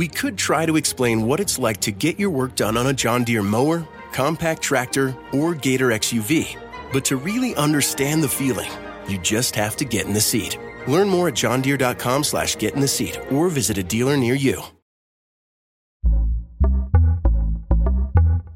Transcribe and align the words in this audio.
We 0.00 0.08
could 0.08 0.38
try 0.38 0.64
to 0.64 0.76
explain 0.76 1.26
what 1.26 1.40
it's 1.40 1.58
like 1.58 1.82
to 1.82 1.92
get 1.92 2.18
your 2.18 2.30
work 2.30 2.54
done 2.54 2.78
on 2.78 2.86
a 2.86 2.92
John 2.94 3.22
Deere 3.22 3.42
mower, 3.42 3.86
compact 4.12 4.62
tractor, 4.62 5.14
or 5.30 5.54
Gator 5.54 5.88
XUV. 5.88 6.56
But 6.90 7.04
to 7.04 7.18
really 7.18 7.54
understand 7.54 8.22
the 8.22 8.28
feeling, 8.30 8.70
you 9.08 9.18
just 9.18 9.54
have 9.56 9.76
to 9.76 9.84
get 9.84 10.06
in 10.06 10.14
the 10.14 10.20
seat. 10.22 10.58
Learn 10.88 11.06
more 11.06 11.28
at 11.28 11.34
johndeere.com 11.34 12.24
slash 12.24 12.56
get 12.56 12.72
in 12.72 12.80
the 12.80 12.88
seat 12.88 13.20
or 13.30 13.50
visit 13.50 13.76
a 13.76 13.82
dealer 13.82 14.16
near 14.16 14.34
you. 14.34 14.62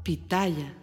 Pitaya. 0.03 0.74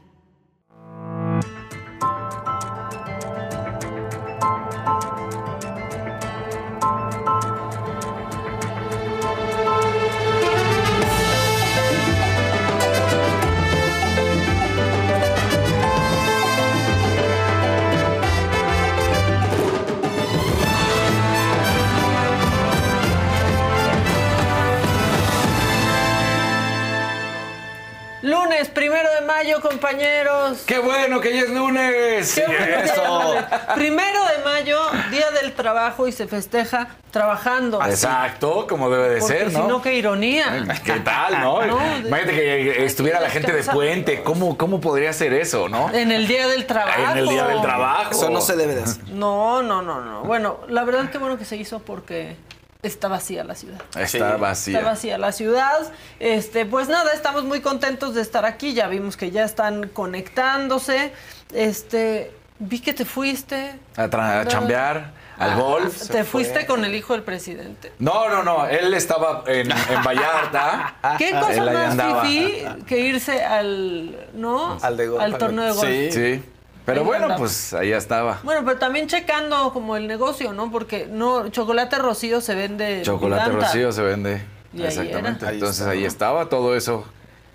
Lunes, 28.53 28.69
primero 28.69 29.09
de 29.19 29.27
mayo, 29.27 29.61
compañeros. 29.63 30.63
¡Qué 30.67 30.79
bueno 30.79 31.21
que 31.21 31.33
ya 31.35 31.41
es 31.41 31.51
lunes! 31.51 32.35
Qué 32.35 32.47
bueno 32.47 32.77
¡Eso! 32.85 33.35
Primero 33.75 34.19
de 34.27 34.45
mayo, 34.45 34.79
día 35.11 35.31
del 35.31 35.53
trabajo 35.55 36.07
y 36.07 36.13
se 36.13 36.27
festeja 36.27 36.89
trabajando. 37.11 37.83
Exacto, 37.83 38.67
como 38.69 38.91
debe 38.91 39.09
de 39.09 39.21
Porque 39.21 39.39
ser, 39.39 39.51
si 39.51 39.57
¿no? 39.57 39.69
no, 39.69 39.83
qué 39.83 39.95
ironía. 39.95 40.67
¿Qué 40.85 41.01
tal, 41.01 41.41
no? 41.41 41.63
No, 41.67 41.79
Imagínate 41.99 42.33
que 42.35 42.85
estuviera 42.85 43.21
la 43.21 43.31
gente 43.31 43.53
de 43.53 43.63
puente. 43.63 44.23
¿Cómo, 44.23 44.59
¿Cómo 44.59 44.83
podría 44.83 45.13
ser 45.15 45.33
eso, 45.33 45.71
no? 45.71 45.91
En 45.91 46.13
el 46.13 46.27
día 46.27 46.47
del 46.47 46.67
trabajo. 46.67 47.13
En 47.13 47.19
el 47.19 47.29
día 47.29 47.47
del 47.47 47.63
trabajo. 47.63 48.11
Eso 48.11 48.29
no 48.29 48.43
se 48.43 48.57
debe 48.57 48.75
de 48.75 48.83
hacer. 48.83 49.09
No, 49.09 49.63
no, 49.63 49.81
no, 49.81 50.03
no. 50.03 50.25
Bueno, 50.25 50.59
la 50.69 50.85
verdad 50.85 51.11
que 51.11 51.17
bueno 51.17 51.39
que 51.39 51.47
se 51.47 51.57
hizo 51.57 51.79
porque 51.79 52.37
está 52.83 53.07
vacía 53.07 53.45
la 53.45 53.55
ciudad. 53.55 53.81
Está 53.97 54.37
vacía. 54.37 54.79
Está 54.79 54.91
vacía 54.91 55.17
la 55.19 55.31
ciudad. 55.31 55.93
Este, 56.19 56.67
pues 56.67 56.89
nada, 56.89 57.13
estamos 57.13 57.45
muy 57.45 57.61
contentos 57.61 58.13
de 58.17 58.23
estar 58.23 58.45
aquí. 58.45 58.75
Ya 58.75 58.89
vimos 58.89 59.17
que 59.17 59.31
ya 59.31 59.45
están 59.45 59.87
conectándose. 59.89 61.13
Este, 61.55 62.33
vi 62.59 62.81
que 62.81 62.93
te 62.93 63.05
fuiste. 63.05 63.79
A, 63.97 64.03
a 64.41 64.47
chambear, 64.47 65.13
al 65.39 65.61
golf. 65.61 66.09
Te 66.09 66.25
fuiste 66.25 66.67
con 66.67 66.85
el 66.85 66.93
hijo 66.97 67.13
del 67.13 67.23
presidente. 67.23 67.93
No, 68.01 68.29
no, 68.29 68.43
no. 68.43 68.67
Él 68.67 68.93
estaba 68.95 69.45
en, 69.47 69.71
en 69.71 70.03
Vallarta. 70.05 70.97
¿Qué 71.19 71.31
cosa 71.31 71.65
más 71.65 72.23
fifí 72.25 72.65
que 72.89 72.99
irse 72.99 73.45
al, 73.45 74.29
¿no? 74.35 74.77
Al 74.83 74.97
de 74.97 75.07
golf. 75.07 75.23
Al 75.23 75.39
torneo 75.39 75.65
de 75.67 75.73
golf. 75.73 75.89
Sí. 75.89 76.11
Sí. 76.11 76.45
Pero 76.85 77.01
Ahí 77.03 77.07
bueno, 77.07 77.25
andaba. 77.25 77.39
pues 77.39 77.73
ahí 77.75 77.93
estaba. 77.93 78.41
Bueno, 78.43 78.63
pero 78.65 78.79
también 78.79 79.07
checando 79.07 79.73
como 79.73 79.97
el 79.97 80.07
negocio, 80.09 80.53
¿no? 80.53 80.71
Porque 80.73 81.07
no, 81.07 81.49
chocolate 81.49 81.97
rocío 81.99 82.41
se 82.41 82.55
vende. 82.55 83.03
Chocolate 83.03 83.45
giganta. 83.45 83.67
rocío 83.67 83.93
se 83.93 84.03
vende. 84.03 84.43
Y 84.73 84.83
Exactamente. 84.83 85.47
Ahí 85.47 85.55
Entonces 85.55 85.79
estaba. 85.79 85.93
ahí 85.93 86.05
estaba 86.05 86.49
todo 86.49 86.75
eso. 86.77 87.05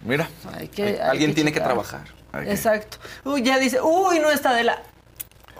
Mira. 0.04 0.30
Hay 0.58 0.68
que- 0.70 0.84
hay 1.02 1.10
Alguien 1.10 1.34
tiene 1.34 1.52
que 1.52 1.60
trabajar. 1.60 2.02
Hay 2.32 2.50
Exacto. 2.50 2.98
Uy, 3.26 3.42
ya 3.42 3.58
dice, 3.60 3.82
uy, 3.82 4.20
no 4.20 4.30
está 4.30 4.52
Adela. 4.52 4.82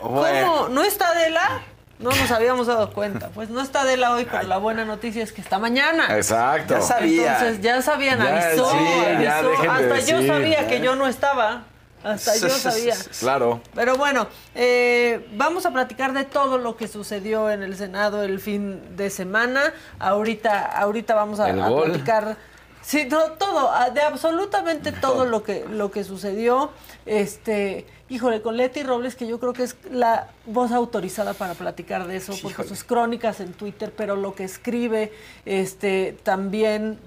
Bueno. 0.02 0.54
¿Cómo? 0.56 0.70
¿No 0.70 0.84
está 0.84 1.10
Adela? 1.10 1.62
No 2.00 2.12
nos 2.12 2.30
habíamos 2.32 2.68
dado 2.68 2.94
cuenta. 2.94 3.30
Pues 3.30 3.50
no 3.50 3.60
está 3.62 3.82
Adela 3.82 4.12
hoy, 4.14 4.28
pero 4.30 4.44
la 4.44 4.58
buena 4.58 4.86
noticia 4.86 5.24
es 5.24 5.34
que 5.34 5.42
está 5.42 5.58
mañana. 5.58 6.16
Exacto. 6.16 6.76
Ya 6.76 6.82
sabía. 6.82 7.34
Entonces 7.34 7.62
ya 7.62 7.82
sabían, 7.82 8.20
Ya, 8.20 8.48
avisó, 8.50 8.70
sí, 8.70 8.78
avisó. 8.78 9.22
ya 9.24 9.42
de 9.42 9.68
Hasta 9.68 10.00
yo 10.12 10.26
sabía 10.28 10.68
que 10.68 10.80
yo 10.80 10.96
no 10.96 11.08
estaba. 11.08 11.64
Hasta 12.04 12.36
yo 12.38 12.50
sabía. 12.50 12.96
Claro. 13.20 13.62
Pero 13.74 13.98
bueno, 13.98 14.28
eh, 14.56 15.28
vamos 15.34 15.66
a 15.66 15.72
platicar 15.72 16.14
de 16.14 16.26
todo 16.26 16.58
lo 16.58 16.78
que 16.78 16.88
sucedió 16.88 17.50
en 17.50 17.64
el 17.64 17.76
Senado 17.76 18.24
el 18.24 18.40
fin 18.40 18.96
de 18.96 19.10
semana. 19.10 19.74
Ahorita, 20.00 20.66
ahorita 20.66 21.16
vamos 21.16 21.40
a, 21.40 21.54
platicar. 21.54 22.38
Sí, 22.82 23.10
todo, 23.10 23.70
de 23.94 24.02
absolutamente 24.02 24.94
todo 24.94 25.26
lo 25.26 25.44
que, 25.44 25.66
lo 25.70 25.92
que 25.92 26.06
sucedió. 26.06 26.72
Este, 27.06 27.86
híjole, 28.08 28.42
con 28.42 28.56
Leti 28.56 28.84
Robles, 28.84 29.16
que 29.16 29.28
yo 29.28 29.40
creo 29.40 29.52
que 29.52 29.64
es 29.64 29.76
la 29.92 30.30
voz 30.46 30.72
autorizada 30.72 31.34
para 31.34 31.54
platicar 31.54 32.08
de 32.08 32.16
eso, 32.16 32.34
porque 32.42 32.64
sus 32.64 32.86
crónicas 32.86 33.42
en 33.42 33.52
Twitter, 33.52 33.94
pero 33.96 34.16
lo 34.16 34.36
que 34.36 34.46
escribe, 34.46 35.12
este, 35.46 36.18
también 36.24 36.98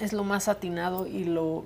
es 0.00 0.12
lo 0.12 0.24
más 0.24 0.48
atinado 0.48 1.06
y 1.06 1.24
lo 1.24 1.64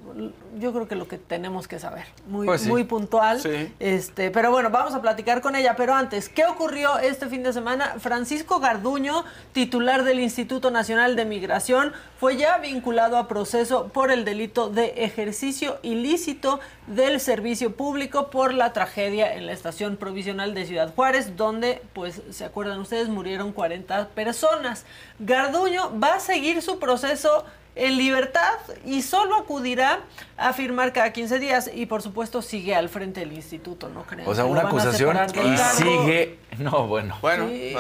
yo 0.59 0.73
creo 0.73 0.89
que 0.89 0.95
lo 0.95 1.09
que 1.09 1.19
tenemos 1.19 1.69
que 1.69 1.79
saber. 1.79 2.05
Muy 2.27 2.47
Pues 2.47 2.63
sí. 2.63 2.69
muy 2.69 2.85
puntual. 2.85 3.41
Sí. 3.41 3.73
este 3.79 4.31
pero 4.31 4.51
bueno 4.51 4.71
vamos 4.71 4.95
a 4.95 5.01
platicar 5.01 5.41
con 5.41 5.57
ella. 5.57 5.75
Pero 5.77 5.95
antes 5.95 6.29
qué 6.29 6.45
ocurrió 6.45 6.99
este 6.99 7.29
fin 7.29 7.43
de 7.43 7.53
semana 7.53 7.97
Francisco 7.99 8.61
Garduño 8.61 9.25
titular 9.53 10.05
del 10.05 10.21
Instituto 10.21 10.71
Nacional 10.71 11.17
de 11.17 11.25
Migración 11.25 11.93
fue 12.19 12.37
ya 12.37 12.59
vinculado 12.59 13.17
a 13.17 13.29
proceso 13.29 13.89
por 13.89 14.11
el 14.11 14.25
delito 14.25 14.69
de 14.69 15.05
ejercicio 15.05 15.79
ilícito 15.83 16.61
del 16.87 17.21
servicio 17.21 17.75
público 17.75 18.31
por 18.31 18.53
la 18.53 18.73
tragedia 18.73 19.35
en 19.35 19.47
la 19.47 19.53
estación 19.53 19.97
provisional 19.97 20.55
de 20.55 20.67
Ciudad 20.67 20.93
Juárez 20.95 21.37
donde 21.37 21.83
pues 21.95 22.23
se 22.31 22.45
acuerdan 22.45 22.81
ustedes 22.81 23.09
murieron 23.09 23.53
40 23.53 24.09
personas. 24.09 24.85
Garduño 25.19 25.99
va 25.99 26.15
a 26.15 26.21
seguir 26.21 26.63
su 26.63 26.79
proceso 26.79 27.45
en 27.77 27.97
libertad 27.97 28.55
y 28.85 29.03
solo 29.03 29.37
acudirá 29.37 30.01
a 30.37 30.53
firmar 30.53 30.93
cada 30.93 31.13
15 31.13 31.39
días 31.39 31.71
y 31.73 31.87
por 31.87 32.03
supuesto 32.03 32.43
sigue 32.43 32.75
al 32.75 32.89
frente 32.89 33.21
del 33.21 33.33
instituto, 33.33 33.89
no 33.89 34.03
creo. 34.05 34.29
O 34.29 34.35
sea, 34.35 34.45
una 34.45 34.63
acusación 34.63 35.17
y 35.17 35.57
cargo. 35.57 35.73
sigue. 35.77 36.39
No, 36.59 36.87
bueno. 36.87 37.17
Bueno, 37.23 37.49
Sí. 37.49 37.75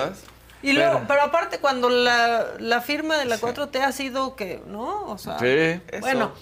Y 0.62 0.72
luego, 0.74 0.92
Pero- 0.96 1.06
pero, 1.08 1.22
aparte 1.22 1.58
cuando 1.58 1.88
la, 1.88 2.44
la 2.58 2.82
firma 2.82 3.16
de 3.16 3.24
la 3.24 3.38
4T 3.38 3.80
ha 3.82 3.92
sido 3.92 4.36
que, 4.36 4.62
¿no? 4.66 5.04
O 5.06 5.16
sea, 5.16 5.38
Sí. 5.38 5.80
bueno, 6.02 6.32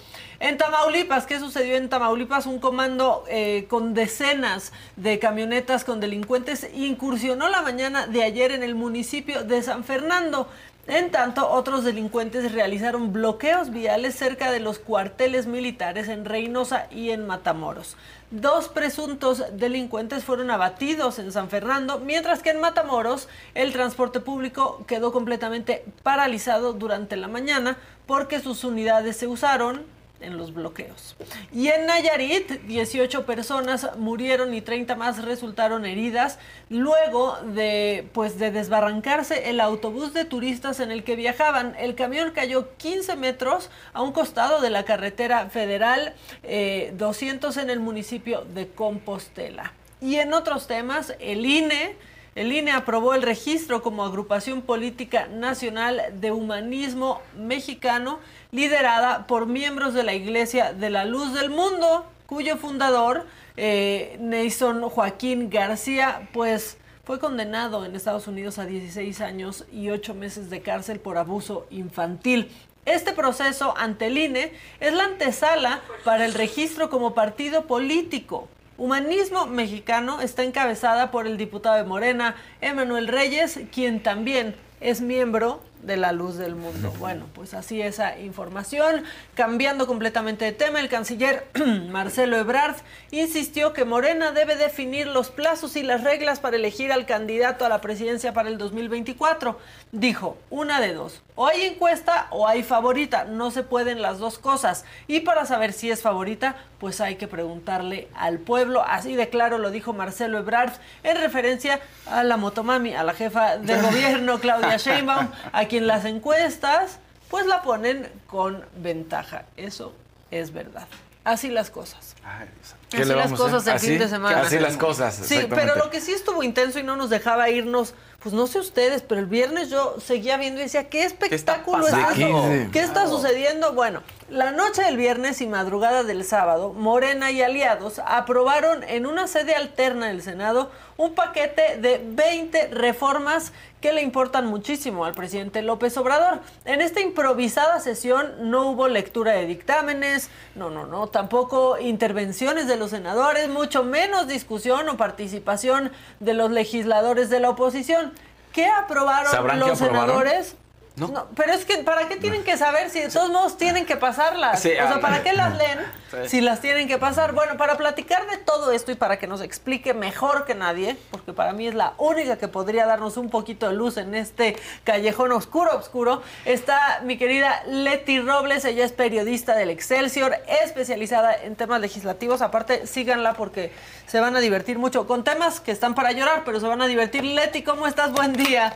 en 0.41 0.57
Tamaulipas, 0.57 1.25
¿qué 1.25 1.39
sucedió 1.39 1.77
en 1.77 1.87
Tamaulipas? 1.87 2.45
Un 2.45 2.59
comando 2.59 3.23
eh, 3.29 3.65
con 3.69 3.93
decenas 3.93 4.73
de 4.97 5.19
camionetas 5.19 5.85
con 5.85 6.01
delincuentes 6.01 6.67
incursionó 6.73 7.47
la 7.47 7.61
mañana 7.61 8.07
de 8.07 8.23
ayer 8.23 8.51
en 8.51 8.61
el 8.63 8.75
municipio 8.75 9.45
de 9.45 9.63
San 9.63 9.85
Fernando. 9.85 10.49
En 10.89 11.11
tanto, 11.11 11.47
otros 11.47 11.83
delincuentes 11.83 12.51
realizaron 12.51 13.13
bloqueos 13.13 13.69
viales 13.69 14.15
cerca 14.15 14.51
de 14.51 14.59
los 14.59 14.79
cuarteles 14.79 15.45
militares 15.45 16.07
en 16.07 16.25
Reynosa 16.25 16.87
y 16.89 17.11
en 17.11 17.27
Matamoros. 17.27 17.95
Dos 18.31 18.69
presuntos 18.69 19.43
delincuentes 19.53 20.23
fueron 20.23 20.49
abatidos 20.49 21.19
en 21.19 21.31
San 21.31 21.49
Fernando, 21.49 21.99
mientras 21.99 22.41
que 22.41 22.49
en 22.49 22.59
Matamoros 22.59 23.29
el 23.53 23.71
transporte 23.71 24.19
público 24.19 24.83
quedó 24.87 25.11
completamente 25.11 25.85
paralizado 26.01 26.73
durante 26.73 27.17
la 27.17 27.27
mañana 27.27 27.77
porque 28.07 28.39
sus 28.39 28.63
unidades 28.63 29.15
se 29.15 29.27
usaron 29.27 29.85
en 30.21 30.37
los 30.37 30.53
bloqueos. 30.53 31.15
Y 31.53 31.67
en 31.67 31.85
Nayarit, 31.85 32.61
18 32.63 33.25
personas 33.25 33.95
murieron 33.97 34.53
y 34.53 34.61
30 34.61 34.95
más 34.95 35.23
resultaron 35.23 35.85
heridas 35.85 36.39
luego 36.69 37.37
de 37.53 38.07
pues 38.13 38.37
de 38.39 38.51
desbarrancarse 38.51 39.49
el 39.49 39.59
autobús 39.59 40.13
de 40.13 40.25
turistas 40.25 40.79
en 40.79 40.91
el 40.91 41.03
que 41.03 41.15
viajaban. 41.15 41.75
El 41.79 41.95
camión 41.95 42.31
cayó 42.31 42.75
15 42.77 43.15
metros 43.15 43.69
a 43.93 44.01
un 44.01 44.11
costado 44.11 44.61
de 44.61 44.69
la 44.69 44.83
carretera 44.83 45.49
federal 45.49 46.13
eh, 46.43 46.93
200 46.97 47.57
en 47.57 47.69
el 47.69 47.79
municipio 47.79 48.45
de 48.53 48.67
Compostela. 48.67 49.73
Y 50.01 50.15
en 50.15 50.33
otros 50.33 50.67
temas, 50.67 51.13
el 51.19 51.45
INE 51.45 51.95
el 52.35 52.53
INE 52.53 52.71
aprobó 52.71 53.15
el 53.15 53.21
registro 53.21 53.81
como 53.81 54.05
agrupación 54.05 54.61
política 54.61 55.27
nacional 55.27 56.01
de 56.21 56.31
humanismo 56.31 57.21
mexicano 57.35 58.19
liderada 58.51 59.27
por 59.27 59.45
miembros 59.45 59.93
de 59.93 60.03
la 60.03 60.13
Iglesia 60.13 60.73
de 60.73 60.89
la 60.89 61.05
Luz 61.05 61.33
del 61.33 61.49
Mundo, 61.49 62.05
cuyo 62.25 62.57
fundador, 62.57 63.25
eh, 63.57 64.17
Nason 64.19 64.81
Joaquín 64.89 65.49
García, 65.49 66.29
pues 66.33 66.77
fue 67.03 67.19
condenado 67.19 67.85
en 67.85 67.95
Estados 67.95 68.27
Unidos 68.27 68.59
a 68.59 68.65
16 68.65 69.21
años 69.21 69.65
y 69.71 69.89
8 69.89 70.13
meses 70.13 70.49
de 70.49 70.61
cárcel 70.61 70.99
por 70.99 71.17
abuso 71.17 71.67
infantil. 71.69 72.51
Este 72.85 73.13
proceso 73.13 73.75
ante 73.77 74.07
el 74.07 74.17
INE 74.17 74.53
es 74.79 74.93
la 74.93 75.03
antesala 75.03 75.81
para 76.03 76.25
el 76.25 76.33
registro 76.33 76.89
como 76.89 77.13
partido 77.13 77.65
político. 77.67 78.47
Humanismo 78.77 79.45
Mexicano 79.45 80.21
está 80.21 80.43
encabezada 80.43 81.11
por 81.11 81.27
el 81.27 81.37
diputado 81.37 81.75
de 81.75 81.83
Morena, 81.83 82.35
Emanuel 82.61 83.07
Reyes, 83.07 83.59
quien 83.71 84.01
también 84.01 84.55
es 84.79 85.01
miembro 85.01 85.61
de 85.81 85.97
la 85.97 86.11
luz 86.11 86.37
del 86.37 86.55
mundo. 86.55 86.93
Bueno, 86.99 87.25
pues 87.33 87.53
así 87.53 87.81
esa 87.81 88.17
información. 88.19 89.03
Cambiando 89.33 89.87
completamente 89.87 90.45
de 90.45 90.51
tema, 90.51 90.79
el 90.79 90.89
canciller 90.89 91.47
Marcelo 91.89 92.37
Ebrard 92.37 92.75
insistió 93.11 93.73
que 93.73 93.85
Morena 93.85 94.31
debe 94.31 94.55
definir 94.55 95.07
los 95.07 95.29
plazos 95.29 95.75
y 95.75 95.83
las 95.83 96.03
reglas 96.03 96.39
para 96.39 96.57
elegir 96.57 96.91
al 96.91 97.05
candidato 97.05 97.65
a 97.65 97.69
la 97.69 97.81
presidencia 97.81 98.33
para 98.33 98.49
el 98.49 98.57
2024. 98.57 99.57
Dijo, 99.91 100.37
una 100.49 100.81
de 100.81 100.93
dos, 100.93 101.21
o 101.35 101.47
hay 101.47 101.63
encuesta 101.63 102.27
o 102.31 102.47
hay 102.47 102.63
favorita, 102.63 103.23
no 103.23 103.49
se 103.51 103.63
pueden 103.63 104.01
las 104.01 104.19
dos 104.19 104.39
cosas. 104.39 104.85
Y 105.07 105.21
para 105.21 105.45
saber 105.45 105.73
si 105.73 105.89
es 105.89 106.01
favorita, 106.01 106.57
pues 106.79 107.01
hay 107.01 107.15
que 107.15 107.27
preguntarle 107.27 108.07
al 108.15 108.39
pueblo. 108.39 108.83
Así 108.85 109.15
de 109.15 109.29
claro 109.29 109.57
lo 109.57 109.71
dijo 109.71 109.93
Marcelo 109.93 110.37
Ebrard 110.37 110.73
en 111.03 111.17
referencia 111.17 111.79
a 112.07 112.23
la 112.23 112.37
motomami, 112.37 112.93
a 112.93 113.03
la 113.03 113.13
jefa 113.13 113.57
de 113.57 113.75
gobierno 113.81 114.39
Claudia 114.39 114.77
Sheinbaum, 114.77 115.29
a 115.51 115.65
quien 115.69 115.87
las 115.87 116.03
encuestas 116.03 116.99
pues 117.29 117.45
la 117.45 117.61
ponen 117.61 118.11
con 118.27 118.65
ventaja. 118.75 119.45
Eso 119.55 119.93
es 120.31 120.51
verdad. 120.51 120.87
Así 121.23 121.49
las 121.49 121.69
cosas. 121.69 122.15
así 122.23 123.05
las 123.05 123.31
cosas 123.33 123.67
el 123.67 123.79
fin 123.79 123.99
de 123.99 124.07
semana. 124.07 124.41
Así 124.41 124.57
las 124.57 124.77
cosas. 124.77 125.15
Sí, 125.15 125.47
pero 125.49 125.75
lo 125.75 125.89
que 125.89 126.01
sí 126.01 126.11
estuvo 126.11 126.43
intenso 126.43 126.79
y 126.79 126.83
no 126.83 126.95
nos 126.95 127.09
dejaba 127.09 127.49
irnos, 127.49 127.93
pues 128.21 128.35
no 128.35 128.47
sé 128.47 128.59
ustedes, 128.59 129.01
pero 129.01 129.21
el 129.21 129.27
viernes 129.27 129.69
yo 129.69 129.95
seguía 129.99 130.37
viendo 130.37 130.59
y 130.59 130.63
decía, 130.63 130.89
¿qué 130.89 131.03
espectáculo 131.03 131.87
es 131.87 131.93
eso? 131.93 132.69
¿Qué 132.71 132.81
está 132.81 133.07
sucediendo? 133.07 133.73
Bueno, 133.73 134.01
la 134.29 134.51
noche 134.51 134.83
del 134.83 134.97
viernes 134.97 135.41
y 135.41 135.47
madrugada 135.47 136.03
del 136.03 136.25
sábado, 136.25 136.73
Morena 136.73 137.31
y 137.31 137.41
aliados 137.41 137.99
aprobaron 138.05 138.83
en 138.83 139.05
una 139.05 139.27
sede 139.27 139.55
alterna 139.55 140.07
del 140.07 140.21
Senado 140.21 140.69
un 140.97 141.15
paquete 141.15 141.77
de 141.77 142.01
20 142.03 142.67
reformas 142.67 143.53
que 143.79 143.93
le 143.93 144.01
importan 144.01 144.45
muchísimo 144.45 145.05
al 145.05 145.13
presidente 145.13 145.61
López 145.61 145.95
Obrador. 145.97 146.41
En 146.65 146.81
esta 146.81 146.99
improvisada 146.99 147.79
sesión 147.79 148.51
no 148.51 148.69
hubo 148.69 148.89
lectura 148.89 149.31
de 149.31 149.45
dictámenes, 149.45 150.29
no, 150.55 150.69
no, 150.69 150.85
no, 150.85 151.07
tampoco 151.07 151.79
intervenciones 151.79 152.67
de 152.67 152.75
los 152.75 152.91
senadores, 152.91 153.47
mucho 153.47 153.83
menos 153.83 154.27
discusión 154.27 154.89
o 154.89 154.97
participación 154.97 155.91
de 156.19 156.33
los 156.33 156.51
legisladores 156.51 157.29
de 157.29 157.39
la 157.39 157.51
oposición. 157.51 158.11
¿Qué 158.53 158.67
aprobaron 158.67 159.59
los 159.59 159.77
senadores? 159.77 160.55
¿No? 160.99 161.27
pero 161.35 161.53
es 161.53 161.65
que, 161.65 161.77
¿para 161.79 162.07
qué 162.07 162.17
tienen 162.17 162.43
que 162.43 162.57
saber 162.57 162.89
si 162.89 162.99
de 162.99 163.09
todos 163.09 163.29
modos 163.29 163.57
tienen 163.57 163.85
que 163.85 163.95
pasarlas? 163.95 164.59
o 164.59 164.61
sea, 164.61 164.95
ah, 164.95 164.99
¿para 164.99 165.23
qué 165.23 165.33
las 165.33 165.57
leen 165.57 165.79
si 166.27 166.41
las 166.41 166.61
tienen 166.61 166.87
que 166.87 166.97
pasar? 166.97 167.33
Bueno, 167.33 167.57
para 167.57 167.77
platicar 167.77 168.27
de 168.29 168.37
todo 168.37 168.71
esto 168.71 168.91
y 168.91 168.95
para 168.95 169.17
que 169.19 169.27
nos 169.27 169.41
explique 169.41 169.93
mejor 169.93 170.45
que 170.45 170.55
nadie, 170.55 170.97
porque 171.11 171.33
para 171.33 171.53
mí 171.53 171.67
es 171.67 171.75
la 171.75 171.93
única 171.97 172.37
que 172.37 172.47
podría 172.47 172.85
darnos 172.85 173.17
un 173.17 173.29
poquito 173.29 173.67
de 173.67 173.75
luz 173.75 173.97
en 173.97 174.15
este 174.15 174.57
callejón 174.83 175.31
oscuro, 175.31 175.75
oscuro, 175.77 176.21
está 176.45 177.01
mi 177.03 177.17
querida 177.17 177.63
Leti 177.67 178.19
Robles. 178.19 178.65
Ella 178.65 178.85
es 178.85 178.91
periodista 178.91 179.55
del 179.55 179.69
Excelsior, 179.69 180.35
especializada 180.63 181.35
en 181.35 181.55
temas 181.55 181.81
legislativos. 181.81 182.41
Aparte, 182.41 182.87
síganla 182.87 183.33
porque 183.33 183.71
se 184.07 184.19
van 184.19 184.35
a 184.35 184.39
divertir 184.39 184.77
mucho 184.77 185.07
con 185.07 185.23
temas 185.23 185.59
que 185.59 185.71
están 185.71 185.95
para 185.95 186.11
llorar, 186.11 186.43
pero 186.45 186.59
se 186.59 186.67
van 186.67 186.81
a 186.81 186.87
divertir. 186.87 187.23
Leti, 187.23 187.63
¿cómo 187.63 187.87
estás? 187.87 188.11
Buen 188.11 188.33
día. 188.33 188.73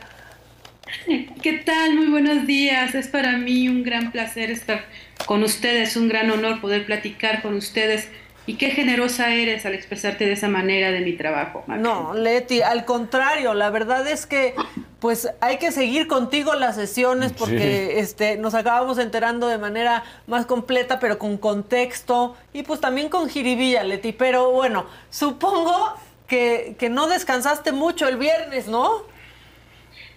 ¿Qué 1.42 1.52
tal? 1.64 1.94
Muy 1.94 2.06
buenos 2.06 2.46
días. 2.46 2.94
Es 2.94 3.08
para 3.08 3.38
mí 3.38 3.68
un 3.68 3.82
gran 3.82 4.12
placer 4.12 4.50
estar 4.50 4.84
con 5.26 5.42
ustedes, 5.42 5.96
un 5.96 6.08
gran 6.08 6.30
honor 6.30 6.60
poder 6.60 6.86
platicar 6.86 7.42
con 7.42 7.54
ustedes. 7.54 8.08
Y 8.46 8.56
qué 8.56 8.70
generosa 8.70 9.32
eres 9.34 9.64
al 9.64 9.72
expresarte 9.72 10.26
de 10.26 10.32
esa 10.32 10.48
manera 10.48 10.90
de 10.90 11.00
mi 11.00 11.14
trabajo. 11.14 11.64
No, 11.66 12.12
Leti, 12.12 12.60
al 12.60 12.84
contrario, 12.84 13.54
la 13.54 13.70
verdad 13.70 14.06
es 14.06 14.26
que 14.26 14.54
pues 15.00 15.30
hay 15.40 15.56
que 15.56 15.72
seguir 15.72 16.06
contigo 16.06 16.54
las 16.54 16.76
sesiones 16.76 17.32
porque 17.32 18.00
este 18.00 18.36
nos 18.36 18.54
acabamos 18.54 18.98
enterando 18.98 19.48
de 19.48 19.56
manera 19.56 20.04
más 20.26 20.44
completa, 20.44 21.00
pero 21.00 21.18
con 21.18 21.38
contexto 21.38 22.36
y 22.52 22.64
pues 22.64 22.80
también 22.80 23.08
con 23.08 23.30
jiribilla, 23.30 23.82
Leti. 23.82 24.12
Pero 24.12 24.50
bueno, 24.50 24.84
supongo 25.08 25.94
que, 26.26 26.76
que 26.78 26.90
no 26.90 27.06
descansaste 27.06 27.72
mucho 27.72 28.06
el 28.08 28.18
viernes, 28.18 28.68
¿no? 28.68 29.13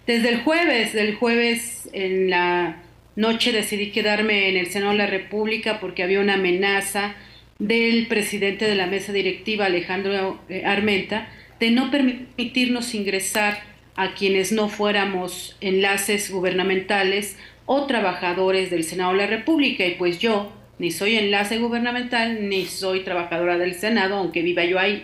Desde 0.08 0.30
el 0.30 0.38
jueves, 0.40 0.94
del 0.94 1.16
jueves 1.16 1.90
en 1.92 2.30
la 2.30 2.78
noche 3.18 3.52
decidí 3.52 3.92
quedarme 3.92 4.48
en 4.48 4.56
el 4.56 4.68
Senado 4.68 4.94
de 4.94 5.00
la 5.00 5.06
República 5.08 5.82
porque 5.82 6.02
había 6.02 6.22
una 6.22 6.36
amenaza 6.36 7.14
del 7.60 8.08
presidente 8.08 8.64
de 8.64 8.76
la 8.76 8.88
mesa 8.88 9.12
directiva, 9.12 9.66
Alejandro 9.66 10.40
eh, 10.48 10.64
Armenta, 10.64 11.28
de 11.60 11.72
no 11.72 11.92
permitirnos 11.92 12.96
ingresar 12.96 13.60
a 13.98 14.14
quienes 14.14 14.54
no 14.54 14.70
fuéramos 14.70 15.58
enlaces 15.60 16.32
gubernamentales 16.32 17.38
o 17.66 17.86
trabajadores 17.86 18.70
del 18.70 18.86
Senado 18.86 19.12
de 19.12 19.18
la 19.18 19.28
República. 19.28 19.86
Y 19.86 19.96
pues 19.96 20.20
yo 20.20 20.54
ni 20.80 20.92
soy 20.92 21.18
enlace 21.18 21.58
gubernamental 21.58 22.48
ni 22.48 22.66
soy 22.66 23.02
trabajadora 23.02 23.58
del 23.58 23.74
Senado, 23.74 24.16
aunque 24.16 24.42
viva 24.42 24.64
yo 24.64 24.80
ahí. 24.80 25.04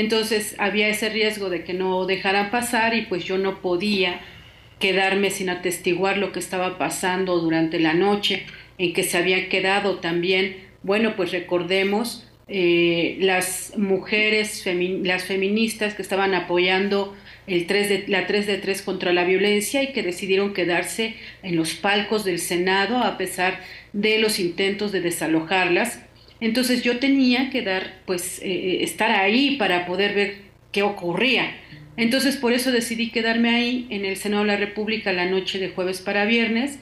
Entonces 0.00 0.54
había 0.56 0.88
ese 0.88 1.10
riesgo 1.10 1.50
de 1.50 1.62
que 1.62 1.74
no 1.74 2.06
dejaran 2.06 2.50
pasar 2.50 2.94
y 2.94 3.02
pues 3.02 3.24
yo 3.24 3.36
no 3.36 3.60
podía 3.60 4.22
quedarme 4.78 5.28
sin 5.28 5.50
atestiguar 5.50 6.16
lo 6.16 6.32
que 6.32 6.38
estaba 6.38 6.78
pasando 6.78 7.38
durante 7.38 7.78
la 7.78 7.92
noche 7.92 8.46
en 8.78 8.94
que 8.94 9.02
se 9.02 9.18
había 9.18 9.50
quedado 9.50 9.96
también, 9.96 10.56
bueno, 10.82 11.16
pues 11.16 11.32
recordemos 11.32 12.26
eh, 12.48 13.18
las 13.20 13.74
mujeres, 13.76 14.64
las 15.02 15.24
feministas 15.24 15.92
que 15.92 16.00
estaban 16.00 16.34
apoyando 16.34 17.14
el 17.46 17.66
3 17.66 17.88
de, 17.90 18.04
la 18.08 18.26
3 18.26 18.46
de 18.46 18.56
3 18.56 18.80
contra 18.80 19.12
la 19.12 19.24
violencia 19.24 19.82
y 19.82 19.92
que 19.92 20.02
decidieron 20.02 20.54
quedarse 20.54 21.14
en 21.42 21.56
los 21.56 21.74
palcos 21.74 22.24
del 22.24 22.38
Senado 22.38 23.04
a 23.04 23.18
pesar 23.18 23.60
de 23.92 24.18
los 24.18 24.38
intentos 24.38 24.92
de 24.92 25.02
desalojarlas 25.02 26.00
entonces 26.40 26.82
yo 26.82 26.98
tenía 26.98 27.50
que 27.50 27.62
dar, 27.62 28.00
pues, 28.06 28.40
eh, 28.40 28.48
eh, 28.48 28.78
estar 28.82 29.10
ahí 29.10 29.56
para 29.56 29.86
poder 29.86 30.14
ver 30.14 30.36
qué 30.72 30.82
ocurría. 30.82 31.54
Entonces 31.96 32.36
por 32.36 32.52
eso 32.52 32.72
decidí 32.72 33.10
quedarme 33.10 33.50
ahí 33.50 33.86
en 33.90 34.04
el 34.04 34.16
Senado 34.16 34.42
de 34.42 34.48
la 34.48 34.56
República 34.56 35.12
la 35.12 35.26
noche 35.26 35.58
de 35.58 35.68
jueves 35.68 36.00
para 36.00 36.24
viernes. 36.24 36.78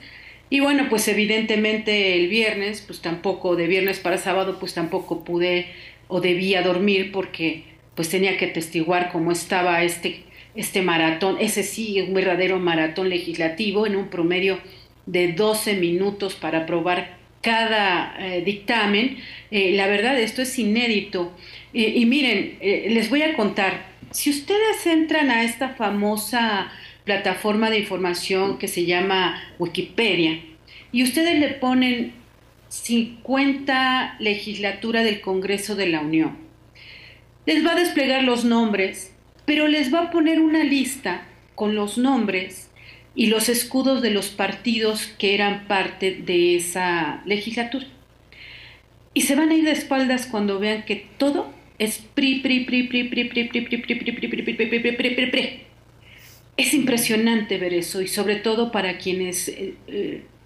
Y 0.50 0.60
bueno, 0.60 0.86
pues 0.88 1.08
evidentemente 1.08 2.14
el 2.16 2.28
viernes, 2.28 2.82
pues 2.86 3.00
tampoco, 3.00 3.56
de 3.56 3.66
viernes 3.66 3.98
para 3.98 4.16
sábado, 4.16 4.58
pues 4.60 4.74
tampoco 4.74 5.24
pude 5.24 5.66
o 6.06 6.20
debía 6.20 6.62
dormir 6.62 7.12
porque 7.12 7.64
pues 7.94 8.08
tenía 8.08 8.36
que 8.38 8.46
atestiguar 8.46 9.10
cómo 9.10 9.32
estaba 9.32 9.82
este, 9.82 10.22
este 10.54 10.82
maratón, 10.82 11.36
ese 11.40 11.64
sí, 11.64 12.00
un 12.00 12.14
verdadero 12.14 12.58
maratón 12.58 13.08
legislativo 13.08 13.86
en 13.86 13.96
un 13.96 14.08
promedio 14.08 14.58
de 15.06 15.32
12 15.32 15.74
minutos 15.74 16.34
para 16.34 16.60
aprobar 16.60 17.17
cada 17.42 18.14
eh, 18.18 18.42
dictamen. 18.44 19.18
Eh, 19.50 19.72
la 19.72 19.86
verdad, 19.86 20.18
esto 20.18 20.42
es 20.42 20.58
inédito. 20.58 21.32
y 21.72 22.04
miren, 22.06 22.56
eh, 22.60 22.88
les 22.90 23.10
voy 23.10 23.22
a 23.22 23.34
contar, 23.34 23.86
si 24.10 24.30
ustedes 24.30 24.86
entran 24.86 25.30
a 25.30 25.44
esta 25.44 25.70
famosa 25.70 26.72
plataforma 27.04 27.70
de 27.70 27.78
información 27.78 28.58
que 28.58 28.68
se 28.68 28.84
llama 28.86 29.42
Wikipedia 29.58 30.40
y 30.92 31.02
ustedes 31.02 31.38
le 31.38 31.48
ponen 31.48 32.12
50 32.68 34.16
legislatura 34.18 35.02
del 35.02 35.20
Congreso 35.20 35.76
de 35.76 35.88
la 35.88 36.00
Unión, 36.00 36.38
les 37.46 37.64
va 37.64 37.72
a 37.72 37.76
desplegar 37.76 38.24
los 38.24 38.44
nombres, 38.44 39.14
pero 39.44 39.68
les 39.68 39.92
va 39.92 40.04
a 40.04 40.10
poner 40.10 40.40
una 40.40 40.64
lista 40.64 41.22
con 41.54 41.74
los 41.74 41.98
nombres 41.98 42.67
y 43.18 43.26
los 43.26 43.48
escudos 43.48 44.00
de 44.00 44.10
los 44.10 44.28
partidos 44.28 45.08
que 45.18 45.34
eran 45.34 45.66
parte 45.66 46.12
de 46.24 46.54
esa 46.54 47.20
legislatura. 47.26 47.84
Y 49.12 49.22
se 49.22 49.34
van 49.34 49.50
a 49.50 49.56
ir 49.56 49.64
de 49.64 49.72
espaldas 49.72 50.28
cuando 50.28 50.60
vean 50.60 50.84
que 50.84 51.08
todo 51.18 51.52
es 51.80 51.98
pri, 52.14 52.38
pri, 52.38 52.60
pri, 52.60 52.84
pri, 52.84 53.08
pri, 53.08 53.24
pri, 53.24 53.48
pri, 53.48 53.62
pri, 53.66 53.78
pri, 53.82 53.96
pri, 53.96 54.14
pri, 54.14 54.54
pri, 54.54 54.92
pri, 54.92 55.14
pri, 55.16 55.26
pri. 55.32 55.62
Es 56.56 56.72
impresionante 56.74 57.58
ver 57.58 57.74
eso 57.74 58.00
y 58.02 58.06
sobre 58.06 58.36
todo 58.36 58.70
para 58.70 58.98
quienes 58.98 59.52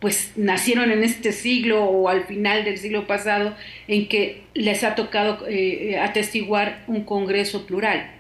pues 0.00 0.33
nacieron 0.37 0.91
en 0.91 1.02
este 1.05 1.33
siglo 1.33 1.85
o 1.85 2.09
al 2.09 2.25
final 2.25 2.64
del 2.64 2.79
siglo 2.79 3.07
pasado 3.07 3.55
en 3.87 4.09
que 4.09 4.45
les 4.55 4.83
ha 4.83 4.95
tocado 4.95 5.45
atestiguar 6.00 6.85
un 6.87 7.05
congreso 7.05 7.67
plural. 7.67 8.12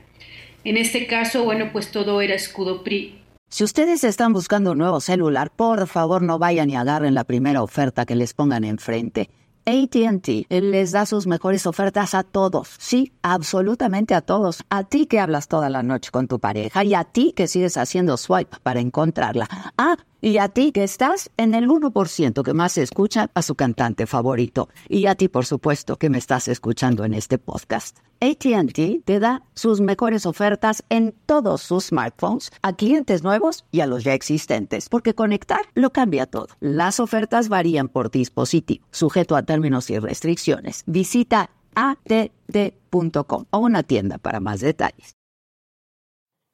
En 0.64 0.76
este 0.76 1.06
caso, 1.06 1.42
bueno, 1.42 1.70
pues 1.72 1.90
todo 1.90 2.20
era 2.20 2.34
escudo 2.34 2.84
PRI 2.84 3.21
si 3.52 3.64
ustedes 3.64 4.02
están 4.02 4.32
buscando 4.32 4.72
un 4.72 4.78
nuevo 4.78 4.98
celular, 5.02 5.50
por 5.54 5.86
favor 5.86 6.22
no 6.22 6.38
vayan 6.38 6.70
y 6.70 6.76
agarren 6.76 7.12
la 7.12 7.24
primera 7.24 7.62
oferta 7.62 8.06
que 8.06 8.14
les 8.14 8.32
pongan 8.32 8.64
enfrente. 8.64 9.28
ATT 9.66 10.46
les 10.48 10.92
da 10.92 11.04
sus 11.04 11.26
mejores 11.26 11.66
ofertas 11.66 12.14
a 12.14 12.22
todos. 12.22 12.70
Sí, 12.78 13.12
absolutamente 13.20 14.14
a 14.14 14.22
todos. 14.22 14.64
A 14.70 14.84
ti 14.84 15.04
que 15.04 15.20
hablas 15.20 15.48
toda 15.48 15.68
la 15.68 15.82
noche 15.82 16.10
con 16.10 16.28
tu 16.28 16.38
pareja 16.38 16.82
y 16.82 16.94
a 16.94 17.04
ti 17.04 17.34
que 17.36 17.46
sigues 17.46 17.76
haciendo 17.76 18.16
swipe 18.16 18.56
para 18.62 18.80
encontrarla. 18.80 19.50
Ah, 19.76 19.98
Y 20.24 20.38
a 20.38 20.48
ti 20.48 20.70
que 20.70 20.84
estás 20.84 21.32
en 21.36 21.52
el 21.52 21.68
1% 21.68 22.44
que 22.44 22.54
más 22.54 22.78
escucha 22.78 23.28
a 23.34 23.42
su 23.42 23.56
cantante 23.56 24.06
favorito. 24.06 24.68
Y 24.88 25.06
a 25.06 25.16
ti, 25.16 25.26
por 25.26 25.44
supuesto, 25.46 25.96
que 25.96 26.10
me 26.10 26.18
estás 26.18 26.46
escuchando 26.46 27.04
en 27.04 27.12
este 27.12 27.38
podcast. 27.38 27.98
ATT 28.20 29.04
te 29.04 29.18
da 29.18 29.42
sus 29.54 29.80
mejores 29.80 30.24
ofertas 30.24 30.84
en 30.90 31.12
todos 31.26 31.62
sus 31.62 31.86
smartphones 31.86 32.52
a 32.62 32.76
clientes 32.76 33.24
nuevos 33.24 33.64
y 33.72 33.80
a 33.80 33.86
los 33.86 34.04
ya 34.04 34.14
existentes, 34.14 34.88
porque 34.88 35.12
conectar 35.12 35.62
lo 35.74 35.90
cambia 35.90 36.26
todo. 36.26 36.46
Las 36.60 37.00
ofertas 37.00 37.48
varían 37.48 37.88
por 37.88 38.12
dispositivo, 38.12 38.86
sujeto 38.92 39.34
a 39.34 39.42
términos 39.42 39.90
y 39.90 39.98
restricciones. 39.98 40.84
Visita 40.86 41.50
att.com 41.74 43.46
o 43.50 43.58
una 43.58 43.82
tienda 43.82 44.18
para 44.18 44.38
más 44.38 44.60
detalles. 44.60 45.16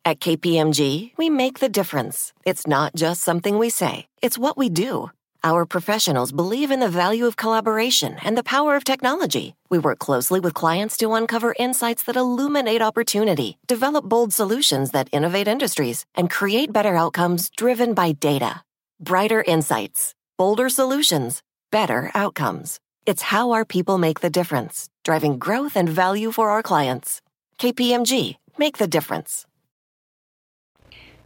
At 0.08 0.20
KPMG, 0.20 1.12
we 1.18 1.28
make 1.28 1.58
the 1.58 1.68
difference. 1.68 2.32
It's 2.46 2.66
not 2.66 2.94
just 2.94 3.20
something 3.20 3.58
we 3.58 3.68
say, 3.68 4.06
it's 4.22 4.38
what 4.38 4.56
we 4.56 4.70
do. 4.70 5.10
Our 5.44 5.66
professionals 5.66 6.32
believe 6.32 6.70
in 6.70 6.80
the 6.80 6.88
value 6.88 7.26
of 7.26 7.36
collaboration 7.36 8.16
and 8.24 8.34
the 8.34 8.50
power 8.54 8.74
of 8.74 8.84
technology. 8.84 9.54
We 9.68 9.78
work 9.78 9.98
closely 9.98 10.40
with 10.40 10.54
clients 10.54 10.96
to 11.00 11.12
uncover 11.12 11.54
insights 11.58 12.04
that 12.04 12.16
illuminate 12.16 12.80
opportunity, 12.80 13.58
develop 13.66 14.08
bold 14.08 14.32
solutions 14.32 14.92
that 14.92 15.10
innovate 15.12 15.46
industries, 15.46 16.06
and 16.14 16.30
create 16.30 16.72
better 16.72 16.96
outcomes 16.96 17.50
driven 17.50 17.92
by 17.92 18.12
data. 18.12 18.62
Brighter 18.98 19.44
insights, 19.46 20.14
bolder 20.38 20.70
solutions, 20.70 21.42
better 21.70 22.10
outcomes. 22.14 22.80
It's 23.04 23.28
how 23.28 23.50
our 23.50 23.66
people 23.66 23.98
make 23.98 24.20
the 24.20 24.30
difference, 24.30 24.88
driving 25.04 25.38
growth 25.38 25.76
and 25.76 25.86
value 25.86 26.32
for 26.32 26.48
our 26.48 26.62
clients. 26.62 27.20
KPMG, 27.58 28.36
make 28.56 28.78
the 28.78 28.88
difference. 28.88 29.44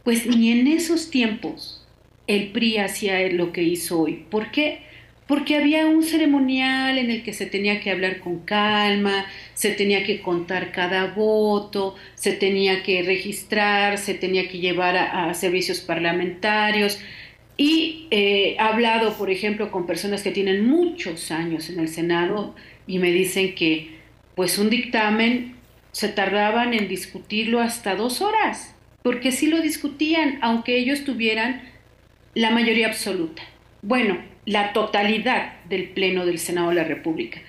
Pues 0.03 0.27
ni 0.27 0.51
en 0.51 0.67
esos 0.67 1.09
tiempos 1.09 1.83
el 2.27 2.51
PRI 2.51 2.77
hacía 2.77 3.27
lo 3.29 3.51
que 3.51 3.63
hizo 3.63 4.01
hoy. 4.01 4.25
¿Por 4.29 4.51
qué? 4.51 4.79
Porque 5.27 5.55
había 5.55 5.87
un 5.87 6.03
ceremonial 6.03 6.97
en 6.97 7.09
el 7.09 7.23
que 7.23 7.31
se 7.31 7.45
tenía 7.45 7.79
que 7.79 7.91
hablar 7.91 8.19
con 8.19 8.39
calma, 8.39 9.25
se 9.53 9.71
tenía 9.71 10.03
que 10.03 10.21
contar 10.21 10.71
cada 10.71 11.13
voto, 11.13 11.95
se 12.15 12.33
tenía 12.33 12.83
que 12.83 13.03
registrar, 13.03 13.97
se 13.97 14.13
tenía 14.13 14.49
que 14.49 14.59
llevar 14.59 14.97
a, 14.97 15.33
servicios 15.33 15.79
parlamentarios. 15.79 16.99
Y 17.55 18.07
he 18.11 18.57
hablado, 18.59 19.13
por 19.13 19.29
ejemplo, 19.29 19.71
con 19.71 19.85
personas 19.85 20.23
que 20.23 20.31
tienen 20.31 20.67
muchos 20.67 21.31
años 21.31 21.69
en 21.69 21.79
el 21.79 21.87
Senado 21.87 22.55
y 22.87 22.99
me 22.99 23.11
dicen 23.11 23.55
que 23.55 23.91
pues 24.35 24.57
un 24.57 24.69
dictamen 24.69 25.55
se 25.91 26.09
tardaban 26.09 26.73
en 26.73 26.87
discutirlo 26.87 27.61
hasta 27.61 27.95
dos 27.95 28.21
horas, 28.21 28.72
porque 29.03 29.31
sí 29.31 29.47
lo 29.47 29.61
discutían, 29.61 30.39
aunque 30.41 30.77
ellos 30.77 31.03
tuvieran 31.03 31.61
la 32.33 32.49
mayoría 32.49 32.87
absoluta. 32.87 33.43
Bueno, 33.81 34.17
la 34.45 34.73
totalidad 34.73 35.53
del 35.65 35.89
Pleno 35.89 36.25
del 36.25 36.39
Senado 36.39 36.69
de 36.69 36.75
la 36.75 36.83
República. 36.83 37.41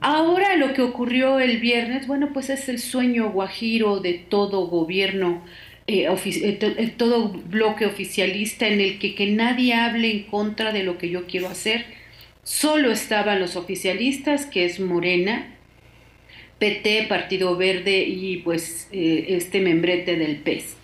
Ahora 0.00 0.56
lo 0.56 0.72
que 0.72 0.82
ocurrió 0.82 1.40
el 1.40 1.58
viernes, 1.58 2.06
bueno, 2.06 2.32
pues 2.32 2.50
es 2.50 2.68
el 2.68 2.78
sueño 2.78 3.30
guajiro 3.30 4.00
de 4.00 4.14
todo 4.14 4.66
gobierno, 4.66 5.42
eh, 5.86 6.06
eh, 6.08 6.58
eh, 6.60 6.92
todo 6.96 7.28
bloque 7.28 7.84
oficialista 7.84 8.66
en 8.66 8.80
el 8.80 8.98
que, 8.98 9.14
que 9.14 9.26
nadie 9.26 9.74
hable 9.74 10.10
en 10.10 10.22
contra 10.24 10.72
de 10.72 10.84
lo 10.84 10.96
que 10.96 11.10
yo 11.10 11.26
quiero 11.26 11.48
hacer. 11.48 11.84
Solo 12.42 12.90
estaban 12.90 13.40
los 13.40 13.56
oficialistas, 13.56 14.46
que 14.46 14.64
es 14.64 14.80
Morena, 14.80 15.54
PT, 16.58 17.06
Partido 17.08 17.56
Verde 17.56 18.04
y 18.04 18.38
pues 18.38 18.88
este 18.92 19.60
membrete 19.60 20.16
del 20.16 20.36
PES. 20.36 20.76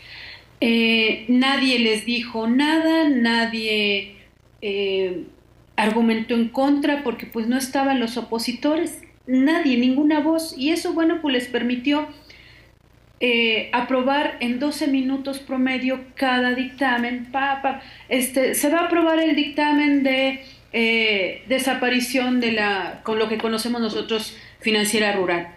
Eh, 0.60 1.26
nadie 1.28 1.78
les 1.78 2.06
dijo 2.06 2.48
nada, 2.48 3.08
nadie 3.08 4.16
eh, 4.62 5.24
argumentó 5.76 6.34
en 6.34 6.48
contra 6.48 7.02
porque 7.02 7.26
pues 7.26 7.46
no 7.46 7.58
estaban 7.58 8.00
los 8.00 8.16
opositores, 8.16 9.02
nadie, 9.26 9.76
ninguna 9.76 10.20
voz. 10.20 10.56
Y 10.56 10.70
eso, 10.70 10.94
bueno, 10.94 11.20
pues 11.20 11.34
les 11.34 11.48
permitió 11.48 12.08
eh, 13.20 13.70
aprobar 13.72 14.36
en 14.40 14.58
12 14.58 14.88
minutos 14.88 15.40
promedio 15.40 16.00
cada 16.14 16.54
dictamen. 16.54 17.26
Pa, 17.30 17.82
este, 18.08 18.54
se 18.54 18.70
va 18.70 18.80
a 18.80 18.84
aprobar 18.86 19.18
el 19.20 19.36
dictamen 19.36 20.02
de 20.02 20.44
desaparición 21.48 22.38
de 22.40 22.52
la, 22.52 23.00
con 23.02 23.18
lo 23.18 23.30
que 23.30 23.38
conocemos 23.38 23.80
nosotros, 23.80 24.36
financiera 24.60 25.12
rural. 25.12 25.48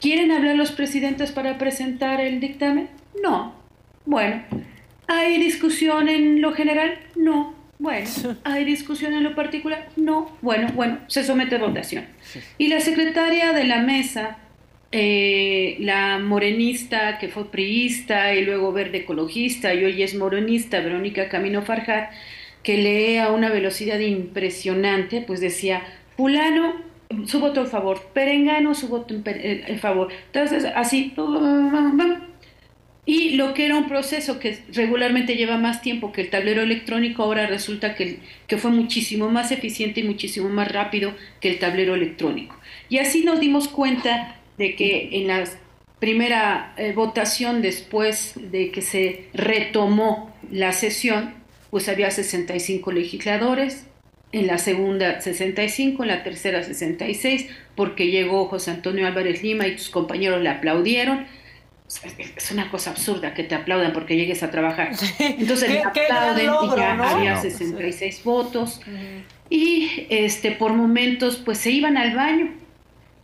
¿Quieren 0.00 0.32
hablar 0.32 0.56
los 0.56 0.72
presidentes 0.72 1.30
para 1.30 1.58
presentar 1.58 2.20
el 2.20 2.40
dictamen? 2.40 2.88
No, 3.22 3.61
bueno, 4.04 4.42
¿hay 5.06 5.38
discusión 5.38 6.08
en 6.08 6.40
lo 6.40 6.52
general? 6.52 6.98
No. 7.16 7.54
Bueno, 7.78 8.08
¿hay 8.44 8.64
discusión 8.64 9.12
en 9.12 9.24
lo 9.24 9.34
particular? 9.34 9.88
No. 9.96 10.30
Bueno, 10.40 10.68
bueno, 10.74 10.98
se 11.08 11.24
somete 11.24 11.56
a 11.56 11.58
votación. 11.58 12.04
Y 12.56 12.68
la 12.68 12.80
secretaria 12.80 13.52
de 13.52 13.64
la 13.64 13.82
mesa, 13.82 14.38
eh, 14.92 15.76
la 15.80 16.18
morenista 16.18 17.18
que 17.18 17.28
fue 17.28 17.50
priista 17.50 18.34
y 18.34 18.44
luego 18.44 18.72
verde 18.72 18.98
ecologista 18.98 19.74
y 19.74 19.84
hoy 19.84 20.02
es 20.02 20.14
morenista, 20.14 20.78
Verónica 20.80 21.28
Camino 21.28 21.62
Farjat, 21.62 22.10
que 22.62 22.76
lee 22.76 23.18
a 23.18 23.30
una 23.32 23.48
velocidad 23.48 23.98
impresionante, 23.98 25.20
pues 25.20 25.40
decía, 25.40 25.82
fulano, 26.16 26.74
su 27.26 27.40
voto 27.40 27.62
a 27.62 27.66
favor, 27.66 28.00
perengano, 28.12 28.74
su 28.74 28.88
voto 28.88 29.14
en, 29.14 29.78
favor. 29.78 30.08
Entonces, 30.26 30.66
así, 30.74 31.12
y 33.04 33.30
lo 33.30 33.52
que 33.52 33.66
era 33.66 33.76
un 33.76 33.88
proceso 33.88 34.38
que 34.38 34.60
regularmente 34.72 35.34
lleva 35.34 35.56
más 35.58 35.82
tiempo 35.82 36.12
que 36.12 36.20
el 36.20 36.30
tablero 36.30 36.62
electrónico, 36.62 37.24
ahora 37.24 37.46
resulta 37.48 37.96
que, 37.96 38.20
que 38.46 38.58
fue 38.58 38.70
muchísimo 38.70 39.28
más 39.28 39.50
eficiente 39.50 40.00
y 40.00 40.04
muchísimo 40.04 40.48
más 40.48 40.70
rápido 40.70 41.12
que 41.40 41.50
el 41.50 41.58
tablero 41.58 41.96
electrónico. 41.96 42.56
Y 42.88 42.98
así 42.98 43.24
nos 43.24 43.40
dimos 43.40 43.66
cuenta 43.66 44.36
de 44.56 44.76
que 44.76 45.08
en 45.12 45.26
la 45.26 45.44
primera 45.98 46.74
eh, 46.76 46.92
votación 46.92 47.60
después 47.60 48.34
de 48.36 48.70
que 48.70 48.82
se 48.82 49.26
retomó 49.34 50.32
la 50.50 50.72
sesión, 50.72 51.34
pues 51.70 51.88
había 51.88 52.10
65 52.10 52.92
legisladores, 52.92 53.86
en 54.30 54.46
la 54.46 54.58
segunda 54.58 55.20
65, 55.20 56.04
en 56.04 56.08
la 56.08 56.22
tercera 56.22 56.62
66, 56.62 57.48
porque 57.74 58.10
llegó 58.10 58.46
José 58.46 58.70
Antonio 58.70 59.06
Álvarez 59.06 59.42
Lima 59.42 59.66
y 59.66 59.76
tus 59.76 59.90
compañeros 59.90 60.40
le 60.40 60.48
aplaudieron 60.48 61.26
es 62.36 62.50
una 62.50 62.70
cosa 62.70 62.90
absurda 62.90 63.34
que 63.34 63.44
te 63.44 63.54
aplaudan 63.54 63.92
porque 63.92 64.16
llegues 64.16 64.42
a 64.42 64.50
trabajar. 64.50 64.92
Entonces 65.18 65.70
le 65.70 65.82
aplauden 65.82 66.50
y 66.64 66.76
ya 66.76 66.92
había 66.92 67.36
66 67.36 68.22
votos. 68.24 68.80
Y 69.50 70.06
este, 70.08 70.52
por 70.52 70.72
momentos 70.72 71.36
pues 71.36 71.58
se 71.58 71.70
iban 71.70 71.96
al 71.96 72.14
baño 72.14 72.52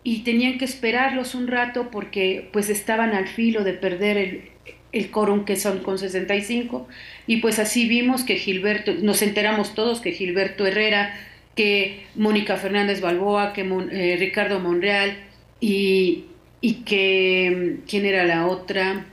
y 0.03 0.21
tenían 0.21 0.59
que 0.59 0.65
esperarlos 0.65 1.35
un 1.35 1.49
rato 1.49 1.91
porque 1.91 2.49
pues 2.53 2.69
estaban 2.69 3.15
al 3.15 3.29
filo 3.29 3.65
de 3.65 3.73
perder 3.73 4.17
el, 4.17 4.51
el 4.93 5.11
quórum 5.11 5.45
que 5.45 5.57
son 5.57 5.81
con 5.81 5.99
65 5.99 6.87
y 7.27 7.39
pues 7.39 7.59
así 7.59 7.89
vimos 7.89 8.25
que 8.25 8.37
Gilberto, 8.37 8.95
nos 8.95 9.23
enteramos 9.23 9.75
todos 9.75 10.01
que 10.01 10.13
Gilberto 10.13 10.67
Herrera, 10.67 11.15
que 11.55 12.07
Mónica 12.15 12.57
Fernández 12.57 13.01
Balboa, 13.01 13.53
que 13.53 13.63
eh, 13.63 14.17
Ricardo 14.19 14.61
Monreal 14.61 15.17
y, 15.61 16.25
y 16.61 16.85
que, 16.85 17.79
¿quién 17.89 18.07
era 18.07 18.25
la 18.25 18.47
otra? 18.47 19.07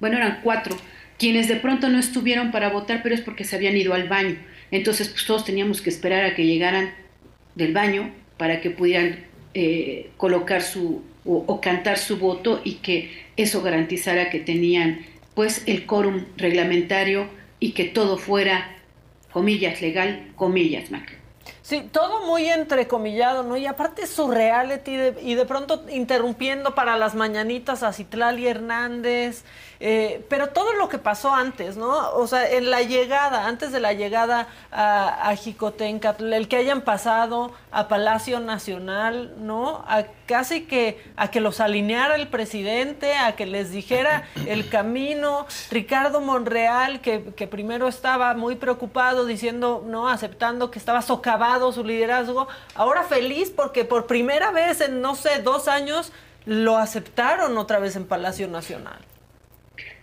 Bueno, 0.00 0.16
eran 0.16 0.40
cuatro, 0.42 0.76
quienes 1.18 1.48
de 1.48 1.56
pronto 1.56 1.88
no 1.88 1.98
estuvieron 1.98 2.50
para 2.50 2.70
votar, 2.70 3.02
pero 3.02 3.14
es 3.14 3.20
porque 3.20 3.44
se 3.44 3.56
habían 3.56 3.76
ido 3.76 3.94
al 3.94 4.08
baño. 4.08 4.36
Entonces, 4.70 5.08
pues 5.08 5.24
todos 5.26 5.44
teníamos 5.44 5.80
que 5.80 5.90
esperar 5.90 6.24
a 6.24 6.34
que 6.34 6.46
llegaran 6.46 6.92
del 7.54 7.72
baño 7.72 8.10
para 8.36 8.60
que 8.60 8.70
pudieran 8.70 9.20
eh, 9.54 10.10
colocar 10.16 10.62
su 10.62 11.02
o, 11.24 11.60
cantar 11.60 11.98
su 11.98 12.16
voto 12.18 12.60
y 12.64 12.74
que 12.76 13.10
eso 13.36 13.62
garantizara 13.62 14.30
que 14.30 14.40
tenían 14.40 15.00
pues 15.34 15.62
el 15.66 15.86
quórum 15.86 16.24
reglamentario 16.36 17.28
y 17.58 17.72
que 17.72 17.84
todo 17.84 18.16
fuera 18.16 18.76
comillas 19.32 19.80
legal, 19.80 20.28
comillas. 20.36 20.90
Sí, 21.70 21.82
todo 21.82 22.26
muy 22.26 22.48
entrecomillado, 22.48 23.44
¿no? 23.44 23.56
Y 23.56 23.64
aparte 23.66 24.08
surreal 24.08 24.82
y 24.84 24.96
de, 24.96 25.16
y 25.22 25.36
de 25.36 25.46
pronto 25.46 25.84
interrumpiendo 25.88 26.74
para 26.74 26.96
las 26.96 27.14
mañanitas 27.14 27.84
a 27.84 27.92
Citlali 27.92 28.48
Hernández, 28.48 29.44
eh, 29.78 30.26
pero 30.28 30.48
todo 30.48 30.72
lo 30.72 30.88
que 30.88 30.98
pasó 30.98 31.32
antes, 31.32 31.76
¿no? 31.76 32.10
O 32.14 32.26
sea, 32.26 32.50
en 32.50 32.72
la 32.72 32.82
llegada, 32.82 33.46
antes 33.46 33.70
de 33.70 33.78
la 33.78 33.92
llegada 33.92 34.48
a, 34.72 35.30
a 35.30 35.36
Jicotenca, 35.36 36.16
el 36.18 36.48
que 36.48 36.56
hayan 36.56 36.80
pasado 36.80 37.52
a 37.70 37.86
Palacio 37.86 38.40
Nacional, 38.40 39.34
¿no? 39.38 39.84
A 39.86 40.06
casi 40.30 40.60
que 40.60 40.96
a 41.16 41.28
que 41.32 41.40
los 41.40 41.58
alineara 41.58 42.14
el 42.14 42.28
presidente, 42.28 43.14
a 43.14 43.34
que 43.34 43.46
les 43.46 43.72
dijera 43.72 44.28
el 44.46 44.68
camino. 44.68 45.48
Ricardo 45.72 46.20
Monreal, 46.20 47.00
que, 47.00 47.24
que 47.34 47.48
primero 47.48 47.88
estaba 47.88 48.32
muy 48.34 48.54
preocupado 48.54 49.26
diciendo, 49.26 49.84
no, 49.84 50.08
aceptando 50.08 50.70
que 50.70 50.78
estaba 50.78 51.02
socavado 51.02 51.72
su 51.72 51.82
liderazgo, 51.82 52.46
ahora 52.76 53.02
feliz 53.02 53.50
porque 53.50 53.84
por 53.84 54.06
primera 54.06 54.52
vez 54.52 54.80
en, 54.80 55.00
no 55.00 55.16
sé, 55.16 55.42
dos 55.42 55.66
años, 55.66 56.12
lo 56.46 56.78
aceptaron 56.78 57.58
otra 57.58 57.80
vez 57.80 57.96
en 57.96 58.06
Palacio 58.06 58.46
Nacional. 58.46 59.00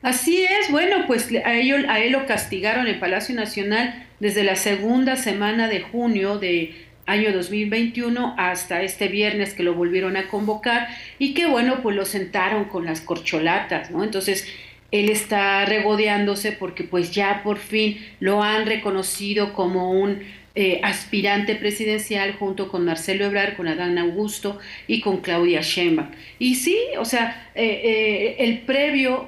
Así 0.02 0.44
es, 0.44 0.70
bueno, 0.70 1.06
pues 1.08 1.30
a, 1.46 1.54
ello, 1.54 1.78
a 1.88 2.00
él 2.00 2.12
lo 2.12 2.26
castigaron 2.26 2.86
en 2.88 3.00
Palacio 3.00 3.34
Nacional 3.34 4.06
desde 4.20 4.44
la 4.44 4.58
segunda 4.58 5.16
semana 5.16 5.70
de 5.70 5.82
junio 5.82 6.38
de 6.38 6.87
año 7.08 7.32
2021 7.32 8.36
hasta 8.38 8.84
este 8.84 9.08
viernes 9.08 9.54
que 9.56 9.64
lo 9.64 9.74
volvieron 9.74 10.16
a 10.18 10.28
convocar 10.28 10.88
y 11.18 11.34
que 11.34 11.48
bueno, 11.48 11.82
pues 11.82 11.96
lo 11.96 12.06
sentaron 12.06 12.66
con 12.66 12.86
las 12.86 13.02
corcholatas, 13.02 13.90
¿no? 13.90 14.04
Entonces, 14.04 14.48
él 14.92 15.10
está 15.10 15.66
regodeándose 15.66 16.52
porque 16.52 16.84
pues 16.84 17.12
ya 17.12 17.42
por 17.44 17.58
fin 17.58 17.98
lo 18.20 18.44
han 18.44 18.66
reconocido 18.66 19.54
como 19.54 19.92
un 19.92 20.20
eh, 20.56 20.80
aspirante 20.84 21.56
presidencial 21.56 22.34
junto 22.34 22.70
con 22.70 22.86
Marcelo 22.86 23.26
Ebrard, 23.26 23.56
con 23.56 23.68
Adán 23.68 23.98
Augusto 23.98 24.60
y 24.88 25.02
con 25.02 25.22
Claudia 25.22 25.62
Sheinbaum. 25.62 26.10
Y 26.40 26.56
sí, 26.56 26.78
o 27.00 27.06
sea, 27.06 27.50
eh, 27.56 27.82
eh, 27.84 28.36
el 28.40 28.60
previo 28.60 29.28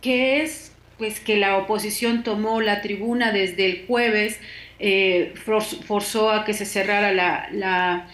que 0.00 0.42
es 0.42 0.72
pues 0.98 1.20
que 1.20 1.36
la 1.36 1.56
oposición 1.56 2.22
tomó 2.22 2.60
la 2.60 2.82
tribuna 2.82 3.32
desde 3.32 3.66
el 3.66 3.86
jueves, 3.86 4.38
forzó 5.86 6.30
a 6.30 6.44
que 6.44 6.54
se 6.54 6.64
cerrara 6.64 7.12
la, 7.12 7.48
la, 7.52 8.08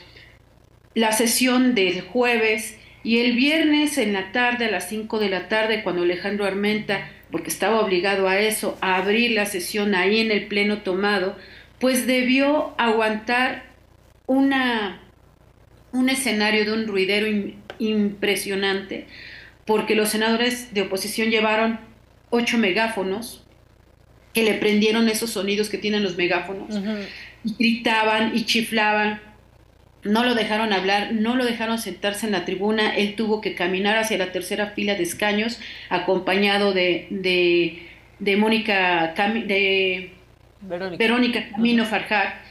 la 0.94 1.12
sesión 1.12 1.74
del 1.74 2.00
jueves 2.00 2.78
y 3.02 3.18
el 3.18 3.36
viernes 3.36 3.98
en 3.98 4.14
la 4.14 4.32
tarde, 4.32 4.64
a 4.64 4.70
las 4.70 4.88
5 4.88 5.18
de 5.18 5.28
la 5.28 5.48
tarde, 5.48 5.82
cuando 5.82 6.02
Alejandro 6.02 6.46
Armenta, 6.46 7.06
porque 7.30 7.50
estaba 7.50 7.80
obligado 7.80 8.28
a 8.28 8.38
eso, 8.38 8.78
a 8.80 8.96
abrir 8.96 9.32
la 9.32 9.44
sesión 9.44 9.94
ahí 9.94 10.20
en 10.20 10.30
el 10.30 10.46
pleno 10.46 10.78
tomado, 10.78 11.36
pues 11.78 12.06
debió 12.06 12.74
aguantar 12.78 13.64
una, 14.26 15.02
un 15.92 16.08
escenario 16.08 16.64
de 16.64 16.72
un 16.72 16.86
ruidero 16.86 17.26
impresionante, 17.78 19.06
porque 19.66 19.94
los 19.94 20.08
senadores 20.08 20.72
de 20.72 20.82
oposición 20.82 21.28
llevaron 21.28 21.78
ocho 22.30 22.56
megáfonos 22.56 23.43
que 24.34 24.42
le 24.42 24.54
prendieron 24.54 25.08
esos 25.08 25.30
sonidos 25.30 25.70
que 25.70 25.78
tienen 25.78 26.02
los 26.02 26.16
megáfonos, 26.16 26.78
y 27.44 27.54
gritaban 27.58 28.36
y 28.36 28.44
chiflaban. 28.44 29.20
No 30.02 30.22
lo 30.22 30.34
dejaron 30.34 30.74
hablar, 30.74 31.14
no 31.14 31.34
lo 31.34 31.46
dejaron 31.46 31.78
sentarse 31.78 32.26
en 32.26 32.32
la 32.32 32.44
tribuna, 32.44 32.94
él 32.94 33.14
tuvo 33.14 33.40
que 33.40 33.54
caminar 33.54 33.96
hacia 33.96 34.18
la 34.18 34.32
tercera 34.32 34.72
fila 34.72 34.96
de 34.96 35.02
escaños 35.02 35.58
acompañado 35.88 36.74
de, 36.74 37.06
de, 37.08 38.36
Mónica, 38.36 39.14
de 39.46 40.10
Verónica. 40.60 41.48
Camino 41.50 41.86
Farjar. 41.86 42.42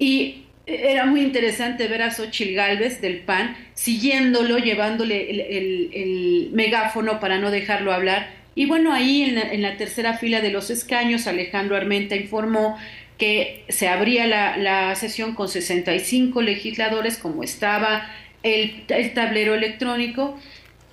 Y 0.00 0.46
era 0.66 1.06
muy 1.06 1.20
interesante 1.20 1.86
ver 1.86 2.02
a 2.02 2.10
Xochitl 2.10 2.54
Galvez 2.54 3.00
del 3.00 3.18
PAN 3.20 3.56
siguiéndolo, 3.74 4.58
llevándole 4.58 5.30
el, 5.30 6.50
megáfono 6.52 7.20
para 7.20 7.38
no 7.38 7.50
dejarlo 7.50 7.92
hablar. 7.92 8.30
Y 8.56 8.64
bueno, 8.64 8.92
ahí 8.92 9.22
en 9.22 9.34
la, 9.34 9.52
en 9.52 9.60
la 9.60 9.76
tercera 9.76 10.14
fila 10.14 10.40
de 10.40 10.50
los 10.50 10.70
escaños, 10.70 11.26
Alejandro 11.26 11.76
Armenta 11.76 12.16
informó 12.16 12.76
que 13.18 13.64
se 13.68 13.86
abría 13.86 14.26
la, 14.26 14.94
sesión 14.94 15.34
con 15.34 15.48
65 15.48 16.40
legisladores, 16.40 17.18
como 17.18 17.42
estaba 17.42 18.10
el, 18.42 18.84
el, 18.88 19.12
tablero 19.12 19.54
electrónico, 19.54 20.38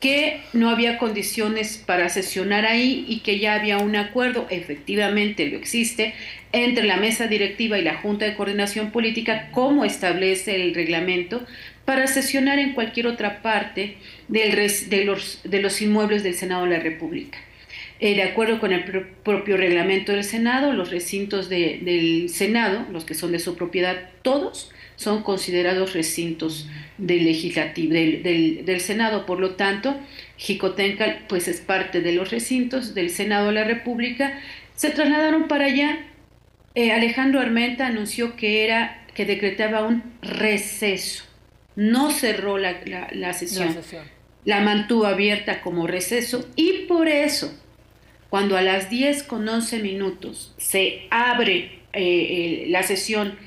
que 0.02 0.42
no 0.52 0.70
había 0.70 0.98
condiciones 0.98 1.82
para 1.86 2.10
sesionar 2.10 2.66
ahí 2.66 3.06
y 3.08 3.22
que 3.22 3.40
ya 3.40 3.56
había 3.56 3.78
un 3.78 3.96
acuerdo, 3.96 4.46
efectivamente 4.50 5.48
lo 5.48 5.58
existe, 5.58 6.14
entre 6.52 6.84
la 6.84 6.98
mesa 6.98 7.28
directiva 7.28 7.80
y 7.80 7.82
la 7.82 7.96
Junta 7.96 8.26
de 8.26 8.36
Coordinación 8.36 8.92
Política, 8.92 9.48
como 9.52 9.86
establece 9.86 10.56
el 10.56 10.76
reglamento, 10.76 11.46
para 11.86 12.08
sesionar 12.08 12.60
en 12.60 12.74
cualquier 12.74 13.08
otra 13.08 13.42
parte 13.42 13.96
del, 14.28 14.52
de, 14.90 15.06
los, 15.06 15.40
de 15.44 15.62
los 15.62 15.82
inmuebles 15.82 16.24
del 16.24 16.34
Senado 16.34 16.66
de 16.66 16.78
la 16.78 16.84
República. 16.84 17.40
Eh, 18.04 18.16
de 18.16 18.24
acuerdo 18.24 18.60
con 18.60 18.74
el 18.74 18.84
propio 19.24 19.56
reglamento 19.56 20.12
del 20.12 20.26
Senado, 20.26 20.74
los 20.74 20.92
recintos 20.92 21.48
del 21.48 22.28
Senado, 22.28 22.86
los 22.92 23.06
que 23.06 23.14
son 23.14 23.32
de 23.32 23.40
su 23.40 23.56
propiedad, 23.56 24.10
todos 24.24 24.72
son 24.98 25.24
considerados 25.24 25.94
recintos 25.94 26.68
del 26.98 27.24
legislativo, 27.24 27.94
del, 27.94 28.82
Senado. 28.82 29.26
Por 29.26 29.40
lo 29.40 29.52
tanto, 29.52 29.96
Jicotencal 30.36 31.28
pues 31.30 31.48
es 31.48 31.62
parte 31.62 32.02
de 32.02 32.12
los 32.12 32.30
recintos 32.30 32.94
del 32.94 33.10
Senado 33.10 33.48
de 33.48 33.54
la 33.54 33.64
República. 33.64 34.38
Se 34.76 34.90
trasladaron 34.90 35.48
para 35.48 35.68
allá. 35.68 36.00
Eh, 36.76 36.92
Alejandro 36.92 37.40
Armenta 37.40 37.88
anunció 37.88 38.36
que 38.36 38.66
era 38.66 39.06
que 39.16 39.26
decretaba 39.26 39.88
un 39.88 40.04
receso. 40.22 41.24
No 41.78 42.12
cerró 42.12 42.58
la, 42.58 43.32
sesión, 43.32 43.74
la 44.44 44.60
mantuvo 44.60 45.06
abierta 45.06 45.62
como 45.62 45.88
receso 45.88 46.50
y 46.58 46.80
por 46.86 47.08
eso 47.08 47.63
cuando 48.34 48.58
a 48.58 48.64
las 48.64 48.90
10 48.90 49.22
con 49.22 49.48
11 49.48 49.78
minutos 49.84 50.56
se 50.58 51.04
abre 51.12 51.82
eh, 51.94 52.66
la 52.70 52.82
sesión 52.82 53.38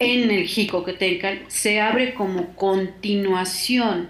en 0.00 0.28
el 0.28 0.48
Jicoquetencal, 0.48 1.44
se 1.46 1.80
abre 1.80 2.14
como 2.14 2.56
continuación 2.56 4.08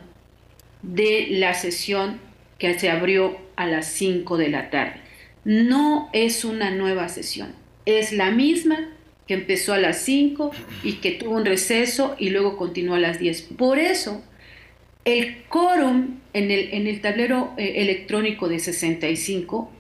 de 0.80 1.26
la 1.28 1.52
sesión 1.52 2.20
que 2.56 2.78
se 2.78 2.88
abrió 2.88 3.36
a 3.56 3.66
las 3.66 3.84
5 3.88 4.38
de 4.38 4.48
la 4.48 4.70
tarde. 4.70 5.02
No 5.44 6.08
es 6.14 6.46
una 6.46 6.70
nueva 6.70 7.10
sesión, 7.10 7.54
es 7.84 8.10
la 8.10 8.30
misma 8.30 8.78
que 9.26 9.34
empezó 9.34 9.74
a 9.74 9.78
las 9.78 9.98
5 10.04 10.52
y 10.84 10.92
que 11.02 11.10
tuvo 11.10 11.36
un 11.36 11.44
receso 11.44 12.16
y 12.18 12.30
luego 12.30 12.56
continuó 12.56 12.94
a 12.94 12.98
las 12.98 13.18
10. 13.18 13.42
Por 13.58 13.78
eso, 13.78 14.24
el 15.04 15.42
quórum 15.50 16.20
en 16.32 16.50
el, 16.50 16.70
en 16.72 16.86
el 16.86 17.02
tablero 17.02 17.52
eh, 17.58 17.74
electrónico 17.82 18.48
de 18.48 18.58
65 18.58 19.70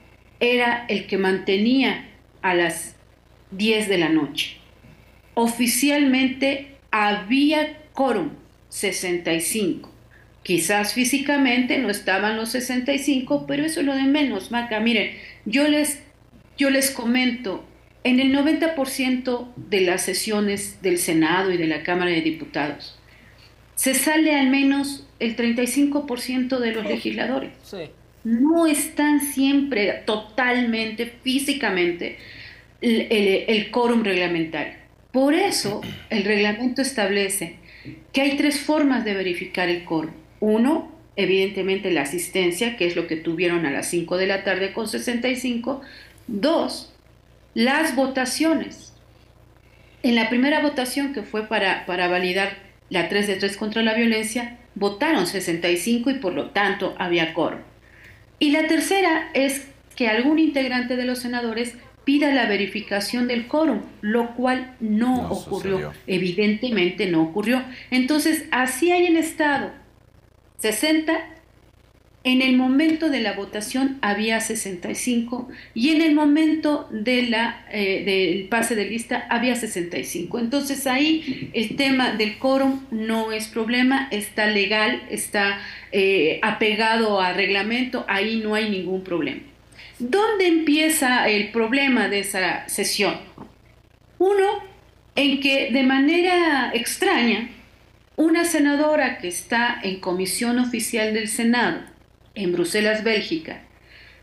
era 0.52 0.84
el 0.88 1.06
que 1.06 1.18
mantenía 1.18 2.08
a 2.42 2.54
las 2.54 2.96
10 3.52 3.88
de 3.88 3.98
la 3.98 4.08
noche. 4.08 4.56
Oficialmente 5.34 6.76
había 6.90 7.78
quórum 7.92 8.30
65. 8.68 9.90
Quizás 10.42 10.92
físicamente 10.92 11.78
no 11.78 11.88
estaban 11.88 12.36
los 12.36 12.50
65, 12.50 13.46
pero 13.46 13.64
eso 13.64 13.80
es 13.80 13.86
lo 13.86 13.94
de 13.94 14.02
menos, 14.02 14.50
Maca. 14.50 14.78
Miren, 14.80 15.12
yo 15.46 15.66
les, 15.68 16.02
yo 16.58 16.70
les 16.70 16.90
comento, 16.90 17.64
en 18.04 18.20
el 18.20 18.34
90% 18.36 19.48
de 19.56 19.80
las 19.80 20.02
sesiones 20.02 20.82
del 20.82 20.98
Senado 20.98 21.50
y 21.50 21.56
de 21.56 21.66
la 21.66 21.82
Cámara 21.82 22.10
de 22.10 22.20
Diputados, 22.20 22.98
se 23.74 23.94
sale 23.94 24.38
al 24.38 24.50
menos 24.50 25.06
el 25.18 25.34
35% 25.36 26.58
de 26.58 26.72
los 26.72 26.84
legisladores. 26.84 27.52
Sí 27.62 27.90
no 28.24 28.66
están 28.66 29.20
siempre 29.20 30.02
totalmente, 30.06 31.06
físicamente, 31.22 32.18
el, 32.80 33.70
quórum 33.70 34.02
reglamentario. 34.02 34.74
Por 35.12 35.34
eso 35.34 35.82
el 36.10 36.24
reglamento 36.24 36.82
establece 36.82 37.56
que 38.12 38.22
hay 38.22 38.36
tres 38.36 38.60
formas 38.60 39.04
de 39.04 39.14
verificar 39.14 39.68
el 39.68 39.84
quórum. 39.84 40.12
Uno, 40.40 40.90
evidentemente 41.16 41.92
la 41.92 42.02
asistencia, 42.02 42.76
que 42.76 42.86
es 42.86 42.96
lo 42.96 43.06
que 43.06 43.16
tuvieron 43.16 43.66
a 43.66 43.70
las 43.70 43.88
5 43.88 44.16
de 44.16 44.26
la 44.26 44.42
tarde 44.42 44.72
con 44.72 44.88
65. 44.88 45.82
Dos, 46.26 46.92
las 47.52 47.94
votaciones. 47.94 48.92
En 50.02 50.14
la 50.16 50.28
primera 50.28 50.60
votación 50.60 51.12
que 51.12 51.22
fue 51.22 51.46
para, 51.46 51.86
para 51.86 52.08
validar 52.08 52.58
la 52.90 53.08
3 53.08 53.26
de 53.26 53.36
3 53.36 53.56
contra 53.56 53.82
la 53.82 53.94
violencia, 53.94 54.58
votaron 54.74 55.26
65 55.26 56.10
y 56.10 56.14
por 56.14 56.34
lo 56.34 56.50
tanto 56.50 56.94
había 56.98 57.32
quórum. 57.32 57.60
Y 58.38 58.50
la 58.50 58.66
tercera 58.66 59.30
es 59.34 59.66
que 59.96 60.08
algún 60.08 60.38
integrante 60.38 60.96
de 60.96 61.04
los 61.04 61.20
senadores 61.20 61.76
pida 62.04 62.32
la 62.32 62.46
verificación 62.46 63.28
del 63.28 63.46
quórum, 63.46 63.80
lo 64.02 64.34
cual 64.34 64.76
no, 64.80 65.30
ocurrió, 65.30 65.92
evidentemente 66.06 67.06
no 67.06 67.22
ocurrió. 67.22 67.62
Entonces, 67.90 68.44
así 68.50 68.92
hay 68.92 69.06
en 69.06 69.16
estado 69.16 69.72
60 70.58 71.12
en 72.24 72.40
el 72.40 72.56
momento 72.56 73.10
de 73.10 73.20
la 73.20 73.34
votación 73.34 73.98
había 74.00 74.40
65 74.40 75.48
y 75.74 75.90
en 75.90 76.00
el 76.00 76.14
momento 76.14 76.88
eh, 76.90 78.02
del 78.04 78.48
pase 78.48 78.74
de 78.74 78.86
lista 78.86 79.26
había 79.28 79.54
65. 79.54 80.38
Entonces 80.38 80.86
ahí 80.86 81.50
el 81.52 81.76
tema 81.76 82.12
del 82.12 82.38
quórum 82.38 82.80
no 82.90 83.30
es 83.30 83.48
problema, 83.48 84.08
está 84.10 84.46
legal, 84.46 85.02
está 85.10 85.60
eh, 85.92 86.40
apegado 86.42 87.20
a 87.20 87.34
reglamento, 87.34 88.06
ahí 88.08 88.40
no 88.42 88.54
hay 88.54 88.70
ningún 88.70 89.04
problema. 89.04 89.42
¿Dónde 89.98 90.46
empieza 90.46 91.28
el 91.28 91.50
problema 91.50 92.08
de 92.08 92.20
esa 92.20 92.66
sesión? 92.68 93.16
Uno, 94.18 94.62
en 95.14 95.40
que 95.40 95.70
de 95.70 95.82
manera 95.82 96.70
extraña, 96.72 97.50
una 98.16 98.44
senadora 98.44 99.18
que 99.18 99.28
está 99.28 99.78
en 99.82 100.00
comisión 100.00 100.58
oficial 100.58 101.12
del 101.12 101.28
Senado, 101.28 101.93
en 102.34 102.52
Bruselas, 102.52 103.04
Bélgica, 103.04 103.62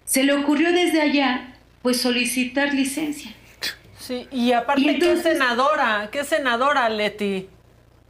se 0.06 0.24
le 0.24 0.34
ocurrió 0.34 0.72
desde 0.72 1.02
allá 1.02 1.56
pues 1.82 2.02
solicitar 2.02 2.74
licencia. 2.74 3.32
Sí, 3.98 4.28
y 4.32 4.52
aparte, 4.52 4.98
¿qué 5.00 5.18
senadora? 5.18 6.10
¿Qué 6.12 6.24
senadora, 6.24 6.90
Leti? 6.90 7.48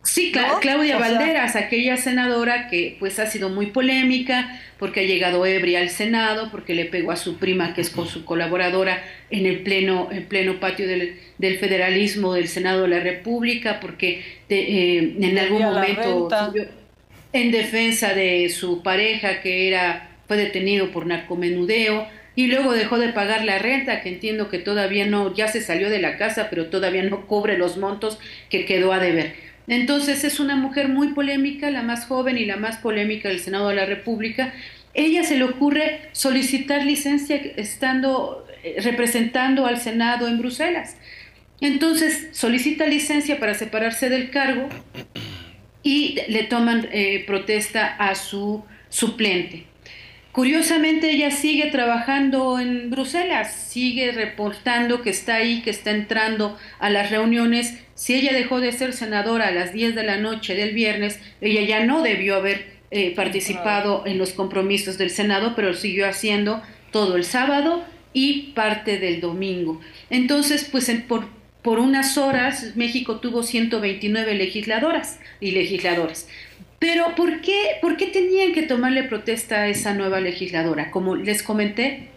Sí, 0.04 0.32
Claudia 0.62 0.98
Valderas, 0.98 1.56
aquella 1.56 1.96
senadora 1.96 2.70
que 2.70 2.98
pues 3.00 3.20
ha 3.20 3.28
sido 3.28 3.50
muy 3.50 3.68
polémica 3.68 4.60
porque 4.80 5.02
ha 5.02 5.04
llegado 5.04 5.46
ebria 5.46 5.80
al 5.80 5.90
Senado, 5.90 6.50
porque 6.50 6.74
le 6.74 6.86
pegó 6.86 7.12
a 7.12 7.16
su 7.16 7.38
prima 7.38 7.76
que 7.76 7.82
es 7.82 7.92
con 7.92 8.08
su 8.08 8.26
colaboradora 8.26 9.04
en 9.30 9.46
el 9.46 9.62
pleno, 9.62 10.10
en 10.12 10.26
pleno 10.26 10.60
patio 10.60 10.88
del, 10.88 11.20
federalismo 11.60 12.34
del 12.34 12.48
Senado 12.48 12.84
de 12.84 12.88
la 12.88 13.00
República, 13.00 13.80
porque 13.80 14.24
eh, 14.50 15.18
en 15.20 15.38
algún 15.38 15.62
momento 15.62 16.28
en 17.34 17.52
defensa 17.52 18.14
de 18.14 18.50
su 18.50 18.84
pareja 18.84 19.42
que 19.42 19.68
era 19.68 20.10
fue 20.28 20.38
detenido 20.38 20.92
por 20.92 21.06
narcomenudeo 21.06 22.08
y 22.36 22.48
luego 22.48 22.74
dejó 22.74 22.98
de 22.98 23.10
pagar 23.10 23.44
la 23.44 23.60
renta, 23.60 24.02
que 24.02 24.10
entiendo 24.10 24.50
que 24.50 24.60
todavía 24.60 25.06
no, 25.06 25.34
ya 25.36 25.50
se 25.50 25.62
salió 25.62 25.90
de 25.90 26.00
la 26.00 26.18
casa, 26.18 26.48
pero 26.50 26.68
todavía 26.68 27.04
no 27.04 27.28
cubre 27.28 27.58
los 27.58 27.78
montos 27.78 28.18
que 28.50 28.66
quedó 28.66 28.94
a 28.94 29.00
deber. 29.00 29.36
Entonces 29.68 30.24
es 30.24 30.40
una 30.40 30.56
mujer 30.56 30.88
muy 30.88 31.10
polémica, 31.10 31.70
la 31.70 31.84
más 31.84 32.06
joven 32.06 32.38
y 32.38 32.46
la 32.46 32.56
más 32.56 32.78
polémica 32.78 33.30
del 33.30 33.40
Senado 33.40 33.70
de 33.70 33.76
la 33.76 33.86
República. 33.86 34.54
Ella 34.94 35.24
se 35.24 35.38
le 35.38 35.44
ocurre 35.44 36.10
solicitar 36.14 36.86
licencia 36.86 37.36
estando 37.36 38.48
eh, 38.64 38.78
representando 38.82 39.66
al 39.66 39.80
Senado 39.80 40.28
en 40.28 40.40
Bruselas. 40.40 40.98
Entonces 41.60 42.30
solicita 42.32 42.88
licencia 42.88 43.40
para 43.40 43.54
separarse 43.54 44.10
del 44.10 44.32
cargo 44.32 44.68
y 45.84 46.20
le 46.28 46.44
toman 46.44 46.88
eh, 46.92 47.24
protesta 47.26 47.88
a 47.98 48.16
su 48.16 48.64
suplente. 48.90 49.66
Curiosamente 50.32 51.12
ella 51.12 51.30
sigue 51.30 51.72
trabajando 51.72 52.58
en 52.58 52.90
Bruselas, 52.90 53.54
sigue 53.54 54.14
reportando 54.14 55.02
que 55.02 55.10
está 55.10 55.36
ahí, 55.36 55.62
que 55.62 55.72
está 55.72 55.92
entrando 55.92 56.58
a 56.80 56.90
las 56.90 57.12
reuniones. 57.12 57.78
Si 57.96 58.16
ella 58.16 58.32
dejó 58.32 58.62
de 58.62 58.72
ser 58.72 58.94
senadora 58.94 59.48
a 59.48 59.52
las 59.52 59.74
10 59.74 59.94
de 59.94 60.04
la 60.04 60.18
noche 60.18 60.56
del 60.56 60.74
viernes, 60.74 61.20
ella 61.42 61.64
ya 61.64 61.86
no 61.86 62.02
debió 62.02 62.38
haber 62.38 62.72
eh, 62.92 63.14
participado 63.14 64.04
en 64.06 64.18
los 64.18 64.32
compromisos 64.32 64.98
del 64.98 65.10
Senado, 65.10 65.54
pero 65.54 65.74
siguió 65.74 66.08
haciendo 66.08 66.62
todo 66.92 67.18
el 67.18 67.26
sábado 67.26 67.84
y 68.14 68.54
parte 68.54 69.00
del 69.00 69.20
domingo. 69.20 69.82
Entonces, 70.10 70.68
pues 70.72 70.90
por, 71.10 71.28
por 71.62 71.80
unas 71.80 72.18
horas 72.18 72.76
México 72.76 73.20
tuvo 73.20 73.44
129 73.44 74.36
legisladoras 74.36 75.20
y 75.40 75.52
legisladores. 75.52 76.28
Pero 76.80 77.14
¿por 77.16 77.42
qué, 77.42 77.78
¿por 77.82 77.98
qué 77.98 78.08
tenían 78.08 78.54
que 78.54 78.64
tomarle 78.64 79.04
protesta 79.04 79.62
a 79.62 79.68
esa 79.68 79.94
nueva 79.94 80.20
legisladora? 80.20 80.90
Como 80.90 81.16
les 81.16 81.44
comenté, 81.44 82.10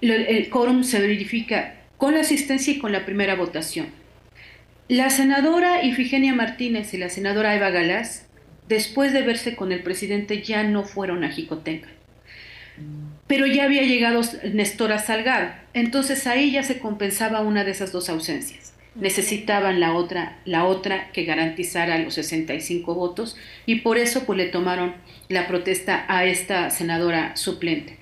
el 0.00 0.48
quórum 0.50 0.84
se 0.84 1.00
verifica 1.00 1.74
con 1.98 2.14
la 2.14 2.20
asistencia 2.20 2.72
y 2.72 2.78
con 2.78 2.92
la 2.92 3.04
primera 3.04 3.34
votación. 3.34 3.88
La 4.86 5.10
senadora 5.10 5.82
Ifigenia 5.82 6.34
Martínez 6.34 6.94
y 6.94 6.98
la 6.98 7.08
senadora 7.08 7.56
Eva 7.56 7.70
Galás, 7.70 8.26
después 8.68 9.12
de 9.12 9.22
verse 9.22 9.56
con 9.56 9.72
el 9.72 9.82
presidente, 9.82 10.42
ya 10.42 10.62
no 10.62 10.84
fueron 10.84 11.24
a 11.24 11.30
Jicotenca. 11.30 11.88
Pero 13.26 13.46
ya 13.46 13.64
había 13.64 13.82
llegado 13.82 14.20
Nestora 14.52 14.98
Salgado, 14.98 15.52
entonces 15.72 16.26
ahí 16.26 16.52
ya 16.52 16.62
se 16.62 16.78
compensaba 16.78 17.40
una 17.40 17.64
de 17.64 17.70
esas 17.70 17.90
dos 17.90 18.10
ausencias 18.10 18.73
necesitaban 18.94 19.80
la 19.80 19.94
otra, 19.94 20.38
la 20.44 20.64
otra 20.64 21.10
que 21.12 21.24
garantizara 21.24 21.98
los 21.98 22.14
65 22.14 22.94
votos 22.94 23.36
y 23.66 23.76
por 23.76 23.98
eso 23.98 24.24
pues 24.24 24.36
le 24.38 24.46
tomaron 24.46 24.94
la 25.28 25.46
protesta 25.46 26.04
a 26.08 26.24
esta 26.24 26.70
senadora 26.70 27.36
suplente. 27.36 27.98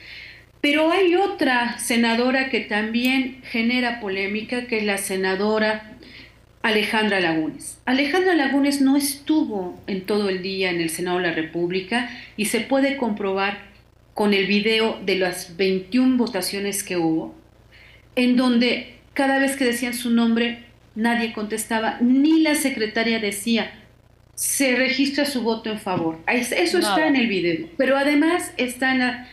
Pero 0.61 0.93
hay 0.93 1.17
otra 1.17 1.79
senadora 1.79 2.49
que 2.49 2.61
también 2.61 3.43
genera 3.43 4.01
polémica, 4.01 4.67
que 4.67 4.79
es 4.79 4.85
la 4.85 4.99
senadora 4.99 5.97
Alejandra 6.63 7.19
Lagunes. 7.19 7.81
Alejandra 7.85 8.35
Lagunes 8.35 8.81
no 8.81 8.97
estuvo 8.97 9.81
en 9.89 10.03
todo 10.03 10.29
el 10.29 10.43
día 10.43 10.71
en 10.71 10.81
el 10.81 10.91
Senado 10.91 11.19
de 11.19 11.25
la 11.25 11.33
República 11.33 12.09
y 12.37 12.45
se 12.45 12.61
puede 12.61 12.97
comprobar 12.97 13.73
con 14.15 14.35
el 14.35 14.47
video 14.47 15.01
de 15.05 15.17
las 15.17 15.57
21 15.57 16.17
votaciones 16.17 16.85
que 16.85 16.97
hubo, 16.97 17.35
en 18.15 18.37
donde 18.37 18.99
cada 19.15 19.39
vez 19.39 19.57
que 19.57 19.65
decían 19.65 19.95
su 19.95 20.11
nombre 20.11 20.72
Nadie 20.95 21.33
contestaba, 21.33 21.99
ni 22.01 22.43
la 22.43 22.55
secretaria 22.55 23.19
decía, 23.19 23.73
se 24.35 24.77
registra 24.77 25.25
su 25.25 25.43
voto 25.43 25.71
en 25.71 25.79
favor. 25.79 26.19
Eso 26.27 26.79
está 26.79 27.07
en 27.07 27.17
el 27.17 27.29
video, 27.29 27.69
pero 27.77 27.97
además 27.97 28.53
está 28.57 28.93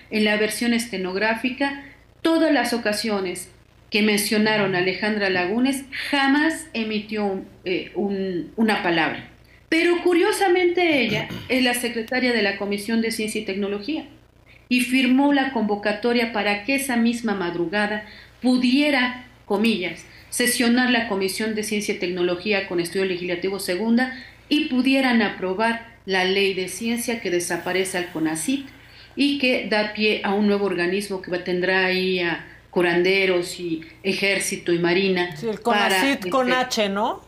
en 0.09 0.23
la, 0.25 0.37
versión 0.37 0.73
estenográfica. 0.73 1.83
Todas 2.21 2.53
las 2.53 2.73
ocasiones 2.73 3.49
que 3.89 4.01
mencionaron 4.01 4.75
a 4.75 4.79
Alejandra 4.79 5.29
Lagunes 5.29 5.85
jamás 6.11 6.67
emitió 6.73 7.43
eh, 7.65 7.91
una 7.95 8.83
palabra. 8.83 9.29
Pero 9.69 10.01
curiosamente 10.03 11.01
ella 11.01 11.27
es 11.47 11.63
la 11.63 11.73
secretaria 11.73 12.33
de 12.33 12.41
la 12.41 12.57
Comisión 12.57 13.01
de 13.01 13.11
Ciencia 13.11 13.41
y 13.41 13.45
Tecnología 13.45 14.05
y 14.67 14.81
firmó 14.81 15.33
la 15.33 15.51
convocatoria 15.51 16.31
para 16.31 16.63
que 16.63 16.75
esa 16.75 16.95
misma 16.95 17.33
madrugada 17.33 18.05
pudiera, 18.41 19.25
comillas, 19.45 20.05
sesionar 20.29 20.91
la 20.91 21.07
Comisión 21.07 21.55
de 21.55 21.63
Ciencia 21.63 21.95
y 21.95 21.99
Tecnología 21.99 22.67
con 22.67 22.79
Estudio 22.79 23.05
Legislativo 23.05 23.59
Segunda 23.59 24.13
y 24.47 24.65
pudieran 24.65 25.21
aprobar 25.21 25.87
la 26.05 26.23
ley 26.25 26.53
de 26.53 26.67
ciencia 26.67 27.21
que 27.21 27.29
desaparece 27.29 27.97
al 27.97 28.11
CONACIT 28.11 28.67
y 29.15 29.37
que 29.37 29.67
da 29.69 29.93
pie 29.93 30.21
a 30.23 30.33
un 30.33 30.47
nuevo 30.47 30.65
organismo 30.65 31.21
que 31.21 31.37
tendrá 31.39 31.85
ahí 31.85 32.19
a 32.19 32.45
curanderos 32.69 33.59
y 33.59 33.81
ejército 34.03 34.71
y 34.71 34.79
marina. 34.79 35.35
Sí, 35.35 35.47
el 35.47 35.61
CONACIT 35.61 36.29
con 36.29 36.49
este, 36.49 36.61
H, 36.61 36.89
¿no? 36.89 37.21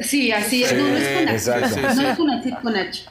Sí, 0.00 0.32
así 0.32 0.64
es. 0.64 0.74
no, 0.74 0.88
no 0.88 0.96
es 0.96 1.48
CONACIT. 1.48 1.82
no 1.94 2.08
es 2.08 2.16
CONACIT 2.16 2.60
con 2.60 2.76
H. 2.76 3.04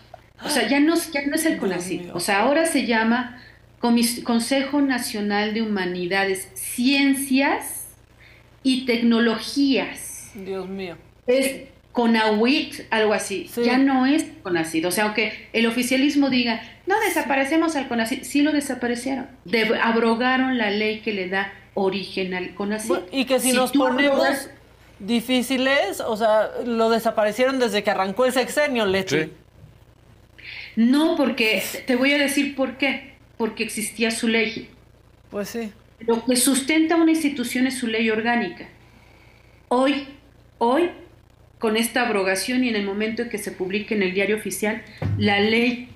O 0.43 0.49
sea, 0.49 0.67
ya 0.67 0.79
no, 0.79 0.95
ya 0.95 1.25
no 1.27 1.35
es 1.35 1.45
el 1.45 1.57
CONACIT. 1.57 2.09
O 2.13 2.19
sea, 2.19 2.41
ahora 2.41 2.65
se 2.65 2.85
llama 2.85 3.41
Consejo 3.79 4.81
Nacional 4.81 5.53
de 5.53 5.61
Humanidades, 5.61 6.49
Ciencias 6.53 7.80
y 8.63 8.85
tecnologías. 8.85 10.31
Dios 10.35 10.67
mío. 10.67 10.97
Es 11.27 11.63
CONAWIT, 11.91 12.87
algo 12.89 13.13
así. 13.13 13.49
Ya 13.63 13.77
no 13.77 14.05
es 14.05 14.25
CONACID. 14.43 14.87
O 14.87 14.91
sea, 14.91 15.05
aunque 15.05 15.49
el 15.53 15.65
oficialismo 15.65 16.29
diga, 16.29 16.61
no 16.85 16.99
desaparecemos 17.01 17.75
al 17.75 17.87
CONACID, 17.87 18.23
sí 18.23 18.41
lo 18.41 18.51
desaparecieron. 18.51 19.27
abrogaron 19.81 20.57
la 20.57 20.69
ley 20.69 20.99
que 21.01 21.13
le 21.13 21.29
da 21.29 21.53
origen 21.73 22.33
al 22.33 22.53
CONACID. 22.53 22.95
y 23.11 23.25
que 23.25 23.39
si, 23.39 23.53
nos 23.53 23.71
ponemos 23.71 24.49
difíciles, 24.99 25.99
o 25.99 26.15
sea, 26.15 26.49
lo 26.65 26.89
desaparecieron 26.89 27.59
desde 27.59 27.83
que 27.83 27.91
arrancó 27.91 28.25
el 28.25 28.33
sexenio, 28.33 28.85
Leti. 28.85 29.31
No, 30.75 31.15
porque 31.17 31.61
te 31.85 31.95
voy 31.95 32.13
a 32.13 32.17
decir 32.17 32.55
por 32.55 32.77
qué. 32.77 33.11
Porque 33.37 33.63
existía 33.63 34.11
su 34.11 34.27
ley. 34.27 34.69
Pues 35.29 35.49
sí. 35.49 35.71
Lo 36.07 36.25
que 36.25 36.35
sustenta 36.35 36.95
una 36.95 37.11
institución 37.11 37.67
es 37.67 37.77
su 37.77 37.87
ley 37.87 38.09
orgánica. 38.09 38.67
Hoy, 39.67 40.07
hoy, 40.57 40.89
con 41.59 41.77
esta 41.77 42.07
abrogación 42.07 42.63
y 42.63 42.69
en 42.69 42.75
el 42.75 42.85
momento 42.85 43.21
en 43.21 43.29
que 43.29 43.37
se 43.37 43.51
publique 43.51 43.95
en 43.95 44.03
el 44.03 44.13
diario 44.13 44.35
oficial, 44.35 44.81
la 45.17 45.39
ley 45.39 45.89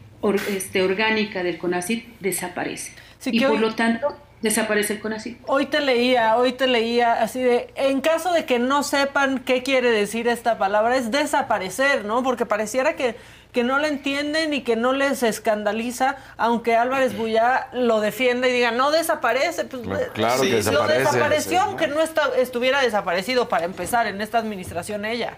este, 0.49 0.81
orgánica 0.81 1.43
del 1.43 1.57
CONACYT 1.57 2.05
desaparece. 2.19 2.93
y 3.25 3.39
por 3.41 3.59
lo 3.59 3.75
tanto, 3.75 4.15
desaparece 4.41 4.93
el 4.93 4.99
CONACYT. 4.99 5.37
Hoy 5.47 5.65
te 5.65 5.81
leía, 5.81 6.37
hoy 6.37 6.53
te 6.53 6.67
leía 6.67 7.13
así 7.13 7.41
de, 7.41 7.69
en 7.75 8.01
caso 8.01 8.31
de 8.31 8.45
que 8.45 8.59
no 8.59 8.83
sepan 8.83 9.39
qué 9.39 9.63
quiere 9.63 9.89
decir 9.91 10.27
esta 10.27 10.57
palabra, 10.57 10.97
es 10.97 11.11
desaparecer, 11.11 12.05
¿no? 12.05 12.23
Porque 12.23 12.45
pareciera 12.45 12.95
que 12.95 13.15
que 13.55 13.63
no 13.63 13.79
le 13.79 13.87
entienden 13.87 14.53
y 14.53 14.63
que 14.63 14.75
no 14.75 14.91
les 14.91 15.23
escandaliza, 15.23 16.17
aunque 16.35 16.75
Álvarez 16.75 17.15
Bullá 17.15 17.69
lo 17.71 18.01
defienda 18.01 18.49
y 18.49 18.51
diga, 18.51 18.71
no 18.71 18.91
desaparece. 18.91 19.63
Pues, 19.63 20.09
claro 20.13 20.41
que 20.41 20.55
desaparece. 20.55 20.71
Lo 20.71 20.87
desapareció, 20.99 21.61
aunque 21.61 21.87
no 21.87 22.01
estuviera 22.37 22.81
desaparecido 22.81 23.47
para 23.47 23.63
empezar 23.63 24.07
en 24.07 24.19
esta 24.19 24.39
administración 24.39 25.05
ella. 25.05 25.37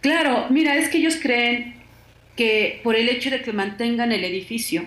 Claro, 0.00 0.46
mira, 0.50 0.74
es 0.74 0.88
que 0.88 0.98
ellos 0.98 1.14
creen 1.22 1.80
que 2.34 2.80
por 2.82 2.96
el 2.96 3.08
hecho 3.08 3.30
de 3.30 3.40
que 3.40 3.52
mantengan 3.52 4.10
el 4.10 4.24
edificio, 4.24 4.84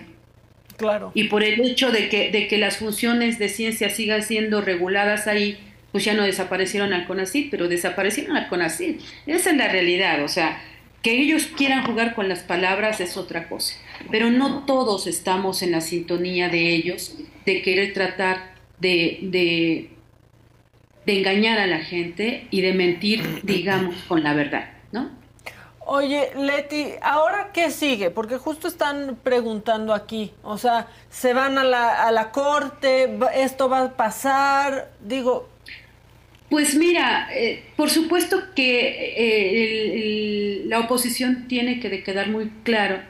claro. 0.76 1.10
y 1.14 1.24
por 1.24 1.42
el 1.42 1.58
hecho 1.58 1.90
de 1.90 2.10
que, 2.10 2.30
de 2.30 2.48
que 2.48 2.58
las 2.58 2.76
funciones 2.76 3.38
de 3.38 3.48
ciencia 3.48 3.88
sigan 3.88 4.22
siendo 4.22 4.60
reguladas 4.60 5.26
ahí, 5.26 5.58
pues 5.90 6.04
ya 6.04 6.12
no 6.12 6.24
desaparecieron 6.24 6.92
al 6.92 7.06
CONACYT, 7.06 7.50
pero 7.50 7.66
desaparecieron 7.66 8.36
al 8.36 8.48
CONACYT. 8.48 9.00
Esa 9.26 9.50
es 9.50 9.56
la 9.56 9.68
realidad, 9.68 10.22
o 10.22 10.28
sea, 10.28 10.62
que 11.02 11.20
ellos 11.20 11.48
quieran 11.56 11.84
jugar 11.84 12.14
con 12.14 12.28
las 12.28 12.40
palabras 12.40 13.00
es 13.00 13.16
otra 13.16 13.48
cosa, 13.48 13.76
pero 14.10 14.30
no 14.30 14.64
todos 14.64 15.06
estamos 15.06 15.62
en 15.62 15.72
la 15.72 15.80
sintonía 15.80 16.48
de 16.48 16.74
ellos, 16.74 17.16
de 17.44 17.62
querer 17.62 17.92
tratar 17.92 18.54
de, 18.78 19.18
de, 19.22 19.90
engañar 21.06 21.58
a 21.58 21.66
la 21.66 21.80
gente 21.80 22.46
y 22.50 22.60
de 22.60 22.72
mentir, 22.72 23.40
digamos, 23.42 23.96
con 24.06 24.22
la 24.22 24.34
verdad, 24.34 24.70
¿no? 24.92 25.10
Oye, 25.84 26.30
Leti, 26.36 26.86
¿ahora 27.02 27.50
qué 27.52 27.72
sigue? 27.72 28.10
Porque 28.10 28.38
justo 28.38 28.68
están 28.68 29.18
preguntando 29.20 29.94
aquí, 29.94 30.32
o 30.44 30.56
sea, 30.56 30.86
¿se 31.10 31.34
van 31.34 31.58
a 31.58 31.64
la, 31.64 32.06
a 32.06 32.12
la 32.12 32.30
corte? 32.30 33.18
¿Esto 33.34 33.68
va 33.68 33.82
a 33.82 33.96
pasar? 33.96 34.92
Digo, 35.00 35.48
pues 36.52 36.74
mira, 36.74 37.30
eh, 37.32 37.64
por 37.76 37.88
supuesto 37.88 38.52
que 38.54 39.14
eh, 39.16 40.64
la 40.66 40.80
oposición 40.80 41.48
tiene 41.48 41.80
que 41.80 42.02
quedar 42.02 42.28
muy 42.28 42.50
claro 42.62 43.00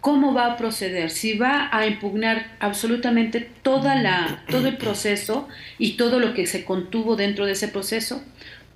cómo 0.00 0.32
va 0.32 0.46
a 0.46 0.56
proceder, 0.56 1.10
si 1.10 1.36
va 1.36 1.68
a 1.72 1.86
impugnar 1.86 2.56
absolutamente 2.58 3.42
toda 3.60 3.96
la, 3.96 4.42
todo 4.48 4.66
el 4.68 4.78
proceso 4.78 5.46
y 5.76 5.98
todo 5.98 6.18
lo 6.18 6.32
que 6.32 6.46
se 6.46 6.64
contuvo 6.64 7.16
dentro 7.16 7.44
de 7.44 7.52
ese 7.52 7.68
proceso, 7.68 8.24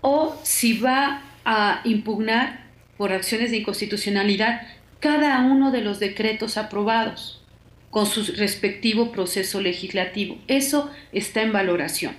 o 0.02 0.38
si 0.42 0.78
va 0.78 1.22
a 1.46 1.80
impugnar 1.84 2.66
por 2.98 3.14
acciones 3.14 3.50
de 3.52 3.56
inconstitucionalidad 3.56 4.66
cada 4.98 5.40
uno 5.46 5.70
de 5.70 5.80
los 5.80 5.98
decretos 5.98 6.58
aprobados 6.58 7.42
con 7.88 8.04
su 8.04 8.22
respectivo 8.34 9.12
proceso 9.12 9.62
legislativo. 9.62 10.36
Eso 10.46 10.90
está 11.10 11.40
en 11.40 11.54
valoración. 11.54 12.14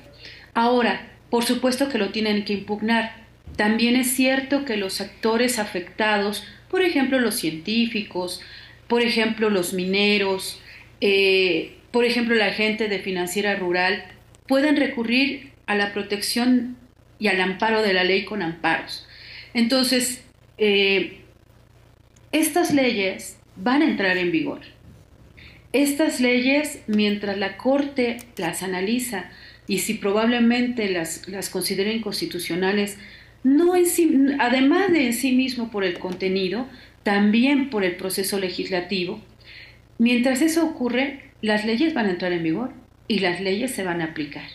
Ahora, 0.55 1.10
por 1.31 1.43
supuesto 1.43 1.89
que 1.89 1.97
lo 1.97 2.09
tienen 2.09 2.45
que 2.45 2.53
impugnar. 2.53 3.15
También 3.55 3.95
es 3.95 4.11
cierto 4.11 4.63
que 4.65 4.77
los 4.77 5.01
actores 5.01 5.57
afectados, 5.57 6.43
por 6.69 6.83
ejemplo 6.83 7.19
los 7.19 7.35
científicos, 7.35 8.41
por 8.91 9.01
ejemplo, 9.01 9.49
los 9.49 9.73
mineros, 9.73 10.61
eh, 10.99 11.77
por 11.91 12.03
ejemplo, 12.03 12.35
la 12.35 12.51
gente 12.51 12.89
de 12.89 12.99
financiera 12.99 13.55
rural, 13.55 14.03
pueden 14.47 14.75
recurrir 14.75 15.51
a 15.65 15.75
la 15.75 15.93
protección 15.93 16.75
y 17.17 17.29
al 17.29 17.39
amparo 17.39 17.81
de 17.81 17.93
la 17.93 18.03
ley 18.03 18.25
con 18.25 18.41
amparos. 18.41 19.07
Entonces, 19.53 20.25
eh, 20.57 21.19
estas 22.33 22.73
leyes 22.73 23.37
van 23.55 23.81
a 23.81 23.85
entrar 23.85 24.17
en 24.17 24.33
vigor. 24.33 24.59
Estas 25.71 26.19
leyes, 26.19 26.81
mientras 26.87 27.37
la 27.37 27.55
Corte 27.55 28.17
las 28.35 28.61
analiza 28.61 29.31
y 29.67 29.79
si 29.79 29.95
probablemente 29.95 30.89
las, 30.89 31.27
las 31.27 31.49
considera 31.49 31.91
inconstitucionales, 31.91 32.97
no 33.43 33.73
además 34.39 34.91
de 34.91 35.07
en 35.07 35.13
sí 35.13 35.31
mismo 35.31 35.71
por 35.71 35.83
el 35.83 35.97
contenido, 35.99 36.67
también 37.03 37.69
por 37.69 37.83
el 37.83 37.95
proceso 37.95 38.39
legislativo. 38.39 39.19
Mientras 39.97 40.41
eso 40.41 40.65
ocurre, 40.65 41.31
las 41.41 41.65
leyes 41.65 41.93
van 41.93 42.07
a 42.07 42.11
entrar 42.11 42.31
en 42.33 42.43
vigor 42.43 42.71
y 43.07 43.19
las 43.19 43.41
leyes 43.41 43.71
se 43.71 43.83
van 43.83 44.01
a 44.01 44.05
aplicar 44.05 44.45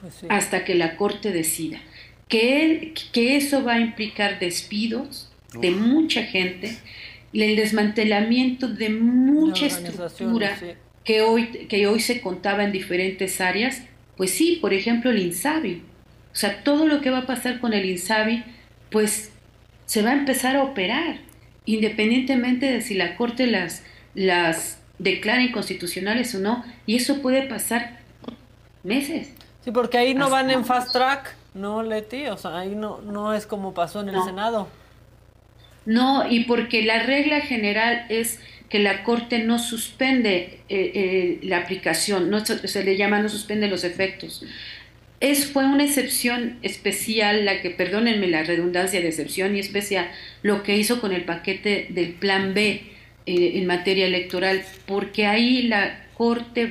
pues 0.00 0.24
hasta 0.28 0.64
que 0.64 0.74
la 0.74 0.96
Corte 0.96 1.30
decida. 1.30 1.80
Que, 2.28 2.94
que, 3.12 3.36
eso 3.36 3.62
va 3.62 3.74
a 3.74 3.80
implicar 3.80 4.38
despidos 4.38 5.30
de 5.60 5.70
mucha 5.70 6.24
gente, 6.24 6.76
el 7.32 7.56
desmantelamiento 7.56 8.68
de 8.68 8.88
mucha 8.88 9.66
estructura 9.66 10.58
que, 11.04 11.20
hoy, 11.20 11.46
que 11.68 11.86
hoy 11.86 12.00
se 12.00 12.20
contaba 12.20 12.64
en 12.64 12.72
diferentes 12.72 13.40
áreas, 13.40 13.82
pues 14.16 14.32
sí, 14.32 14.58
por 14.60 14.72
ejemplo 14.72 15.10
el 15.10 15.18
INSABI. 15.18 15.82
O 16.32 16.34
sea, 16.34 16.62
todo 16.62 16.86
lo 16.86 17.00
que 17.00 17.10
va 17.10 17.18
a 17.18 17.26
pasar 17.26 17.60
con 17.60 17.72
el 17.72 17.84
INSABI, 17.84 18.44
pues 18.90 19.32
se 19.86 20.02
va 20.02 20.10
a 20.10 20.14
empezar 20.14 20.56
a 20.56 20.62
operar 20.62 21.18
independientemente 21.64 22.70
de 22.70 22.80
si 22.80 22.94
la 22.94 23.16
Corte 23.16 23.46
las, 23.46 23.84
las 24.14 24.80
declara 24.98 25.42
inconstitucionales 25.42 26.34
o 26.34 26.38
no, 26.38 26.64
y 26.86 26.96
eso 26.96 27.22
puede 27.22 27.42
pasar 27.42 27.98
meses. 28.82 29.32
Sí, 29.64 29.70
porque 29.70 29.98
ahí 29.98 30.14
no 30.14 30.28
van 30.28 30.50
en 30.50 30.64
fast 30.64 30.92
track, 30.92 31.36
¿no, 31.54 31.82
Leti? 31.82 32.26
O 32.26 32.36
sea, 32.36 32.58
ahí 32.58 32.74
no, 32.74 33.00
no 33.02 33.32
es 33.32 33.46
como 33.46 33.74
pasó 33.74 34.00
en 34.00 34.08
el 34.08 34.22
Senado. 34.22 34.68
No, 35.84 36.28
y 36.28 36.44
porque 36.44 36.82
la 36.82 37.02
regla 37.02 37.40
general 37.40 38.06
es 38.08 38.40
que 38.72 38.78
la 38.78 39.04
Corte 39.04 39.40
no 39.40 39.58
suspende 39.58 40.60
eh, 40.70 40.92
eh, 40.94 41.38
la 41.42 41.58
aplicación, 41.58 42.32
se 42.46 42.82
le 42.82 42.96
llama 42.96 43.20
no 43.20 43.28
suspende 43.28 43.68
los 43.68 43.84
efectos. 43.84 44.42
Es, 45.20 45.44
fue 45.44 45.66
una 45.66 45.84
excepción 45.84 46.56
especial, 46.62 47.44
la 47.44 47.60
que, 47.60 47.68
perdónenme 47.68 48.28
la 48.28 48.44
redundancia 48.44 49.02
de 49.02 49.08
excepción 49.08 49.54
y 49.54 49.58
especial, 49.58 50.10
lo 50.40 50.62
que 50.62 50.78
hizo 50.78 51.02
con 51.02 51.12
el 51.12 51.24
paquete 51.26 51.88
del 51.90 52.14
Plan 52.14 52.54
B 52.54 52.80
eh, 53.26 53.52
en 53.56 53.66
materia 53.66 54.06
electoral, 54.06 54.64
porque 54.86 55.26
ahí 55.26 55.64
la 55.64 56.06
Corte 56.14 56.70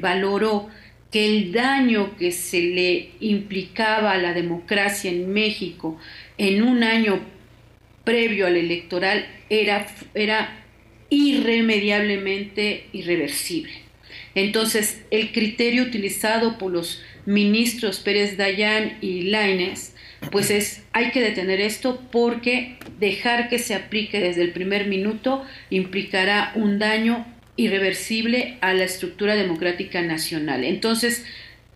valoró 0.00 0.68
que 1.10 1.26
el 1.26 1.50
daño 1.50 2.16
que 2.16 2.30
se 2.30 2.60
le 2.60 3.10
implicaba 3.18 4.12
a 4.12 4.18
la 4.18 4.34
democracia 4.34 5.10
en 5.10 5.32
México 5.32 5.98
en 6.38 6.62
un 6.62 6.84
año 6.84 7.18
previo 8.04 8.46
al 8.46 8.56
electoral 8.56 9.26
era, 9.48 9.86
era 10.14 10.63
irremediablemente 11.10 12.86
irreversible. 12.92 13.72
Entonces, 14.34 15.02
el 15.10 15.32
criterio 15.32 15.84
utilizado 15.84 16.58
por 16.58 16.72
los 16.72 17.02
ministros 17.26 18.00
Pérez 18.00 18.36
Dayán 18.36 18.98
y 19.00 19.22
Laines, 19.22 19.94
pues 20.30 20.50
es, 20.50 20.82
hay 20.92 21.10
que 21.10 21.20
detener 21.20 21.60
esto 21.60 22.02
porque 22.10 22.76
dejar 22.98 23.48
que 23.48 23.58
se 23.58 23.74
aplique 23.74 24.20
desde 24.20 24.42
el 24.42 24.52
primer 24.52 24.86
minuto 24.86 25.44
implicará 25.70 26.52
un 26.54 26.78
daño 26.78 27.26
irreversible 27.56 28.58
a 28.60 28.74
la 28.74 28.84
estructura 28.84 29.36
democrática 29.36 30.02
nacional. 30.02 30.64
Entonces, 30.64 31.24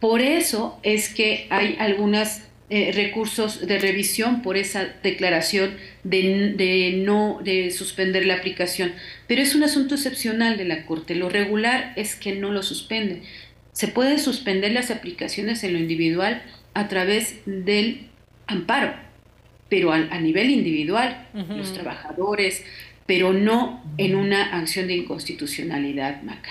por 0.01 0.21
eso 0.21 0.79
es 0.83 1.09
que 1.09 1.47
hay 1.51 1.77
algunos 1.79 2.41
eh, 2.71 2.93
recursos 2.93 3.67
de 3.67 3.79
revisión 3.79 4.43
por 4.43 4.59
esa 4.59 4.85
declaración 5.03 5.77
de, 6.05 6.53
de, 6.57 7.03
no 7.05 7.41
de 7.43 7.71
suspender 7.71 8.27
la 8.27 8.35
aplicación. 8.35 8.93
Pero 9.27 9.41
es 9.41 9.55
un 9.55 9.63
asunto 9.63 9.95
excepcional 9.95 10.59
de 10.59 10.67
la 10.67 10.85
Corte. 10.85 11.15
Lo 11.15 11.29
regular 11.29 11.95
es 11.97 12.15
que 12.15 12.35
no 12.35 12.51
lo 12.51 12.63
suspende. 12.63 13.23
Se 13.73 13.89
pueden 13.89 14.19
suspender 14.19 14.73
las 14.73 14.91
aplicaciones 14.91 15.65
en 15.65 15.73
lo 15.73 15.79
individual 15.79 16.43
a 16.75 16.89
través 16.89 17.41
del 17.47 18.09
amparo, 18.47 18.95
pero 19.69 19.93
a, 19.93 19.97
a 19.97 20.21
nivel 20.21 20.51
individual, 20.51 21.27
los 21.33 21.73
trabajadores, 21.73 22.65
pero 23.07 23.33
no 23.33 23.83
en 23.97 24.15
una 24.15 24.59
acción 24.59 24.89
de 24.89 24.97
inconstitucionalidad, 24.97 26.23
Maca. 26.23 26.51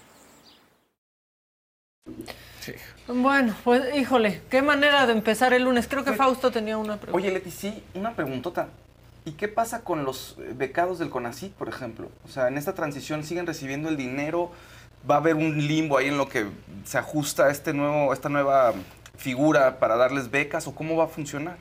Bueno, 3.07 3.55
pues 3.63 3.95
híjole, 3.95 4.41
qué 4.49 4.61
manera 4.61 5.05
de 5.07 5.13
empezar 5.13 5.53
el 5.53 5.63
lunes. 5.63 5.87
Creo 5.87 6.03
que 6.03 6.13
Fausto 6.13 6.51
tenía 6.51 6.77
una 6.77 6.97
pregunta. 6.97 7.17
Oye, 7.17 7.33
Leti, 7.33 7.51
sí, 7.51 7.83
una 7.93 8.13
preguntota. 8.13 8.69
¿Y 9.25 9.33
qué 9.33 9.47
pasa 9.47 9.83
con 9.83 10.03
los 10.03 10.37
becados 10.55 10.97
del 10.99 11.09
CONACYT, 11.09 11.53
por 11.53 11.69
ejemplo? 11.69 12.09
O 12.25 12.27
sea, 12.27 12.47
en 12.47 12.57
esta 12.57 12.73
transición 12.73 13.23
siguen 13.23 13.45
recibiendo 13.45 13.89
el 13.89 13.97
dinero 13.97 14.51
va 15.09 15.15
a 15.15 15.17
haber 15.17 15.35
un 15.35 15.67
limbo 15.67 15.97
ahí 15.97 16.07
en 16.07 16.17
lo 16.17 16.29
que 16.29 16.47
se 16.85 16.97
ajusta 16.97 17.49
este 17.49 17.73
nuevo, 17.73 18.13
esta 18.13 18.29
nueva 18.29 18.73
figura 19.17 19.79
para 19.79 19.95
darles 19.95 20.29
becas 20.29 20.67
o 20.67 20.75
cómo 20.75 20.95
va 20.95 21.05
a 21.05 21.07
funcionar? 21.07 21.57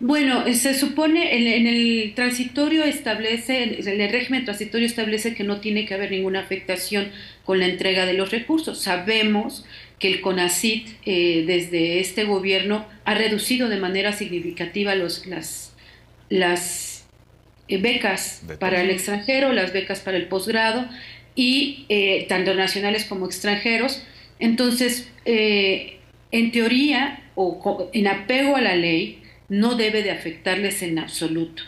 Bueno, 0.00 0.50
se 0.54 0.72
supone 0.74 1.36
en, 1.36 1.66
el 1.66 2.14
transitorio 2.14 2.84
establece, 2.84 3.62
en 3.62 4.00
el 4.00 4.10
régimen 4.10 4.46
transitorio 4.46 4.86
establece 4.86 5.34
que 5.34 5.44
no 5.44 5.60
tiene 5.60 5.84
que 5.84 5.92
haber 5.92 6.10
ninguna 6.10 6.40
afectación 6.40 7.10
con 7.44 7.58
la 7.58 7.66
entrega 7.66 8.06
de 8.06 8.14
los 8.14 8.30
recursos. 8.30 8.80
Sabemos 8.80 9.66
que 9.98 10.08
el 10.08 10.22
CONACIT 10.22 10.88
eh, 11.04 11.44
desde 11.46 12.00
este 12.00 12.24
gobierno 12.24 12.86
ha 13.04 13.14
reducido 13.14 13.68
de 13.68 13.76
manera 13.76 14.12
significativa 14.12 14.94
los, 14.94 15.26
las, 15.26 15.74
las 16.30 17.06
eh, 17.68 17.76
becas 17.76 18.42
para 18.58 18.80
el 18.80 18.88
extranjero, 18.88 19.52
las 19.52 19.74
becas 19.74 20.00
para 20.00 20.16
el 20.16 20.28
posgrado 20.28 20.88
y 21.34 21.84
eh, 21.88 22.26
tanto 22.28 22.54
nacionales 22.54 23.04
como 23.04 23.26
extranjeros. 23.26 24.02
Entonces, 24.38 25.10
eh, 25.24 25.98
en 26.32 26.52
teoría 26.52 27.22
o 27.34 27.90
en 27.92 28.08
apego 28.08 28.56
a 28.56 28.60
la 28.60 28.74
ley, 28.74 29.18
no 29.50 29.74
debe 29.74 30.02
de 30.02 30.12
afectarles 30.12 30.82
en 30.82 30.98
absoluto. 30.98 31.62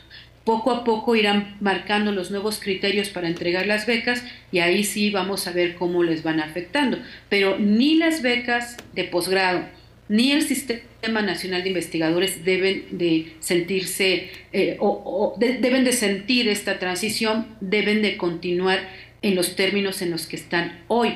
poco 0.44 0.72
a 0.72 0.82
poco 0.82 1.14
irán 1.14 1.56
marcando 1.60 2.10
los 2.10 2.32
nuevos 2.32 2.58
criterios 2.58 3.10
para 3.10 3.28
entregar 3.28 3.66
las 3.66 3.86
becas 3.86 4.24
y 4.50 4.58
ahí 4.58 4.82
sí 4.82 5.10
vamos 5.10 5.46
a 5.46 5.52
ver 5.52 5.76
cómo 5.76 6.02
les 6.02 6.24
van 6.24 6.40
afectando. 6.40 6.98
Pero 7.28 7.58
ni 7.60 7.94
las 7.94 8.22
becas 8.22 8.76
de 8.92 9.04
posgrado, 9.04 9.68
ni 10.08 10.32
el 10.32 10.42
Sistema 10.42 11.22
Nacional 11.22 11.62
de 11.62 11.68
Investigadores 11.68 12.44
deben 12.44 12.86
de 12.90 13.34
sentirse 13.38 14.30
eh, 14.52 14.76
o, 14.80 15.36
deben 15.38 15.84
de 15.84 15.92
sentir 15.92 16.48
esta 16.48 16.78
transición, 16.78 17.46
deben 17.60 18.02
de 18.02 18.16
continuar 18.16 18.80
en 19.22 19.36
los 19.36 19.54
términos 19.54 20.02
en 20.02 20.10
los 20.10 20.26
que 20.26 20.36
están 20.36 20.80
hoy, 20.88 21.14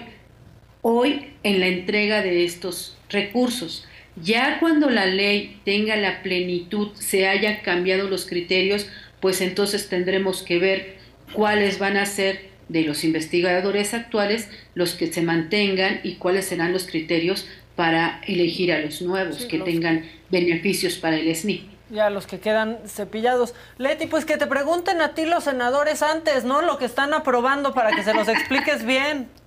hoy 0.82 1.32
en 1.42 1.60
la 1.60 1.66
entrega 1.66 2.22
de 2.22 2.44
estos 2.44 2.96
recursos. 3.10 3.86
Ya 4.22 4.58
cuando 4.60 4.88
la 4.88 5.06
ley 5.06 5.60
tenga 5.64 5.96
la 5.96 6.22
plenitud, 6.22 6.88
se 6.94 7.26
hayan 7.26 7.58
cambiado 7.62 8.08
los 8.08 8.24
criterios, 8.24 8.88
pues 9.20 9.40
entonces 9.40 9.88
tendremos 9.88 10.42
que 10.42 10.58
ver 10.58 10.96
cuáles 11.32 11.78
van 11.78 11.96
a 11.96 12.06
ser 12.06 12.50
de 12.68 12.82
los 12.82 13.04
investigadores 13.04 13.94
actuales 13.94 14.48
los 14.74 14.94
que 14.94 15.12
se 15.12 15.22
mantengan 15.22 16.00
y 16.02 16.14
cuáles 16.14 16.46
serán 16.46 16.72
los 16.72 16.86
criterios 16.86 17.46
para 17.76 18.20
elegir 18.26 18.72
a 18.72 18.80
los 18.80 19.02
nuevos 19.02 19.44
que 19.44 19.58
tengan 19.58 20.04
beneficios 20.30 20.96
para 20.96 21.16
el 21.16 21.34
SNI. 21.34 21.70
Ya 21.90 22.10
los 22.10 22.26
que 22.26 22.40
quedan 22.40 22.78
cepillados. 22.86 23.54
Leti, 23.78 24.06
pues 24.06 24.24
que 24.24 24.38
te 24.38 24.46
pregunten 24.46 25.00
a 25.00 25.14
ti 25.14 25.24
los 25.24 25.44
senadores 25.44 26.02
antes, 26.02 26.44
¿no? 26.44 26.62
Lo 26.62 26.78
que 26.78 26.84
están 26.84 27.14
aprobando 27.14 27.74
para 27.74 27.94
que 27.94 28.02
se 28.02 28.14
los 28.14 28.28
expliques 28.28 28.84
bien. 28.84 29.28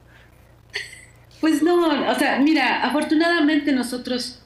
Pues 1.41 1.63
no, 1.63 2.09
o 2.11 2.15
sea, 2.15 2.37
mira, 2.39 2.83
afortunadamente 2.83 3.71
nosotros 3.71 4.41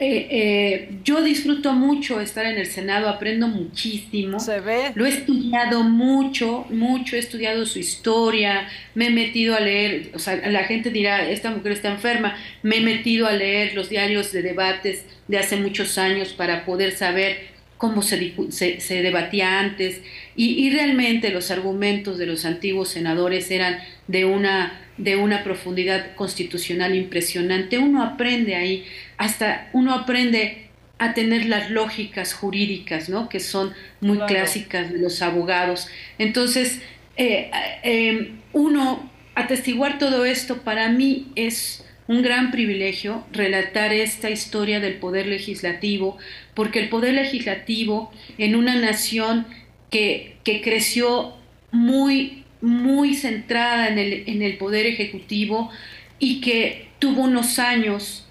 eh, 0.00 0.26
eh, 0.30 0.98
yo 1.04 1.22
disfruto 1.22 1.72
mucho 1.72 2.20
estar 2.20 2.44
en 2.46 2.58
el 2.58 2.66
Senado, 2.66 3.08
aprendo 3.08 3.46
muchísimo. 3.46 4.40
Se 4.40 4.58
ve. 4.60 4.90
Lo 4.94 5.06
he 5.06 5.10
estudiado 5.10 5.84
mucho, 5.84 6.66
mucho, 6.70 7.14
he 7.14 7.20
estudiado 7.20 7.64
su 7.64 7.78
historia, 7.78 8.68
me 8.94 9.06
he 9.06 9.10
metido 9.10 9.54
a 9.54 9.60
leer, 9.60 10.10
o 10.14 10.18
sea, 10.18 10.36
la 10.50 10.64
gente 10.64 10.90
dirá, 10.90 11.28
esta 11.28 11.50
mujer 11.50 11.72
está 11.72 11.92
enferma, 11.92 12.36
me 12.62 12.78
he 12.78 12.80
metido 12.80 13.28
a 13.28 13.32
leer 13.32 13.74
los 13.74 13.88
diarios 13.88 14.32
de 14.32 14.42
debates 14.42 15.04
de 15.28 15.38
hace 15.38 15.56
muchos 15.56 15.96
años 15.96 16.32
para 16.32 16.64
poder 16.64 16.92
saber 16.92 17.54
cómo 17.78 18.02
se, 18.02 18.34
se, 18.50 19.02
debatía 19.02 19.60
antes 19.60 20.00
y, 20.36 20.64
y 20.64 20.70
realmente 20.70 21.30
los 21.30 21.50
argumentos 21.50 22.18
de 22.18 22.26
los 22.26 22.44
antiguos 22.44 22.88
senadores 22.88 23.50
eran 23.50 23.78
de 24.06 24.24
una 24.24 24.83
de 24.96 25.16
una 25.16 25.42
profundidad 25.42 26.14
constitucional 26.14 26.94
impresionante. 26.94 27.78
Uno 27.78 28.02
aprende 28.02 28.54
ahí, 28.54 28.84
hasta 29.16 29.68
uno 29.72 29.94
aprende 29.94 30.68
a 30.98 31.14
tener 31.14 31.46
las 31.46 31.70
lógicas 31.70 32.34
jurídicas, 32.34 33.08
¿no? 33.08 33.28
Que 33.28 33.40
son 33.40 33.72
muy 34.00 34.18
clásicas 34.20 34.92
de 34.92 34.98
los 34.98 35.22
abogados. 35.22 35.88
Entonces, 36.18 36.80
eh, 37.16 37.50
eh, 37.82 38.32
uno, 38.52 39.10
atestiguar 39.34 39.98
todo 39.98 40.24
esto 40.24 40.62
para 40.62 40.88
mí 40.90 41.28
es 41.34 41.84
un 42.06 42.22
gran 42.22 42.50
privilegio 42.50 43.24
relatar 43.32 43.92
esta 43.92 44.30
historia 44.30 44.78
del 44.78 44.94
poder 44.94 45.26
legislativo, 45.26 46.18
porque 46.54 46.78
el 46.78 46.88
poder 46.88 47.14
legislativo 47.14 48.12
en 48.38 48.54
una 48.54 48.76
nación 48.76 49.46
que, 49.90 50.36
que 50.44 50.60
creció 50.60 51.34
muy 51.72 52.43
muy 52.64 53.14
centrada 53.14 53.88
en 53.88 53.98
el, 53.98 54.24
en 54.26 54.42
el 54.42 54.56
poder 54.56 54.86
ejecutivo 54.86 55.70
y 56.18 56.40
que 56.40 56.88
tuvo 56.98 57.22
unos 57.22 57.58
años, 57.58 58.26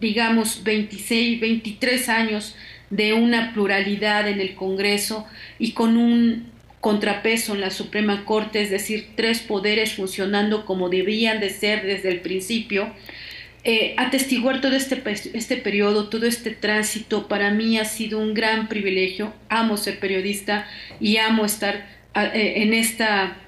digamos 0.00 0.64
26, 0.64 1.40
23 1.40 2.08
años 2.08 2.56
de 2.90 3.12
una 3.12 3.52
pluralidad 3.52 4.28
en 4.28 4.40
el 4.40 4.54
Congreso 4.54 5.26
y 5.58 5.72
con 5.72 5.96
un 5.96 6.46
contrapeso 6.80 7.54
en 7.54 7.60
la 7.60 7.70
Suprema 7.70 8.24
Corte, 8.24 8.62
es 8.62 8.70
decir, 8.70 9.08
tres 9.16 9.40
poderes 9.40 9.94
funcionando 9.94 10.64
como 10.66 10.88
debían 10.88 11.40
de 11.40 11.50
ser 11.50 11.84
desde 11.84 12.10
el 12.10 12.20
principio. 12.20 12.92
Eh, 13.66 13.94
atestiguar 13.96 14.60
todo 14.60 14.76
este, 14.76 15.02
este 15.32 15.56
periodo, 15.56 16.10
todo 16.10 16.26
este 16.26 16.50
tránsito, 16.50 17.26
para 17.26 17.50
mí 17.50 17.78
ha 17.78 17.86
sido 17.86 18.18
un 18.18 18.34
gran 18.34 18.68
privilegio. 18.68 19.32
Amo 19.48 19.78
ser 19.78 19.98
periodista 19.98 20.66
y 21.00 21.16
amo 21.16 21.46
estar 21.46 21.86
eh, 22.14 22.52
en 22.56 22.74
esta 22.74 23.38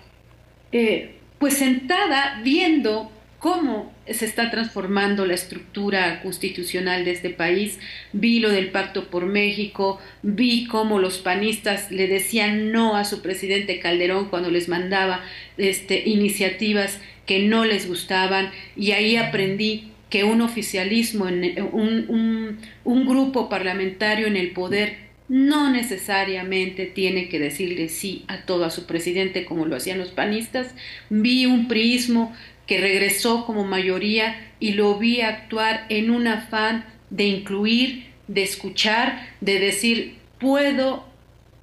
eh, 0.78 1.14
pues 1.38 1.54
sentada 1.54 2.42
viendo 2.44 3.10
cómo 3.38 3.94
se 4.06 4.26
está 4.26 4.50
transformando 4.50 5.24
la 5.24 5.32
estructura 5.32 6.20
constitucional 6.22 7.06
de 7.06 7.12
este 7.12 7.30
país. 7.30 7.78
Vi 8.12 8.40
lo 8.40 8.50
del 8.50 8.68
Pacto 8.68 9.08
por 9.08 9.24
México, 9.24 9.98
vi 10.22 10.66
cómo 10.66 10.98
los 10.98 11.16
panistas 11.16 11.90
le 11.90 12.08
decían 12.08 12.72
no 12.72 12.94
a 12.94 13.06
su 13.06 13.22
presidente 13.22 13.80
Calderón 13.80 14.28
cuando 14.28 14.50
les 14.50 14.68
mandaba 14.68 15.24
este, 15.56 16.02
iniciativas 16.06 16.98
que 17.24 17.38
no 17.38 17.64
les 17.64 17.88
gustaban 17.88 18.50
y 18.76 18.90
ahí 18.92 19.16
aprendí 19.16 19.92
que 20.10 20.24
un 20.24 20.42
oficialismo, 20.42 21.24
un, 21.24 22.58
un 22.84 23.06
grupo 23.06 23.48
parlamentario 23.48 24.26
en 24.26 24.36
el 24.36 24.50
poder 24.50 25.05
no 25.28 25.70
necesariamente 25.70 26.86
tiene 26.86 27.28
que 27.28 27.38
decirle 27.38 27.88
sí 27.88 28.24
a 28.28 28.42
todo 28.42 28.64
a 28.64 28.70
su 28.70 28.86
presidente 28.86 29.44
como 29.44 29.66
lo 29.66 29.76
hacían 29.76 29.98
los 29.98 30.10
panistas. 30.10 30.74
Vi 31.10 31.46
un 31.46 31.68
prismo 31.68 32.34
que 32.66 32.80
regresó 32.80 33.44
como 33.46 33.64
mayoría 33.64 34.52
y 34.60 34.72
lo 34.72 34.98
vi 34.98 35.20
actuar 35.20 35.86
en 35.88 36.10
un 36.10 36.26
afán 36.26 36.84
de 37.10 37.24
incluir, 37.24 38.06
de 38.28 38.42
escuchar, 38.42 39.28
de 39.40 39.60
decir, 39.60 40.16
puedo 40.38 41.04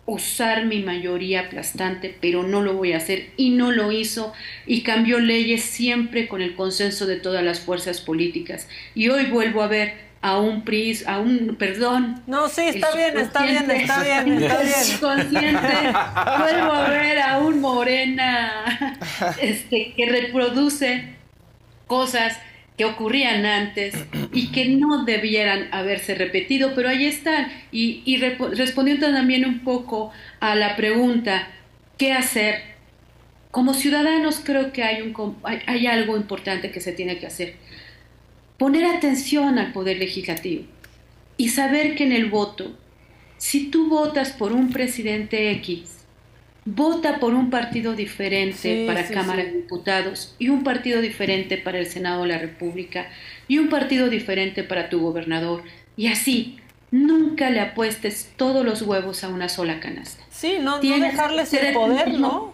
usar 0.05 0.65
mi 0.65 0.81
mayoría 0.81 1.41
aplastante, 1.41 2.15
pero 2.19 2.43
no 2.43 2.61
lo 2.61 2.73
voy 2.73 2.91
a 2.91 2.97
hacer 2.97 3.29
y 3.37 3.51
no 3.51 3.71
lo 3.71 3.91
hizo 3.91 4.33
y 4.65 4.81
cambió 4.81 5.19
leyes 5.19 5.63
siempre 5.63 6.27
con 6.27 6.41
el 6.41 6.55
consenso 6.55 7.05
de 7.05 7.15
todas 7.15 7.43
las 7.43 7.61
fuerzas 7.61 8.01
políticas. 8.01 8.67
Y 8.95 9.09
hoy 9.09 9.25
vuelvo 9.25 9.61
a 9.61 9.67
ver 9.67 10.12
a 10.23 10.39
un 10.39 10.63
PRIS, 10.63 11.05
a 11.05 11.19
un, 11.19 11.57
perdón. 11.59 12.23
No, 12.27 12.47
sí, 12.47 12.61
está 12.61 12.95
bien, 12.95 13.17
está 13.17 13.43
bien, 13.43 13.69
está 13.69 14.01
bien, 14.01 14.41
está 14.41 14.61
bien. 14.61 14.97
Consciente, 15.01 15.67
vuelvo 16.39 16.71
a 16.71 16.89
ver 16.89 17.19
a 17.19 17.39
un 17.39 17.59
Morena 17.59 18.97
este, 19.41 19.93
que 19.97 20.05
reproduce 20.05 21.15
cosas 21.87 22.39
que 22.77 22.85
ocurrían 22.85 23.45
antes 23.45 23.95
y 24.31 24.53
que 24.53 24.69
no 24.69 25.03
debieran 25.03 25.67
haberse 25.73 26.15
repetido, 26.15 26.73
pero 26.73 26.87
ahí 26.87 27.05
están. 27.05 27.51
Y, 27.73 28.01
y 28.05 28.15
respondiendo 28.15 29.11
también 29.11 29.45
un 29.45 29.59
poco 29.59 30.13
a 30.39 30.55
la 30.55 30.77
pregunta, 30.77 31.49
¿qué 31.97 32.13
hacer? 32.13 32.61
Como 33.51 33.73
ciudadanos 33.73 34.39
creo 34.41 34.71
que 34.71 34.83
hay, 34.83 35.01
un, 35.01 35.37
hay 35.43 35.85
algo 35.85 36.15
importante 36.15 36.71
que 36.71 36.79
se 36.79 36.93
tiene 36.93 37.19
que 37.19 37.27
hacer 37.27 37.55
poner 38.57 38.85
atención 38.85 39.57
al 39.59 39.71
poder 39.71 39.97
legislativo 39.97 40.65
y 41.37 41.49
saber 41.49 41.95
que 41.95 42.03
en 42.03 42.11
el 42.11 42.29
voto, 42.29 42.71
si 43.37 43.69
tú 43.69 43.89
votas 43.89 44.31
por 44.31 44.51
un 44.51 44.71
presidente 44.71 45.51
X, 45.51 46.03
vota 46.65 47.19
por 47.19 47.33
un 47.33 47.49
partido 47.49 47.93
diferente 47.93 48.85
para 48.87 49.07
Cámara 49.07 49.43
de 49.43 49.51
Diputados 49.51 50.35
y 50.39 50.49
un 50.49 50.63
partido 50.63 51.01
diferente 51.01 51.57
para 51.57 51.79
el 51.79 51.87
Senado 51.87 52.21
de 52.21 52.29
la 52.29 52.37
República 52.37 53.07
y 53.47 53.57
un 53.57 53.69
partido 53.69 54.09
diferente 54.09 54.63
para 54.63 54.89
tu 54.89 55.01
gobernador. 55.01 55.63
Y 55.97 56.07
así, 56.07 56.59
nunca 56.91 57.49
le 57.49 57.59
apuestes 57.59 58.31
todos 58.37 58.65
los 58.65 58.81
huevos 58.83 59.23
a 59.23 59.29
una 59.29 59.49
sola 59.49 59.79
canasta. 59.79 60.23
Sí, 60.29 60.57
no, 60.61 60.81
no 60.81 60.99
dejarles 60.99 61.53
el 61.53 61.73
poder, 61.73 62.13
¿no? 62.19 62.53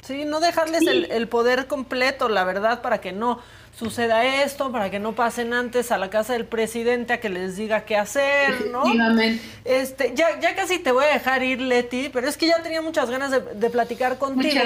Sí, 0.00 0.26
no 0.26 0.38
dejarles 0.38 0.82
el, 0.86 1.10
el 1.10 1.28
poder 1.28 1.66
completo, 1.66 2.28
la 2.28 2.44
verdad, 2.44 2.82
para 2.82 3.00
que 3.00 3.12
no 3.12 3.40
suceda 3.76 4.24
esto, 4.42 4.70
para 4.70 4.90
que 4.90 4.98
no 4.98 5.14
pasen 5.14 5.52
antes 5.52 5.90
a 5.90 5.98
la 5.98 6.10
casa 6.10 6.34
del 6.34 6.46
presidente 6.46 7.12
a 7.12 7.20
que 7.20 7.28
les 7.28 7.56
diga 7.56 7.84
qué 7.84 7.96
hacer, 7.96 8.66
¿no? 8.72 8.84
Este, 9.64 10.12
ya, 10.14 10.38
ya 10.40 10.54
casi 10.54 10.78
te 10.78 10.92
voy 10.92 11.04
a 11.04 11.14
dejar 11.14 11.42
ir, 11.42 11.60
Leti, 11.60 12.08
pero 12.12 12.28
es 12.28 12.36
que 12.36 12.46
ya 12.46 12.62
tenía 12.62 12.82
muchas 12.82 13.10
ganas 13.10 13.30
de, 13.30 13.70
platicar 13.70 14.18
contigo. 14.18 14.60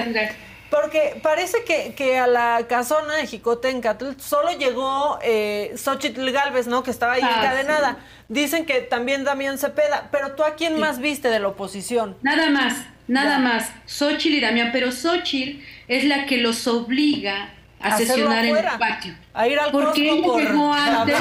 Porque 0.71 1.19
parece 1.23 1.65
que, 1.65 1.95
que, 1.95 2.19
a 2.19 2.27
la 2.27 2.67
casona 2.69 3.15
de 3.15 3.27
Jicote 3.27 3.71
en 3.71 3.81
Catl 3.81 4.11
solo 4.19 4.51
llegó 4.53 5.19
eh, 5.23 5.73
Xochitl 5.77 6.31
Galvez, 6.31 6.67
¿no? 6.67 6.83
Que 6.83 6.91
estaba 6.91 7.15
ahí 7.15 7.23
ah, 7.25 7.37
encadenada. 7.39 7.97
Dicen 8.29 8.67
que 8.67 8.83
también 8.83 9.25
Damián 9.25 9.57
Cepeda. 9.57 10.11
Pero 10.13 10.35
tú 10.35 10.45
a 10.45 10.57
quién 10.57 10.79
más 10.79 10.99
viste 10.99 11.31
de 11.31 11.41
la 11.41 11.49
oposición? 11.49 12.19
Nada 12.21 12.51
más, 12.51 12.85
nada 13.07 13.39
más. 13.39 13.71
Xochitl 13.87 14.35
y 14.37 14.41
Damián. 14.41 14.69
Pero 14.71 14.93
Xochitl 14.93 15.65
es 15.89 16.05
la 16.05 16.27
que 16.27 16.37
los 16.37 16.67
obliga 16.67 17.55
a 17.81 17.97
sesionar 17.97 18.45
en 18.45 18.57
el 18.57 18.65
patio. 18.79 19.15
A 19.35 19.49
ir 19.49 19.59
al 19.59 19.71
Porque 19.71 20.11
ella 20.11 20.37
llegó 20.37 20.73
antes. 20.73 21.17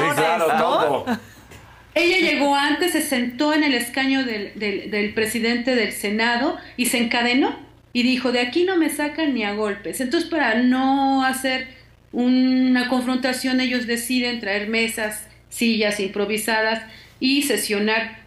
Ella 1.94 2.18
llegó 2.18 2.54
antes, 2.54 2.92
se 2.92 3.02
sentó 3.02 3.52
en 3.52 3.64
el 3.64 3.74
escaño 3.74 4.24
del, 4.24 4.52
del, 4.54 5.14
presidente 5.14 5.74
del 5.74 5.92
Senado 5.92 6.56
y 6.76 6.86
se 6.86 6.98
encadenó 6.98 7.56
y 7.92 8.04
dijo, 8.04 8.30
de 8.30 8.40
aquí 8.40 8.64
no 8.64 8.76
me 8.76 8.88
sacan 8.88 9.34
ni 9.34 9.42
a 9.42 9.54
golpes. 9.54 10.00
Entonces, 10.00 10.30
para 10.30 10.62
no 10.62 11.24
hacer 11.24 11.68
una 12.12 12.88
confrontación, 12.88 13.60
ellos 13.60 13.86
deciden 13.86 14.38
traer 14.38 14.68
mesas, 14.68 15.26
sillas 15.48 15.98
improvisadas 15.98 16.82
y 17.18 17.42
sesionar 17.42 18.18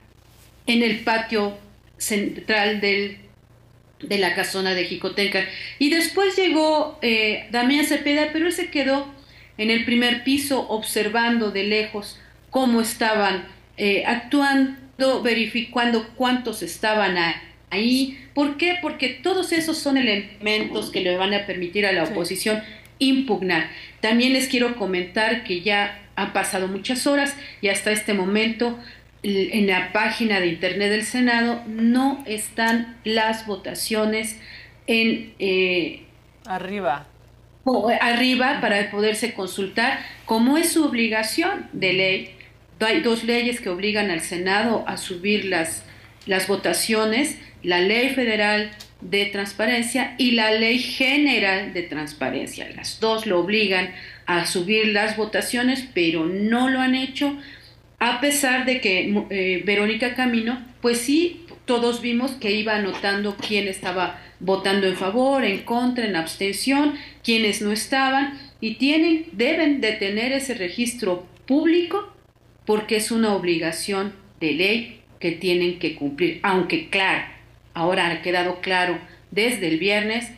en 0.67 0.83
el 0.83 0.99
patio 0.99 1.57
central 1.97 2.81
del 2.81 3.20
de 4.03 4.17
la 4.17 4.35
casona 4.35 4.73
de 4.73 4.85
Jicotenca. 4.85 5.45
Y 5.79 5.89
después 5.89 6.35
llegó 6.35 6.99
eh, 7.01 7.47
Damián 7.51 7.85
Cepeda, 7.85 8.29
pero 8.33 8.47
él 8.47 8.53
se 8.53 8.69
quedó 8.69 9.13
en 9.57 9.69
el 9.69 9.85
primer 9.85 10.23
piso 10.23 10.67
observando 10.69 11.51
de 11.51 11.63
lejos 11.63 12.19
cómo 12.49 12.81
estaban 12.81 13.47
eh, 13.77 14.03
actuando, 14.05 15.21
verificando 15.23 16.07
cuántos 16.15 16.61
estaban 16.61 17.17
ahí. 17.69 18.19
¿Por 18.33 18.57
qué? 18.57 18.77
Porque 18.81 19.09
todos 19.09 19.51
esos 19.51 19.77
son 19.77 19.97
elementos 19.97 20.91
que 20.91 21.01
le 21.01 21.17
van 21.17 21.33
a 21.33 21.45
permitir 21.45 21.85
a 21.85 21.91
la 21.91 22.03
oposición 22.03 22.61
impugnar. 22.99 23.69
También 23.99 24.33
les 24.33 24.47
quiero 24.47 24.75
comentar 24.75 25.43
que 25.43 25.61
ya 25.61 25.99
han 26.15 26.33
pasado 26.33 26.67
muchas 26.67 27.07
horas 27.07 27.35
y 27.61 27.69
hasta 27.69 27.91
este 27.91 28.13
momento 28.13 28.77
en 29.23 29.67
la 29.67 29.91
página 29.91 30.39
de 30.39 30.47
internet 30.47 30.89
del 30.89 31.03
Senado 31.03 31.61
no 31.67 32.23
están 32.25 32.97
las 33.03 33.45
votaciones 33.45 34.39
en 34.87 35.33
eh, 35.39 36.03
arriba. 36.45 37.07
arriba 38.01 38.59
para 38.61 38.89
poderse 38.89 39.33
consultar 39.33 39.99
como 40.25 40.57
es 40.57 40.71
su 40.71 40.83
obligación 40.83 41.69
de 41.73 41.93
ley. 41.93 42.35
Hay 42.79 43.01
dos 43.01 43.23
leyes 43.23 43.61
que 43.61 43.69
obligan 43.69 44.09
al 44.09 44.21
Senado 44.21 44.83
a 44.87 44.97
subir 44.97 45.45
las 45.45 45.83
las 46.25 46.47
votaciones 46.47 47.37
la 47.63 47.79
ley 47.79 48.09
federal 48.09 48.71
de 49.01 49.25
transparencia 49.27 50.15
y 50.17 50.31
la 50.31 50.51
ley 50.51 50.79
general 50.79 51.73
de 51.73 51.83
transparencia. 51.83 52.69
Las 52.75 52.99
dos 52.99 53.25
lo 53.25 53.39
obligan 53.39 53.91
a 54.25 54.45
subir 54.45 54.87
las 54.87 55.17
votaciones 55.17 55.87
pero 55.93 56.25
no 56.25 56.69
lo 56.69 56.79
han 56.79 56.95
hecho 56.95 57.37
a 58.01 58.19
pesar 58.19 58.65
de 58.65 58.81
que 58.81 59.25
eh, 59.29 59.61
Verónica 59.63 60.15
Camino, 60.15 60.59
pues 60.81 60.97
sí, 60.97 61.45
todos 61.65 62.01
vimos 62.01 62.31
que 62.31 62.51
iba 62.51 62.75
anotando 62.75 63.37
quién 63.37 63.67
estaba 63.67 64.19
votando 64.39 64.87
en 64.87 64.95
favor, 64.95 65.45
en 65.45 65.59
contra, 65.59 66.05
en 66.05 66.15
abstención, 66.15 66.95
quiénes 67.23 67.61
no 67.61 67.71
estaban, 67.71 68.39
y 68.59 68.75
tienen, 68.75 69.27
deben 69.33 69.81
de 69.81 69.91
tener 69.91 70.31
ese 70.31 70.55
registro 70.55 71.27
público 71.45 72.11
porque 72.65 72.95
es 72.95 73.11
una 73.11 73.35
obligación 73.35 74.13
de 74.39 74.53
ley 74.53 75.01
que 75.19 75.33
tienen 75.33 75.77
que 75.77 75.93
cumplir, 75.93 76.39
aunque 76.41 76.89
claro, 76.89 77.23
ahora 77.75 78.07
ha 78.09 78.21
quedado 78.23 78.61
claro 78.61 78.97
desde 79.29 79.67
el 79.67 79.77
viernes 79.77 80.31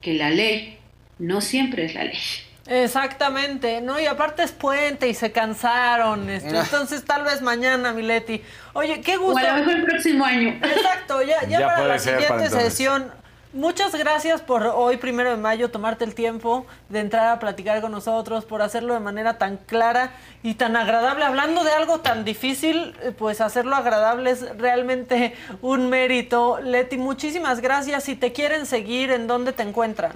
que 0.00 0.14
la 0.14 0.30
ley 0.30 0.78
no 1.18 1.42
siempre 1.42 1.84
es 1.84 1.94
la 1.94 2.04
ley. 2.04 2.18
Exactamente, 2.66 3.80
¿no? 3.80 3.98
Y 3.98 4.06
aparte 4.06 4.42
es 4.42 4.52
puente 4.52 5.08
y 5.08 5.14
se 5.14 5.32
cansaron. 5.32 6.28
Este, 6.30 6.56
entonces, 6.56 7.04
tal 7.04 7.24
vez 7.24 7.42
mañana, 7.42 7.92
Mileti. 7.92 8.42
Oye, 8.74 9.00
qué 9.00 9.16
gusto. 9.16 9.32
Bueno, 9.40 9.56
mejor 9.56 9.74
el 9.74 9.84
próximo 9.84 10.24
año. 10.24 10.50
Exacto, 10.62 11.22
ya, 11.22 11.44
ya, 11.46 11.66
para 11.66 11.88
la 11.88 11.98
siguiente 11.98 12.50
sesión. 12.50 13.20
Muchas 13.52 13.92
gracias 13.96 14.42
por 14.42 14.62
hoy, 14.62 14.96
primero 14.96 15.30
de 15.30 15.36
mayo, 15.36 15.72
tomarte 15.72 16.04
el 16.04 16.14
tiempo 16.14 16.66
de 16.88 17.00
entrar 17.00 17.26
a 17.30 17.40
platicar 17.40 17.80
con 17.80 17.90
nosotros, 17.90 18.44
por 18.44 18.62
hacerlo 18.62 18.94
de 18.94 19.00
manera 19.00 19.38
tan 19.38 19.56
clara 19.56 20.12
y 20.44 20.54
tan 20.54 20.76
agradable. 20.76 21.24
Hablando 21.24 21.64
de 21.64 21.72
algo 21.72 21.98
tan 21.98 22.24
difícil, 22.24 22.94
eh, 23.02 23.10
pues 23.10 23.40
hacerlo 23.40 23.74
agradable 23.74 24.30
es 24.30 24.56
realmente 24.56 25.34
un 25.62 25.88
mérito. 25.88 26.60
Leti, 26.60 26.96
muchísimas 26.96 27.60
gracias. 27.60 28.04
Si 28.04 28.14
te 28.14 28.32
quieren 28.32 28.66
seguir, 28.66 29.10
¿en 29.10 29.26
dónde 29.26 29.52
te 29.52 29.64
encuentran? 29.64 30.12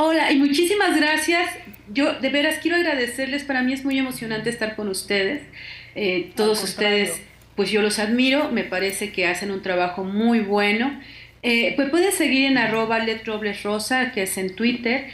Hola 0.00 0.30
y 0.30 0.36
muchísimas 0.36 0.96
gracias. 0.96 1.50
Yo 1.92 2.14
de 2.20 2.28
veras 2.28 2.60
quiero 2.62 2.76
agradecerles, 2.76 3.42
para 3.42 3.64
mí 3.64 3.72
es 3.72 3.84
muy 3.84 3.98
emocionante 3.98 4.48
estar 4.48 4.76
con 4.76 4.86
ustedes. 4.86 5.42
Eh, 5.96 6.30
todos 6.36 6.62
ustedes, 6.62 7.20
pues 7.56 7.72
yo 7.72 7.82
los 7.82 7.98
admiro, 7.98 8.52
me 8.52 8.62
parece 8.62 9.10
que 9.10 9.26
hacen 9.26 9.50
un 9.50 9.60
trabajo 9.60 10.04
muy 10.04 10.38
bueno. 10.38 11.00
Eh, 11.42 11.72
pues 11.74 11.90
puedes 11.90 12.14
seguir 12.14 12.44
en 12.44 12.58
arroba 12.58 13.00
Let 13.00 13.22
Robles 13.24 13.64
Rosa, 13.64 14.12
que 14.12 14.22
es 14.22 14.38
en 14.38 14.54
Twitter, 14.54 15.08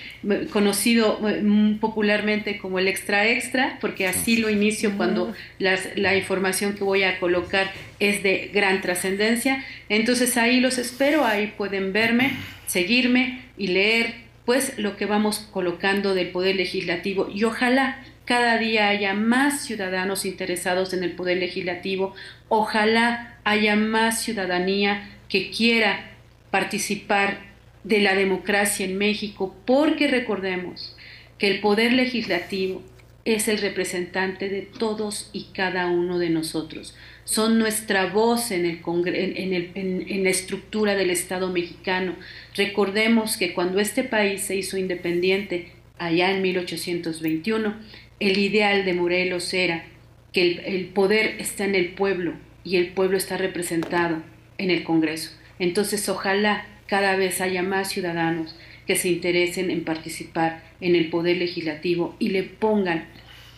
conocido 0.53 1.19
mm, 1.19 1.77
popularmente 1.77 2.59
como 2.59 2.79
el 2.79 2.87
extra 2.87 3.27
extra, 3.27 3.79
porque 3.81 4.07
así 4.07 4.37
lo 4.37 4.51
inicio 4.51 4.99
cuando 4.99 5.33
las, 5.59 5.97
la 5.97 6.15
información 6.15 6.75
que 6.75 6.85
voy 6.85 7.05
a 7.05 7.19
colocar 7.21 7.73
es 8.01 8.23
de 8.23 8.51
gran 8.53 8.83
trascendencia. 8.83 9.65
Entonces 9.89 10.37
ahí 10.37 10.61
los 10.61 10.77
espero, 10.77 11.25
ahí 11.25 11.55
pueden 11.57 11.95
verme, 11.95 12.33
seguirme 12.67 13.41
y 13.57 13.69
leer 13.69 14.24
pues 14.45 14.79
lo 14.79 14.97
que 14.97 15.07
vamos 15.07 15.39
colocando 15.53 16.15
del 16.15 16.31
Poder 16.31 16.57
Legislativo 16.57 17.29
y 17.33 17.45
ojalá 17.45 18.05
cada 18.25 18.59
día 18.59 18.89
haya 18.89 19.15
más 19.15 19.63
ciudadanos 19.63 20.25
interesados 20.25 20.93
en 20.95 21.05
el 21.05 21.13
Poder 21.13 21.39
Legislativo, 21.39 22.15
ojalá 22.49 23.39
haya 23.45 23.77
más 23.77 24.23
ciudadanía 24.23 25.11
que 25.29 25.51
quiera 25.51 26.13
participar 26.51 27.39
de 27.85 28.01
la 28.01 28.15
democracia 28.15 28.87
en 28.87 28.97
México, 28.97 29.55
porque 29.67 30.09
recordemos 30.09 30.97
que 31.39 31.49
el 31.49 31.61
Poder 31.61 31.93
Legislativo 31.93 32.83
es 33.25 33.49
el 33.49 33.59
representante 33.59 34.49
de 34.49 34.63
todos 34.63 35.31
y 35.33 35.49
cada 35.55 35.87
uno 35.87 36.19
de 36.19 36.31
nosotros. 36.31 36.95
Son 37.25 37.59
nuestra 37.59 38.07
voz 38.07 38.51
en, 38.51 38.67
el 38.67 38.81
en, 38.85 40.05
en, 40.09 40.25
la 40.25 40.31
estructura 40.31 40.95
del 40.95 41.11
Estado 41.11 41.51
mexicano. 41.51 42.15
Recordemos 42.55 43.37
que 43.37 43.55
cuando 43.55 43.81
este 43.81 44.05
país 44.05 44.43
se 44.43 44.57
hizo 44.57 44.77
independiente, 44.77 45.73
allá 45.99 46.31
en 46.31 46.43
1821, 46.43 47.75
el 48.21 48.39
ideal 48.39 48.85
de 48.85 48.95
Morelos 48.95 49.55
era 49.55 49.85
que 50.33 50.63
el 50.67 50.87
poder 50.87 51.37
está 51.39 51.65
en 51.65 51.75
el 51.75 51.91
pueblo 51.91 52.35
y 52.65 52.77
el 52.77 52.89
pueblo 52.89 53.17
está 53.17 53.37
representado 53.37 54.23
en 54.59 54.71
el 54.71 54.85
Congreso. 54.85 55.31
Entonces, 55.59 56.09
ojalá 56.09 56.67
cada 56.87 57.17
vez 57.17 57.41
haya 57.41 57.63
más 57.63 57.91
ciudadanos 57.91 58.57
que 58.87 58.97
se 58.97 59.09
interesen 59.09 59.71
en 59.71 59.85
participar 59.85 60.63
en 60.81 60.95
el 60.95 61.09
poder 61.09 61.39
legislativo 61.39 62.15
y 62.19 62.31
le 62.31 62.43
pongan 62.43 63.07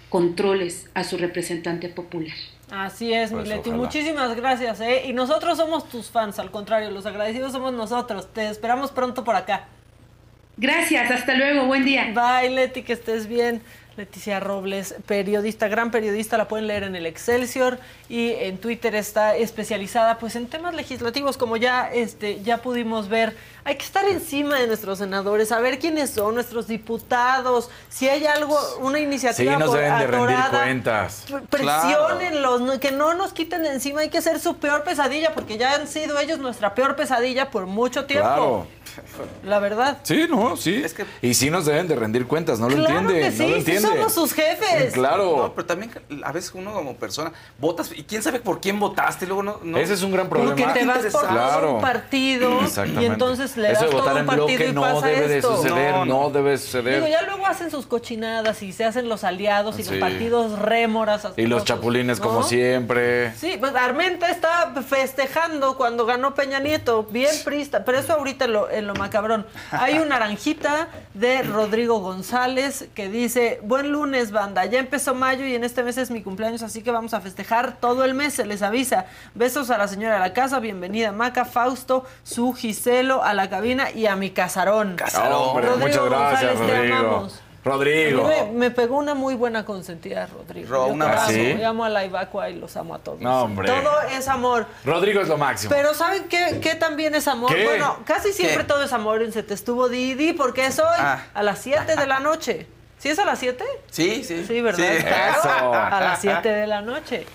controles 0.09 0.89
a 0.95 1.05
su 1.05 1.19
representante 1.19 1.89
popular. 1.89 2.37
Así 2.71 3.13
es, 3.13 3.31
pues 3.31 3.45
Mileti. 3.45 3.71
Muchísimas 3.71 4.35
gracias, 4.35 4.81
¿eh? 4.81 5.05
Y 5.07 5.13
nosotros 5.13 5.57
somos 5.57 5.89
tus 5.89 6.11
fans, 6.11 6.39
al 6.39 6.51
contrario, 6.51 6.91
los 6.91 7.07
agradecidos 7.07 7.53
somos 7.53 7.73
nosotros. 7.73 8.33
Te 8.33 8.49
esperamos 8.49 8.91
pronto 8.91 9.23
por 9.25 9.37
acá. 9.37 9.69
Gracias, 10.57 11.11
hasta 11.11 11.35
luego, 11.35 11.67
buen 11.67 11.85
día. 11.85 12.13
Bye, 12.15 12.51
Leti, 12.51 12.83
que 12.83 12.95
estés 12.95 13.27
bien. 13.27 13.63
Leticia 13.97 14.41
Robles, 14.41 14.95
periodista, 15.07 15.69
gran 15.69 15.91
periodista, 15.91 16.37
la 16.37 16.49
pueden 16.49 16.67
leer 16.67 16.83
en 16.83 16.97
el 16.97 17.07
Excelsior 17.07 17.79
y 18.11 18.31
en 18.33 18.59
Twitter 18.59 18.95
está 18.95 19.37
especializada 19.37 20.19
pues 20.19 20.37
en 20.37 20.49
temas 20.49 20.75
legislativos 20.75 21.39
como 21.39 21.57
ya 21.57 21.91
este 21.91 22.43
ya 22.43 22.59
pudimos 22.59 23.09
ver. 23.09 23.35
Hay 23.65 23.77
que 23.77 23.85
estar 23.85 24.05
encima 24.05 24.61
de 24.61 24.67
nuestros 24.67 24.99
senadores, 24.99 25.49
saber 25.49 25.79
quiénes 25.79 26.11
son 26.11 26.35
nuestros 26.35 26.67
diputados, 26.69 27.71
si 27.89 28.07
hay 28.07 28.27
algo 28.27 28.59
una 28.81 29.01
iniciativa 29.01 29.55
sí, 29.55 29.59
nos 29.59 29.73
deben 29.73 29.99
de 29.99 30.07
rendir 30.07 30.39
cuentas. 30.51 31.25
Presionenlos, 31.49 32.79
que 32.79 32.93
no 32.93 33.15
nos 33.15 33.33
quiten 33.33 33.63
de 33.63 33.73
encima, 33.73 34.01
hay 34.01 34.11
que 34.11 34.21
ser 34.21 34.41
su 34.41 34.59
peor 34.59 34.85
pesadilla 34.85 35.33
porque 35.33 35.57
ya 35.57 35.75
han 35.75 35.89
sido 35.89 36.19
ellos 36.19 36.39
nuestra 36.39 36.75
peor 36.75 36.97
pesadilla 36.97 37.51
por 37.51 37.65
mucho 37.65 38.05
tiempo. 38.05 38.27
Claro. 38.29 38.67
La 39.45 39.59
verdad. 39.59 39.99
Sí, 40.03 40.27
no, 40.29 40.57
sí. 40.57 40.85
Y 41.23 41.35
sí 41.35 41.51
nos 41.51 41.67
deben 41.67 41.89
de 41.89 41.97
rendir 41.97 42.27
cuentas, 42.27 42.59
no 42.59 42.69
lo 42.69 42.77
entiende. 42.77 43.31
no 43.31 43.49
lo 43.49 43.57
entiende. 43.57 43.89
somos 43.89 44.15
sus 44.15 44.33
jefes. 44.33 44.93
Claro. 44.93 45.37
No, 45.37 45.55
pero 45.55 45.67
también 45.67 45.91
a 46.23 46.33
veces 46.33 46.53
uno 46.55 46.73
como 46.73 46.97
persona 46.97 47.33
votas 47.59 47.91
y 47.95 48.03
quién 48.05 48.23
sabe 48.23 48.41
por 48.41 48.61
quién 48.61 48.79
votaste, 48.79 49.27
luego 49.27 49.43
no. 49.43 49.79
Ese 49.79 49.95
es 49.95 50.03
un 50.03 50.13
gran 50.13 50.29
problema. 50.29 50.55
Porque 50.55 50.81
te 50.81 50.87
vas 50.87 51.05
por 51.07 51.27
claro. 51.27 51.75
un 51.77 51.81
partido 51.81 52.61
y 53.01 53.05
entonces 53.05 53.57
le 53.57 53.69
das 53.69 53.83
Eso 53.83 53.89
de 53.89 53.95
votar 53.95 54.13
todo 54.13 54.21
un 54.21 54.27
partido 54.27 54.65
y 54.65 54.73
no 54.73 54.81
pasa 54.81 55.07
debe 55.07 55.37
esto. 55.37 55.51
de 55.51 55.57
suceder, 55.57 56.07
no, 56.07 56.31
debe 56.31 56.51
de 56.51 56.59
suceder. 56.59 56.95
Digo, 56.97 57.09
ya 57.09 57.23
luego 57.23 57.47
hacen 57.47 57.71
sus 57.71 57.87
cochinadas 57.87 58.63
y 58.63 58.73
se 58.73 58.85
hacen 58.85 59.09
los 59.09 59.25
aliados 59.25 59.79
y 59.79 59.85
los 59.85 59.97
partidos 59.97 60.59
rémoras. 60.59 61.27
Y 61.37 61.47
los 61.47 61.65
chapulines 61.65 62.21
como 62.21 62.43
siempre. 62.43 63.35
Sí, 63.37 63.57
pues 63.59 63.75
Armenta 63.75 64.31
está 64.31 64.73
festejando 64.89 65.77
cuando 65.77 66.07
ganó 66.07 66.35
Peña 66.35 66.61
Nieto, 66.61 67.05
bien 67.05 67.35
prista, 67.45 67.85
pero 67.85 67.99
eso 67.99 68.15
ahorita 68.15 68.47
lo, 68.47 68.69
en 68.87 68.95
lo 68.95 68.95
macabrón. 68.95 69.47
Hay 69.71 69.99
una 69.99 70.17
naranjita 70.17 70.89
de 71.15 71.43
Rodrigo 71.43 71.99
González 71.99 72.89
que 72.95 73.09
dice, 73.09 73.61
buen 73.63 73.91
lunes, 73.91 74.31
banda, 74.31 74.65
ya 74.65 74.79
empezó 74.79 75.15
mayo 75.15 75.45
y 75.45 75.55
en 75.55 75.65
este 75.65 75.83
mes 75.83 75.99
es 75.99 76.11
mi 76.11 76.23
cumpleaños, 76.23 76.63
así 76.63 76.83
que 76.83 76.91
vamos 76.91 77.13
a 77.15 77.21
festejar 77.21 77.79
todo 77.79 78.05
el 78.05 78.15
mes, 78.15 78.35
se 78.35 78.47
les 78.47 78.63
avisa. 78.63 79.07
Besos 79.35 79.71
a 79.71 79.79
la 79.79 79.89
señora 79.89 80.15
de 80.15 80.21
la 80.21 80.33
casa, 80.33 80.61
bienvenida 80.61 81.13
Maca, 81.13 81.45
Fausto, 81.45 82.05
su 82.23 82.53
Giselo, 82.53 83.23
a 83.23 83.35
la 83.35 83.51
cabina 83.51 83.91
y 83.91 84.07
a 84.07 84.17
mi 84.17 84.31
casarón. 84.31 84.97
Casarón, 84.97 85.63
Rodrigo 85.63 85.79
muchas 85.79 86.05
gracias, 86.05 86.59
Rodrigo. 86.59 87.29
Rodrigo. 87.67 88.31
Me, 88.53 88.71
pegó 88.71 88.97
una 88.97 89.15
muy 89.15 89.35
buena 89.35 89.65
consentida, 89.65 90.27
Rodrigo. 90.27 90.87
un 90.87 91.03
abrazo. 91.03 91.33
Yo 91.33 91.69
amo 91.69 91.85
a 91.85 91.89
la 91.89 92.05
Ibacua 92.05 92.49
y 92.49 92.55
los 92.55 92.77
amo 92.77 92.95
a 92.95 92.99
todos. 92.99 93.21
No, 93.21 93.43
hombre. 93.43 93.67
Todo 93.67 94.03
es 94.17 94.29
amor. 94.29 94.67
Rodrigo 94.85 95.21
es 95.21 95.29
lo 95.29 95.37
máximo. 95.37 95.75
Pero 95.75 95.93
¿saben 95.93 96.29
qué, 96.29 96.61
qué 96.63 96.77
también 96.77 97.17
es 97.17 97.27
amor? 97.27 97.51
Bueno, 97.51 97.99
casi 98.05 98.33
siempre 98.33 98.63
todo 98.63 98.85
es 98.85 98.93
amor 98.93 99.21
en 99.23 99.33
Se 99.33 99.43
Te 99.43 99.55
Estuvo 99.55 99.89
Didi, 99.89 100.33
porque 100.33 100.67
es 100.67 100.79
hoy 100.79 100.85
ah. 100.97 101.25
a 101.35 101.43
las 101.43 101.59
7 101.59 101.97
de 101.97 102.07
la 102.07 102.21
noche. 102.21 102.69
¿Sí 102.99 103.09
es 103.09 103.19
a 103.19 103.25
las 103.25 103.39
7? 103.41 103.65
Sí, 103.91 104.23
sí. 104.23 104.45
Sí, 104.47 104.61
¿verdad? 104.61 104.79
Sí. 104.79 105.05
Eso. 105.39 105.75
A 105.75 106.01
las 106.01 106.21
7 106.21 106.49
de 106.49 106.67
la 106.67 106.83
noche. 106.83 107.27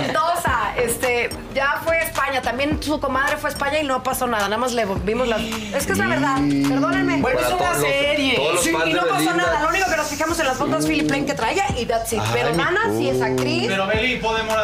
Mendoza, 0.00 0.74
este, 0.76 1.30
ya 1.54 1.80
fue 1.84 1.96
a 1.96 2.02
España, 2.02 2.42
también 2.42 2.82
su 2.82 3.00
comadre 3.00 3.36
fue 3.36 3.50
a 3.50 3.52
España 3.52 3.78
y 3.80 3.84
no 3.84 4.02
pasó 4.02 4.26
nada, 4.26 4.44
nada 4.44 4.58
más 4.58 4.72
le 4.72 4.84
vimos 5.04 5.28
la... 5.28 5.36
Es 5.36 5.86
que 5.86 5.92
es 5.92 5.98
la 5.98 6.06
verdad, 6.06 6.36
perdónenme. 6.68 7.20
Bueno, 7.20 7.40
es 7.40 7.52
una 7.52 7.74
serie. 7.74 8.38
Sí, 8.60 8.70
y 8.70 8.92
no 8.92 9.00
pasó 9.02 9.14
Belinda. 9.14 9.34
nada, 9.34 9.62
lo 9.62 9.68
único 9.68 9.88
que 9.90 9.96
nos 9.96 10.06
fijamos 10.08 10.38
en 10.40 10.46
las 10.46 10.56
fotos 10.56 10.86
Philip 10.86 11.10
Lane 11.10 11.26
que 11.26 11.34
traía 11.34 11.64
y 11.78 11.86
that's 11.86 12.12
it. 12.12 12.20
Pero 12.32 12.52
Nana 12.54 12.90
sí 12.96 13.08
es 13.08 13.22
actriz. 13.22 13.66
Pero 13.68 13.86
Beli, 13.86 14.16
podemos 14.16 14.56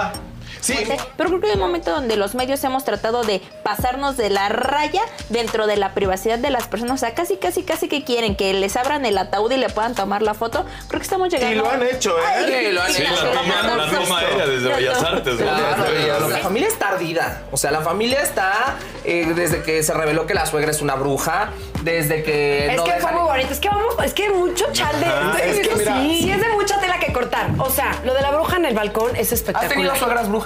Sí. 0.60 0.76
Pero 1.16 1.28
creo 1.28 1.40
que 1.40 1.46
hay 1.48 1.54
un 1.54 1.60
momento 1.60 1.90
donde 1.90 2.16
los 2.16 2.34
medios 2.34 2.62
hemos 2.64 2.84
tratado 2.84 3.22
de 3.24 3.40
pasarnos 3.62 4.16
de 4.16 4.30
la 4.30 4.48
raya 4.48 5.02
dentro 5.28 5.66
de 5.66 5.76
la 5.76 5.92
privacidad 5.94 6.38
de 6.38 6.50
las 6.50 6.66
personas. 6.68 6.94
O 6.94 6.98
sea, 6.98 7.14
casi, 7.14 7.36
casi, 7.36 7.62
casi 7.62 7.88
que 7.88 8.04
quieren 8.04 8.36
que 8.36 8.52
les 8.54 8.76
abran 8.76 9.04
el 9.06 9.18
ataúd 9.18 9.50
y 9.52 9.56
le 9.56 9.68
puedan 9.68 9.94
tomar 9.94 10.22
la 10.22 10.34
foto. 10.34 10.64
Creo 10.88 11.00
que 11.00 11.04
estamos 11.04 11.28
llegando. 11.30 11.54
Y 11.54 11.58
lo 11.58 11.70
han 11.70 11.82
hecho, 11.82 12.16
¿eh? 12.18 12.22
Ay, 12.26 12.44
Sí, 12.66 12.72
lo 12.72 12.82
han 12.82 12.92
sí, 12.92 13.02
hecho. 13.02 13.16
sí, 13.16 13.22
La 13.24 13.32
toma- 13.32 13.76
la 13.76 13.90
toma 13.90 14.22
ella 14.22 14.46
desde 14.46 14.68
Bellas 14.74 15.02
Artes, 15.02 15.34
¿no? 15.34 15.46
Claro, 15.46 16.28
la 16.28 16.38
familia 16.38 16.68
está 16.68 16.88
ardida. 16.88 17.42
O 17.50 17.56
sea, 17.56 17.70
la 17.70 17.80
familia 17.80 18.20
está 18.22 18.76
eh, 19.04 19.32
desde 19.34 19.62
que 19.62 19.82
se 19.82 19.92
reveló 19.94 20.26
que 20.26 20.34
la 20.34 20.46
suegra 20.46 20.70
es 20.70 20.80
una 20.82 20.94
bruja, 20.94 21.50
desde 21.82 22.22
que 22.22 22.68
Es 22.70 22.76
no 22.76 22.84
que 22.84 22.92
fue 23.00 23.12
muy 23.12 23.22
bonito. 23.22 23.52
Es 23.52 23.58
que 23.60 23.68
vamos, 23.68 23.94
es 24.04 24.14
que 24.14 24.30
mucho 24.30 24.66
chal 24.72 24.98
de. 25.00 25.06
Ajá, 25.06 25.38
es, 25.42 25.56
que 25.56 25.62
eso 25.68 25.76
mira- 25.78 25.94
sí. 26.02 26.18
sí 26.22 26.30
es 26.30 26.40
de 26.40 26.48
mucha 26.50 26.80
tela 26.80 26.98
que 26.98 27.12
cortar. 27.12 27.48
O 27.58 27.70
sea, 27.70 27.98
lo 28.04 28.14
de 28.14 28.20
la 28.22 28.30
bruja 28.30 28.56
en 28.56 28.66
el 28.66 28.74
balcón 28.74 29.14
es 29.16 29.32
espectacular. 29.32 29.70
¿Has 29.70 29.76
tenido 29.76 29.96
suegras 29.96 30.28
brujas? 30.28 30.41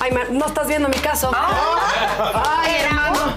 Ay, 0.00 0.10
no 0.30 0.46
estás 0.46 0.66
viendo 0.68 0.88
mi 0.88 0.96
caso. 0.98 1.30
Ay, 1.34 2.76
hermano. 2.84 3.34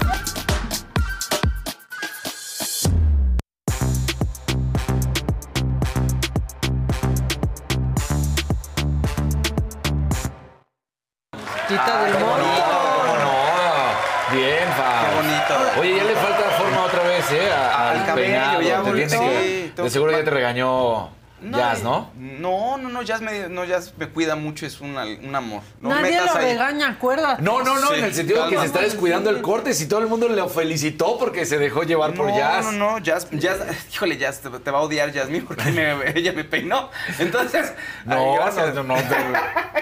Tita 11.68 12.04
del 12.04 12.14
¿Cómo 12.14 12.26
Monte. 12.26 12.46
no? 12.46 13.02
¿Cómo 13.02 13.16
no? 13.18 14.36
Bien, 14.36 14.68
Fab. 14.74 15.06
Qué 15.10 15.16
bonito. 15.16 15.80
Oye, 15.80 15.96
ya 15.98 16.04
le 16.04 16.16
falta 16.16 16.50
forma 16.58 16.84
otra 16.84 17.04
vez, 17.04 17.32
¿eh? 17.32 17.52
A- 17.52 17.90
Al 17.92 17.98
Al 18.00 18.06
cabello, 18.06 18.28
peinado. 18.28 18.62
ya 18.62 18.82
Te 18.84 19.10
sí, 19.10 19.74
de 19.76 19.90
seguro 19.90 20.12
ya 20.12 20.24
te 20.24 20.30
regañó 20.32 21.10
Jazz, 21.42 21.84
¿no? 21.84 22.12
No, 22.18 22.78
no, 22.78 22.90
no, 22.90 23.02
Jazz 23.02 23.22
me, 23.22 23.48
no, 23.50 23.64
Jazz 23.66 23.94
me 23.98 24.10
cuida 24.10 24.36
mucho, 24.36 24.66
es 24.66 24.82
una- 24.82 25.06
un 25.06 25.34
amor. 25.36 25.62
No 25.82 25.90
Nadie 25.90 26.12
metas 26.12 26.34
lo 26.34 26.40
ahí. 26.40 26.46
regaña, 26.54 26.90
acuérdate. 26.90 27.42
No, 27.42 27.64
no, 27.64 27.80
no, 27.80 27.88
Sí, 27.90 28.00
en 28.00 28.04
el 28.06 28.14
sentido 28.14 28.44
de 28.46 28.52
que 28.52 28.60
se 28.60 28.66
está 28.66 28.82
descuidando 28.82 29.30
el 29.30 29.42
corte. 29.42 29.74
Si 29.74 29.88
todo 29.88 30.00
el 30.02 30.08
mundo 30.08 30.28
le 30.28 30.48
felicitó 30.50 31.18
porque 31.18 31.46
se 31.46 31.58
dejó 31.58 31.84
llevar 31.84 32.14
por 32.14 32.28
No, 32.30 32.38
Jazz. 32.38 32.66
no, 32.66 32.72
no, 32.72 32.98
Jazz, 33.00 33.28
Jazz, 33.32 33.60
híjole, 33.94 34.18
Jazz, 34.18 34.40
te, 34.42 34.50
te 34.50 34.72
va 34.72 34.80
a 34.80 34.82
odiar 34.82 35.14
Jasmine 35.14 35.44
porque 35.48 35.72
me- 35.72 36.12
ella 36.20 36.34
me 36.34 36.44
peinó. 36.44 36.90
Entonces, 37.20 37.74
No, 38.06 38.16
ay, 38.16 38.36
gracias. 38.38 38.74
no, 38.76 38.84
no, 38.84 38.96
no, 38.96 39.02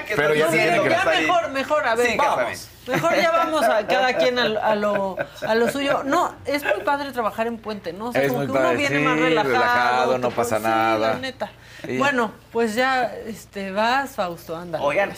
¿Qué 0.07 0.15
pero 0.15 0.33
ya 0.35 0.49
mejor, 0.49 1.49
mejor, 1.51 1.85
a 1.87 1.95
ver, 1.95 2.11
Sí, 2.11 2.17
vamos. 2.17 2.69
Mejor 2.87 3.15
ya 3.15 3.31
vamos 3.31 3.63
a 3.63 3.85
cada 3.85 4.13
quien 4.13 4.39
a, 4.39 4.43
a 4.43 4.75
lo, 4.75 5.17
a 5.45 5.55
lo 5.55 5.69
suyo. 5.69 6.03
No, 6.05 6.33
es 6.45 6.63
muy 6.63 6.83
padre 6.83 7.11
trabajar 7.11 7.47
en 7.47 7.57
puente, 7.57 7.91
¿no? 7.93 8.07
O 8.09 8.11
sea, 8.11 8.21
Es 8.21 8.27
como 8.29 8.39
muy 8.39 8.45
que 8.47 8.51
uno 8.53 8.61
padre, 8.61 8.77
viene 8.77 8.97
sí, 8.99 9.03
más 9.03 9.19
relajado. 9.19 9.53
relajado, 9.53 10.17
no 10.19 10.31
pasa 10.31 10.57
sí, 10.57 10.63
nada. 10.63 11.13
la 11.13 11.19
neta. 11.19 11.51
Bueno, 11.97 12.31
pues 12.51 12.75
ya 12.75 13.13
este, 13.25 13.71
vas, 13.71 14.11
Fausto, 14.11 14.55
anda. 14.55 14.81
Oigan, 14.81 15.11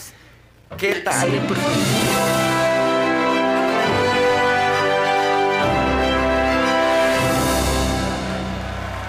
¿qué 0.78 0.96
tal? 0.96 1.30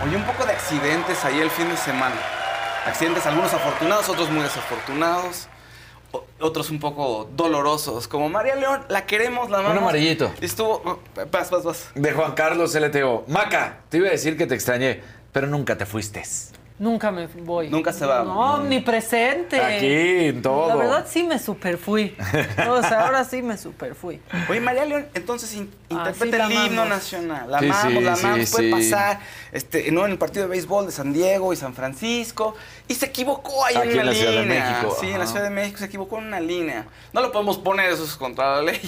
Oye, 0.04 0.16
un 0.16 0.24
poco 0.24 0.44
de 0.46 0.52
accidentes 0.52 1.24
ahí 1.24 1.40
el 1.40 1.50
fin 1.50 1.68
de 1.68 1.76
semana. 1.76 2.16
Accidentes, 2.86 3.26
algunos 3.26 3.52
afortunados, 3.52 4.08
otros 4.08 4.30
muy 4.30 4.42
desafortunados. 4.42 5.48
Otros 6.40 6.70
un 6.70 6.80
poco 6.80 7.28
dolorosos, 7.36 8.08
como 8.08 8.28
María 8.28 8.56
León, 8.56 8.82
la 8.88 9.04
queremos, 9.06 9.50
la 9.50 9.58
Un 9.60 9.66
amamos. 9.66 9.82
amarillito. 9.82 10.32
Estuvo. 10.40 11.00
Vas, 11.30 11.50
vas, 11.50 11.62
vas. 11.64 11.90
De 11.94 12.12
Juan 12.12 12.32
Carlos 12.32 12.74
LTO. 12.74 13.24
Maca, 13.28 13.80
te 13.90 13.98
iba 13.98 14.08
a 14.08 14.10
decir 14.10 14.36
que 14.38 14.46
te 14.46 14.54
extrañé, 14.54 15.02
pero 15.32 15.46
nunca 15.46 15.76
te 15.76 15.84
fuiste. 15.86 16.22
Nunca 16.80 17.10
me 17.10 17.26
voy. 17.26 17.68
Nunca 17.68 17.92
se 17.92 18.06
va. 18.06 18.24
No, 18.24 18.62
ni 18.62 18.80
presente. 18.80 19.60
Aquí, 19.62 20.28
en 20.28 20.40
todo. 20.40 20.66
La 20.68 20.76
verdad 20.76 21.06
sí 21.06 21.22
me 21.22 21.38
superfui. 21.38 22.16
O 22.70 22.80
sea, 22.82 23.04
ahora 23.04 23.22
sí 23.24 23.42
me 23.42 23.58
superfui. 23.58 24.18
Oye, 24.48 24.60
María 24.60 24.86
León, 24.86 25.06
entonces 25.12 25.54
in- 25.54 25.70
interpreta 25.90 26.48
sí, 26.48 26.54
el 26.56 26.66
himno 26.68 26.86
nacional. 26.86 27.50
La 27.50 27.58
Sí, 27.58 27.66
amamos, 27.66 27.92
sí, 27.92 28.00
la 28.00 28.16
sí, 28.16 28.26
amamos, 28.26 28.50
puede 28.50 28.64
sí. 28.64 28.90
pasar. 28.90 29.20
Este, 29.52 29.92
¿no? 29.92 30.06
En 30.06 30.12
el 30.12 30.18
partido 30.18 30.46
de 30.46 30.50
béisbol 30.52 30.86
de 30.86 30.92
San 30.92 31.12
Diego 31.12 31.52
y 31.52 31.56
San 31.56 31.74
Francisco. 31.74 32.54
Y 32.88 32.94
se 32.94 33.04
equivocó 33.06 33.62
ahí 33.66 33.76
Aquí 33.76 33.88
en 33.88 33.92
una 33.92 34.00
en 34.00 34.06
la 34.06 34.14
Ciudad 34.14 34.32
de 34.32 34.40
línea. 34.46 34.70
México, 34.70 34.96
Sí, 34.98 35.10
en 35.10 35.18
la. 35.18 35.26
Ciudad 35.26 35.42
de 35.44 35.50
México 35.50 35.78
se 35.80 35.84
equivocó 35.84 36.16
en 36.18 36.24
una 36.28 36.40
línea. 36.40 36.86
No 37.12 37.20
lo 37.20 37.30
podemos 37.30 37.58
poner, 37.58 37.90
eso 37.92 38.04
es 38.04 38.16
contra 38.16 38.56
la 38.56 38.62
ley. 38.62 38.80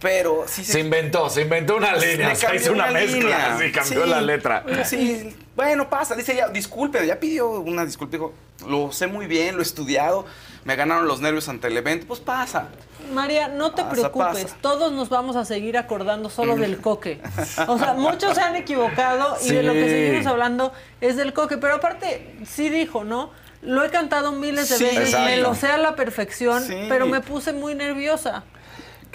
Pero 0.00 0.44
sí 0.46 0.62
Se 0.64 0.80
inventó, 0.80 1.30
se 1.30 1.42
inventó 1.42 1.76
una 1.76 1.94
línea, 1.96 2.28
le 2.28 2.32
o 2.34 2.36
sea, 2.36 2.48
cambió 2.50 2.62
hizo 2.62 2.72
una, 2.72 2.86
mezcla, 2.90 3.16
línea. 3.18 3.58
sí, 3.58 3.72
cambió 3.72 4.04
Sí. 4.04 4.10
la 4.10 4.20
letra. 4.20 4.64
Sí, 4.84 5.36
bueno, 5.54 5.88
pasa. 5.88 6.14
Dice 6.14 6.34
ella, 6.34 6.48
disculpe, 6.48 7.06
ya 7.06 7.18
pidió 7.18 7.48
una 7.48 7.84
disculpa. 7.84 8.12
Dijo, 8.12 8.34
lo 8.68 8.92
sé 8.92 9.06
muy 9.06 9.26
bien, 9.26 9.54
lo 9.56 9.62
he 9.62 9.64
estudiado. 9.64 10.26
Me 10.64 10.76
ganaron 10.76 11.06
los 11.08 11.20
nervios 11.20 11.48
ante 11.48 11.68
el 11.68 11.76
evento. 11.76 12.06
Pues 12.06 12.20
pasa. 12.20 12.68
María, 13.12 13.48
no 13.48 13.70
te 13.70 13.82
Pasa, 13.82 13.92
preocupes, 13.94 14.44
pasa. 14.44 14.56
todos 14.60 14.92
nos 14.92 15.08
vamos 15.08 15.36
a 15.36 15.44
seguir 15.44 15.78
acordando 15.78 16.28
solo 16.28 16.56
del 16.56 16.78
coque. 16.78 17.20
O 17.68 17.78
sea, 17.78 17.94
muchos 17.94 18.34
se 18.34 18.40
han 18.42 18.56
equivocado 18.56 19.38
y 19.44 19.50
de 19.52 19.62
lo 19.62 19.72
que 19.72 19.88
seguimos 19.88 20.26
hablando 20.26 20.72
es 21.00 21.16
del 21.16 21.32
coque. 21.32 21.56
Pero 21.56 21.76
aparte, 21.76 22.36
sí 22.44 22.68
dijo, 22.68 23.04
¿no? 23.04 23.30
Lo 23.62 23.84
he 23.84 23.90
cantado 23.90 24.32
miles 24.32 24.68
de 24.68 24.76
Sí. 24.76 24.84
veces, 24.84 25.18
me 25.20 25.36
lo 25.38 25.54
sé 25.54 25.68
a 25.68 25.78
la 25.78 25.94
perfección, 25.96 26.62
Sí. 26.64 26.74
pero 26.88 27.06
me 27.06 27.20
puse 27.20 27.52
muy 27.52 27.74
nerviosa. 27.74 28.44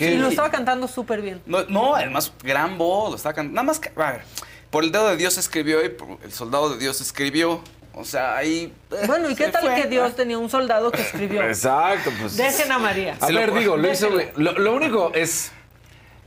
¿Qué? 0.05 0.13
Y 0.13 0.17
lo 0.17 0.27
estaba 0.29 0.49
cantando 0.49 0.87
súper 0.87 1.21
bien. 1.21 1.41
No, 1.45 1.63
no, 1.65 1.95
además, 1.95 2.31
gran 2.43 2.77
voz, 2.77 3.11
lo 3.11 3.15
está 3.15 3.33
cantando. 3.33 3.55
Nada 3.55 3.65
más 3.65 3.79
que, 3.79 3.91
a 3.95 4.11
ver, 4.13 4.21
por 4.69 4.83
el 4.83 4.91
dedo 4.91 5.07
de 5.09 5.17
Dios 5.17 5.37
escribió 5.37 5.83
y 5.85 5.89
por 5.89 6.17
el 6.23 6.31
soldado 6.31 6.69
de 6.71 6.77
Dios 6.79 7.01
escribió. 7.01 7.61
O 7.93 8.05
sea, 8.05 8.37
ahí. 8.37 8.73
eh, 8.91 9.03
Bueno, 9.05 9.29
¿y 9.29 9.35
qué 9.35 9.49
tal 9.49 9.63
fue. 9.65 9.75
que 9.75 9.87
Dios 9.87 10.15
tenía 10.15 10.37
un 10.37 10.49
soldado 10.49 10.91
que 10.91 11.01
escribió? 11.01 11.43
Exacto, 11.47 12.09
pues. 12.19 12.37
Dejen 12.37 12.71
a 12.71 12.79
María. 12.79 13.17
A 13.19 13.27
ver, 13.27 13.53
digo, 13.53 13.75
lo 13.77 13.91
hizo. 13.91 14.09
Lo 14.37 14.73
único 14.73 15.11
es 15.13 15.51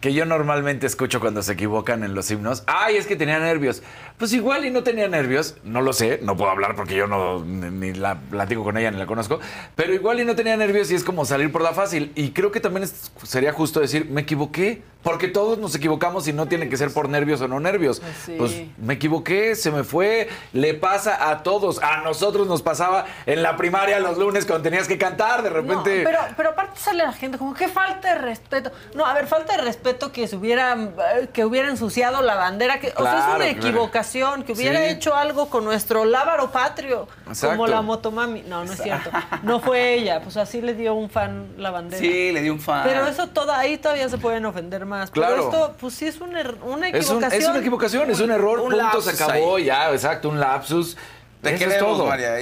que 0.05 0.13
yo 0.13 0.27
normalmente 0.27 0.87
escucho 0.87 1.19
cuando 1.19 1.41
se 1.41 1.55
equivocan 1.55 2.05
en 2.05 2.15
los 2.15 2.31
himnos. 2.31 2.63
Ay, 2.67 2.97
es 2.97 3.07
que 3.07 3.17
tenía 3.17 3.39
nervios. 3.39 3.83
Pues 4.19 4.35
igual 4.35 4.67
y 4.67 4.71
no 4.71 4.83
tenía 4.83 5.09
nervios, 5.09 5.57
no 5.65 5.81
lo 5.81 5.95
sé, 5.95 6.21
no 6.23 6.37
puedo 6.37 6.51
hablar 6.51 6.77
porque 6.77 6.95
yo 6.95 7.07
no 7.07 7.43
ni, 7.43 7.95
la 7.95 8.21
platico 8.21 8.63
con 8.63 8.77
ella 8.77 8.91
ni 8.91 8.99
la 8.99 9.07
conozco, 9.07 9.41
pero 9.75 9.95
igual 9.95 10.21
y 10.21 10.27
no 10.27 10.37
tenía 10.37 10.59
nervios 10.59 10.91
y 10.91 10.95
es 10.95 11.05
como 11.05 11.25
salir 11.25 11.51
por 11.51 11.63
la 11.63 11.73
fácil. 11.73 12.13
Y 12.17 12.33
creo 12.33 12.53
que 12.53 12.61
también 12.61 12.87
sería 13.23 13.55
justo 13.55 13.81
decir, 13.81 14.07
me 14.11 14.21
equivoqué, 14.21 14.83
porque 15.05 15.29
todos 15.29 15.59
nos 15.59 15.75
equivocamos 15.77 16.27
y 16.27 16.33
no 16.33 16.47
tiene 16.47 16.69
que 16.69 16.77
ser 16.77 16.93
por 16.93 17.09
nervios 17.09 17.41
o 17.41 17.47
no 17.47 17.61
nervios. 17.61 18.01
Pues 18.01 18.17
sí. 18.25 18.35
Pues 18.37 18.63
me 18.79 18.95
equivoqué, 18.95 19.55
se 19.55 19.71
me 19.71 19.85
fue, 19.85 20.29
le 20.53 20.75
pasa 20.75 21.31
a 21.31 21.43
todos. 21.45 21.81
A 21.83 21.99
nosotros 21.99 22.49
nos 22.49 22.63
pasaba 22.63 23.05
en 23.27 23.43
la 23.43 23.57
primaria 23.57 24.01
los 24.01 24.19
lunes 24.19 24.47
cuando 24.47 24.63
tenías 24.65 24.89
que 24.89 24.99
cantar, 24.99 25.43
de 25.43 25.51
No, 25.51 25.57
repente. 25.57 26.03
pero, 26.05 26.19
pero 26.37 26.49
aparte 26.51 26.81
sale 26.81 27.05
la 27.05 27.13
gente 27.13 27.39
como 27.39 27.55
que 27.55 27.69
falta 27.69 28.15
de 28.15 28.21
respeto. 28.21 28.73
No, 28.95 29.05
a 29.07 29.15
ver, 29.15 29.27
falta 29.27 29.57
de 29.57 29.63
respeto 29.63 30.11
que 30.11 30.27
se 30.27 30.37
hubiera, 30.37 30.73
eh, 30.75 31.29
que 31.33 31.45
hubiera 31.45 31.69
ensuciado 31.69 32.23
la 32.23 32.35
bandera. 32.35 32.81
Que, 32.81 32.93
o 32.97 33.03
sea, 33.03 33.19
es 33.19 33.25
una 33.27 33.37
claro. 33.37 33.45
equivocación, 33.45 34.43
que 34.43 34.53
hubiera 34.53 34.79
Sí. 34.81 34.87
hecho 34.87 35.15
algo 35.15 35.51
con 35.51 35.65
nuestro 35.65 36.07
lábaro 36.07 36.51
patrio, 36.51 37.09
Exacto. 37.29 37.57
como 37.57 37.67
la 37.67 37.83
motomami. 37.83 38.43
No, 38.49 38.65
no 38.65 38.73
es 38.73 38.83
cierto. 38.83 39.11
No 39.43 39.61
fue 39.61 39.95
ella, 39.95 40.21
pues 40.23 40.39
así 40.39 40.63
le 40.63 40.73
dio 40.75 40.95
un 40.95 41.11
fan 41.11 41.49
la 41.59 41.71
bandera. 41.71 42.01
Sí, 42.01 42.33
le 42.33 42.41
dio 42.41 42.55
un 42.55 42.61
fan. 42.61 42.83
Pero 42.85 43.07
eso 43.07 43.27
toda 43.29 43.59
ahí 43.59 43.77
todavía 43.77 44.09
se 44.09 44.17
pueden 44.17 44.47
ofender 44.47 44.87
más. 44.87 44.94
Claro. 45.11 45.35
Pero 45.51 45.51
esto, 45.51 45.77
pues 45.81 45.95
sí 45.95 46.07
es 46.07 46.21
un 46.21 46.33
er- 46.35 46.57
una 46.63 46.89
Es, 46.89 47.09
un- 47.11 47.17
equivocación. 47.19 47.43
es 47.43 47.49
una 47.49 47.59
equivocación, 47.59 48.11
es 48.11 48.21
un 48.21 48.31
error, 48.31 48.61
Un 48.61 48.71
punto, 48.71 49.01
se 49.03 49.11
acabó, 49.11 49.57
ahí. 49.57 49.65
ya, 49.65 49.91
exacto, 49.93 50.29
un 50.29 50.41
lapsus. 50.41 50.97
Te 51.43 51.55
Eso 51.55 51.65
es 51.65 51.71
queremos, 51.73 51.99
todo. 51.99 52.07
María. 52.07 52.37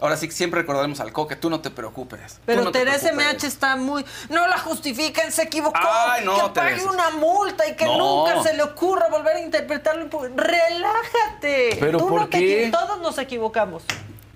ahora 0.00 0.16
sí 0.16 0.30
siempre 0.30 0.60
recordaremos 0.60 1.00
al 1.00 1.12
coque, 1.12 1.34
tú 1.34 1.50
no 1.50 1.60
te 1.60 1.70
preocupes. 1.70 2.38
Pero 2.46 2.62
no 2.62 2.70
Teresa. 2.70 3.10
MH 3.12 3.46
está 3.48 3.74
muy. 3.74 4.04
No 4.28 4.46
la 4.46 4.58
justifiquen, 4.58 5.32
se 5.32 5.42
equivocó. 5.42 5.76
Ay, 5.82 6.24
no, 6.24 6.34
que 6.36 6.60
pague 6.60 6.70
Teresa. 6.76 6.90
una 6.92 7.10
multa 7.10 7.66
y 7.66 7.74
que 7.74 7.84
No. 7.84 7.98
nunca 8.26 8.40
se 8.44 8.54
le 8.56 8.62
ocurra 8.62 9.08
volver 9.10 9.36
a 9.36 9.40
interpretarlo. 9.40 10.08
Relájate. 10.36 11.76
¿Pero 11.80 11.98
Tú 11.98 12.08
por 12.08 12.20
no 12.22 12.30
qué? 12.30 12.70
todos 12.72 13.00
nos 13.00 13.18
equivocamos. 13.18 13.82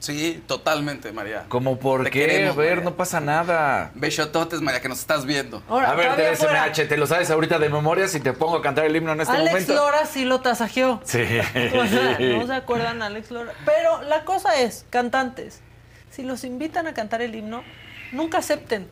Sí, 0.07 0.41
totalmente, 0.47 1.11
María. 1.11 1.47
¿Cómo 1.49 1.79
por 1.81 2.05
Te 2.05 2.11
qué? 2.13 2.21
queremos, 2.27 2.57
a 2.57 2.61
ver, 2.61 2.77
María. 2.77 2.85
no 2.91 2.97
pasa 2.97 3.21
nada. 3.21 3.91
Besototes, 3.95 4.61
María, 4.61 4.81
que 4.81 4.89
nos 4.89 5.01
estás 5.01 5.27
viendo. 5.27 5.65
Ahora, 5.69 5.91
a 5.91 5.95
ver, 5.97 6.13
MH, 6.39 6.87
¿te 6.87 6.97
lo 6.97 7.09
sabes 7.09 7.29
ahorita 7.31 7.59
de 7.59 7.69
memoria 7.69 8.07
si 8.07 8.21
te 8.21 8.33
pongo 8.33 8.59
a 8.59 8.63
cantar 8.63 8.85
el 8.85 8.95
himno 8.95 9.13
en 9.13 9.21
este 9.23 9.35
Alex 9.35 9.51
momento? 9.51 9.75
Lora 9.75 10.07
sí 10.07 10.25
lo 10.25 10.41
tasajeó. 10.41 11.01
Sí. 11.05 11.19
O 11.77 11.87
sea, 11.87 12.19
no 12.21 12.47
se 12.47 12.55
acuerdan 12.55 13.03
Alex 13.03 13.31
Lora. 13.33 13.53
Pero 13.65 14.03
la 14.03 14.25
cosa 14.25 14.61
es, 14.61 14.87
cantantes, 14.91 15.61
si 16.11 16.23
los 16.23 16.45
invitan 16.45 16.87
a 16.87 16.95
cantar 16.95 17.21
el 17.21 17.35
himno, 17.35 17.65
nunca 18.13 18.39
acepten. 18.39 18.89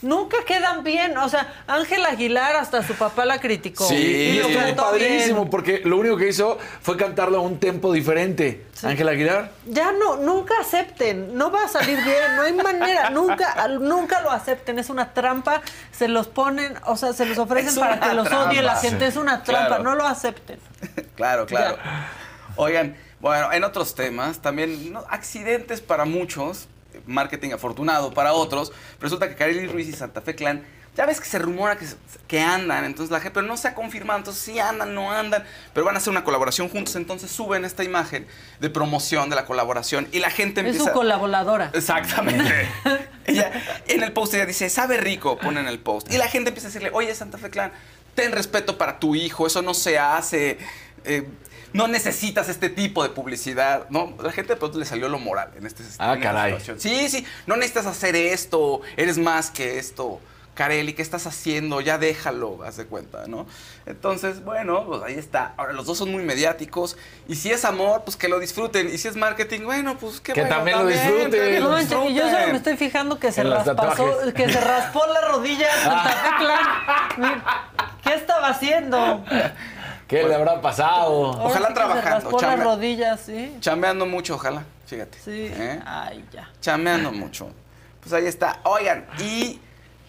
Nunca 0.00 0.36
quedan 0.46 0.84
bien. 0.84 1.16
O 1.18 1.28
sea, 1.28 1.52
Ángel 1.66 2.04
Aguilar 2.04 2.54
hasta 2.56 2.86
su 2.86 2.94
papá 2.94 3.24
la 3.24 3.40
criticó. 3.40 3.84
Sí, 3.88 3.96
y 3.96 4.36
lo 4.38 4.46
estuvo 4.48 4.62
cantó 4.64 4.82
padrísimo 4.84 5.38
bien. 5.40 5.50
porque 5.50 5.82
lo 5.84 5.96
único 5.98 6.16
que 6.16 6.28
hizo 6.28 6.56
fue 6.82 6.96
cantarlo 6.96 7.38
a 7.38 7.40
un 7.40 7.58
tempo 7.58 7.92
diferente. 7.92 8.64
Ángel 8.82 9.08
Aguilar. 9.08 9.50
Ya 9.66 9.90
no, 9.90 10.16
nunca 10.16 10.54
acepten, 10.60 11.36
no 11.36 11.50
va 11.50 11.64
a 11.64 11.68
salir 11.68 11.96
bien, 12.04 12.36
no 12.36 12.42
hay 12.42 12.52
manera, 12.52 13.10
nunca, 13.10 13.66
nunca 13.68 14.20
lo 14.20 14.30
acepten, 14.30 14.78
es 14.78 14.88
una 14.88 15.12
trampa, 15.14 15.62
se 15.90 16.06
los 16.06 16.28
ponen, 16.28 16.74
o 16.86 16.96
sea, 16.96 17.12
se 17.12 17.26
los 17.26 17.36
ofrecen 17.38 17.70
Es 17.70 17.78
para 17.78 17.98
que 17.98 18.14
los 18.14 18.30
odie 18.30 18.62
la 18.62 18.76
gente, 18.76 19.06
es 19.06 19.16
una 19.16 19.42
trampa, 19.42 19.66
Claro. 19.78 19.82
no 19.82 19.94
lo 19.96 20.06
acepten. 20.06 20.60
Claro, 21.16 21.46
claro. 21.46 21.76
Oigan, 22.54 22.96
bueno, 23.18 23.52
en 23.52 23.64
otros 23.64 23.96
temas, 23.96 24.38
también 24.38 24.92
¿no? 24.92 25.04
accidentes 25.10 25.80
para 25.80 26.04
muchos, 26.04 26.68
marketing 27.08 27.50
afortunado 27.52 28.12
para 28.14 28.32
otros. 28.32 28.72
Resulta 29.00 29.28
que 29.28 29.34
Kareli 29.34 29.66
Ruiz 29.66 29.88
y 29.88 29.92
Santa 29.92 30.20
Fe 30.20 30.34
Clan, 30.36 30.64
ya 30.96 31.06
ves 31.06 31.20
que 31.20 31.26
se 31.28 31.38
rumora 31.38 31.78
que, 31.78 31.86
que 32.26 32.40
andan, 32.40 32.84
entonces 32.84 33.10
la 33.12 33.20
gente, 33.20 33.34
pero 33.34 33.46
no 33.46 33.56
se 33.56 33.68
ha 33.68 33.74
confirmado, 33.74 34.18
entonces 34.18 34.42
sí 34.42 34.58
andan, 34.58 34.94
no 34.94 35.12
andan, 35.12 35.44
pero 35.72 35.86
van 35.86 35.94
a 35.94 35.98
hacer 35.98 36.10
una 36.10 36.24
colaboración 36.24 36.68
juntos, 36.68 36.96
entonces 36.96 37.30
suben 37.30 37.64
esta 37.64 37.84
imagen 37.84 38.26
de 38.58 38.68
promoción 38.68 39.30
de 39.30 39.36
la 39.36 39.44
colaboración 39.44 40.08
y 40.10 40.18
la 40.18 40.30
gente 40.30 40.60
Es 40.60 40.66
empieza... 40.66 40.86
su 40.90 40.92
colaboradora. 40.92 41.70
Exactamente. 41.72 42.68
ella, 43.26 43.52
en 43.86 44.02
el 44.02 44.12
post 44.12 44.34
ella 44.34 44.46
dice, 44.46 44.68
sabe 44.70 44.96
rico, 44.96 45.38
pone 45.38 45.60
en 45.60 45.68
el 45.68 45.78
post. 45.78 46.12
Y 46.12 46.16
la 46.18 46.26
gente 46.26 46.48
empieza 46.48 46.66
a 46.66 46.70
decirle, 46.70 46.90
oye, 46.92 47.14
Santa 47.14 47.38
Fe 47.38 47.50
Clan, 47.50 47.70
ten 48.16 48.32
respeto 48.32 48.76
para 48.76 48.98
tu 48.98 49.14
hijo, 49.14 49.46
eso 49.46 49.62
no 49.62 49.74
se 49.74 49.98
hace. 50.00 50.58
eh, 51.04 51.28
no 51.72 51.88
necesitas 51.88 52.48
este 52.48 52.68
tipo 52.70 53.02
de 53.02 53.10
publicidad. 53.10 53.86
No, 53.90 54.14
la 54.22 54.32
gente 54.32 54.54
de 54.54 54.58
pronto 54.58 54.78
le 54.78 54.84
salió 54.84 55.08
lo 55.08 55.18
moral 55.18 55.50
en, 55.56 55.66
este, 55.66 55.82
Ah, 55.98 56.12
en 56.12 56.18
esta 56.18 56.32
caray. 56.32 56.50
situación. 56.52 56.80
Sí, 56.80 57.08
sí, 57.08 57.26
no 57.46 57.56
necesitas 57.56 57.86
hacer 57.86 58.16
esto, 58.16 58.80
eres 58.96 59.18
más 59.18 59.50
que 59.50 59.78
esto. 59.78 60.20
Kareli, 60.54 60.92
¿qué 60.92 61.02
estás 61.02 61.24
haciendo? 61.28 61.80
Ya 61.80 61.98
déjalo, 61.98 62.64
haz 62.64 62.76
de 62.78 62.84
cuenta, 62.86 63.28
¿no? 63.28 63.46
Entonces, 63.86 64.42
bueno, 64.44 64.84
pues 64.86 65.02
ahí 65.04 65.14
está. 65.14 65.52
Ahora, 65.56 65.72
los 65.72 65.86
dos 65.86 65.96
son 65.98 66.10
muy 66.10 66.24
mediáticos. 66.24 66.96
Y 67.28 67.36
si 67.36 67.52
es 67.52 67.64
amor, 67.64 68.02
pues 68.04 68.16
que 68.16 68.26
lo 68.26 68.40
disfruten. 68.40 68.92
Y 68.92 68.98
si 68.98 69.06
es 69.06 69.14
marketing, 69.14 69.60
bueno, 69.60 69.96
pues 69.98 70.20
qué 70.20 70.32
Que 70.32 70.40
bueno, 70.40 70.56
también 70.56 70.78
lo 70.78 70.86
disfruten. 70.86 71.30
también 71.30 71.62
No 71.62 71.78
y 71.80 71.84
yo 71.86 71.88
solo 71.92 72.08
disfruten. 72.08 72.50
me 72.50 72.56
estoy 72.56 72.76
fijando 72.76 73.20
que 73.20 73.30
se 73.30 73.44
tatuajes. 73.44 74.34
que 74.34 74.52
se 74.52 74.60
raspó 74.60 75.06
la 75.06 75.20
rodilla 75.28 75.68
Santa 75.80 76.08
Fe 76.10 76.28
Clan. 76.40 76.66
Mira, 77.18 77.44
¿Qué 78.02 78.14
estaba 78.14 78.48
haciendo? 78.48 79.24
¿Qué 80.08 80.22
le 80.24 80.34
habrá 80.34 80.60
pasado? 80.62 81.26
Ahora 81.26 81.44
Ojalá 81.44 81.68
sí 81.68 81.74
trabajando, 81.74 82.30
chamba. 82.40 82.56
las 82.56 82.64
rodillas, 82.64 83.20
sí. 83.20 83.56
Chambeando 83.60 84.06
mucho, 84.06 84.34
ojalá. 84.36 84.64
Fíjate. 84.86 85.18
Sí. 85.18 85.52
¿eh? 85.52 85.80
Ay, 85.84 86.24
ya. 86.32 86.50
Chambeando 86.60 87.12
mucho. 87.12 87.50
Pues 88.00 88.12
ahí 88.14 88.26
está. 88.26 88.60
Oigan, 88.64 89.06
y 89.18 89.60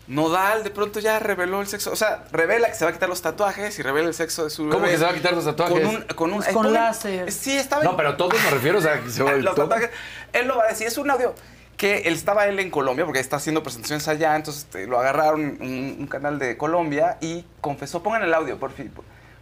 Nodal 0.08 0.64
de 0.64 0.70
pronto 0.72 1.00
ya 1.00 1.20
reveló 1.20 1.62
el 1.62 1.68
sexo. 1.68 1.92
O 1.92 1.96
sea, 1.96 2.24
revela 2.32 2.70
que 2.70 2.76
se 2.76 2.86
va 2.86 2.92
a 2.92 2.94
quitar 2.94 3.10
los 3.10 3.22
tatuajes 3.22 3.78
y 3.78 3.82
revela 3.84 4.08
el 4.08 4.14
sexo 4.14 4.46
de 4.46 4.50
su 4.50 4.68
¿Cómo 4.70 4.86
que 4.86 4.98
se 4.98 5.04
va 5.04 5.12
a 5.12 5.14
quitar 5.14 5.34
los 5.34 5.46
tatuajes? 5.46 5.86
Con 5.86 5.96
un. 5.96 6.02
Con, 6.04 6.34
un, 6.34 6.42
con 6.54 6.74
láser. 6.74 7.32
Sí, 7.32 7.56
estaba 7.58 7.84
No, 7.84 7.96
pero 7.96 8.16
todos 8.18 8.34
me 8.42 8.50
refiero, 8.50 8.80
o 8.80 8.82
sea, 8.82 9.02
que 9.02 9.10
se 9.10 9.22
va 9.22 9.32
los 9.38 9.54
todo. 9.54 9.68
tatuajes. 9.68 9.92
Él 10.34 10.48
lo 10.48 10.58
va 10.58 10.64
a 10.64 10.68
decir, 10.70 10.88
es 10.88 10.98
un 10.98 11.12
audio 11.12 11.36
que 11.78 12.00
él 12.00 12.14
estaba 12.14 12.48
él 12.48 12.60
en 12.60 12.72
Colombia 12.72 13.06
porque 13.06 13.20
está 13.20 13.36
haciendo 13.38 13.64
presentaciones 13.64 14.08
allá, 14.08 14.36
entonces 14.36 14.64
este, 14.64 14.86
lo 14.86 15.00
agarraron 15.00 15.40
un, 15.62 15.96
un 16.00 16.08
canal 16.08 16.38
de 16.38 16.58
Colombia 16.58 17.18
y 17.22 17.46
confesó, 17.62 18.04
pongan 18.04 18.24
el 18.24 18.34
audio, 18.34 18.58
por, 18.60 18.72
fin, 18.72 18.92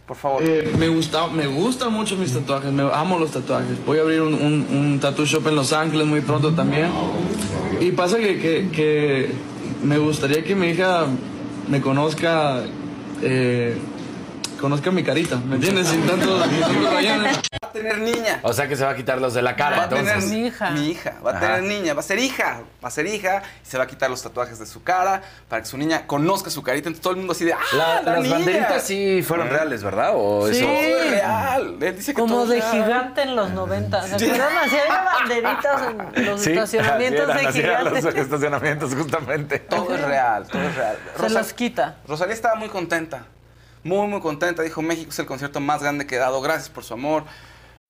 por, 0.08 0.16
favor. 0.16 0.42
Eh, 0.42 0.72
me, 0.78 0.88
gusta, 0.88 1.28
me 1.28 1.46
gustan 1.46 1.92
mucho 1.92 2.16
mis 2.16 2.32
tatuajes, 2.32 2.72
me 2.72 2.82
amo 2.92 3.18
los 3.18 3.30
tatuajes. 3.30 3.84
Voy 3.84 3.98
a 3.98 4.02
abrir 4.02 4.22
un, 4.22 4.34
un, 4.34 4.66
un 4.70 4.98
tattoo 5.00 5.26
shop 5.26 5.46
en 5.46 5.54
Los 5.54 5.72
Ángeles 5.72 6.06
muy 6.06 6.22
pronto 6.22 6.52
también. 6.52 6.90
Y 7.80 7.92
pasa 7.92 8.18
que, 8.18 8.38
que, 8.38 8.68
que 8.72 9.30
me 9.84 9.98
gustaría 9.98 10.42
que 10.42 10.54
mi 10.54 10.68
hija 10.68 11.06
me 11.68 11.80
conozca, 11.80 12.64
eh, 13.22 13.76
conozca 14.58 14.90
mi 14.90 15.02
carita, 15.02 15.36
¿me 15.36 15.56
entiendes? 15.56 15.88
Sin 15.88 16.06
tantos. 16.06 16.40
Va 17.64 17.68
a 17.68 17.72
tener 17.72 17.98
niña. 17.98 18.40
O 18.42 18.52
sea 18.52 18.66
que 18.66 18.76
se 18.76 18.84
va 18.84 18.90
a 18.90 18.96
quitar 18.96 19.20
los 19.20 19.34
de 19.34 19.42
la 19.42 19.50
Va 19.52 19.56
cara, 19.56 19.82
a 19.84 19.88
tener 19.88 20.06
entonces. 20.06 20.30
Mi 20.30 20.46
hija. 20.46 20.70
Mi 20.70 20.88
hija. 20.90 21.14
Va 21.24 21.32
a 21.32 21.36
Ajá. 21.36 21.40
tener 21.46 21.62
niña. 21.64 21.94
Va 21.94 22.00
a 22.00 22.02
ser 22.02 22.18
hija. 22.18 22.60
Va 22.82 22.88
a 22.88 22.90
ser 22.90 23.06
hija. 23.06 23.42
Y 23.64 23.68
se 23.68 23.76
va 23.78 23.84
a 23.84 23.86
quitar 23.86 24.08
los 24.10 24.22
tatuajes 24.22 24.58
de 24.58 24.66
su 24.66 24.82
cara 24.82 25.22
para 25.48 25.62
que 25.62 25.68
su 25.68 25.76
niña 25.76 26.06
conozca 26.06 26.50
su 26.50 26.62
carita. 26.62 26.88
Entonces 26.88 27.02
todo 27.02 27.12
el 27.12 27.18
mundo 27.18 27.32
así 27.32 27.44
de 27.44 27.52
¡Ah, 27.52 27.58
La- 27.74 28.02
la 28.02 28.12
las 28.14 28.22
niña! 28.22 28.34
banderitas 28.36 28.82
sí 28.82 29.22
fueron 29.22 29.48
reales, 29.50 29.82
¿verdad? 29.82 30.12
¿O 30.14 30.48
Sí. 30.48 30.56
eso? 30.58 30.66
Todo 30.66 30.76
es 31.02 31.10
real. 31.10 31.76
Él 31.80 31.96
dice 31.96 32.12
que 32.14 32.20
Como 32.20 32.34
todo 32.34 32.42
es 32.44 32.48
de 32.48 32.54
real. 32.60 32.84
gigante 32.84 33.22
en 33.22 33.36
los 33.36 33.50
90. 33.50 34.02
¿Se 34.02 34.14
acuerdan? 34.14 34.56
Así 34.58 34.76
había 34.76 35.04
banderitas 35.04 35.82
en 36.14 36.24
los 36.26 36.40
Sí, 36.40 36.50
estacionamientos 36.52 37.28
así 37.28 37.30
eran, 37.30 37.42
de 37.42 37.48
así 37.48 37.60
eran 37.60 37.84
los 37.84 38.04
estacionamientos, 38.16 38.94
justamente. 38.94 39.58
Todo 39.60 39.94
es 39.94 40.00
real. 40.02 40.46
Todo 40.50 40.62
es 40.62 40.74
real. 40.74 40.96
Se 41.16 41.22
Rosa- 41.22 41.38
los 41.40 41.52
quita. 41.52 41.96
Rosalía 42.08 42.34
estaba 42.34 42.54
muy 42.56 42.68
contenta. 42.68 43.24
Muy, 43.84 44.06
muy 44.08 44.20
contenta. 44.20 44.62
Dijo, 44.62 44.82
México 44.82 45.10
es 45.10 45.18
el 45.18 45.26
concierto 45.26 45.60
más 45.60 45.82
grande 45.82 46.06
que 46.06 46.16
he 46.16 46.18
dado. 46.18 46.40
Gracias 46.40 46.68
por 46.68 46.84
su 46.84 46.94
amor. 46.94 47.24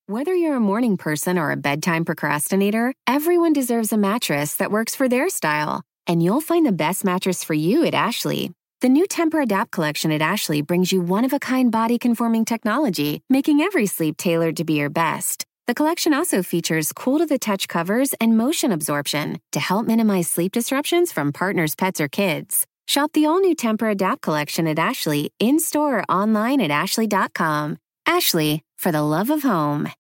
Whether 0.07 0.35
you're 0.35 0.57
a 0.57 0.61
morning 0.61 0.97
person 0.97 1.39
or 1.39 1.51
a 1.51 1.57
bedtime 1.57 2.05
procrastinator, 2.05 2.95
everyone 3.07 3.53
deserves 3.53 3.93
a 3.93 3.99
mattress 3.99 4.57
that 4.57 4.71
works 4.71 4.95
for 4.95 5.07
their 5.07 5.29
style. 5.29 5.83
And 6.07 6.23
you'll 6.23 6.41
find 6.41 6.65
the 6.65 6.73
best 6.73 7.05
mattress 7.05 7.45
for 7.45 7.53
you 7.53 7.85
at 7.85 7.95
Ashley. 7.95 8.53
The 8.81 8.89
new 8.89 9.07
Temper 9.07 9.41
Adapt 9.41 9.71
collection 9.71 10.13
at 10.13 10.23
Ashley 10.23 10.63
brings 10.63 10.93
you 10.93 11.03
one 11.03 11.25
of 11.25 11.33
a 11.33 11.39
kind 11.39 11.71
body 11.71 11.99
conforming 11.99 12.45
technology, 12.45 13.21
making 13.29 13.61
every 13.61 13.87
sleep 13.87 14.17
tailored 14.17 14.57
to 14.57 14.65
be 14.65 14.75
your 14.75 14.89
best. 14.89 15.45
The 15.67 15.75
collection 15.75 16.15
also 16.15 16.43
features 16.43 16.93
cool 16.95 17.19
to 17.19 17.27
the 17.27 17.39
touch 17.39 17.69
covers 17.69 18.15
and 18.19 18.39
motion 18.39 18.73
absorption 18.73 19.41
to 19.53 19.61
help 19.61 19.87
minimize 19.87 20.31
sleep 20.31 20.53
disruptions 20.53 21.13
from 21.13 21.33
partners, 21.33 21.75
pets, 21.75 22.01
or 22.01 22.09
kids. 22.09 22.67
Shop 22.89 23.13
the 23.13 23.27
all 23.27 23.39
new 23.39 23.55
Temper 23.55 23.91
Adapt 23.91 24.23
collection 24.23 24.67
at 24.67 24.79
Ashley 24.79 25.31
in 25.39 25.61
store 25.61 25.99
or 25.99 26.05
online 26.11 26.63
at 26.63 26.71
ashley.com. 26.71 27.77
Ashley, 28.07 28.63
for 28.79 28.91
the 28.91 29.03
love 29.03 29.29
of 29.29 29.43
home. 29.43 29.91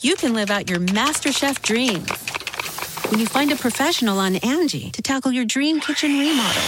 you 0.00 0.16
can 0.16 0.34
live 0.34 0.50
out 0.50 0.68
your 0.68 0.80
MasterChef 0.80 1.62
dreams 1.62 2.10
when 3.10 3.20
you 3.20 3.26
find 3.26 3.52
a 3.52 3.56
professional 3.56 4.18
on 4.18 4.34
Angie 4.36 4.90
to 4.90 5.00
tackle 5.00 5.30
your 5.30 5.44
dream 5.44 5.78
kitchen 5.78 6.18
remodel. 6.18 6.62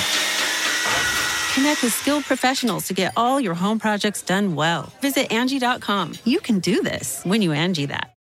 Connect 1.54 1.82
with 1.82 1.92
skilled 1.92 2.22
professionals 2.24 2.86
to 2.86 2.94
get 2.94 3.12
all 3.16 3.40
your 3.40 3.54
home 3.54 3.80
projects 3.80 4.22
done 4.22 4.54
well. 4.54 4.92
Visit 5.02 5.32
Angie.com. 5.32 6.12
You 6.24 6.38
can 6.38 6.60
do 6.60 6.80
this 6.82 7.22
when 7.24 7.42
you 7.42 7.50
Angie 7.52 7.86
that. 7.86 8.14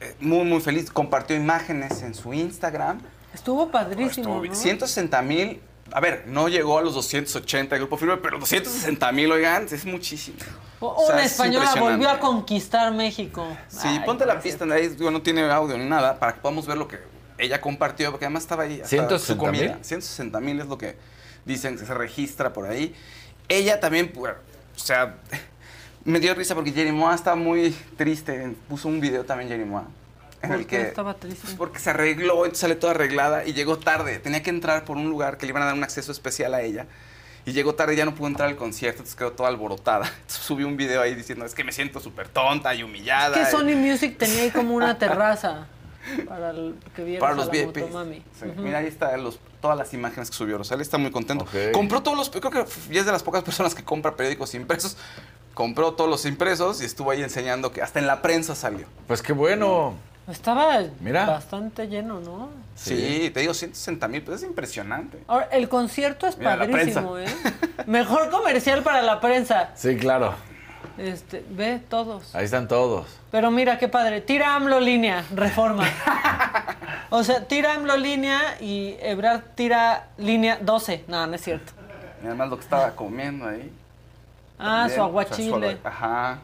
Eh, 0.00 0.12
Muy, 0.20 0.44
muy 0.44 0.60
feliz. 0.60 0.88
Compartió 0.90 1.34
imágenes 1.34 2.02
en 2.02 2.14
su 2.14 2.28
Instagram. 2.32 3.00
Estuvo 3.36 3.70
padrísimo, 3.70 4.42
¿no? 4.42 4.54
160 4.54 5.22
mil. 5.22 5.60
A 5.92 6.00
ver, 6.00 6.24
no 6.26 6.48
llegó 6.48 6.78
a 6.78 6.82
los 6.82 6.94
280 6.94 7.76
el 7.76 7.80
grupo 7.82 7.96
firme, 7.96 8.16
pero 8.16 8.38
260 8.40 9.12
mil, 9.12 9.30
oigan, 9.30 9.66
es 9.70 9.84
muchísimo. 9.84 10.36
O- 10.80 10.88
O 10.88 11.06
sea, 11.06 11.14
Una 11.14 11.24
es 11.24 11.32
española 11.32 11.72
volvió 11.78 12.10
a 12.10 12.18
conquistar 12.18 12.92
México. 12.92 13.46
Sí, 13.68 13.78
Ay, 13.84 14.00
ponte 14.04 14.26
la 14.26 14.40
pista, 14.40 14.64
ahí 14.72 14.88
digo, 14.88 15.10
no 15.12 15.22
tiene 15.22 15.42
audio 15.50 15.78
ni 15.78 15.84
nada, 15.84 16.18
para 16.18 16.34
que 16.34 16.40
podamos 16.40 16.66
ver 16.66 16.76
lo 16.76 16.88
que 16.88 16.98
ella 17.38 17.60
compartió, 17.60 18.10
porque 18.10 18.24
además 18.26 18.42
estaba 18.42 18.64
ahí. 18.64 18.74
hasta 18.76 18.88
160 18.88 19.18
su 19.34 19.38
comida. 19.38 19.74
mil. 19.74 19.84
160 19.84 20.40
mil 20.40 20.60
es 20.60 20.66
lo 20.66 20.76
que 20.76 20.96
dicen 21.44 21.78
que 21.78 21.86
se 21.86 21.94
registra 21.94 22.52
por 22.52 22.66
ahí. 22.66 22.94
Ella 23.48 23.78
también, 23.78 24.10
pues, 24.12 24.34
o 24.74 24.78
sea, 24.80 25.14
me 26.04 26.18
dio 26.18 26.34
risa 26.34 26.54
porque 26.56 26.72
Jenny 26.72 26.90
Moa 26.92 27.14
estaba 27.14 27.36
muy 27.36 27.70
triste. 27.96 28.54
Puso 28.68 28.88
un 28.88 29.00
video 29.00 29.24
también 29.24 29.48
Jenny 29.50 29.64
Moa. 29.64 29.84
En 30.46 30.52
¿Por 30.52 30.60
el 30.60 30.66
que, 30.66 30.82
estaba 30.82 31.14
triste? 31.14 31.42
pues, 31.42 31.54
porque 31.54 31.78
se 31.78 31.90
arregló, 31.90 32.44
entonces 32.44 32.58
sale 32.58 32.74
toda 32.76 32.92
arreglada 32.92 33.44
y 33.44 33.52
llegó 33.52 33.78
tarde. 33.78 34.18
Tenía 34.18 34.42
que 34.42 34.50
entrar 34.50 34.84
por 34.84 34.96
un 34.96 35.08
lugar 35.08 35.38
que 35.38 35.46
le 35.46 35.50
iban 35.50 35.62
a 35.62 35.66
dar 35.66 35.74
un 35.74 35.84
acceso 35.84 36.12
especial 36.12 36.54
a 36.54 36.62
ella. 36.62 36.86
Y 37.44 37.52
llegó 37.52 37.76
tarde 37.76 37.94
y 37.94 37.96
ya 37.96 38.04
no 38.04 38.14
pudo 38.14 38.26
entrar 38.26 38.48
al 38.48 38.56
concierto, 38.56 38.98
entonces 38.98 39.14
quedó 39.14 39.30
toda 39.30 39.48
alborotada. 39.48 40.06
Entonces 40.20 40.44
subió 40.44 40.66
un 40.66 40.76
video 40.76 41.00
ahí 41.00 41.14
diciendo, 41.14 41.44
es 41.44 41.54
que 41.54 41.62
me 41.62 41.70
siento 41.70 42.00
súper 42.00 42.28
tonta 42.28 42.74
y 42.74 42.82
humillada. 42.82 43.40
Es 43.40 43.46
que 43.46 43.50
Sony 43.52 43.76
Music 43.76 44.18
tenía 44.18 44.42
ahí 44.42 44.50
como 44.50 44.74
una 44.74 44.98
terraza 44.98 45.68
para 46.28 46.50
el 46.50 46.74
que 46.94 47.18
para 47.18 47.34
a 47.34 47.36
los 47.36 47.50
VIPs. 47.50 47.84
Sí, 48.38 48.46
Ujú. 48.46 48.62
Mira, 48.62 48.78
ahí 48.78 48.86
están 48.86 49.20
todas 49.60 49.76
las 49.76 49.92
imágenes 49.94 50.30
que 50.30 50.36
subió 50.36 50.58
Rosalía. 50.58 50.82
Está 50.82 50.98
muy 50.98 51.10
contento. 51.10 51.46
Compró 51.72 52.02
todos 52.02 52.16
los... 52.16 52.30
Creo 52.30 52.50
que 52.50 52.64
ya 52.90 53.00
es 53.00 53.06
de 53.06 53.12
las 53.12 53.22
pocas 53.22 53.42
personas 53.42 53.74
que 53.74 53.84
compra 53.84 54.14
periódicos 54.16 54.54
impresos. 54.54 54.96
Compró 55.54 55.94
todos 55.94 56.10
los 56.10 56.26
impresos 56.26 56.82
y 56.82 56.84
estuvo 56.84 57.10
ahí 57.10 57.22
enseñando 57.22 57.72
que 57.72 57.80
hasta 57.80 57.98
en 57.98 58.06
la 58.06 58.22
prensa 58.22 58.54
salió. 58.54 58.86
Pues 59.06 59.22
qué 59.22 59.32
bueno. 59.32 59.94
Estaba 60.28 60.80
Mira. 61.00 61.24
bastante 61.26 61.86
lleno, 61.86 62.20
¿no? 62.20 62.48
Sí, 62.74 63.30
te 63.32 63.40
digo 63.40 63.54
160 63.54 64.08
mil, 64.08 64.22
pues 64.22 64.42
es 64.42 64.48
impresionante. 64.48 65.22
Ahora, 65.28 65.48
el 65.52 65.68
concierto 65.68 66.26
es 66.26 66.36
Mira, 66.36 66.58
padrísimo, 66.58 67.16
¿eh? 67.18 67.26
Mejor 67.86 68.30
comercial 68.30 68.82
para 68.82 69.02
la 69.02 69.20
prensa. 69.20 69.70
Sí, 69.74 69.96
claro. 69.96 70.34
Este, 70.98 71.44
ve 71.50 71.80
todos. 71.88 72.34
Ahí 72.34 72.44
están 72.46 72.68
todos. 72.68 73.06
Pero 73.30 73.50
mira 73.50 73.78
qué 73.78 73.86
padre. 73.88 74.20
Tira 74.20 74.54
AMLO 74.56 74.80
línea, 74.80 75.24
reforma. 75.34 75.84
o 77.10 77.22
sea, 77.22 77.46
tira 77.46 77.74
AMLO 77.74 77.96
línea 77.96 78.56
y 78.60 78.96
Ebrard 79.00 79.42
tira 79.54 80.08
línea 80.16 80.58
12. 80.60 81.04
No, 81.06 81.26
no 81.26 81.34
es 81.34 81.42
cierto. 81.42 81.72
Y 82.22 82.26
además 82.26 82.48
lo 82.48 82.56
que 82.56 82.62
estaba 82.64 82.90
comiendo 82.92 83.46
ahí. 83.46 83.70
Ah, 84.58 84.64
También, 84.64 84.88
su 84.88 84.92
o 84.92 84.94
sea, 84.96 85.04
aguachile. 85.04 85.78
Ajá. 85.84 86.38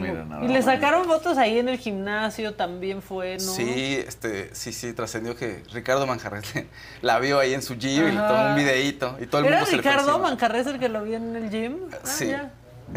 Mira, 0.00 0.24
nada 0.24 0.44
Y 0.44 0.48
le 0.48 0.62
sacaron 0.62 1.04
fotos 1.04 1.36
ahí 1.38 1.58
en 1.58 1.68
el 1.68 1.78
gimnasio, 1.78 2.54
también 2.54 3.02
fue, 3.02 3.34
¿no? 3.34 3.52
Sí, 3.52 4.02
este, 4.06 4.54
sí, 4.54 4.72
sí, 4.72 4.92
trascendió 4.92 5.36
que 5.36 5.62
Ricardo 5.72 6.06
Manjarrete 6.06 6.68
la 7.02 7.18
vio 7.18 7.38
ahí 7.38 7.54
en 7.54 7.62
su 7.62 7.76
gym 7.76 8.08
y 8.08 8.12
le 8.12 8.16
tomó 8.20 8.48
un 8.50 8.56
videíto 8.56 9.16
y 9.20 9.26
todo 9.26 9.40
el 9.40 9.46
¿Era 9.46 9.56
mundo 9.58 9.70
se 9.70 9.76
Ricardo. 9.76 10.18
Mancarrés 10.18 10.66
el 10.66 10.78
que 10.78 10.88
lo 10.88 11.02
vi 11.04 11.14
en 11.14 11.36
el 11.36 11.50
gym? 11.50 11.76
Ah, 11.92 11.96
Sí. 12.04 12.28
ya. 12.28 12.50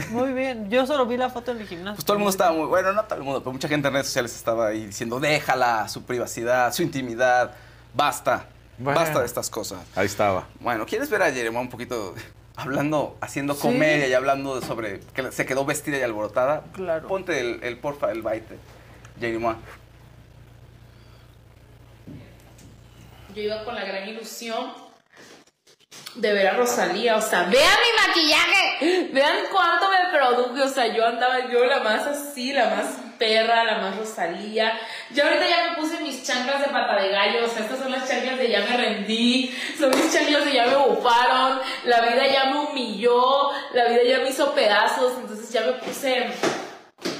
Muy 0.10 0.34
bien. 0.34 0.70
Yo 0.70 0.86
solo 0.86 1.06
vi 1.06 1.16
la 1.16 1.30
foto 1.30 1.52
en 1.52 1.60
el 1.60 1.68
gimnasio. 1.68 1.96
Pues 1.96 2.06
todo 2.06 2.16
el 2.16 2.20
mundo 2.20 2.32
estaba 2.32 2.52
muy, 2.52 2.66
bueno, 2.68 2.92
no 2.92 3.04
todo 3.04 3.18
el 3.20 3.24
mundo, 3.24 3.40
pero 3.42 3.54
mucha 3.54 3.68
gente 3.70 3.88
en 3.88 3.94
redes 3.94 4.08
sociales 4.08 4.36
estaba 4.36 4.68
ahí 4.68 4.88
diciendo, 4.88 5.20
déjala, 5.20 5.88
su 5.88 6.04
privacidad, 6.04 6.74
su 6.74 6.82
intimidad, 6.84 7.52
basta, 7.94 8.46
Bueno. 8.78 9.00
basta 9.00 9.20
de 9.20 9.26
estas 9.26 9.50
cosas. 9.50 9.80
Ahí 9.96 10.08
estaba. 10.08 10.48
Bueno, 10.60 10.86
¿quieres 10.86 11.10
ver 11.10 11.22
a 11.22 11.32
Jeremón 11.32 11.62
un 11.64 11.70
poquito 11.70 12.14
hablando, 12.56 13.18
haciendo 13.22 13.54
Sí. 13.54 13.62
comedia 13.62 14.08
y 14.08 14.14
hablando 14.14 14.60
de 14.60 14.66
sobre 14.66 15.00
que 15.14 15.32
se 15.32 15.46
quedó 15.46 15.66
vestida 15.66 15.98
y 15.98 16.02
alborotada? 16.02 16.64
Claro. 16.74 17.08
Ponte 17.08 17.40
el, 17.40 17.64
el 17.64 17.78
porfa, 17.78 18.12
el 18.12 18.22
baite, 18.22 18.58
Jeremón. 19.20 19.58
Yo 23.36 23.42
iba 23.42 23.64
con 23.66 23.76
la 23.76 23.84
gran 23.84 24.08
ilusión 24.08 24.72
de 26.16 26.34
ver 26.34 26.48
a 26.48 26.54
Rosalía, 26.54 27.18
o 27.18 27.22
sea, 27.22 27.44
vean 27.44 27.78
mi 27.82 28.08
maquillaje, 28.08 29.10
vean 29.12 29.38
cuánto 29.52 29.90
me 29.90 30.18
produje, 30.18 30.62
o 30.62 30.70
sea, 30.70 30.88
yo 30.88 31.06
andaba 31.06 31.52
yo 31.52 31.66
la 31.66 31.80
más 31.82 32.08
así, 32.08 32.54
la 32.54 32.70
más 32.70 32.86
perra, 33.20 33.66
la 33.66 33.80
más 33.80 33.98
Rosalía. 33.98 34.80
Yo 35.12 35.26
ahorita 35.26 35.48
ya 35.48 35.70
me 35.70 35.76
puse 35.76 36.00
mis 36.00 36.26
chanclas 36.26 36.62
de 36.62 36.68
pata 36.68 37.02
de 37.02 37.10
gallo, 37.10 37.46
o 37.46 37.50
sea, 37.50 37.64
estas 37.64 37.80
son 37.80 37.92
las 37.92 38.08
chanclas 38.08 38.38
de 38.38 38.50
ya 38.50 38.62
me 38.62 38.78
rendí, 38.78 39.54
son 39.78 39.90
mis 39.90 40.14
chanclas 40.14 40.46
de 40.46 40.54
ya 40.54 40.68
me 40.68 40.76
bufaron, 40.76 41.60
la 41.84 42.02
vida 42.02 42.28
ya 42.28 42.46
me 42.46 42.60
humilló, 42.60 43.52
la 43.74 43.86
vida 43.90 44.04
ya 44.08 44.20
me 44.20 44.30
hizo 44.30 44.54
pedazos, 44.54 45.14
entonces 45.20 45.52
ya 45.52 45.62
me 45.62 45.74
puse, 45.74 46.28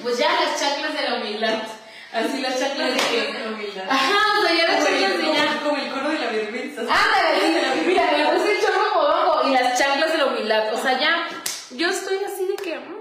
pues 0.04 0.18
ya 0.18 0.30
las 0.30 0.60
chanclas 0.60 0.94
de 0.94 1.10
la 1.10 1.16
humildad. 1.16 1.64
Así 2.14 2.40
las 2.40 2.58
chanclas 2.58 2.94
de 2.94 2.98
que... 2.98 3.82
Ajá, 3.90 4.40
o 4.40 4.48
sea, 4.48 4.56
ya 4.56 4.68
las 4.72 4.86
chanclas 4.86 5.18
de 5.18 5.34
ya... 5.34 5.60
Como 5.62 5.76
el 5.76 5.92
coro 5.92 6.10
de 6.10 6.20
la 6.20 6.32
vergüenza. 6.32 6.82
Ándale, 6.82 7.42
sí, 7.42 7.84
mira, 7.86 8.10
me 8.18 8.40
puse 8.40 8.55
y 9.48 9.54
las 9.54 9.78
chanclas 9.80 10.12
de 10.12 10.18
la 10.18 10.26
humildad. 10.28 10.74
O 10.74 10.82
sea, 10.82 11.00
ya, 11.00 11.28
yo 11.76 11.90
estoy 11.90 12.18
así 12.24 12.46
de 12.48 12.56
que... 12.64 12.78
mm, 12.80 12.96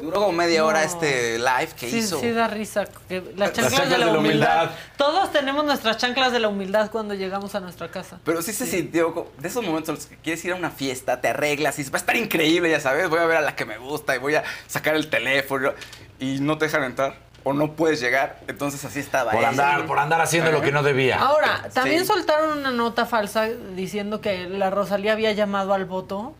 Duró 0.00 0.20
como 0.20 0.32
media 0.32 0.64
hora 0.64 0.80
No. 0.80 0.86
este 0.86 1.38
live 1.38 1.68
que 1.78 1.88
Sí, 1.90 1.98
hizo. 1.98 2.18
sí 2.18 2.30
da 2.32 2.48
risa. 2.48 2.86
que 3.08 3.22
las 3.36 3.52
chanclas, 3.52 3.88
de 3.88 3.98
la 3.98 4.06
humildad. 4.18 4.70
Todos 4.96 5.30
tenemos 5.30 5.64
nuestras 5.64 5.96
chanclas 5.98 6.32
de 6.32 6.40
la 6.40 6.48
humildad 6.48 6.90
cuando 6.90 7.14
llegamos 7.14 7.54
a 7.54 7.60
nuestra 7.60 7.88
casa. 7.90 8.18
Pero 8.24 8.42
sí 8.42 8.52
se 8.52 8.66
sintió 8.66 9.30
de 9.38 9.46
esos 9.46 9.62
momentos 9.64 9.90
en 9.90 9.94
los 9.96 10.06
que 10.06 10.16
quieres 10.16 10.44
ir 10.44 10.52
a 10.52 10.56
una 10.56 10.70
fiesta, 10.70 11.20
te 11.20 11.28
arreglas 11.28 11.78
y 11.78 11.84
va 11.84 11.90
a 11.94 11.96
estar 11.98 12.16
increíble, 12.16 12.68
ya 12.70 12.80
sabes, 12.80 13.08
voy 13.08 13.20
a 13.20 13.26
ver 13.26 13.36
a 13.36 13.40
la 13.42 13.54
que 13.54 13.64
me 13.64 13.78
gusta 13.78 14.16
y 14.16 14.18
voy 14.18 14.34
a 14.34 14.42
sacar 14.66 14.96
el 14.96 15.08
teléfono 15.08 15.72
y 16.18 16.40
no 16.40 16.58
te 16.58 16.64
dejan 16.64 16.82
entrar 16.82 17.25
o 17.48 17.52
no 17.52 17.74
puedes 17.74 18.00
llegar. 18.00 18.40
Entonces 18.48 18.84
así 18.84 18.98
estaba. 18.98 19.30
Por 19.30 19.38
ella. 19.38 19.50
andar, 19.50 19.86
por 19.86 20.00
andar 20.00 20.20
haciendo 20.20 20.50
lo 20.50 20.60
que 20.62 20.72
no 20.72 20.82
debía. 20.82 21.20
Ahora, 21.22 21.68
también 21.72 22.00
Sí. 22.00 22.06
soltaron 22.06 22.58
una 22.58 22.72
nota 22.72 23.06
falsa 23.06 23.44
diciendo 23.76 24.20
que 24.20 24.48
la 24.48 24.68
Rosalía 24.70 25.12
había 25.12 25.30
llamado 25.30 25.72
al 25.72 25.84
voto 25.84 26.34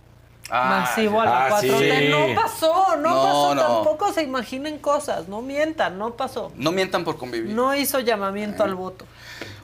Ah, 0.51 0.81
masivo 0.81 1.21
a 1.21 1.25
la 1.25 1.47
ah, 1.47 1.49
4T. 1.61 1.99
sí. 2.01 2.09
No 2.11 2.41
pasó, 2.41 2.97
no, 2.97 3.09
No, 3.11 3.23
pasó. 3.23 3.55
no. 3.55 3.63
Tampoco 3.63 4.13
se 4.13 4.25
imaginen 4.25 4.79
cosas, 4.79 5.29
no 5.29 5.43
mientan, 5.43 5.97
no 5.97 6.15
pasó. 6.15 6.51
No 6.57 6.73
mientan 6.73 7.05
por 7.05 7.19
convivir. 7.19 7.55
No 7.55 7.73
hizo 7.77 8.01
llamamiento 8.01 8.65
al 8.65 8.75
voto. 8.75 9.05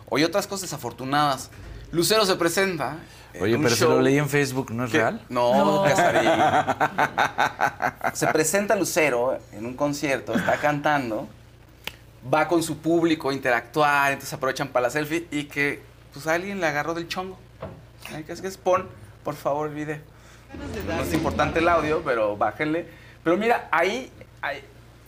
Oye, 0.09 0.25
otras 0.25 0.47
cosas 0.47 0.63
desafortunadas. 0.63 1.51
Lucero 1.91 2.25
se 2.25 2.37
presenta. 2.37 2.99
En 3.35 3.43
Oye, 3.43 3.59
pero 3.59 3.71
se 3.75 3.85
lo 3.85 4.01
leí 4.01 4.19
en 4.19 4.29
Facebook, 4.29 4.71
¿no 4.73 4.85
es 4.85 4.91
que- 4.93 4.99
real? 4.99 5.21
No, 5.29 5.83
Casarín. 5.85 6.31
Se 8.15 8.27
presenta 8.29 8.77
Lucero 8.77 9.39
en 9.53 9.67
un 9.67 9.75
concierto, 9.75 10.35
está 10.35 10.57
cantando, 10.59 11.29
va 12.33 12.47
con 12.49 12.63
su 12.63 12.79
público 12.79 13.31
a 13.31 13.35
interactuar, 13.35 14.13
entonces 14.13 14.33
aprovechan 14.33 14.69
para 14.69 14.85
la 14.85 14.91
selfie 14.91 15.27
y 15.31 15.45
que 15.45 15.83
pues 16.13 16.27
alguien 16.27 16.61
le 16.61 16.67
agarró 16.67 16.95
del 16.95 17.09
chongo. 17.09 17.39
Ay, 18.15 18.25
¿Qué 18.25 18.33
es 18.33 18.41
que 18.43 18.49
es? 18.49 18.57
Pon, 18.59 18.89
por 19.25 19.35
favor, 19.35 19.69
el 19.69 19.75
video. 19.75 19.99
No 20.87 21.03
es 21.03 21.15
importante 21.15 21.61
el 21.61 21.69
audio, 21.69 22.03
pero 22.05 22.37
bájenle. 22.37 22.87
Pero 23.25 23.37
mira, 23.39 23.69
ahí, 23.71 24.13
ahí, 24.43 24.63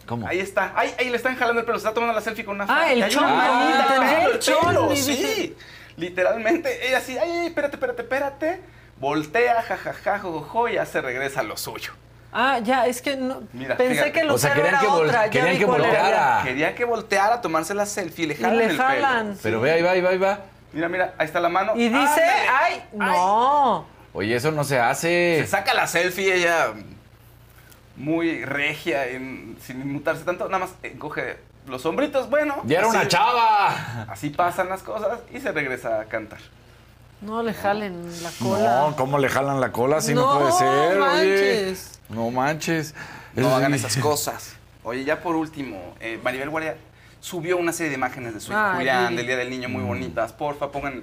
¿Cómo? 0.07 0.27
ahí 0.27 0.39
está. 0.39 0.73
Ahí, 0.75 0.95
ahí 0.99 1.11
le 1.11 1.17
están 1.17 1.37
jalando 1.37 1.61
el 1.61 1.67
pelo, 1.67 1.79
se 1.79 1.83
está 1.87 1.93
tomando 1.93 2.15
la 2.15 2.23
selfie 2.23 2.45
con 2.45 2.55
una 2.55 2.67
Ah, 2.69 2.91
el 2.93 3.07
chongo, 3.11 3.29
entendí, 3.29 4.33
el 4.33 4.39
chongo, 4.39 4.97
sí. 4.97 5.55
Literalmente, 5.97 6.89
ella 6.89 6.99
así, 6.99 7.17
ay, 7.19 7.31
ay, 7.31 7.47
espérate, 7.47 7.77
espérate, 7.77 8.03
espérate. 8.03 8.61
Voltea, 8.99 9.63
jajaja, 9.63 10.19
jojojo, 10.21 10.69
y 10.69 10.75
ya 10.75 10.87
se 10.87 11.01
regresa 11.01 11.41
a 11.41 11.43
lo 11.43 11.57
suyo. 11.57 11.93
Ah, 12.33 12.59
ya, 12.61 12.87
es 12.87 13.01
que 13.01 13.17
no, 13.17 13.43
Mira, 13.53 13.77
pensé 13.77 13.95
fíjate. 14.05 14.13
que 14.13 14.31
O 14.31 14.39
sea, 14.39 14.55
querían 14.55 14.75
era 14.75 14.81
que 14.81 14.87
vol- 14.89 15.07
otra. 15.07 15.25
ya 15.27 15.31
querían 15.31 15.59
que 15.59 15.65
volteara. 15.65 16.41
Quería 16.43 16.75
que 16.75 16.85
volteara 16.85 17.35
a 17.37 17.41
tomarse 17.41 17.75
la 17.75 17.87
selfie 17.87 18.25
y 18.25 18.29
le 18.29 18.35
Y 18.35 18.37
jalan 18.39 18.59
le 18.59 18.65
el 18.67 18.77
jalan. 18.77 19.27
pelo. 19.29 19.39
Pero 19.43 19.61
ve, 19.61 19.73
ahí 19.73 19.83
va, 19.83 19.91
ahí 19.93 20.01
va, 20.01 20.11
ahí 20.11 20.19
va. 20.19 20.41
Mira, 20.73 20.89
mira, 20.89 21.15
ahí 21.19 21.27
está 21.27 21.39
la 21.39 21.49
mano. 21.49 21.73
Y 21.77 21.89
dice, 21.89 21.97
Ándale. 21.99 22.49
ay, 22.51 22.85
no. 22.93 23.87
Oye, 24.13 24.35
eso 24.35 24.51
no 24.51 24.65
se 24.65 24.81
hace. 24.81 25.39
Se 25.43 25.47
saca 25.47 25.75
la 25.75 25.87
selfie 25.87 26.35
ella 26.35 26.73
muy 27.97 28.45
regia, 28.45 29.07
en- 29.07 29.57
sin 29.65 29.81
inmutarse 29.81 30.25
tanto, 30.25 30.47
nada 30.49 30.59
más 30.67 30.75
encoge 30.83 31.37
los 31.67 31.85
hombritos, 31.87 32.29
bueno. 32.31 32.63
Ya 32.65 32.79
era 32.79 32.89
así- 32.89 32.97
una 32.97 33.09
chava. 33.09 34.03
Así 34.09 34.31
pasan 34.31 34.69
las 34.69 34.83
cosas 34.83 35.19
y 35.33 35.41
se 35.41 35.53
regresa 35.53 36.01
a 36.01 36.05
cantar. 36.07 36.39
No 37.21 37.43
le 37.43 37.55
jalen 37.55 38.23
la 38.23 38.31
cola. 38.39 38.81
No, 38.81 38.97
¿cómo 38.97 39.19
le 39.19 39.29
jalan 39.29 39.61
la 39.61 39.73
cola? 39.73 39.97
Así 39.99 40.13
no, 40.15 40.33
No 40.35 40.41
puede 40.41 40.53
ser, 40.53 40.69
oye. 40.69 40.99
manches. 41.01 42.01
No 42.11 42.31
manches. 42.31 42.95
No 43.35 43.55
hagan 43.55 43.73
esas 43.75 43.97
cosas. 43.97 44.55
Oye, 44.83 45.05
ya 45.05 45.21
por 45.23 45.35
último, 45.37 45.95
eh, 46.01 46.21
Maribel 46.23 46.51
Guardia 46.51 46.77
subió 47.21 47.57
una 47.57 47.73
serie 47.73 47.89
de 47.91 47.97
imágenes 47.97 48.35
de 48.35 48.41
su 48.41 48.53
hijo 48.53 48.61
Julián, 48.75 49.05
Lili. 49.05 49.17
del 49.17 49.27
Día 49.27 49.37
del 49.39 49.49
Niño, 49.51 49.69
muy 49.71 49.83
Mm. 49.83 49.87
bonitas. 49.89 50.33
Porfa, 50.35 50.71
pongan, 50.71 51.03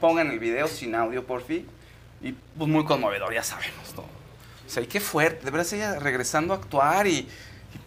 pongan 0.00 0.30
el 0.30 0.38
video 0.38 0.66
sin 0.68 0.94
audio, 0.94 1.26
porfi. 1.26 1.66
Y 2.22 2.32
pues 2.32 2.68
muy 2.70 2.84
conmovedor, 2.86 3.32
ya 3.34 3.42
sabemos 3.42 3.92
todo. 3.94 4.06
O 4.06 4.70
sea, 4.70 4.82
y 4.82 4.86
qué 4.86 5.00
fuerte. 5.00 5.44
De 5.44 5.50
verdad, 5.50 5.72
ella 5.74 5.98
regresando 5.98 6.54
a 6.54 6.56
actuar 6.56 7.06
y, 7.06 7.28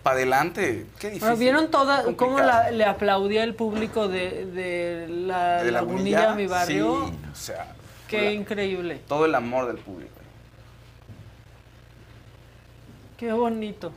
para 0.03 0.15
adelante. 0.17 0.85
Qué 0.99 1.07
difícil. 1.07 1.21
Pero 1.27 1.37
¿Vieron 1.37 1.71
toda, 1.71 2.03
cómo 2.15 2.39
la- 2.39 2.71
le 2.71 2.85
aplaudía 2.85 3.43
el 3.43 3.53
público 3.55 4.07
de, 4.07 4.45
de 4.47 5.07
la 5.09 5.63
De 5.63 5.71
Lagunilla, 5.71 6.33
mi 6.35 6.47
barrio? 6.47 7.07
Sí, 7.07 7.13
o 7.31 7.35
sea, 7.35 7.75
Qué 8.07 8.21
la- 8.21 8.31
increíble. 8.31 9.01
todo 9.07 9.25
el 9.25 9.35
amor 9.35 9.67
del 9.67 9.77
público. 9.77 10.11
Qué 13.17 13.31
bonito. 13.31 13.91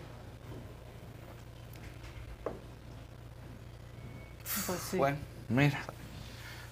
Pues 4.66 4.78
sí. 4.90 4.96
Bueno, 4.96 5.16
Mira. 5.48 5.80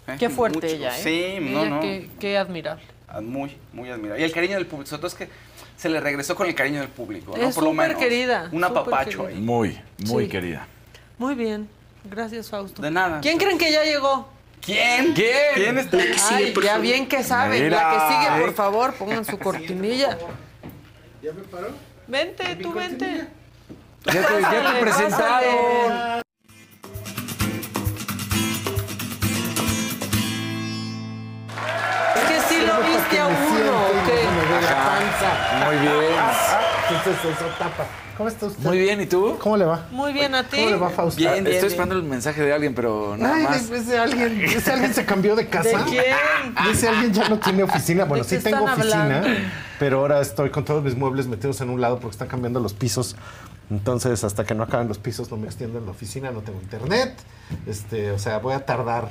¿eh? 0.07 0.17
Qué 0.19 0.29
fuerte 0.31 0.57
Mucho. 0.59 0.67
ella, 0.75 0.99
¿eh? 0.99 1.03
Sí, 1.03 1.37
no, 1.41 1.61
Ella 1.61 1.71
no. 1.71 1.81
Qué, 1.81 2.11
qué 2.21 2.39
admirable. 2.39 2.85
Ah, 3.09 3.21
Muy, 3.21 3.57
muy 3.73 3.91
admirable. 3.91 4.21
Y 4.21 4.25
el 4.25 4.33
cariño 4.33 4.55
del 4.57 4.67
público. 4.67 4.89
Sobre 4.89 5.01
todo 5.01 5.09
es 5.09 5.15
que 5.15 5.29
se 5.83 5.89
le 5.89 5.99
regresó 6.01 6.37
con 6.37 6.47
el 6.47 6.55
cariño 6.55 6.79
del 6.79 6.91
público, 6.91 7.37
¿no? 7.37 7.43
Es 7.43 7.57
Por 7.57 7.65
lo 7.65 7.71
súper 7.71 7.89
menos. 7.89 8.01
querida, 8.01 8.49
Un 8.53 8.63
apapacho 8.63 9.23
querida. 9.25 9.37
ahí. 9.37 9.43
Muy, 9.43 9.81
muy 10.07 10.25
Sí. 10.27 10.31
querida. 10.31 10.67
Muy 11.19 11.35
bien. 11.35 11.69
Gracias, 12.05 12.49
Fausto. 12.51 12.81
De 12.81 12.89
nada. 12.93 13.21
¿Quién 13.21 13.37
creen 13.37 13.59
que 13.59 13.73
ya 13.73 13.83
llegó? 13.83 14.29
¿Quién? 14.61 15.13
¿Quién? 15.13 15.35
¿Quién 15.57 15.79
está? 15.79 15.99
Ay, 16.31 16.55
ya 16.63 16.79
bien 16.79 17.09
que 17.09 17.25
saben. 17.25 17.65
Mira. 17.65 17.83
La 17.83 17.91
que 17.91 18.15
sigue, 18.15 18.41
por 18.43 18.55
favor, 18.55 18.95
pongan 18.95 19.25
su 19.25 19.37
cortinilla. 19.41 20.17
¿Ya 21.21 21.33
me 21.33 21.43
paró? 21.43 21.71
Vente, 22.07 22.57
tú 22.63 22.73
vente. 22.73 23.27
Ya 24.05 24.13
te, 24.13 24.41
ya 24.41 24.73
te 24.75 24.81
presentaron. 24.81 26.23
Es 32.17 32.23
que 32.29 32.41
sí 32.49 32.67
lo 32.67 32.79
viste 32.83 33.19
a 33.19 33.27
uno, 33.27 33.37
¿o 33.52 33.52
qué? 34.67 34.71
Me 34.71 34.71
ve 34.71 34.75
la 34.75 34.81
Ajá. 34.81 34.99
panza. 34.99 35.67
Muy 35.67 35.77
bien. 35.79 36.13
Entonces 36.91 37.25
eso 37.37 37.47
tapa. 37.59 37.87
¿Cómo 38.17 38.29
está 38.29 38.47
usted? 38.47 38.63
Muy 38.63 38.79
bien, 38.79 39.01
¿y 39.01 39.07
tú? 39.07 39.39
¿Cómo 39.41 39.57
le 39.57 39.65
va? 39.65 39.87
Muy 39.91 40.13
bien 40.13 40.35
a 40.35 40.45
ti. 40.45 40.57
¿Cómo 40.59 40.71
le 40.71 40.77
va, 40.77 40.91
Fausto? 40.91 41.19
Bien, 41.19 41.33
bien, 41.33 41.47
Estoy 41.47 41.61
bien. 41.61 41.67
esperando 41.73 41.95
el 41.97 42.03
mensaje 42.03 42.43
de 42.43 42.53
alguien, 42.53 42.75
pero 42.75 43.17
nada 43.17 43.37
Ay, 43.37 43.43
más. 43.45 43.71
de- 43.71 43.79
ese 43.79 43.99
alguien, 43.99 44.41
ese 44.45 44.71
alguien 44.71 44.93
se 44.93 45.05
cambió 45.07 45.35
de 45.35 45.49
casa. 45.49 45.79
¿De 45.79 45.85
quién? 45.85 46.05
Ese 46.71 46.89
alguien 46.89 47.13
ya 47.15 47.29
no 47.31 47.39
tiene 47.39 47.63
oficina. 47.63 48.05
Bueno, 48.05 48.23
¿De 48.25 48.29
qué 48.31 48.37
sí 48.39 48.45
tengo 48.45 48.65
oficina, 48.65 49.03
hablando? 49.03 49.29
pero 49.79 50.01
ahora 50.01 50.21
estoy 50.21 50.51
con 50.51 50.65
todos 50.65 50.83
mis 50.85 50.95
muebles 50.97 51.27
metidos 51.27 51.61
en 51.63 51.71
un 51.71 51.81
lado 51.81 51.99
porque 52.01 52.13
están 52.13 52.29
cambiando 52.29 52.61
los 52.61 52.75
pisos. 52.75 53.17
Entonces, 53.71 54.23
hasta 54.25 54.45
que 54.45 54.55
no 54.55 54.65
acaben 54.65 54.89
los 54.89 54.99
pisos, 54.99 55.31
no 55.31 55.39
me 55.39 55.47
extiendo 55.47 55.79
en 55.79 55.87
la 55.87 55.93
oficina, 55.93 56.31
no 56.31 56.41
tengo 56.43 56.61
internet. 56.61 57.15
Este, 57.67 58.11
o 58.11 58.19
sea, 58.19 58.39
voy 58.39 58.53
a 58.53 58.67
tardar 58.67 59.09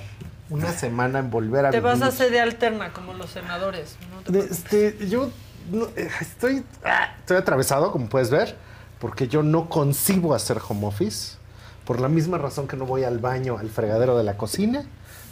una 0.52 0.72
semana 0.72 1.20
en 1.20 1.32
volver 1.32 1.66
a 1.66 1.72
Te 1.72 1.80
vas 1.80 2.02
a 2.02 2.06
vivir. 2.10 2.12
sede 2.18 2.40
alterna, 2.42 2.94
como 2.94 3.14
los 3.14 3.32
senadores. 3.32 3.96
No 4.14 4.32
te. 4.32 4.40
Este, 4.40 5.08
yo 5.10 5.30
no, 5.72 5.86
eh, 5.96 6.10
estoy, 6.22 6.64
ah, 6.86 7.16
estoy 7.20 7.38
atravesado, 7.38 7.92
como 7.92 8.08
puedes 8.10 8.30
ver, 8.30 8.56
porque 9.00 9.28
yo 9.28 9.42
no 9.44 9.70
concibo 9.70 10.34
hacer 10.36 10.60
home 10.68 10.86
office. 10.86 11.38
Por 11.86 12.00
la 12.00 12.08
misma 12.10 12.38
razón 12.38 12.68
que 12.68 12.78
no 12.78 12.86
voy 12.86 13.04
al 13.04 13.18
baño, 13.20 13.58
al 13.58 13.70
fregadero 13.70 14.16
de 14.18 14.24
la 14.24 14.38
cocina, 14.38 14.84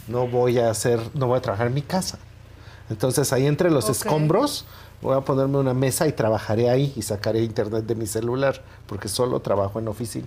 no 0.08 0.26
voy 0.26 0.58
a 0.58 0.70
hacer, 0.70 1.00
no 1.14 1.28
voy 1.28 1.38
a 1.38 1.42
trabajar 1.42 1.68
en 1.68 1.74
mi 1.74 1.82
casa. 1.82 2.18
Entonces 2.90 3.32
ahí 3.32 3.46
entre 3.46 3.70
los 3.70 3.84
Ok. 3.84 3.90
escombros 3.92 4.66
voy 5.00 5.16
a 5.16 5.20
ponerme 5.20 5.58
una 5.58 5.74
mesa 5.74 6.08
y 6.08 6.12
trabajaré 6.12 6.68
ahí 6.68 6.92
y 6.96 7.02
sacaré 7.02 7.40
internet 7.42 7.84
de 7.86 7.94
mi 7.94 8.06
celular 8.06 8.60
porque 8.86 9.08
solo 9.08 9.38
trabajo 9.40 9.78
en 9.78 9.86
oficina. 9.88 10.26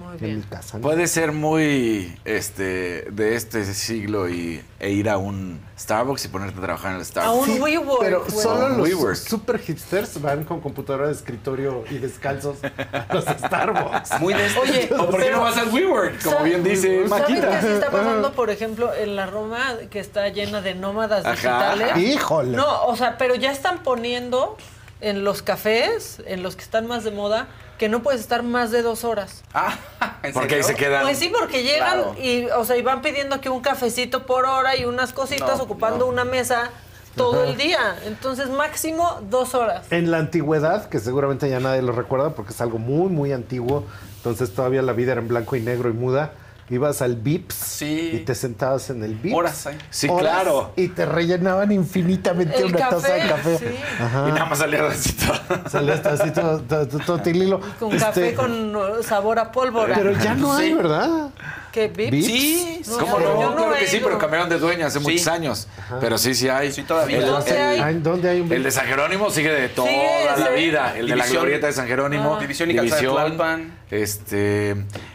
Muy 0.00 0.16
En 0.30 0.36
mi 0.38 0.42
casa. 0.42 0.78
¿no? 0.78 0.82
Puede 0.82 1.06
ser 1.06 1.32
muy 1.32 2.18
este 2.24 3.02
de 3.10 3.36
este 3.36 3.64
siglo 3.74 4.28
y, 4.28 4.62
e 4.78 4.90
ir 4.90 5.08
a 5.10 5.18
un 5.18 5.60
Starbucks 5.78 6.24
y 6.24 6.28
ponerte 6.28 6.58
a 6.58 6.62
trabajar 6.62 6.92
en 6.92 6.98
el 6.98 7.04
Starbucks. 7.04 7.48
A 7.48 7.52
un 7.52 7.60
WeWork. 7.62 8.00
Pero 8.00 8.30
solo 8.30 8.68
los 8.70 8.78
WeWork. 8.88 9.16
super 9.16 9.58
hipsters 9.58 10.20
van 10.20 10.44
con 10.44 10.60
computadora 10.60 11.06
de 11.08 11.12
escritorio 11.12 11.84
y 11.90 11.98
descalzos 11.98 12.56
a 12.64 13.06
los 13.14 13.24
Starbucks. 13.46 14.20
Muy 14.20 14.34
de 14.34 14.46
este 14.46 14.58
Oye, 14.60 14.88
¿O 14.94 15.06
por 15.06 15.16
qué 15.16 15.24
pero- 15.26 15.36
no 15.36 15.42
vas 15.42 15.56
al 15.58 15.68
WeWork? 15.68 16.22
Como 16.22 16.36
¿Sabe- 16.36 16.48
bien 16.48 16.64
dice 16.64 17.06
¿Saben 17.08 17.26
qué 17.26 17.34
Maquita. 17.40 17.60
sí 17.60 17.66
está 17.68 17.90
pasando, 17.90 18.32
por 18.32 18.50
ejemplo, 18.50 18.92
en 18.94 19.16
la 19.16 19.26
Roma, 19.26 19.74
que 19.90 20.00
está 20.00 20.28
llena 20.28 20.60
de 20.60 20.74
nómadas 20.74 21.24
Ajá. 21.24 21.32
digitales? 21.74 21.96
Híjole. 21.98 22.56
No, 22.56 22.84
o 22.86 22.96
sea, 22.96 23.16
pero 23.18 23.34
ya 23.34 23.52
están 23.52 23.82
poniendo 23.82 24.56
en 25.00 25.24
los 25.24 25.42
cafés, 25.42 26.22
en 26.26 26.42
los 26.42 26.56
que 26.56 26.62
están 26.62 26.86
más 26.86 27.04
de 27.04 27.10
moda, 27.10 27.48
que 27.78 27.88
no 27.88 28.02
puedes 28.02 28.20
estar 28.20 28.42
más 28.42 28.70
de 28.70 28.82
dos 28.82 29.04
horas. 29.04 29.42
¿En 30.22 30.32
Porque 30.34 30.56
ahí 30.56 30.62
se 30.62 30.74
quedan. 30.74 31.02
Pues 31.02 31.18
sí, 31.18 31.32
porque 31.36 31.62
llegan 31.62 32.02
Claro. 32.02 32.14
y, 32.22 32.44
o 32.46 32.64
sea, 32.64 32.76
y 32.76 32.82
van 32.82 33.00
pidiendo 33.00 33.40
que 33.40 33.48
un 33.48 33.60
cafecito 33.62 34.26
por 34.26 34.44
hora 34.44 34.76
y 34.76 34.84
unas 34.84 35.12
cositas 35.14 35.56
No, 35.58 35.64
ocupando 35.64 36.00
no. 36.00 36.06
una 36.06 36.24
mesa 36.24 36.70
todo 37.16 37.42
Ajá. 37.42 37.50
el 37.50 37.56
día. 37.56 37.96
Entonces, 38.06 38.50
máximo 38.50 39.20
dos 39.30 39.54
horas. 39.54 39.86
En 39.90 40.10
la 40.10 40.18
antigüedad, 40.18 40.88
que 40.90 40.98
seguramente 40.98 41.48
ya 41.48 41.58
nadie 41.60 41.80
lo 41.82 41.92
recuerda 41.92 42.34
porque 42.34 42.52
es 42.52 42.60
algo 42.60 42.78
muy, 42.78 43.08
muy 43.08 43.32
antiguo, 43.32 43.84
entonces 44.16 44.52
todavía 44.54 44.82
la 44.82 44.92
vida 44.92 45.12
era 45.12 45.20
en 45.22 45.28
blanco 45.28 45.56
y 45.56 45.60
negro 45.60 45.88
y 45.88 45.92
muda, 45.94 46.32
ibas 46.70 47.02
al 47.02 47.16
Vips 47.16 47.54
Sí. 47.54 48.10
y 48.14 48.18
te 48.20 48.34
sentabas 48.34 48.88
en 48.90 49.02
el 49.02 49.14
Vips. 49.16 49.34
Horas 49.36 49.66
ahí. 49.66 49.78
Sí, 49.90 50.08
horas, 50.08 50.20
claro. 50.42 50.72
Y 50.76 50.88
te 50.88 51.04
rellenaban 51.04 51.72
infinitamente 51.72 52.58
El 52.58 52.66
una 52.66 52.88
taza 52.90 53.12
de 53.14 53.20
café, 53.28 53.52
café. 53.52 53.58
sí. 53.58 53.74
Ajá. 54.00 54.28
Y 54.28 54.32
nada 54.32 54.44
más 54.46 54.58
salía 54.58 54.86
así 54.86 55.12
todo. 55.14 55.68
Salía 55.68 55.94
hasta 55.94 56.12
así 56.12 56.30
todo, 56.30 56.60
todo, 56.60 56.86
todo- 56.86 57.18
tililo. 57.20 57.60
Con 57.78 57.92
Este, 57.92 57.98
café 58.04 58.34
con 58.34 58.74
uh, 58.76 59.02
sabor 59.02 59.38
a 59.38 59.50
pólvora. 59.52 59.94
Pero 59.96 60.12
ya 60.12 60.34
no 60.34 60.52
hay, 60.54 60.68
Sí. 60.70 60.74
¿verdad? 60.74 61.30
¿Qué, 61.72 61.86
Vips? 61.88 62.10
¿Vips? 62.10 62.26
Sí, 62.26 62.82
No, 62.88 62.98
¿Cómo 62.98 63.18
no? 63.20 63.34
no 63.50 63.56
claro 63.56 63.74
que 63.78 63.86
sí, 63.86 64.00
pero 64.02 64.18
cambiaron 64.18 64.48
de 64.48 64.58
dueño 64.58 64.86
hace 64.86 64.98
Sí. 64.98 65.04
muchos 65.04 65.26
años. 65.28 65.68
Pero 66.00 66.18
sí, 66.18 66.34
sí 66.34 66.48
hay. 66.48 66.72
Sí, 66.72 66.82
todavía. 66.82 67.18
El, 67.18 67.26
¿Dónde 67.26 67.74
el- 67.74 67.82
hay? 67.82 67.94
¿Dónde 68.00 68.28
hay 68.28 68.40
un 68.40 68.52
el 68.52 68.62
de 68.64 68.70
San 68.72 68.86
Jerónimo 68.86 69.30
sigue 69.30 69.50
de 69.52 69.68
toda 69.68 69.88
Sigue, 69.88 70.24
la 70.36 70.46
sí. 70.48 70.52
vida. 70.64 70.94
El 70.96 71.06
de 71.06 71.16
la 71.16 71.24
División- 71.24 71.42
glorieta 71.42 71.66
de 71.68 71.72
San 71.72 71.86
Jerónimo. 71.86 72.34
Ah. 72.36 72.40
División 72.40 72.70
y 72.70 72.74
Calzada 72.76 73.00
de 73.02 73.08
Tlalpan. 73.08 73.78
Este. 73.90 74.70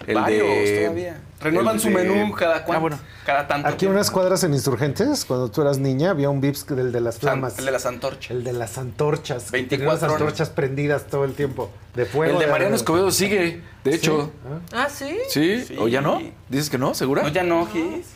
El 0.07 0.15
Varios 0.15 0.47
de. 0.47 0.81
todavía. 0.85 1.17
Renuevan 1.45 1.79
su 1.79 1.89
menú 1.89 2.31
cada 2.33 2.63
cuánto. 2.63 2.73
Ah, 2.73 2.79
bueno. 2.79 2.99
Cada 3.25 3.47
tanto. 3.47 3.67
Aquí 3.67 3.77
tiempo. 3.79 3.95
unas 3.95 4.11
cuadras 4.11 4.43
en 4.43 4.53
Insurgentes, 4.53 5.25
cuando 5.25 5.49
tú 5.49 5.61
eras 5.61 5.77
niña, 5.79 6.09
había 6.11 6.29
un 6.29 6.41
Vips 6.41 6.65
del 6.67 6.91
de 6.91 7.01
las 7.01 7.15
San- 7.15 7.21
flamas. 7.21 7.57
El 7.59 7.65
de 7.65 7.71
las 7.71 7.85
antorchas. 7.85 8.31
El 8.31 8.43
de 8.43 8.53
las 8.53 8.77
antorchas. 8.77 9.45
que 9.45 9.51
24 9.51 9.69
tenía 9.77 9.93
las 9.93 10.03
horas. 10.03 10.21
antorchas 10.21 10.49
prendidas 10.49 11.07
todo 11.07 11.23
el 11.25 11.33
tiempo. 11.33 11.71
De 11.95 12.05
fuego. 12.05 12.33
El 12.33 12.39
de 12.39 12.45
de 12.45 12.51
Mariano. 12.51 12.75
Escobedo 12.75 13.09
sigue, 13.11 13.61
de 13.83 13.95
hecho. 13.95 14.31
Ah, 14.73 14.87
¿sí? 14.89 15.17
¿Sí? 15.29 15.63
Sí. 15.65 15.75
¿O 15.79 15.87
ya 15.87 16.01
no? 16.01 16.21
¿Dices 16.49 16.69
que 16.69 16.77
no? 16.77 16.93
¿Segura? 16.93 17.23
No, 17.23 17.29
ya 17.29 17.43
no, 17.43 17.65
Gis. 17.67 18.07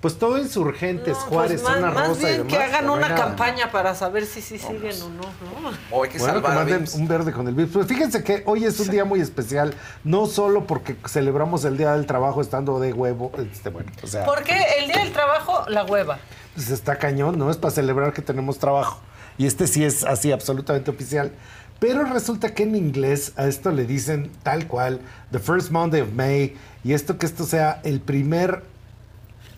Pues 0.00 0.16
todo 0.16 0.38
Insurgentes, 0.38 1.16
No, 1.16 1.24
Juárez, 1.24 1.60
pues 1.60 1.80
más, 1.80 1.94
más 1.94 2.08
rosa 2.08 2.20
y 2.20 2.24
bien 2.34 2.46
demás. 2.46 2.52
que 2.52 2.62
hagan 2.62 2.88
una 2.90 3.14
campaña 3.16 3.72
para 3.72 3.96
saber 3.96 4.26
si 4.26 4.40
sí 4.40 4.56
siguen 4.56 4.94
o 5.02 5.08
no, 5.08 5.22
¿no? 5.22 5.76
O 5.90 6.04
hay 6.04 6.10
que 6.10 6.18
Bueno, 6.18 6.40
que 6.40 6.46
salvar 6.46 6.58
a 6.58 6.64
Vips. 6.64 6.94
un 6.94 7.08
verde 7.08 7.32
con 7.32 7.48
el 7.48 7.54
Vips. 7.54 7.72
Pues 7.72 7.86
fíjense 7.88 8.22
que 8.22 8.44
hoy 8.46 8.64
es 8.64 8.78
un 8.78 8.90
día 8.90 9.04
muy 9.04 9.20
especial, 9.20 9.74
no 10.04 10.26
solo 10.26 10.66
porque 10.68 10.96
celebramos 11.08 11.64
el 11.64 11.76
Día 11.76 11.92
del 11.94 12.06
Trabajo 12.06 12.40
estando 12.40 12.78
de 12.78 12.92
huevo, 12.92 13.32
este, 13.38 13.70
bueno, 13.70 13.90
o 14.02 14.06
sea, 14.06 14.24
Porque 14.24 14.56
el 14.78 14.86
día 14.86 14.98
del 14.98 15.12
trabajo, 15.12 15.64
la 15.68 15.84
hueva. 15.84 16.20
pues 16.54 16.70
está 16.70 16.96
cañón, 16.96 17.36
¿no? 17.36 17.50
Es 17.50 17.56
para 17.56 17.72
celebrar 17.74 18.12
que 18.12 18.22
tenemos 18.22 18.58
trabajo. 18.58 19.00
Y 19.36 19.46
este 19.46 19.66
sí 19.66 19.84
es 19.84 20.04
así, 20.04 20.30
absolutamente 20.30 20.90
oficial. 20.92 21.32
Pero 21.80 22.04
resulta 22.04 22.54
que 22.54 22.64
en 22.64 22.74
inglés 22.76 23.32
a 23.36 23.46
esto 23.46 23.70
le 23.72 23.84
dicen 23.84 24.30
tal 24.44 24.66
cual, 24.68 25.00
the 25.32 25.38
first 25.40 25.70
Monday 25.70 26.00
of 26.02 26.12
May, 26.12 26.56
y 26.84 26.92
esto 26.92 27.18
que 27.18 27.26
esto 27.26 27.44
sea 27.44 27.80
el 27.84 28.00
primer 28.00 28.62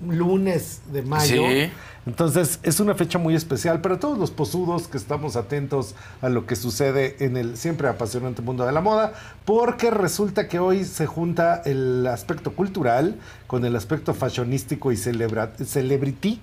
lunes 0.07 0.81
de 0.93 1.03
mayo. 1.03 1.43
Sí. 1.49 1.71
Entonces 2.07 2.59
es 2.63 2.81
una 2.81 2.95
fecha 2.95 3.19
muy 3.19 3.35
especial 3.35 3.81
para 3.81 4.01
todos 4.01 4.19
los 4.19 4.31
posudos 4.31 4.89
que 4.89 4.97
estamos 4.97 5.37
atentos 5.37 5.95
a 6.23 6.29
lo 6.29 6.47
que 6.47 6.57
sucede 6.57 7.17
en 7.21 7.37
el 7.37 7.57
siempre 7.57 7.89
apasionante 7.89 8.41
mundo 8.41 8.65
de 8.65 8.73
la 8.73 8.81
moda, 8.81 9.13
porque 9.45 9.91
resulta 9.91 10.49
que 10.49 10.59
hoy 10.59 10.85
se 10.85 11.07
junta 11.07 11.61
el 11.65 12.07
aspecto 12.07 12.53
cultural 12.53 13.17
con 13.51 13.65
el 13.65 13.75
aspecto 13.75 14.15
fashionístico 14.15 14.93
y 14.93 14.97
celebra- 14.97 15.51
celebrity, 15.67 16.41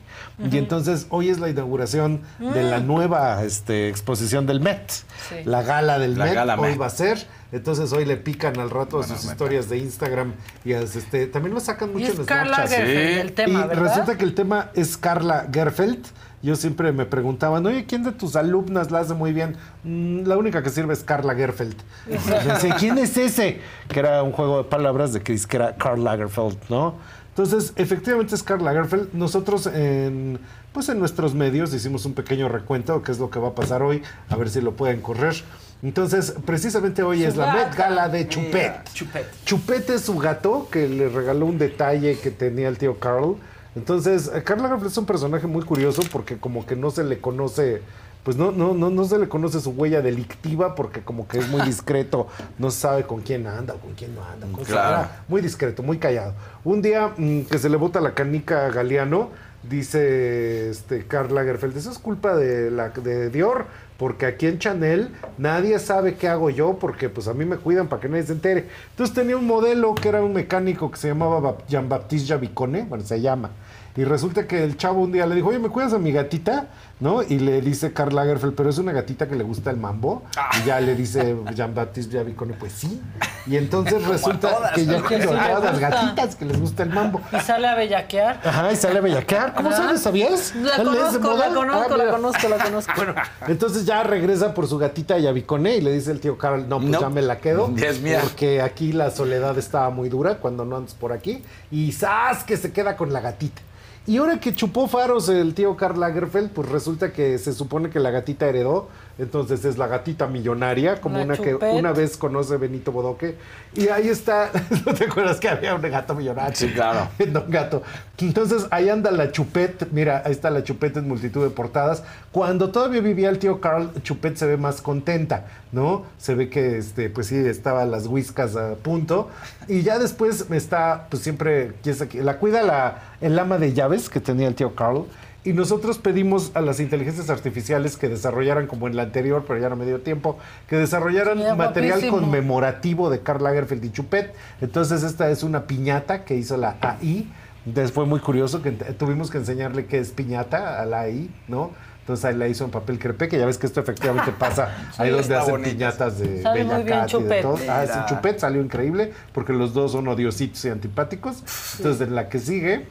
y 0.51 0.57
entonces 0.57 1.07
hoy 1.09 1.29
es 1.29 1.39
la 1.39 1.47
inauguración 1.49 2.19
de 2.37 2.63
la 2.63 2.81
nueva 2.81 3.45
este, 3.45 3.87
exposición 3.87 4.45
del 4.45 4.59
Met, 4.59 4.91
Sí. 4.91 5.35
la 5.45 5.63
gala 5.63 5.99
del 5.99 6.17
La 6.17 6.25
Met, 6.25 6.33
gala 6.33 6.59
hoy 6.59 6.71
Met. 6.71 6.81
va 6.81 6.87
a 6.87 6.89
ser, 6.89 7.25
entonces 7.53 7.93
hoy 7.93 8.03
le 8.03 8.17
pican 8.17 8.59
al 8.59 8.69
rato 8.69 8.99
a 8.99 9.03
sus 9.03 9.23
Met. 9.23 9.31
historias 9.31 9.69
de 9.69 9.77
Instagram 9.77 10.33
y 10.65 10.73
a- 10.73 10.81
este, 10.81 11.27
también 11.27 11.53
lo 11.53 11.61
sacan 11.61 11.91
Y 11.91 11.93
mucho 11.93 12.11
es 12.11 12.19
en 12.19 12.25
Carla 12.25 12.55
Snapchat. 12.67 12.77
Gerfeld 12.77 13.13
Sí. 13.13 13.19
el 13.21 13.31
tema, 13.31 13.59
y 13.63 13.67
¿verdad? 13.69 13.83
resulta 13.83 14.17
que 14.17 14.25
el 14.25 14.33
tema 14.35 14.69
es 14.73 14.97
Carla 14.97 15.47
Gerfeld. 15.49 16.05
Yo 16.43 16.55
siempre 16.55 16.91
me 16.91 17.05
preguntaban, 17.05 17.65
oye, 17.65 17.85
¿quién 17.85 18.03
de 18.03 18.11
tus 18.11 18.35
alumnas 18.35 18.91
la 18.91 18.99
hace 18.99 19.13
muy 19.15 19.33
bien? 19.33 19.55
"Mm, 19.83 20.21
la 20.27 20.37
única 20.37 20.61
que 20.61 20.69
sirve 20.69 20.93
es 20.93 21.03
Carla 21.03 21.33
Gerfeld. 21.33 21.75
Y 22.63 22.69
¿quién 22.73 22.97
es 22.99 23.17
ese? 23.17 23.59
Que 23.89 23.99
era 23.99 24.21
un 24.23 24.31
juego 24.31 24.59
de 24.59 24.63
palabras 24.65 25.13
de 25.13 25.21
que 25.21 25.31
dice 25.33 25.47
que 25.47 25.57
era 25.57 25.75
Karl 25.75 26.03
Lagerfeld, 26.03 26.57
¿no? 26.69 26.95
Entonces, 27.29 27.73
efectivamente 27.75 28.35
es 28.35 28.43
Karl 28.43 28.63
Lagerfeld. 28.63 29.13
Nosotros 29.13 29.67
en, 29.67 30.39
pues 30.73 30.89
en 30.89 30.99
nuestros 30.99 31.33
medios 31.35 31.73
hicimos 31.73 32.05
un 32.05 32.13
pequeño 32.13 32.49
recuento 32.49 32.97
de 32.97 33.03
qué 33.03 33.11
es 33.11 33.19
lo 33.19 33.29
que 33.29 33.39
va 33.39 33.49
a 33.49 33.55
pasar 33.55 33.81
hoy, 33.83 34.01
a 34.29 34.35
ver 34.35 34.49
si 34.49 34.61
lo 34.61 34.73
pueden 34.73 35.01
correr. 35.01 35.35
Entonces, 35.83 36.33
precisamente 36.45 37.03
hoy 37.03 37.23
es 37.23 37.35
la 37.35 37.53
Met 37.53 37.75
Gala 37.75 38.09
de 38.09 38.27
Chupet. 38.27 38.91
Chupet. 38.93 39.25
Chupete 39.45 39.93
es 39.95 40.01
su 40.01 40.17
gato 40.17 40.67
que 40.71 40.87
le 40.89 41.09
regaló 41.09 41.45
un 41.45 41.57
detalle 41.59 42.17
que 42.19 42.31
tenía 42.31 42.67
el 42.67 42.77
tío 42.79 42.99
Carl. 42.99 43.35
Entonces, 43.77 44.31
eh, 44.33 44.43
Karl 44.43 44.61
Lagerfeld 44.63 44.91
es 44.91 44.97
un 44.97 45.05
personaje 45.05 45.45
muy 45.47 45.63
curioso 45.63 46.01
porque 46.11 46.37
como 46.37 46.65
que 46.65 46.75
no 46.75 46.89
se 46.89 47.03
le 47.03 47.19
conoce, 47.19 47.81
pues 48.23 48.35
no, 48.35 48.51
no, 48.51 48.73
no, 48.73 48.89
no 48.89 49.05
se 49.05 49.19
le 49.19 49.29
conoce 49.29 49.61
su 49.61 49.69
huella 49.71 50.01
delictiva 50.01 50.73
porque 50.75 51.01
como 51.01 51.27
que 51.27 51.37
es 51.39 51.47
muy 51.47 51.61
discreto, 51.65 52.27
no 52.57 52.71
sabe 52.71 53.03
con 53.03 53.21
quién 53.21 53.45
anda 53.47 53.75
o 53.75 53.77
con 53.77 53.93
quién 53.93 54.15
no 54.15 54.23
anda. 54.23 54.47
con- 54.51 54.65
Claro. 54.65 55.07
muy 55.27 55.41
discreto, 55.41 55.83
muy 55.83 55.99
callado. 55.99 56.33
Un 56.63 56.81
día 56.81 57.13
mm, 57.15 57.41
que 57.41 57.59
se 57.59 57.69
le 57.69 57.77
bota 57.77 58.01
la 58.01 58.13
canica 58.15 58.65
a 58.65 58.69
Galeano, 58.69 59.29
dice 59.69 60.69
este 60.69 61.05
Karl 61.05 61.33
Lagerfeld, 61.33 61.77
eso 61.77 61.91
es 61.91 61.99
culpa 61.99 62.35
de, 62.35 62.71
la, 62.71 62.89
de 62.89 63.29
Dior, 63.29 63.65
porque 63.97 64.25
aquí 64.27 64.45
en 64.45 64.59
Chanel 64.59 65.09
nadie 65.37 65.79
sabe 65.79 66.15
qué 66.15 66.27
hago 66.29 66.49
yo, 66.49 66.77
porque 66.79 67.09
pues 67.09 67.27
a 67.27 67.33
mí 67.33 67.45
me 67.45 67.57
cuidan 67.57 67.87
para 67.87 67.99
que 68.01 68.07
nadie 68.09 68.23
se 68.23 68.33
entere. 68.33 68.67
Entonces 68.91 69.15
tenía 69.15 69.35
un 69.37 69.47
modelo 69.47 69.95
que 69.95 70.09
era 70.09 70.21
un 70.23 70.33
mecánico 70.33 70.91
que 70.91 70.97
se 70.97 71.07
llamaba 71.07 71.39
Bap- 71.39 71.65
Jean-Baptiste 71.67 72.27
Javicone, 72.33 72.83
bueno, 72.83 73.03
se 73.03 73.19
llama. 73.21 73.49
Y 73.97 74.03
resulta 74.05 74.45
que 74.47 74.63
el 74.63 74.77
chavo 74.77 75.01
un 75.01 75.11
día 75.11 75.25
le 75.25 75.33
dijo, 75.35 75.49
oye, 75.49 75.57
¿me 75.59 75.69
cuidas 75.69 75.91
a 75.93 75.97
mi 75.97 76.11
gatita? 76.11 76.67
¿No? 76.99 77.21
Y 77.23 77.39
le 77.39 77.61
dice 77.61 77.93
Karl 77.93 78.15
Lagerfeld, 78.15 78.53
pero 78.55 78.69
es 78.69 78.77
una 78.77 78.91
gatita 78.91 79.27
que 79.27 79.35
le 79.35 79.43
gusta 79.43 79.69
el 79.71 79.77
mambo. 79.77 80.23
Y 80.61 80.67
ya 80.67 80.79
le 80.79 80.95
dice 80.95 81.35
Jean-Baptiste 81.53 82.17
Javicone, 82.17 82.53
pues 82.53 82.73
sí. 82.73 83.01
Y 83.47 83.55
entonces 83.57 84.03
resulta 84.07 84.49
todas, 84.51 84.71
que 84.73 84.85
ya 84.85 85.01
le 85.01 85.25
todas 85.25 85.63
las 85.63 85.79
gatitas 85.79 86.35
que 86.35 86.45
les 86.45 86.59
gusta 86.59 86.83
el 86.83 86.89
mambo. 86.89 87.21
Y 87.31 87.39
sale 87.39 87.67
a 87.67 87.75
bellaquear. 87.75 88.39
Ajá, 88.43 88.71
y 88.71 88.75
sale 88.75 88.99
a 88.99 89.01
bellaquear. 89.01 89.53
¿Cómo 89.55 89.69
Ajá. 89.69 89.77
sabes? 89.77 90.01
¿Sabías? 90.01 90.55
La 90.55 90.75
¿Él 90.75 90.87
es 90.87 91.13
de 91.13 91.19
conozco, 91.19 91.37
la 91.37 91.53
conozco, 91.53 91.93
Ah, 91.93 91.97
la 91.97 92.11
conozco, 92.11 92.49
la 92.49 92.57
conozco. 92.63 92.93
Bueno, 92.95 93.15
entonces 93.47 93.85
ya 93.85 94.03
regresa 94.03 94.53
por 94.53 94.67
su 94.67 94.77
gatita 94.77 95.17
Yavicone 95.17 95.75
y 95.77 95.81
le 95.81 95.91
dice 95.91 96.11
el 96.11 96.19
tío 96.19 96.37
Carl, 96.37 96.67
no, 96.69 96.77
pues 96.79 96.89
No. 96.91 97.01
ya 97.01 97.09
me 97.09 97.21
la 97.23 97.37
quedo. 97.39 97.71
Ya 97.75 97.89
es 97.89 97.99
mía. 98.01 98.19
Porque 98.21 98.61
aquí 98.61 98.91
la 98.93 99.09
soledad 99.11 99.57
estaba 99.57 99.89
muy 99.89 100.09
dura 100.09 100.37
cuando 100.37 100.65
no 100.65 100.77
andas 100.77 100.93
por 100.93 101.13
aquí. 101.13 101.43
Y 101.71 101.91
¡zas! 101.93 102.43
que 102.43 102.57
se 102.57 102.71
queda 102.71 102.95
con 102.95 103.11
la 103.11 103.21
gatita. 103.21 103.61
Y 104.07 104.15
ahora 104.15 104.39
que 104.39 104.53
chupó 104.53 104.87
faros 104.87 105.27
el 105.27 105.53
tío 105.53 105.75
Karl 105.75 105.99
Lagerfeld, 105.99 106.51
pues 106.51 106.69
resulta 106.69 107.11
que 107.11 107.37
se 107.37 107.51
supone 107.51 107.89
que 107.89 107.99
la 107.99 108.09
gatita 108.09 108.47
heredó. 108.47 108.87
Entonces 109.19 109.65
es 109.65 109.77
la 109.77 109.87
gatita 109.87 110.27
millonaria, 110.27 111.01
como 111.01 111.17
La 111.17 111.25
una 111.25 111.37
que 111.37 111.55
una 111.55 111.91
vez 111.91 112.17
conoce 112.17 112.57
Benito 112.57 112.91
Bodoque. 112.91 113.35
Y 113.73 113.87
ahí 113.87 114.09
está, 114.09 114.51
¿no 114.85 114.93
te 114.93 115.05
acuerdas 115.05 115.39
que 115.39 115.49
había 115.49 115.73
un 115.75 115.81
gato 115.81 116.13
millonario? 116.13 116.55
Sí, 116.55 116.71
claro. 116.71 117.07
Don 117.31 117.49
Gato. 117.49 117.81
Entonces 118.19 118.65
ahí 118.71 118.89
anda 118.89 119.11
la 119.11 119.31
Chupet, 119.31 119.91
mira, 119.91 120.21
ahí 120.25 120.31
está 120.31 120.49
la 120.49 120.63
Chupet 120.63 120.97
en 120.97 121.07
multitud 121.07 121.43
de 121.43 121.49
portadas. 121.49 122.03
Cuando 122.31 122.69
todavía 122.69 123.01
vivía 123.01 123.29
el 123.29 123.39
tío 123.39 123.59
Carl, 123.59 123.91
Chupet 124.03 124.35
se 124.35 124.45
ve 124.45 124.57
más 124.57 124.81
contenta, 124.81 125.45
¿no? 125.71 126.05
Se 126.17 126.35
ve 126.35 126.49
que, 126.49 126.77
este, 126.77 127.09
pues 127.09 127.27
sí, 127.27 127.35
estaban 127.35 127.91
las 127.91 128.07
whiskas 128.07 128.55
a 128.55 128.75
punto. 128.75 129.29
Y 129.67 129.81
ya 129.81 129.99
después 129.99 130.45
está, 130.51 131.07
pues 131.09 131.23
siempre, 131.23 131.73
la 132.13 132.37
cuida 132.37 132.61
la, 132.63 133.01
el 133.21 133.37
ama 133.37 133.57
de 133.57 133.73
llaves 133.73 134.09
que 134.09 134.19
tenía 134.19 134.47
el 134.47 134.55
tío 134.55 134.75
Carl. 134.75 135.05
Y 135.47 135.53
nosotros 135.53 135.97
pedimos 135.97 136.51
a 136.55 136.59
las 136.61 136.81
inteligencias 136.81 137.29
artificiales 137.29 137.95
que 137.95 138.09
desarrollaran, 138.09 138.67
como 138.67 138.85
en 138.89 138.97
la 138.97 139.03
anterior, 139.03 139.45
pero 139.47 139.57
ya 139.61 139.69
no 139.69 139.77
me 139.77 139.85
dio 139.85 140.01
tiempo, 140.01 140.37
que 140.67 140.75
desarrollaran 140.75 141.37
material 141.55 142.01
guapísimo. 142.01 142.19
conmemorativo 142.19 143.09
de 143.09 143.21
Karl 143.21 143.41
Lagerfeld 143.41 143.85
y 143.85 143.91
Chupet. 143.93 144.33
Entonces 144.59 145.03
esta 145.03 145.29
es 145.29 145.43
una 145.43 145.65
piñata 145.65 146.25
que 146.25 146.35
hizo 146.35 146.57
la 146.57 146.75
AI 146.81 147.31
Entonces 147.65 147.93
fue 147.93 148.05
muy 148.05 148.19
curioso 148.19 148.61
que 148.61 148.71
tuvimos 148.71 149.31
que 149.31 149.37
enseñarle 149.37 149.85
qué 149.85 149.99
es 149.99 150.11
piñata 150.11 150.81
a 150.81 150.85
la 150.85 150.99
ahí, 150.99 151.33
¿no? 151.47 151.71
Entonces 152.01 152.25
ahí 152.25 152.35
la 152.35 152.49
hizo 152.49 152.65
en 152.65 152.71
papel 152.71 152.99
crepé, 152.99 153.29
que 153.29 153.39
ya 153.39 153.45
ves 153.45 153.57
que 153.57 153.67
esto 153.67 153.79
efectivamente 153.79 154.33
pasa 154.37 154.75
Sí, 154.91 155.01
ahí 155.01 155.11
donde 155.11 155.33
hacen 155.33 155.51
bonito. 155.51 155.69
piñatas 155.69 156.19
de 156.19 156.41
Sale 156.41 156.63
muy 156.65 156.73
Bella 156.73 156.83
bien 156.83 156.99
Cat 156.99 157.09
y 157.09 157.13
de 157.13 157.19
Chupet. 157.23 157.41
todo. 157.41 157.57
Ah, 157.69 157.83
ese 157.85 157.99
Chupet 158.09 158.39
salió 158.39 158.61
increíble 158.61 159.13
porque 159.31 159.53
los 159.53 159.73
dos 159.73 159.93
son 159.93 160.09
odiositos 160.09 160.65
y 160.65 160.69
antipáticos. 160.69 161.37
Entonces 161.77 162.05
en 162.05 162.15
la 162.15 162.27
que 162.27 162.39
sigue, 162.39 162.85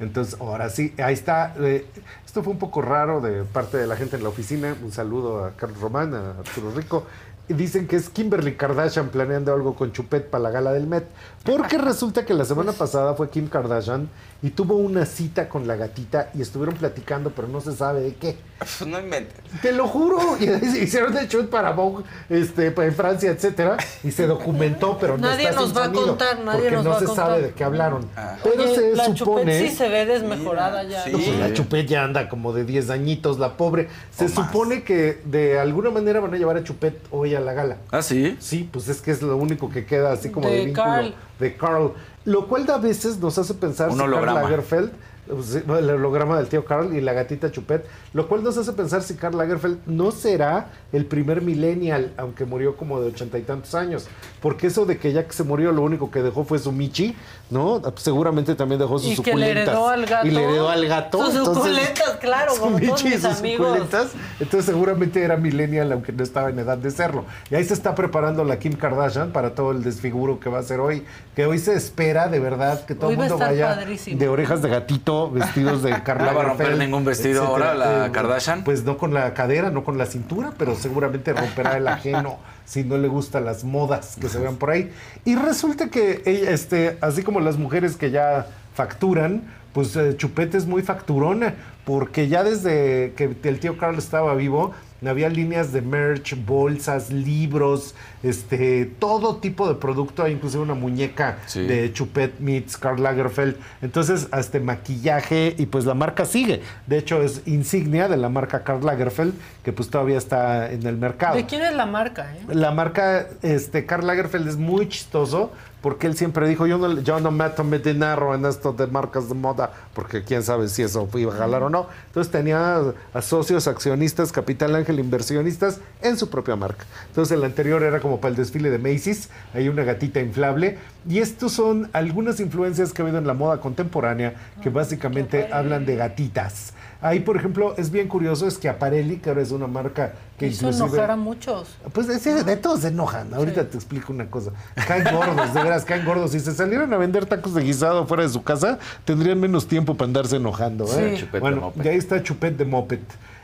entonces 0.00 0.40
ahora 0.40 0.70
sí, 0.70 0.94
ahí 0.98 1.14
está. 1.14 1.54
eh, 1.58 1.86
esto 2.24 2.42
fue 2.42 2.52
un 2.52 2.58
poco 2.58 2.82
raro 2.82 3.20
de 3.20 3.44
parte 3.44 3.76
de 3.76 3.86
la 3.86 3.96
gente 3.96 4.16
en 4.16 4.22
la 4.22 4.28
oficina. 4.28 4.76
Un 4.82 4.92
saludo 4.92 5.44
a 5.44 5.50
Carlos 5.52 5.80
Román, 5.80 6.14
a 6.14 6.30
Arturo 6.38 6.70
Rico. 6.74 7.06
Dicen 7.48 7.88
que 7.88 7.96
es 7.96 8.08
Kimberly 8.08 8.54
Kardashian 8.54 9.08
planeando 9.08 9.52
algo 9.52 9.74
con 9.74 9.92
Chupet 9.92 10.30
para 10.30 10.42
la 10.42 10.50
gala 10.50 10.72
del 10.72 10.86
Met. 10.86 11.04
Porque 11.44 11.78
resulta 11.78 12.26
que 12.26 12.34
la 12.34 12.44
semana 12.44 12.72
pasada 12.72 13.14
fue 13.14 13.30
Kim 13.30 13.48
Kardashian 13.48 14.08
y 14.42 14.50
tuvo 14.50 14.76
una 14.76 15.06
cita 15.06 15.48
con 15.48 15.66
la 15.66 15.76
gatita 15.76 16.30
y 16.34 16.42
estuvieron 16.42 16.74
platicando, 16.74 17.30
pero 17.30 17.48
no 17.48 17.60
se 17.62 17.72
sabe 17.74 18.02
de 18.02 18.14
qué. 18.14 18.36
Pues 18.58 18.86
no 18.86 19.00
inventes. 19.00 19.36
Te 19.62 19.72
lo 19.72 19.88
juro. 19.88 20.18
Y 20.38 20.44
hicieron 20.82 21.14
de 21.14 21.26
shoot 21.26 21.48
para 21.48 21.72
Vogue 21.72 22.04
este, 22.28 22.66
en 22.66 22.94
Francia, 22.94 23.30
etcétera. 23.30 23.78
Y 24.04 24.10
se 24.10 24.26
documentó, 24.26 24.98
pero 25.00 25.16
no 25.16 25.28
Nadie 25.28 25.48
está 25.48 25.60
nos 25.60 25.70
sin 25.70 25.78
va 25.78 25.84
a 25.84 25.92
contar, 25.92 26.40
nadie 26.44 26.60
porque 26.60 26.76
nos 26.76 26.84
no 26.84 26.90
va 26.90 26.96
a 26.96 27.00
se 27.00 27.06
contar. 27.06 27.26
sabe 27.26 27.42
de 27.42 27.50
qué 27.52 27.64
hablaron. 27.64 28.06
Pero 28.42 28.62
Oye, 28.62 28.74
se 28.74 28.96
la 28.96 29.04
supone... 29.06 29.52
Chupet 29.52 29.70
sí 29.70 29.76
se 29.76 29.88
ve 29.88 30.06
desmejorada 30.06 30.82
ya. 30.84 31.06
No, 31.06 31.18
pues 31.18 31.38
la 31.38 31.52
Chupet 31.54 31.86
ya 31.86 32.04
anda 32.04 32.28
como 32.28 32.52
de 32.52 32.64
10 32.64 32.90
añitos, 32.90 33.38
la 33.38 33.56
pobre. 33.56 33.88
Se 34.14 34.28
supone 34.28 34.82
que 34.82 35.22
de 35.24 35.58
alguna 35.58 35.90
manera 35.90 36.20
van 36.20 36.34
a 36.34 36.36
llevar 36.36 36.58
a 36.58 36.64
Chupet 36.64 36.98
hoy 37.10 37.34
a 37.34 37.40
la 37.40 37.54
gala. 37.54 37.76
¿Ah, 37.90 38.02
sí? 38.02 38.36
Sí, 38.40 38.68
pues 38.70 38.88
es 38.88 39.00
que 39.00 39.10
es 39.10 39.22
lo 39.22 39.36
único 39.36 39.70
que 39.70 39.86
queda 39.86 40.12
así 40.12 40.30
como 40.30 40.48
de, 40.48 40.56
De 40.56 40.64
vínculo 40.66 40.84
Carl. 40.84 41.14
De 41.40 41.56
Carl. 41.56 41.92
Lo 42.24 42.46
cual 42.46 42.70
a 42.70 42.78
veces 42.78 43.18
nos 43.18 43.38
hace 43.38 43.54
pensar 43.54 43.88
Un 43.90 43.98
si 43.98 44.02
Karl. 44.04 44.34
Lagerfeld, 44.34 44.92
el 45.30 45.90
holograma 45.90 46.36
del 46.38 46.48
tío 46.48 46.64
Carl 46.64 46.94
y 46.96 47.00
la 47.00 47.12
gatita 47.12 47.50
Chupet, 47.50 47.84
lo 48.12 48.28
cual 48.28 48.42
nos 48.42 48.56
hace 48.56 48.72
pensar 48.72 49.02
si 49.02 49.14
Karl 49.14 49.36
Lagerfeld 49.36 49.78
no 49.86 50.10
será 50.10 50.70
el 50.92 51.06
primer 51.06 51.40
millennial, 51.42 52.12
aunque 52.16 52.44
murió 52.44 52.76
como 52.76 53.00
de 53.00 53.08
ochenta 53.08 53.38
y 53.38 53.42
tantos 53.42 53.74
años. 53.74 54.06
Porque 54.42 54.66
eso 54.66 54.84
de 54.86 54.98
que 54.98 55.12
ya 55.12 55.26
que 55.26 55.32
se 55.32 55.44
murió 55.44 55.72
lo 55.72 55.82
único 55.82 56.10
que 56.10 56.22
dejó 56.22 56.44
fue 56.44 56.58
su 56.58 56.72
Michi, 56.72 57.14
¿no? 57.50 57.80
Seguramente 57.96 58.54
también 58.54 58.78
dejó 58.80 58.98
sus 58.98 59.18
Y 59.18 59.22
que 59.22 59.34
le 59.36 59.46
suculentas. 59.46 59.68
heredó 59.68 59.88
al 59.88 60.06
gato. 60.06 60.26
Y 60.26 60.30
le 60.30 60.44
heredó 60.44 60.68
al 60.68 60.86
gato. 60.86 61.18
Sus 61.26 61.34
entonces- 61.36 61.54
suculentas, 61.64 62.16
claro, 62.20 62.54
su 62.54 62.60
como 62.60 62.78
todos 62.78 62.90
Michi 62.92 63.06
y 63.08 63.10
mis 63.16 63.22
sus 63.22 63.38
amigos. 63.38 63.66
suculentas. 63.66 64.06
Entonces 64.40 64.64
seguramente 64.64 65.22
era 65.22 65.36
millennial, 65.36 65.92
aunque 65.92 66.12
no 66.12 66.22
estaba 66.22 66.50
en 66.50 66.58
edad 66.58 66.78
de 66.78 66.90
serlo. 66.90 67.24
Y 67.50 67.54
ahí 67.54 67.64
se 67.64 67.74
está 67.74 67.94
preparando 67.94 68.44
la 68.44 68.58
Kim 68.58 68.72
Kardashian 68.72 69.30
para 69.32 69.54
todo 69.54 69.70
el 69.72 69.82
desfiguro 69.82 70.40
que 70.40 70.48
va 70.50 70.58
a 70.58 70.60
hacer 70.60 70.80
hoy. 70.80 71.04
Que 71.36 71.46
hoy 71.46 71.58
se 71.58 71.74
espera 71.74 72.28
de 72.28 72.40
verdad 72.40 72.84
que 72.84 72.94
todo 72.94 73.10
el 73.10 73.16
mundo 73.16 73.38
vaya 73.38 73.74
padrísimo. 73.76 74.18
de 74.18 74.28
orejas 74.28 74.62
de 74.62 74.68
gatito, 74.70 75.19
vestidos 75.28 75.82
de 75.82 75.90
Karl 76.04 76.24
¿No 76.24 76.34
va 76.34 76.40
a 76.42 76.44
romper 76.44 76.78
ningún 76.78 77.04
vestido 77.04 77.42
etcétera. 77.42 77.70
ahora 77.72 77.74
la 77.74 78.06
Eh, 78.06 78.12
Kardashian? 78.12 78.62
Pues 78.64 78.84
no 78.84 78.96
con 78.96 79.12
la 79.12 79.34
cadera, 79.34 79.70
no 79.70 79.82
con 79.84 79.98
la 79.98 80.06
cintura, 80.06 80.52
pero 80.56 80.76
seguramente 80.76 81.32
romperá 81.32 81.76
el 81.76 81.88
ajeno 81.88 82.38
si 82.64 82.84
no 82.84 82.96
le 82.96 83.08
gustan 83.08 83.44
las 83.44 83.64
modas 83.64 84.16
que 84.20 84.28
se 84.28 84.38
vean 84.38 84.56
por 84.56 84.70
ahí. 84.70 84.92
Y 85.24 85.34
resulta 85.34 85.88
que 85.88 86.22
ella, 86.24 86.52
este, 86.52 86.96
así 87.00 87.22
como 87.24 87.40
las 87.40 87.58
mujeres 87.58 87.96
que 87.96 88.10
ya 88.12 88.46
facturan, 88.74 89.42
pues 89.72 89.96
eh, 89.96 90.16
Chupete 90.16 90.56
es 90.56 90.66
muy 90.66 90.82
facturona, 90.82 91.54
porque 91.84 92.28
ya 92.28 92.44
desde 92.44 93.12
que 93.16 93.36
el 93.42 93.58
tío 93.60 93.76
Carl 93.76 93.98
estaba 93.98 94.34
vivo, 94.34 94.72
había 95.08 95.28
líneas 95.30 95.72
de 95.72 95.80
merch, 95.80 96.34
bolsas, 96.44 97.10
libros, 97.10 97.94
este, 98.22 98.84
todo 98.98 99.36
tipo 99.36 99.66
de 99.68 99.76
producto, 99.76 100.28
inclusive 100.28 100.62
una 100.62 100.74
muñeca 100.74 101.38
Sí. 101.46 101.66
de 101.66 101.90
Chupet 101.92 102.38
meets 102.40 102.76
Karl 102.76 103.02
Lagerfeld. 103.02 103.56
Entonces, 103.80 104.28
hasta 104.30 104.58
maquillaje 104.60 105.54
y 105.56 105.66
pues 105.66 105.84
la 105.86 105.94
marca 105.94 106.24
sigue. 106.24 106.60
De 106.86 106.98
hecho, 106.98 107.22
es 107.22 107.42
insignia 107.46 108.08
de 108.08 108.16
la 108.18 108.28
marca 108.28 108.62
Karl 108.64 108.84
Lagerfeld, 108.84 109.32
que 109.64 109.72
pues 109.72 109.88
todavía 109.88 110.18
está 110.18 110.70
en 110.70 110.86
el 110.86 110.96
mercado. 110.96 111.36
¿De 111.36 111.46
quién 111.46 111.62
es 111.62 111.74
la 111.74 111.86
marca? 111.86 112.34
eh? 112.34 112.54
La 112.54 112.70
marca 112.72 113.26
este, 113.42 113.86
Karl 113.86 114.06
Lagerfeld 114.06 114.48
es 114.48 114.56
muy 114.56 114.88
chistoso 114.88 115.52
porque 115.82 116.06
él 116.06 116.16
siempre 116.16 116.48
dijo, 116.48 116.66
yo 116.66 116.78
no, 116.78 117.00
yo 117.00 117.20
no 117.20 117.30
meto 117.30 117.64
mi 117.64 117.78
dinero 117.78 118.34
en 118.34 118.44
esto 118.44 118.72
de 118.72 118.86
marcas 118.86 119.28
de 119.28 119.34
moda, 119.34 119.72
porque 119.94 120.22
quién 120.22 120.42
sabe 120.42 120.68
si 120.68 120.82
eso 120.82 121.08
iba 121.14 121.34
a 121.34 121.36
jalar 121.36 121.62
o 121.62 121.70
no. 121.70 121.86
Entonces 122.06 122.30
tenía 122.30 122.82
a 123.14 123.22
socios, 123.22 123.66
accionistas, 123.66 124.32
capital 124.32 124.74
ángel, 124.74 124.98
inversionistas 124.98 125.80
en 126.02 126.18
su 126.18 126.28
propia 126.28 126.56
marca. 126.56 126.84
Entonces 127.08 127.36
el 127.36 127.44
anterior 127.44 127.82
era 127.82 128.00
como 128.00 128.20
para 128.20 128.30
el 128.30 128.36
desfile 128.36 128.70
de 128.70 128.78
Macy's, 128.78 129.28
hay 129.54 129.68
una 129.68 129.84
gatita 129.84 130.20
inflable. 130.20 130.78
Y 131.08 131.18
estos 131.18 131.52
son 131.52 131.88
algunas 131.92 132.40
influencias 132.40 132.92
que 132.92 133.00
ha 133.00 133.04
habido 133.04 133.18
en 133.18 133.26
la 133.26 133.34
moda 133.34 133.60
contemporánea 133.60 134.34
que 134.62 134.68
básicamente 134.68 135.48
hablan 135.52 135.86
de 135.86 135.96
gatitas. 135.96 136.74
Ahí, 137.02 137.20
por 137.20 137.36
ejemplo, 137.36 137.74
es 137.78 137.90
bien 137.90 138.08
curioso, 138.08 138.46
es 138.46 138.58
que 138.58 138.68
Aparelli, 138.68 139.16
que 139.16 139.30
ahora 139.30 139.42
es 139.42 139.50
una 139.52 139.66
marca 139.66 140.12
que 140.38 140.48
Hizo 140.48 140.66
inclusive... 140.66 140.88
enojar 140.88 141.10
a 141.10 141.16
muchos. 141.16 141.68
Pues 141.92 142.06
de, 142.06 142.44
de 142.44 142.56
todos 142.56 142.80
se 142.80 142.88
enojan. 142.88 143.32
Ahorita 143.32 143.68
te 143.68 143.76
explico 143.76 144.12
una 144.12 144.26
cosa. 144.30 144.50
Caen 144.86 145.04
gordos, 145.14 145.54
de 145.54 145.62
veras, 145.62 145.84
caen 145.84 146.04
gordos. 146.04 146.32
Si 146.32 146.40
se 146.40 146.52
salieran 146.52 146.92
a 146.92 146.96
vender 146.98 147.26
tacos 147.26 147.54
de 147.54 147.62
guisado 147.62 148.06
fuera 148.06 148.22
de 148.22 148.28
su 148.28 148.42
casa, 148.42 148.78
tendrían 149.04 149.40
menos 149.40 149.66
tiempo 149.66 149.94
para 149.94 150.06
andarse 150.08 150.36
enojando. 150.36 150.84
¿eh? 150.98 151.16
Sí. 151.18 151.28
De 151.32 151.40
bueno, 151.40 151.72
y 151.82 151.88
ahí 151.88 151.96
está 151.96 152.22
Chupet 152.22 152.56
de 152.56 152.64
Moped. 152.64 153.00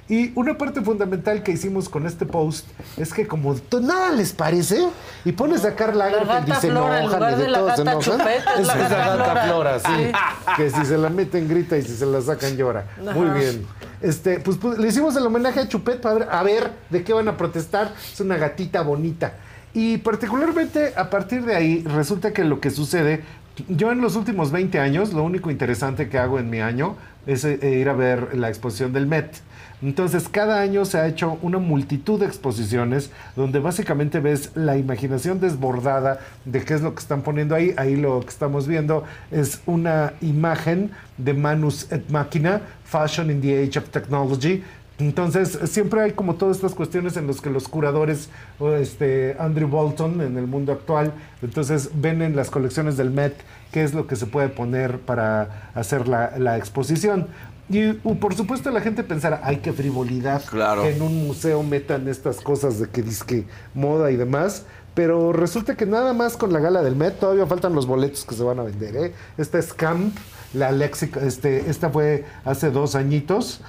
Y 0.08 0.30
una 0.36 0.56
parte 0.56 0.82
fundamental 0.82 1.42
que 1.42 1.50
hicimos 1.50 1.88
con 1.88 2.06
este 2.06 2.26
post 2.26 2.66
es 2.96 3.12
que 3.12 3.26
como 3.26 3.56
nada 3.80 4.12
les 4.12 4.32
parece 4.32 4.86
y 5.24 5.32
pones 5.32 5.64
a 5.64 5.74
Karl 5.74 5.98
Lagerfeld 5.98 6.48
y 6.48 6.52
se 6.52 6.70
Flora, 6.70 6.98
en 6.98 7.04
enojan 7.04 7.32
y 7.32 7.36
de 7.36 7.42
de 7.42 7.48
la 7.48 7.58
todos 7.58 7.74
se 7.74 7.82
enojan. 7.82 8.00
Chupet, 8.00 8.42
es 8.60 8.66
la 8.66 8.74
esa 8.74 8.88
gata 8.88 9.16
gata 9.16 9.42
Flora. 9.42 9.44
Flora, 9.44 9.78
sí. 9.80 10.12
que 10.56 10.70
si 10.70 10.84
se 10.84 10.96
la 10.96 11.10
meten 11.10 11.48
grita 11.48 11.76
y 11.76 11.82
si 11.82 11.96
se 11.96 12.06
la 12.06 12.20
sacan 12.20 12.56
llora. 12.56 12.86
Muy 13.14 13.30
bien. 13.30 13.66
Este, 14.00 14.38
pues, 14.38 14.58
pues, 14.58 14.78
le 14.78 14.86
hicimos 14.86 15.16
el 15.16 15.26
homenaje 15.26 15.60
a 15.60 15.68
Chupet 15.68 16.00
para 16.00 16.14
ver, 16.14 16.28
a 16.30 16.42
ver 16.44 16.72
de 16.90 17.02
qué 17.02 17.12
van 17.12 17.26
a 17.26 17.36
protestar. 17.36 17.92
Es 18.12 18.20
una 18.20 18.36
gatita 18.36 18.82
bonita. 18.82 19.32
Y 19.74 19.98
particularmente 19.98 20.94
a 20.96 21.10
partir 21.10 21.44
de 21.44 21.56
ahí 21.56 21.82
resulta 21.82 22.32
que 22.32 22.44
lo 22.44 22.60
que 22.60 22.70
sucede, 22.70 23.24
yo 23.68 23.90
en 23.90 24.00
los 24.00 24.14
últimos 24.14 24.52
20 24.52 24.78
años, 24.78 25.12
lo 25.12 25.24
único 25.24 25.50
interesante 25.50 26.08
que 26.08 26.18
hago 26.18 26.38
en 26.38 26.48
mi 26.48 26.60
año 26.60 26.96
es 27.26 27.44
eh, 27.44 27.58
ir 27.80 27.88
a 27.88 27.92
ver 27.92 28.36
la 28.36 28.48
exposición 28.48 28.92
del 28.92 29.06
Met. 29.06 29.34
Entonces, 29.82 30.28
cada 30.28 30.60
año 30.60 30.84
se 30.86 30.98
ha 30.98 31.06
hecho 31.06 31.38
una 31.42 31.58
multitud 31.58 32.18
de 32.18 32.26
exposiciones 32.26 33.10
donde 33.34 33.58
básicamente 33.58 34.20
ves 34.20 34.50
la 34.54 34.78
imaginación 34.78 35.38
desbordada 35.38 36.20
de 36.44 36.62
qué 36.62 36.74
es 36.74 36.80
lo 36.80 36.94
que 36.94 37.00
están 37.00 37.22
poniendo 37.22 37.54
ahí. 37.54 37.74
Ahí 37.76 37.96
lo 37.96 38.20
que 38.20 38.28
estamos 38.28 38.66
viendo 38.66 39.04
es 39.30 39.60
una 39.66 40.14
imagen 40.22 40.92
de 41.18 41.34
Manus 41.34 41.92
et 41.92 42.08
Machina, 42.08 42.62
Fashion 42.84 43.30
in 43.30 43.40
the 43.40 43.62
Age 43.62 43.78
of 43.78 43.90
Technology. 43.90 44.62
Entonces, 44.98 45.58
siempre 45.64 46.00
hay 46.00 46.12
como 46.12 46.36
todas 46.36 46.56
estas 46.56 46.74
cuestiones 46.74 47.18
en 47.18 47.26
las 47.26 47.42
que 47.42 47.50
los 47.50 47.68
curadores, 47.68 48.30
este, 48.78 49.36
Andrew 49.38 49.68
Bolton 49.68 50.22
en 50.22 50.38
el 50.38 50.46
mundo 50.46 50.72
actual, 50.72 51.12
entonces 51.42 51.90
ven 51.94 52.22
en 52.22 52.34
las 52.34 52.48
colecciones 52.48 52.96
del 52.96 53.10
Met 53.10 53.34
qué 53.72 53.84
es 53.84 53.92
lo 53.92 54.06
que 54.06 54.16
se 54.16 54.24
puede 54.24 54.48
poner 54.48 55.00
para 55.00 55.70
hacer 55.74 56.08
la, 56.08 56.38
la 56.38 56.56
exposición. 56.56 57.26
Y 57.68 57.88
uh, 57.90 58.18
por 58.20 58.34
supuesto 58.34 58.70
la 58.70 58.80
gente 58.80 59.02
pensará, 59.02 59.40
ay, 59.42 59.56
qué 59.58 59.72
frivolidad 59.72 60.44
Claro. 60.44 60.82
que 60.82 60.90
en 60.94 61.02
un 61.02 61.26
museo 61.26 61.62
metan 61.62 62.06
estas 62.08 62.40
cosas 62.40 62.78
de 62.78 62.88
que 62.88 63.02
disque 63.02 63.44
moda 63.74 64.10
y 64.10 64.16
demás. 64.16 64.64
Pero 64.94 65.32
resulta 65.32 65.76
que 65.76 65.84
nada 65.84 66.14
más 66.14 66.38
con 66.38 66.52
la 66.54 66.58
gala 66.58 66.82
del 66.82 66.96
Met 66.96 67.18
todavía 67.18 67.46
faltan 67.46 67.74
los 67.74 67.86
boletos 67.86 68.24
que 68.24 68.34
se 68.34 68.42
van 68.42 68.58
a 68.60 68.62
vender. 68.62 68.96
¿eh? 68.96 69.12
Esta 69.36 69.58
es 69.58 69.74
Camp, 69.74 70.16
la 70.54 70.72
léxica, 70.72 71.20
este, 71.20 71.68
esta 71.68 71.90
fue 71.90 72.24
hace 72.46 72.70
dos 72.70 72.94
añitos. 72.94 73.60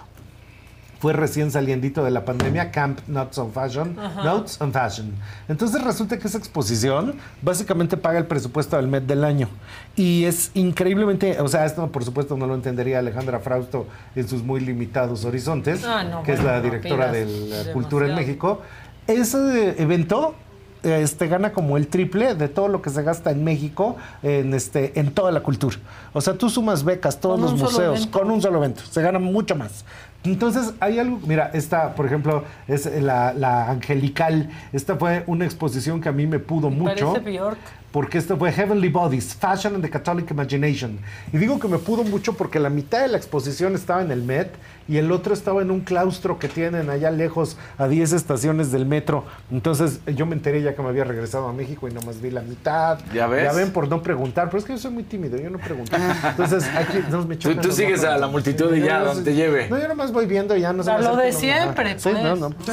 Fue 0.99 1.13
recién 1.13 1.51
saliendito 1.51 2.03
de 2.03 2.11
la 2.11 2.25
pandemia, 2.25 2.71
Camp 2.71 2.99
Notes 3.07 3.37
on 3.37 3.51
Fashion. 3.51 3.97
Ajá. 3.99 4.23
Notes 4.23 4.59
on 4.59 4.71
Fashion. 4.73 5.13
Entonces 5.47 5.83
resulta 5.83 6.17
que 6.17 6.27
esa 6.27 6.37
exposición 6.37 7.15
básicamente 7.41 7.97
paga 7.97 8.17
el 8.17 8.25
presupuesto 8.25 8.77
del 8.77 8.87
Met 8.87 9.03
del 9.03 9.23
año. 9.23 9.47
Y 9.95 10.25
es 10.25 10.51
increíblemente, 10.53 11.39
o 11.39 11.47
sea, 11.47 11.65
esto 11.65 11.91
por 11.91 12.03
supuesto 12.03 12.35
no 12.35 12.47
lo 12.47 12.55
entendería 12.55 12.99
Alejandra 12.99 13.39
Frausto 13.39 13.87
en 14.15 14.27
sus 14.27 14.43
muy 14.43 14.59
limitados 14.59 15.25
horizontes, 15.25 15.83
Ah, 15.85 16.03
no, 16.03 16.23
que 16.23 16.33
es 16.33 16.43
la 16.43 16.57
no 16.57 16.63
directora 16.63 17.11
de 17.11 17.25
pidas 17.25 17.67
la 17.67 17.73
cultura 17.73 18.07
en. 18.07 18.15
México. 18.15 18.61
Ese 19.05 19.81
evento 19.81 20.35
este, 20.83 21.27
gana 21.27 21.51
como 21.53 21.77
el 21.77 21.87
triple 21.87 22.35
de 22.35 22.47
todo 22.47 22.67
lo 22.67 22.81
que 22.81 22.89
se 22.89 23.03
gasta 23.03 23.31
en 23.31 23.43
México 23.43 23.97
en, 24.23 24.53
este, 24.53 24.99
en 24.99 25.11
toda 25.11 25.31
la 25.31 25.41
cultura. 25.41 25.77
O 26.13 26.21
sea, 26.21 26.33
tú 26.35 26.49
sumas 26.49 26.83
becas, 26.83 27.19
todos 27.19 27.39
los 27.39 27.53
museos, 27.53 27.97
evento. 27.99 28.19
con 28.19 28.31
un 28.31 28.41
solo 28.41 28.57
evento. 28.59 28.81
Se 28.89 29.01
gana 29.01 29.19
mucho 29.19 29.55
más. 29.55 29.85
Entonces, 30.27 30.73
hay 30.79 30.99
algo, 30.99 31.19
mira, 31.25 31.51
esta, 31.53 31.95
por 31.95 32.05
ejemplo, 32.05 32.43
es 32.67 32.85
la, 33.01 33.33
la 33.33 33.69
angelical. 33.69 34.49
Esta 34.73 34.95
fue 34.97 35.23
una 35.27 35.45
exposición 35.45 36.01
que 36.01 36.09
a 36.09 36.11
mí 36.11 36.27
me 36.27 36.39
pudo 36.39 36.69
mucho. 36.69 37.13
Parece 37.13 37.31
Bjork. 37.31 37.57
Porque 37.91 38.17
esto 38.17 38.37
fue 38.37 38.51
Heavenly 38.51 38.89
Bodies, 38.89 39.33
Fashion 39.33 39.75
and 39.75 39.83
the 39.83 39.89
Catholic 39.89 40.29
Imagination. 40.29 40.99
Y 41.31 41.37
digo 41.37 41.57
que 41.57 41.69
me 41.69 41.77
pudo 41.77 42.03
mucho 42.03 42.33
porque 42.33 42.59
la 42.59 42.69
mitad 42.69 43.01
de 43.01 43.07
la 43.07 43.17
exposición 43.17 43.75
estaba 43.75 44.01
en 44.01 44.11
el 44.11 44.23
Met 44.23 44.49
y 44.89 44.97
el 44.97 45.11
otro 45.11 45.33
estaba 45.33 45.61
en 45.61 45.71
un 45.71 45.81
claustro 45.81 46.37
que 46.37 46.47
tienen 46.47 46.89
allá 46.89 47.11
lejos 47.11 47.57
a 47.77 47.87
10 47.87 48.13
estaciones 48.13 48.71
del 48.71 48.85
metro. 48.85 49.23
Entonces 49.51 50.01
yo 50.05 50.25
me 50.25 50.35
enteré 50.35 50.61
ya 50.61 50.75
que 50.75 50.81
me 50.81 50.89
había 50.89 51.05
regresado 51.05 51.47
a 51.47 51.53
México 51.53 51.87
y 51.87 51.93
nomás 51.93 52.21
vi 52.21 52.29
la 52.29 52.41
mitad. 52.41 52.99
¿Ya 53.13 53.25
ves? 53.27 53.43
Ya 53.43 53.53
ven 53.53 53.71
por 53.71 53.87
no 53.87 54.01
preguntar, 54.01 54.47
pero 54.47 54.59
es 54.59 54.65
que 54.65 54.73
yo 54.73 54.79
soy 54.79 54.91
muy 54.91 55.03
tímido, 55.03 55.37
yo 55.37 55.49
no 55.49 55.57
pregunto. 55.57 55.95
Entonces 56.29 56.69
aquí 56.75 56.99
nos 57.09 57.25
me 57.25 57.37
Tú, 57.37 57.55
tú 57.55 57.71
sigues 57.71 58.03
a 58.03 58.17
la 58.17 58.27
multitud 58.27 58.75
y 58.75 58.81
ya, 58.81 58.99
donde 58.99 59.23
te 59.23 59.33
lleve. 59.33 59.69
No, 59.69 59.79
yo 59.79 59.87
nomás 59.87 60.11
voy 60.17 60.25
viendo 60.25 60.55
y 60.55 60.61
ya 60.61 60.73
no 60.73 60.83
me 60.83 60.99
lo 60.99 61.15
de 61.15 61.31
siempre, 61.31 61.91
ajá. 61.91 61.99
Sí, 61.99 62.09
pues. 62.09 62.23
no, 62.23 62.35
no, 62.35 62.49
sí. 62.49 62.71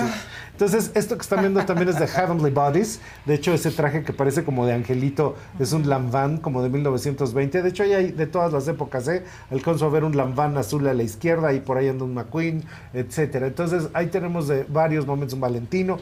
Entonces, 0.55 0.93
esto 0.95 1.17
que 1.17 1.23
están 1.23 1.41
viendo 1.41 1.65
también 1.65 1.89
es 1.89 1.99
de 1.99 2.07
Heavenly 2.09 2.51
Bodies. 2.51 3.01
De 3.27 3.35
hecho, 3.35 3.53
ese 3.53 3.73
traje 3.73 4.05
que 4.05 4.13
parece 4.13 4.45
como 4.45 4.65
de 4.67 4.73
angelito 4.73 5.35
es 5.59 5.73
un 5.73 5.89
Lanvin 5.89 6.39
como 6.39 6.63
de 6.63 6.69
1920. 6.69 7.61
De 7.61 7.69
hecho, 7.69 7.83
ahí 7.83 7.93
hay 7.93 8.13
de 8.13 8.27
todas 8.27 8.53
las 8.53 8.69
épocas, 8.69 9.09
¿eh? 9.09 9.25
Alcanzo 9.51 9.87
a 9.87 9.89
ver 9.89 10.05
un 10.05 10.17
Lanvin 10.17 10.57
azul 10.57 10.87
a 10.87 10.95
la 10.95 11.03
izquierda 11.03 11.53
y 11.53 11.59
por 11.59 11.77
ahí 11.77 11.89
anda 11.89 12.05
un 12.05 12.15
McQueen, 12.15 12.63
etcétera. 12.93 13.49
Entonces, 13.49 13.89
ahí 13.95 14.07
tenemos 14.07 14.47
de 14.47 14.65
varios 14.69 15.07
momentos 15.07 15.35
un 15.35 15.41
Valentino. 15.41 15.99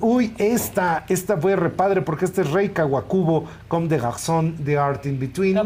Uy, 0.00 0.34
esta, 0.38 1.04
esta 1.08 1.36
fue 1.36 1.56
repadre 1.56 2.02
porque 2.02 2.24
este 2.24 2.42
es 2.42 2.50
Rey 2.50 2.68
Kawakubo, 2.68 3.46
comme 3.68 3.88
de 3.88 3.98
garçon 3.98 4.54
de 4.64 4.78
art 4.78 5.04
in 5.06 5.18
between. 5.18 5.58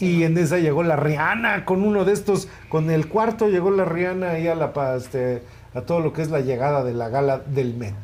Y 0.00 0.22
en 0.24 0.38
esa 0.38 0.58
llegó 0.58 0.82
la 0.82 0.96
Rihanna 0.96 1.64
con 1.64 1.82
uno 1.82 2.04
de 2.04 2.12
estos, 2.12 2.48
con 2.68 2.90
el 2.90 3.08
cuarto 3.08 3.48
llegó 3.48 3.70
la 3.70 3.84
Rihanna 3.84 4.30
ahí 4.30 4.48
a 4.48 4.54
la 4.54 4.72
este, 4.96 5.42
a 5.76 5.82
todo 5.82 6.00
lo 6.00 6.12
que 6.12 6.22
es 6.22 6.30
la 6.30 6.40
llegada 6.40 6.82
de 6.82 6.94
la 6.94 7.08
gala 7.08 7.38
del 7.38 7.74
Met. 7.74 7.94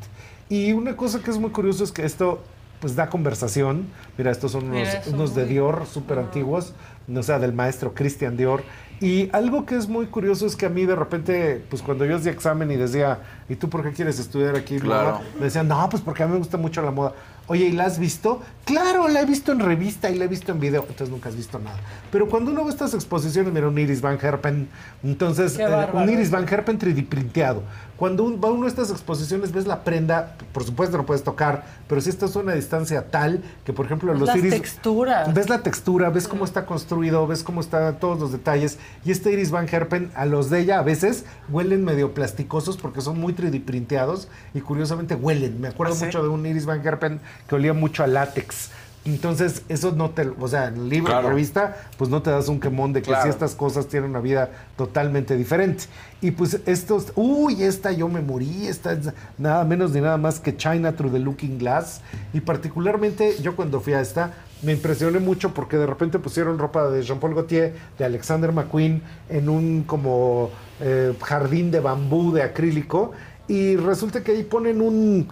Y 0.48 0.72
una 0.72 0.96
cosa 0.96 1.20
que 1.20 1.30
es 1.30 1.38
muy 1.38 1.50
curioso 1.50 1.82
es 1.82 1.92
que 1.92 2.04
esto 2.04 2.42
pues 2.80 2.96
da 2.96 3.08
conversación. 3.08 3.86
Mira, 4.18 4.30
estos 4.32 4.52
son 4.52 4.64
unos, 4.64 4.88
Mira, 4.88 5.02
unos 5.06 5.34
de 5.34 5.46
Dior 5.46 5.86
súper 5.86 6.18
antiguos, 6.18 6.74
o 7.14 7.22
sea, 7.22 7.38
del 7.38 7.52
maestro 7.52 7.94
Christian 7.94 8.36
Dior. 8.36 8.64
Y 9.00 9.30
algo 9.32 9.64
que 9.64 9.76
es 9.76 9.88
muy 9.88 10.06
curioso 10.06 10.46
es 10.46 10.56
que 10.56 10.66
a 10.66 10.68
mí 10.68 10.84
de 10.84 10.96
repente, 10.96 11.64
pues 11.70 11.80
cuando 11.80 12.04
yo 12.04 12.16
hacía 12.16 12.32
examen 12.32 12.70
y 12.70 12.76
decía, 12.76 13.20
¿y 13.48 13.54
tú 13.54 13.70
por 13.70 13.82
qué 13.84 13.92
quieres 13.92 14.18
estudiar 14.18 14.56
aquí? 14.56 14.78
Claro. 14.78 15.12
moda?", 15.12 15.22
Me 15.38 15.44
decían, 15.44 15.68
no, 15.68 15.88
pues 15.88 16.02
porque 16.02 16.24
a 16.24 16.26
mí 16.26 16.32
me 16.32 16.38
gusta 16.38 16.56
mucho 16.56 16.82
la 16.82 16.90
moda. 16.90 17.14
Oye, 17.48 17.66
¿y 17.66 17.72
la 17.72 17.84
has 17.84 17.98
visto? 17.98 18.40
Claro, 18.64 19.08
la 19.08 19.22
he 19.22 19.26
visto 19.26 19.52
en 19.52 19.60
revista 19.60 20.10
y 20.10 20.16
la 20.16 20.24
he 20.24 20.28
visto 20.28 20.52
en 20.52 20.60
video. 20.60 20.82
Entonces 20.82 21.10
nunca 21.10 21.28
has 21.28 21.36
visto 21.36 21.58
nada. 21.58 21.78
Pero 22.10 22.28
cuando 22.28 22.50
uno 22.50 22.64
ve 22.64 22.70
estas 22.70 22.94
exposiciones, 22.94 23.52
mira, 23.52 23.68
un 23.68 23.78
Iris 23.78 24.00
Van 24.00 24.18
Herpen. 24.20 24.68
Entonces, 25.02 25.58
eh, 25.58 25.66
un 25.92 26.08
Iris 26.08 26.30
Van 26.30 26.46
Herpen 26.48 26.78
3D 26.78 27.06
printeado. 27.06 27.62
Cuando 28.02 28.24
un- 28.24 28.40
va 28.44 28.50
uno 28.50 28.64
a 28.66 28.68
estas 28.68 28.90
exposiciones, 28.90 29.52
ves 29.52 29.68
la 29.68 29.84
prenda, 29.84 30.34
por 30.52 30.64
supuesto 30.64 30.96
no 30.96 31.06
puedes 31.06 31.22
tocar, 31.22 31.64
pero 31.86 32.00
si 32.00 32.10
estás 32.10 32.34
a 32.34 32.40
una 32.40 32.52
distancia 32.52 33.12
tal 33.12 33.44
que, 33.64 33.72
por 33.72 33.86
ejemplo, 33.86 34.12
los 34.12 34.26
Las 34.26 34.34
iris... 34.38 34.54
texturas. 34.54 35.32
Ves 35.32 35.48
la 35.48 35.62
textura, 35.62 36.10
ves 36.10 36.26
cómo 36.26 36.44
está 36.44 36.66
construido, 36.66 37.24
ves 37.28 37.44
cómo 37.44 37.60
están 37.60 38.00
todos 38.00 38.18
los 38.18 38.32
detalles. 38.32 38.80
Y 39.04 39.12
este 39.12 39.30
Iris 39.32 39.52
Van 39.52 39.68
Herpen, 39.70 40.10
a 40.16 40.26
los 40.26 40.50
de 40.50 40.58
ella 40.58 40.80
a 40.80 40.82
veces 40.82 41.26
huelen 41.48 41.84
medio 41.84 42.12
plasticosos 42.12 42.76
porque 42.76 43.00
son 43.02 43.20
muy 43.20 43.34
3D 43.34 43.64
printeados 43.64 44.26
y 44.52 44.62
curiosamente 44.62 45.14
huelen. 45.14 45.60
Me 45.60 45.68
acuerdo 45.68 45.92
¿Ah, 45.94 45.96
sí? 45.96 46.06
mucho 46.06 46.24
de 46.24 46.28
un 46.28 46.44
Iris 46.44 46.66
Van 46.66 46.84
Herpen 46.84 47.20
que 47.46 47.54
olía 47.54 47.72
mucho 47.72 48.02
a 48.02 48.08
látex. 48.08 48.70
Entonces, 49.04 49.62
eso 49.68 49.92
no 49.92 50.10
te, 50.10 50.28
o 50.28 50.46
sea, 50.46 50.68
en 50.68 50.88
libro, 50.88 51.10
Claro. 51.10 51.30
revista, 51.30 51.76
pues 51.98 52.08
no 52.08 52.22
te 52.22 52.30
das 52.30 52.48
un 52.48 52.60
quemón 52.60 52.92
de 52.92 53.02
que 53.02 53.08
Claro. 53.08 53.24
si 53.24 53.28
estas 53.30 53.54
cosas 53.56 53.88
tienen 53.88 54.10
una 54.10 54.20
vida 54.20 54.50
totalmente 54.76 55.36
diferente. 55.36 55.84
Y 56.20 56.30
pues 56.30 56.60
estos, 56.66 57.12
uy, 57.16 57.64
esta 57.64 57.90
yo 57.90 58.08
me 58.08 58.20
morí, 58.20 58.68
esta 58.68 58.92
es 58.92 59.10
nada 59.38 59.64
menos 59.64 59.90
ni 59.90 60.00
nada 60.00 60.18
más 60.18 60.38
que 60.38 60.56
China 60.56 60.92
Through 60.92 61.12
the 61.14 61.18
Looking 61.18 61.58
Glass. 61.58 62.00
Y 62.32 62.40
particularmente 62.42 63.36
yo 63.42 63.56
cuando 63.56 63.80
fui 63.80 63.92
a 63.94 64.00
esta, 64.00 64.34
me 64.62 64.70
impresioné 64.70 65.18
mucho 65.18 65.52
porque 65.52 65.76
de 65.76 65.86
repente 65.86 66.20
pusieron 66.20 66.56
ropa 66.58 66.88
de 66.88 67.02
Jean-Paul 67.02 67.34
Gaultier, 67.34 67.74
de 67.98 68.04
Alexander 68.04 68.52
McQueen, 68.52 69.02
en 69.28 69.48
un 69.48 69.82
como 69.82 70.50
eh, 70.80 71.12
jardín 71.20 71.72
de 71.72 71.80
bambú 71.80 72.32
de 72.32 72.42
acrílico. 72.44 73.10
Y 73.48 73.74
resulta 73.74 74.22
que 74.22 74.30
ahí 74.30 74.44
ponen 74.44 74.80
un, 74.80 75.26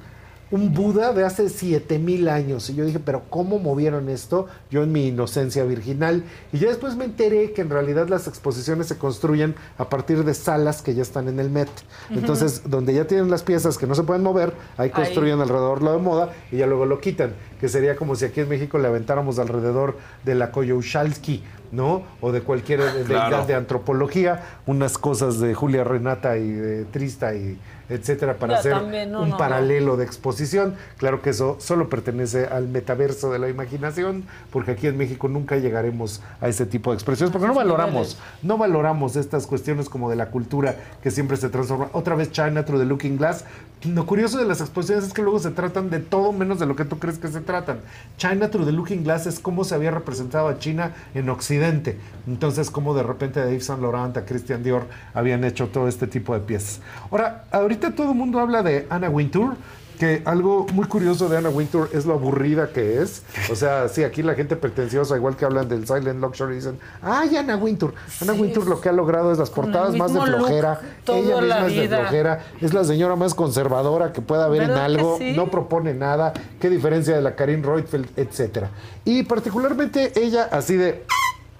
un 0.50 0.74
Buda 0.74 1.12
de 1.12 1.24
hace 1.24 1.48
7000 1.48 2.28
años. 2.28 2.68
Y 2.70 2.74
yo 2.74 2.84
dije, 2.84 2.98
pero 2.98 3.22
¿cómo 3.30 3.58
movieron 3.58 4.08
esto? 4.08 4.46
Yo 4.70 4.82
en 4.82 4.92
mi 4.92 5.08
inocencia 5.08 5.64
virginal. 5.64 6.24
Y 6.52 6.58
ya 6.58 6.68
después 6.68 6.96
me 6.96 7.04
enteré 7.04 7.52
que 7.52 7.62
en 7.62 7.70
realidad 7.70 8.08
las 8.08 8.26
exposiciones 8.26 8.88
se 8.88 8.98
construyen 8.98 9.54
a 9.78 9.88
partir 9.88 10.24
de 10.24 10.34
salas 10.34 10.82
que 10.82 10.94
ya 10.94 11.02
están 11.02 11.28
en 11.28 11.38
el 11.38 11.50
Met. 11.50 11.68
Entonces, 12.10 12.62
donde 12.66 12.94
ya 12.94 13.06
tienen 13.06 13.30
las 13.30 13.42
piezas 13.42 13.78
que 13.78 13.86
no 13.86 13.94
se 13.94 14.02
pueden 14.02 14.22
mover, 14.22 14.54
ahí 14.76 14.90
construyen 14.90 15.40
alrededor 15.40 15.82
lo 15.82 15.92
de 15.92 15.98
moda 15.98 16.32
y 16.50 16.56
ya 16.56 16.66
luego 16.66 16.86
lo 16.86 17.00
quitan. 17.00 17.34
Que 17.60 17.68
sería 17.68 17.94
como 17.94 18.16
si 18.16 18.24
aquí 18.24 18.40
en 18.40 18.48
México 18.48 18.78
le 18.78 18.88
aventáramos 18.88 19.38
alrededor 19.38 19.98
de 20.24 20.34
la 20.34 20.50
Koyoshalski, 20.50 21.42
¿no? 21.72 22.02
O 22.20 22.32
de 22.32 22.40
cualquier 22.42 22.80
deidad 22.80 23.28
Claro. 23.28 23.46
de 23.46 23.54
antropología, 23.54 24.42
unas 24.66 24.98
cosas 24.98 25.38
de 25.40 25.54
Julia 25.54 25.84
Renata 25.84 26.36
y 26.36 26.50
de 26.50 26.84
Trista 26.84 27.34
y 27.34 27.58
etcétera 27.88 28.34
para 28.34 28.52
Ya, 28.54 28.58
hacer 28.60 28.72
también, 28.72 29.10
no, 29.10 29.22
un 29.22 29.30
no, 29.30 29.36
paralelo 29.36 29.96
de 29.96 30.04
exposición. 30.04 30.76
Claro 30.96 31.22
que 31.22 31.30
eso 31.30 31.56
solo 31.58 31.88
pertenece 31.88 32.46
al 32.46 32.68
metaverso 32.68 33.32
de 33.32 33.40
la 33.40 33.48
imaginación, 33.48 34.24
porque 34.52 34.70
aquí 34.72 34.86
en 34.86 34.96
México 34.96 35.26
nunca 35.26 35.56
llegaremos 35.56 36.22
a 36.40 36.46
ese 36.46 36.66
tipo 36.66 36.90
de 36.90 36.94
expresiones, 36.94 37.32
porque 37.32 37.48
no 37.48 37.54
valoramos, 37.54 38.16
no 38.42 38.58
valoramos 38.58 39.16
estas 39.16 39.46
cuestiones 39.48 39.88
como 39.88 40.08
de 40.08 40.14
la 40.14 40.26
cultura 40.26 40.76
que 41.02 41.10
siempre 41.10 41.36
se 41.36 41.48
transforma. 41.48 41.88
Otra 41.92 42.14
vez 42.14 42.30
China 42.30 42.64
Through 42.64 42.78
the 42.80 42.86
Looking 42.86 43.16
Glass. 43.16 43.44
Lo 43.82 44.04
curioso 44.06 44.38
de 44.38 44.44
las 44.44 44.60
exposiciones 44.60 45.06
es 45.06 45.12
que 45.14 45.22
luego 45.22 45.38
se 45.40 45.50
tratan 45.50 45.88
de 45.90 46.00
todo 46.00 46.32
menos 46.32 46.60
de 46.60 46.66
lo 46.66 46.76
que 46.76 46.84
tú 46.84 46.98
crees 46.98 47.18
que 47.18 47.28
se 47.28 47.40
tratan. 47.40 47.80
China 48.18 48.50
Through 48.50 48.66
the 48.66 48.72
Looking 48.72 49.02
Glass 49.02 49.26
es 49.26 49.40
cómo 49.40 49.64
se 49.64 49.74
había 49.74 49.90
representado 49.90 50.46
a 50.48 50.58
China 50.58 50.92
en 51.14 51.28
Occidente. 51.28 51.59
Entonces, 52.26 52.70
como 52.70 52.94
de 52.94 53.02
repente 53.02 53.40
de 53.40 53.52
Yves 53.52 53.66
Saint 53.66 53.82
Laurent 53.82 54.16
a 54.16 54.24
Christian 54.24 54.62
Dior 54.62 54.86
habían 55.14 55.44
hecho 55.44 55.68
todo 55.68 55.88
este 55.88 56.06
tipo 56.06 56.34
de 56.34 56.40
piezas. 56.40 56.80
Ahora, 57.10 57.44
ahorita 57.50 57.94
todo 57.94 58.10
el 58.10 58.16
mundo 58.16 58.38
habla 58.40 58.62
de 58.62 58.86
Anna 58.90 59.08
Wintour, 59.10 59.56
que 59.98 60.22
algo 60.24 60.66
muy 60.72 60.86
curioso 60.86 61.28
de 61.28 61.36
Anna 61.36 61.50
Wintour 61.50 61.90
es 61.92 62.06
lo 62.06 62.14
aburrida 62.14 62.70
que 62.72 63.02
es. 63.02 63.22
O 63.52 63.54
sea, 63.54 63.86
sí, 63.90 64.02
aquí 64.02 64.22
la 64.22 64.34
gente 64.34 64.56
pretenciosa, 64.56 65.14
igual 65.14 65.36
que 65.36 65.44
hablan 65.44 65.68
del 65.68 65.86
Silent 65.86 66.22
Luxury, 66.22 66.54
dicen, 66.54 66.78
¡ay, 67.02 67.36
Anna 67.36 67.56
Wintour! 67.56 67.92
Anna 68.22 68.32
Wintour 68.32 68.66
lo 68.66 68.80
que 68.80 68.88
ha 68.88 68.92
logrado 68.92 69.30
es 69.30 69.36
las 69.36 69.50
portadas 69.50 69.94
más 69.94 70.14
de 70.14 70.20
look 70.20 70.28
flojera. 70.28 70.80
Ella 71.06 71.40
misma 71.42 71.66
es 71.66 71.90
de 71.90 71.96
flojera. 71.98 72.44
Es 72.62 72.72
la 72.72 72.84
señora 72.84 73.14
más 73.14 73.34
conservadora 73.34 74.10
que 74.12 74.22
pueda 74.22 74.44
haber 74.46 74.62
en 74.62 74.68
¿Verdad 74.68 74.86
que 74.86 74.94
algo. 74.94 75.18
sí? 75.18 75.32
No 75.36 75.50
propone 75.50 75.92
nada. 75.92 76.32
Qué 76.58 76.70
diferencia 76.70 77.14
de 77.14 77.20
la 77.20 77.34
Karin 77.36 77.62
Reutfeld, 77.62 78.08
etcétera. 78.16 78.70
Y 79.04 79.24
particularmente 79.24 80.12
ella, 80.18 80.48
así 80.50 80.76
de, 80.76 81.04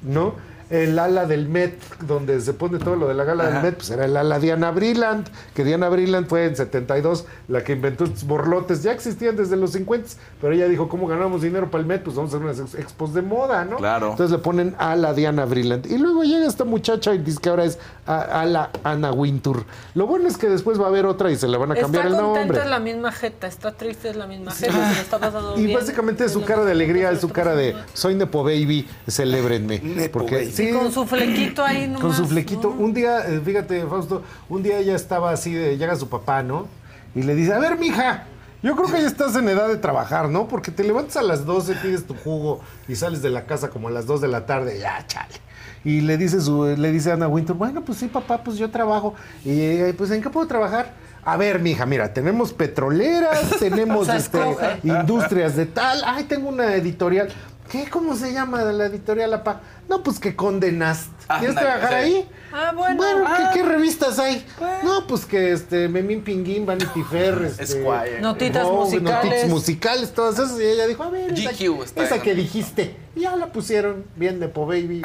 ¿no? 0.02 0.34
El 0.70 0.98
ala 1.00 1.26
del 1.26 1.48
Met, 1.48 1.74
donde 2.06 2.40
se 2.40 2.54
pone 2.54 2.78
todo 2.78 2.94
lo 2.94 3.08
de 3.08 3.14
la 3.14 3.24
gala 3.24 3.50
del 3.50 3.62
Met, 3.62 3.74
pues 3.76 3.90
era 3.90 4.04
el 4.04 4.16
ala 4.16 4.38
Diana 4.38 4.70
Brilland, 4.70 5.26
que 5.52 5.64
Diana 5.64 5.88
Brilland 5.88 6.28
fue 6.28 6.46
en 6.46 6.54
72 6.54 7.24
la 7.48 7.64
que 7.64 7.72
inventó 7.72 8.04
estos 8.04 8.24
borlotes. 8.24 8.82
Ya 8.84 8.92
existían 8.92 9.34
desde 9.36 9.56
los 9.56 9.72
50, 9.72 10.08
pero 10.40 10.52
ella 10.54 10.68
dijo, 10.68 10.88
¿cómo 10.88 11.08
ganamos 11.08 11.42
dinero 11.42 11.70
para 11.70 11.80
el 11.82 11.86
Met? 11.88 12.02
Pues 12.04 12.14
vamos 12.14 12.32
a 12.32 12.36
hacer 12.36 12.46
unas 12.46 12.60
ex- 12.60 12.74
expos 12.80 13.12
de 13.14 13.22
moda, 13.22 13.64
¿no? 13.64 13.78
Claro. 13.78 14.10
Entonces 14.12 14.30
le 14.30 14.38
ponen 14.42 14.76
a 14.78 14.94
la 14.94 15.12
Diana 15.12 15.44
Brilland. 15.44 15.86
Y 15.90 15.98
luego 15.98 16.22
llega 16.22 16.46
esta 16.46 16.64
muchacha 16.64 17.12
y 17.14 17.18
dice 17.18 17.40
que 17.42 17.48
ahora 17.48 17.64
es 17.64 17.78
a, 18.06 18.20
a 18.40 18.44
la 18.46 18.70
Anna 18.84 19.12
Wintour. 19.12 19.64
Lo 19.94 20.06
bueno 20.06 20.28
es 20.28 20.36
que 20.36 20.48
después 20.48 20.80
va 20.80 20.84
a 20.84 20.88
haber 20.88 21.04
otra 21.06 21.30
y 21.32 21.36
se 21.36 21.48
le 21.48 21.56
van 21.56 21.72
a 21.72 21.74
cambiar 21.74 22.06
está 22.06 22.16
el 22.16 22.22
contenta 22.22 22.40
nombre. 22.46 22.58
es 22.62 22.70
la 22.70 22.78
misma 22.78 23.10
jeta, 23.10 23.46
está 23.48 23.72
triste 23.72 24.10
es 24.10 24.16
la 24.16 24.28
misma 24.28 24.52
jeta, 24.52 24.72
se 24.72 24.94
le 24.94 25.00
está 25.00 25.18
pasando 25.20 25.58
Y 25.58 25.64
bien. 25.64 25.78
básicamente 25.78 26.28
su 26.28 26.44
cara 26.44 26.64
de 26.64 26.70
alegría 26.72 27.10
es 27.10 27.20
su 27.20 27.28
cara 27.28 27.56
de 27.56 27.74
soy 27.92 28.14
Nepo 28.14 28.44
Baby, 28.44 28.88
celébrenme. 29.08 30.08
Porque 30.12 30.44
Y 30.59 30.59
sí, 30.66 30.72
con 30.72 30.92
su 30.92 31.06
flequito 31.06 31.64
ahí 31.64 31.86
nomás. 31.86 32.02
con 32.02 32.14
su 32.14 32.26
flequito. 32.26 32.70
Un 32.70 32.92
día, 32.92 33.26
eh, 33.28 33.40
fíjate, 33.44 33.86
Fausto, 33.86 34.22
un 34.48 34.62
día 34.62 34.78
ella 34.78 34.94
estaba 34.94 35.30
así 35.32 35.52
de, 35.52 35.76
llega 35.76 35.96
su 35.96 36.08
papá, 36.08 36.42
¿no? 36.42 36.66
Y 37.14 37.22
le 37.22 37.34
dice, 37.34 37.52
a 37.52 37.58
ver, 37.58 37.78
mija, 37.78 38.26
yo 38.62 38.76
creo 38.76 38.88
que 38.88 39.00
ya 39.00 39.06
estás 39.06 39.34
en 39.36 39.48
edad 39.48 39.68
de 39.68 39.76
trabajar, 39.76 40.28
¿no? 40.28 40.46
Porque 40.46 40.70
te 40.70 40.84
levantas 40.84 41.16
a 41.16 41.22
las 41.22 41.44
12, 41.46 41.74
pides 41.76 42.06
tu 42.06 42.14
jugo 42.14 42.60
y 42.88 42.94
sales 42.94 43.22
de 43.22 43.30
la 43.30 43.46
casa 43.46 43.70
como 43.70 43.88
a 43.88 43.90
las 43.90 44.06
2 44.06 44.20
de 44.20 44.28
la 44.28 44.46
tarde, 44.46 44.78
ya, 44.78 45.04
chale. 45.06 45.34
Y 45.82 46.02
le 46.02 46.18
dice 46.18 46.40
su, 46.40 46.64
le 46.76 46.92
dice 46.92 47.10
Ana 47.10 47.26
Winter, 47.26 47.56
bueno, 47.56 47.82
pues 47.82 47.98
sí, 47.98 48.06
papá, 48.06 48.44
pues 48.44 48.58
yo 48.58 48.70
trabajo. 48.70 49.14
Y 49.44 49.92
pues, 49.94 50.10
¿en 50.10 50.22
qué 50.22 50.28
puedo 50.28 50.46
trabajar? 50.46 50.92
A 51.24 51.36
ver, 51.36 51.60
mija, 51.60 51.86
mira, 51.86 52.12
tenemos 52.12 52.52
petroleras, 52.52 53.50
tenemos 53.58 54.08
este, 54.08 54.38
industrias 54.82 55.56
de 55.56 55.66
tal. 55.66 56.02
Ay, 56.04 56.24
tengo 56.24 56.48
una 56.48 56.74
editorial. 56.74 57.28
¿Qué? 57.70 57.88
¿Cómo 57.88 58.16
se 58.16 58.32
llama 58.32 58.62
la 58.62 58.86
editorial, 58.86 59.32
apa? 59.32 59.60
No, 59.88 60.02
pues 60.02 60.18
que 60.18 60.34
condenaste. 60.34 61.10
¿Quieres 61.38 61.54
trabajar 61.54 61.94
ahí? 61.94 62.28
Ah, 62.52 62.72
bueno. 62.74 62.96
Bueno, 62.96 63.24
¿qué, 63.36 63.42
Ah. 63.44 63.50
qué 63.54 63.62
revistas 63.62 64.18
hay? 64.18 64.44
No, 64.82 65.06
pues 65.06 65.24
que 65.24 65.52
este, 65.52 65.88
Memín 65.88 66.22
Pinguín, 66.22 66.66
Vanity 66.66 67.02
Fair, 67.02 67.42
este, 67.44 67.62
Esquire. 67.62 68.20
Notitas 68.20 68.64
Vogue, 68.64 68.84
musicales. 68.86 69.24
Noticias 69.24 69.48
musicales, 69.48 70.12
todas 70.12 70.34
esas. 70.38 70.60
Y 70.60 70.64
ella 70.64 70.86
dijo, 70.86 71.02
a 71.02 71.10
ver, 71.10 71.32
esa, 71.32 71.50
GQ 71.52 71.82
está 71.84 72.04
esa 72.04 72.20
que 72.20 72.34
dijiste. 72.34 72.96
Y 73.16 73.20
ya 73.20 73.34
la 73.36 73.46
pusieron 73.46 74.04
bien 74.16 74.38
de 74.40 74.48
Po 74.48 74.66
Baby. 74.66 75.02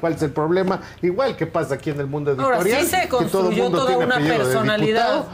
¿Cuál 0.00 0.14
es 0.14 0.22
el 0.22 0.30
problema? 0.32 0.80
Igual 1.02 1.36
que 1.36 1.46
pasa 1.46 1.74
aquí 1.76 1.90
en 1.90 2.00
el 2.00 2.06
mundo 2.06 2.32
Ahora, 2.38 2.60
sí 2.62 2.68
editorial. 2.70 2.86
se 2.86 3.00
que 3.02 3.06
todo 3.08 3.18
construyó 3.18 3.62
mundo 3.64 3.78
toda 3.78 3.88
tiene 3.90 4.04
una 4.04 4.16
personalidad. 4.36 5.24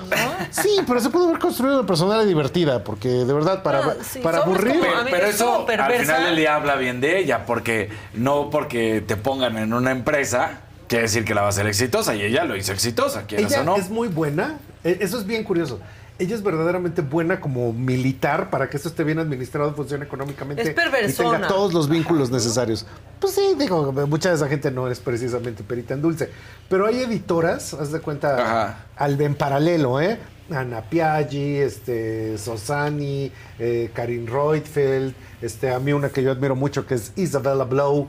Sí, 0.51 0.81
pero 0.87 1.01
se 1.01 1.11
pudo 1.11 1.29
haber 1.29 1.39
construido 1.39 1.79
una 1.79 1.87
personalidad 1.87 2.27
divertida, 2.27 2.85
porque 2.85 3.09
de 3.09 3.33
verdad, 3.33 3.63
para, 3.63 3.79
Ah, 3.81 3.95
sí, 4.03 4.19
para 4.21 4.39
aburrir. 4.39 4.79
como- 4.81 5.05
Pero, 5.11 5.25
mí 5.27 5.31
eso 5.31 5.67
al 5.69 5.93
final 5.95 6.25
del 6.25 6.37
día 6.37 6.55
habla 6.57 6.77
bien 6.77 7.01
de 7.01 7.19
ella, 7.19 7.47
porque 7.47 7.89
no 8.15 8.51
porque 8.51 9.03
te 9.07 9.17
pongan 9.17 9.57
en 9.59 9.73
una 9.73 9.91
empresa 9.91 10.61
quiere 10.91 11.05
decir 11.05 11.25
que 11.25 11.35
la 11.35 11.43
va 11.43 11.47
a 11.47 11.51
hacer 11.51 11.69
exitosa 11.69 12.17
y 12.17 12.23
ella 12.23 12.43
lo 12.45 12.57
hizo 12.57 12.73
exitosa, 12.73 13.23
quieras 13.23 13.53
Ella 13.53 13.63
o 13.63 13.65
no. 13.65 13.77
es 13.77 13.89
muy 13.89 14.09
buena. 14.09 14.59
E- 14.83 14.99
Eso 15.01 15.19
es 15.21 15.25
bien 15.25 15.45
curioso. 15.45 15.79
Ella 16.19 16.35
es 16.35 16.43
verdaderamente 16.43 17.01
buena 17.01 17.41
como 17.41 17.73
militar 17.73 18.51
para 18.51 18.69
que 18.69 18.77
esto 18.77 18.89
esté 18.91 19.05
bien 19.05 19.21
administrado, 19.21 19.73
funcione 19.73 20.05
económicamente 20.05 20.63
Es 20.63 20.69
y 21.15 21.17
tenga 21.17 21.47
todos 21.47 21.73
los 21.73 21.89
vínculos 21.89 22.31
necesarios. 22.31 22.85
Pues 23.21 23.35
sí, 23.35 23.55
digo, 23.57 23.91
mucha 23.93 24.31
de 24.31 24.35
esa 24.35 24.49
gente 24.49 24.71
no 24.73 24.89
es 24.91 24.99
precisamente 24.99 25.63
perita 25.63 25.95
en 25.95 26.03
dulce. 26.03 26.29
Pero 26.69 26.87
hay 26.87 27.01
editoras, 27.05 27.73
haz 27.73 27.93
de 27.93 28.01
cuenta, 28.01 28.35
Ajá. 28.35 28.85
al 28.97 29.19
en 29.21 29.35
paralelo, 29.37 30.01
¿eh? 30.01 30.19
Ana 30.51 30.83
Piaggi, 30.83 31.57
este, 31.59 32.37
Sosani, 32.37 33.31
eh, 33.61 33.91
Karin 33.95 34.27
Reutfeld, 34.27 35.15
este, 35.41 35.71
a 35.73 35.79
mí 35.79 35.93
una 35.93 36.09
que 36.11 36.23
yo 36.25 36.33
admiro 36.33 36.57
mucho 36.57 36.85
que 36.87 36.95
es 36.97 37.13
Isabella 37.17 37.65
Blow, 37.65 38.09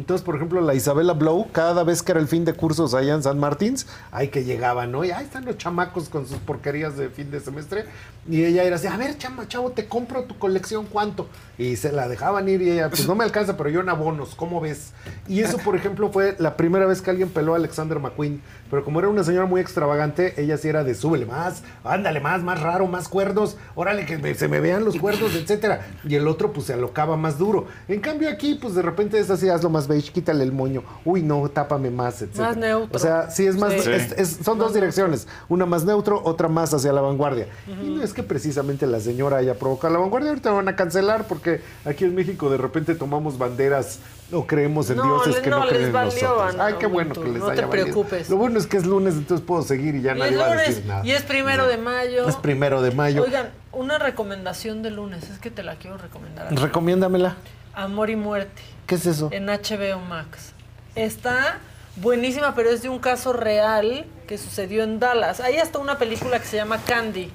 Entonces, 0.00 0.24
por 0.24 0.34
ejemplo, 0.34 0.62
la 0.62 0.72
Isabela 0.74 1.12
Blow, 1.12 1.48
cada 1.52 1.84
vez 1.84 2.02
que 2.02 2.12
era 2.12 2.20
el 2.22 2.26
fin 2.26 2.46
de 2.46 2.54
cursos 2.54 2.94
allá 2.94 3.12
en 3.12 3.22
San 3.22 3.38
Martins, 3.38 3.86
ahí 4.12 4.28
que 4.28 4.44
llegaban, 4.44 4.90
¿no? 4.90 5.04
Y 5.04 5.10
ahí 5.10 5.26
están 5.26 5.44
los 5.44 5.58
chamacos 5.58 6.08
con 6.08 6.26
sus 6.26 6.38
porquerías 6.38 6.96
de 6.96 7.10
fin 7.10 7.30
de 7.30 7.38
semestre. 7.38 7.84
Y 8.26 8.42
ella 8.46 8.64
era 8.64 8.76
así, 8.76 8.86
a 8.86 8.96
ver, 8.96 9.18
chama, 9.18 9.46
chavo, 9.46 9.72
te 9.72 9.88
compro 9.88 10.24
tu 10.24 10.38
colección, 10.38 10.86
¿cuánto? 10.86 11.28
Y 11.58 11.76
se 11.76 11.92
la 11.92 12.08
dejaban 12.08 12.48
ir 12.48 12.62
y 12.62 12.70
ella, 12.70 12.88
pues 12.88 13.06
no 13.06 13.14
me 13.14 13.24
alcanza, 13.24 13.58
pero 13.58 13.68
yo 13.68 13.80
en 13.80 13.90
abonos, 13.90 14.34
¿cómo 14.34 14.58
ves? 14.62 14.92
Y 15.28 15.40
eso, 15.40 15.58
por 15.58 15.76
ejemplo, 15.76 16.10
fue 16.10 16.34
la 16.38 16.56
primera 16.56 16.86
vez 16.86 17.02
que 17.02 17.10
alguien 17.10 17.28
peló 17.28 17.52
a 17.52 17.56
Alexander 17.56 17.98
McQueen. 17.98 18.40
Pero 18.70 18.84
como 18.84 19.00
era 19.00 19.08
una 19.08 19.24
señora 19.24 19.46
muy 19.46 19.60
extravagante, 19.60 20.40
ella 20.40 20.56
sí 20.56 20.68
era 20.68 20.84
de 20.84 20.94
súbele 20.94 21.26
más, 21.26 21.62
ándale 21.84 22.20
más, 22.20 22.42
más 22.42 22.60
raro, 22.60 22.86
más 22.86 23.08
cuerdos, 23.08 23.56
órale 23.74 24.06
que 24.06 24.16
me- 24.16 24.34
se 24.34 24.46
me 24.48 24.60
vean 24.60 24.84
los 24.84 24.96
cuerdos, 24.96 25.34
etcétera. 25.34 25.86
Y 26.04 26.14
el 26.14 26.28
otro, 26.28 26.52
pues 26.52 26.66
se 26.66 26.74
alocaba 26.74 27.16
más 27.16 27.36
duro. 27.38 27.66
En 27.88 28.00
cambio, 28.00 28.28
aquí, 28.30 28.54
pues 28.54 28.74
de 28.74 28.82
repente 28.82 29.18
es 29.18 29.28
así, 29.30 29.48
hazlo 29.48 29.70
más 29.70 29.88
beige, 29.88 30.12
quítale 30.12 30.44
el 30.44 30.52
moño. 30.52 30.82
Uy, 31.04 31.22
no, 31.22 31.48
tápame 31.48 31.90
más, 31.90 32.22
etcétera. 32.22 32.48
Más 32.48 32.56
neutro. 32.56 32.96
O 32.96 32.98
sea, 33.00 33.30
sí 33.30 33.46
es 33.46 33.56
más, 33.56 33.72
Sí. 33.72 33.90
es- 33.90 34.12
es- 34.12 34.38
son 34.44 34.58
dos 34.58 34.72
direcciones. 34.72 35.26
Una 35.48 35.66
más 35.66 35.84
neutro, 35.84 36.20
otra 36.24 36.48
más 36.48 36.72
hacia 36.72 36.92
la 36.92 37.00
vanguardia. 37.00 37.46
Y 37.82 37.88
no 37.90 38.02
es 38.02 38.12
que 38.14 38.22
precisamente 38.22 38.86
la 38.86 39.00
señora 39.00 39.38
haya 39.38 39.54
provocado 39.54 39.94
la 39.94 40.00
vanguardia. 40.00 40.30
Ahorita 40.30 40.52
van 40.52 40.68
a 40.68 40.76
cancelar 40.76 41.26
porque 41.26 41.60
aquí 41.84 42.04
en 42.04 42.14
México 42.14 42.48
de 42.50 42.56
repente 42.58 42.94
tomamos 42.94 43.36
banderas 43.38 43.98
o 44.32 44.46
creemos 44.46 44.88
en 44.90 44.96
No, 44.96 45.04
dioses 45.24 45.42
que 45.42 45.50
no, 45.50 45.60
no, 45.60 45.68
creen 45.68 45.86
en 45.86 45.92
nosotros. 45.92 46.56
Ay, 46.58 46.74
qué 46.78 46.86
bueno 46.86 47.14
tú, 47.14 47.22
que 47.22 47.28
les 47.30 47.38
no 47.38 47.46
te 47.50 47.62
valido. 47.62 47.70
preocupes. 47.70 48.28
Lo 48.30 48.36
bueno 48.36 48.58
es 48.58 48.66
que 48.66 48.76
es 48.76 48.86
lunes, 48.86 49.14
entonces 49.14 49.44
puedo 49.46 49.62
seguir 49.62 49.94
y 49.96 50.02
ya 50.02 50.14
Y 50.14 50.18
nadie 50.18 50.32
es 50.32 50.38
va 50.40 50.46
a 50.46 50.50
lunes, 50.50 50.68
decir 50.68 50.86
nada. 50.86 51.06
y 51.06 51.10
es 51.12 51.22
primero 51.22 51.66
de 51.66 51.76
mayo. 51.78 52.28
Es 52.28 52.36
primero 52.36 52.82
de 52.82 52.90
mayo. 52.92 53.22
Oigan, 53.22 53.50
una 53.72 53.98
recomendación 53.98 54.82
de 54.82 54.90
lunes, 54.90 55.28
es 55.30 55.38
que 55.38 55.50
te 55.50 55.62
la 55.62 55.76
quiero 55.76 55.96
recomendar. 55.98 56.52
Recomiéndamela. 56.54 57.36
Amor 57.74 58.10
y 58.10 58.16
muerte. 58.16 58.62
¿Qué 58.86 58.96
es 58.96 59.06
eso? 59.06 59.28
En 59.32 59.46
HBO 59.46 60.00
Max. 60.08 60.52
Está 60.96 61.58
buenísima, 61.96 62.54
pero 62.54 62.70
es 62.70 62.82
de 62.82 62.88
un 62.88 62.98
caso 62.98 63.32
real 63.32 64.04
que 64.26 64.38
sucedió 64.38 64.82
en 64.84 64.98
Dallas. 65.00 65.40
Hay 65.40 65.56
hasta 65.58 65.78
una 65.78 65.98
película 65.98 66.38
que 66.40 66.46
se 66.46 66.56
llama 66.56 66.78
Candy, 66.84 67.30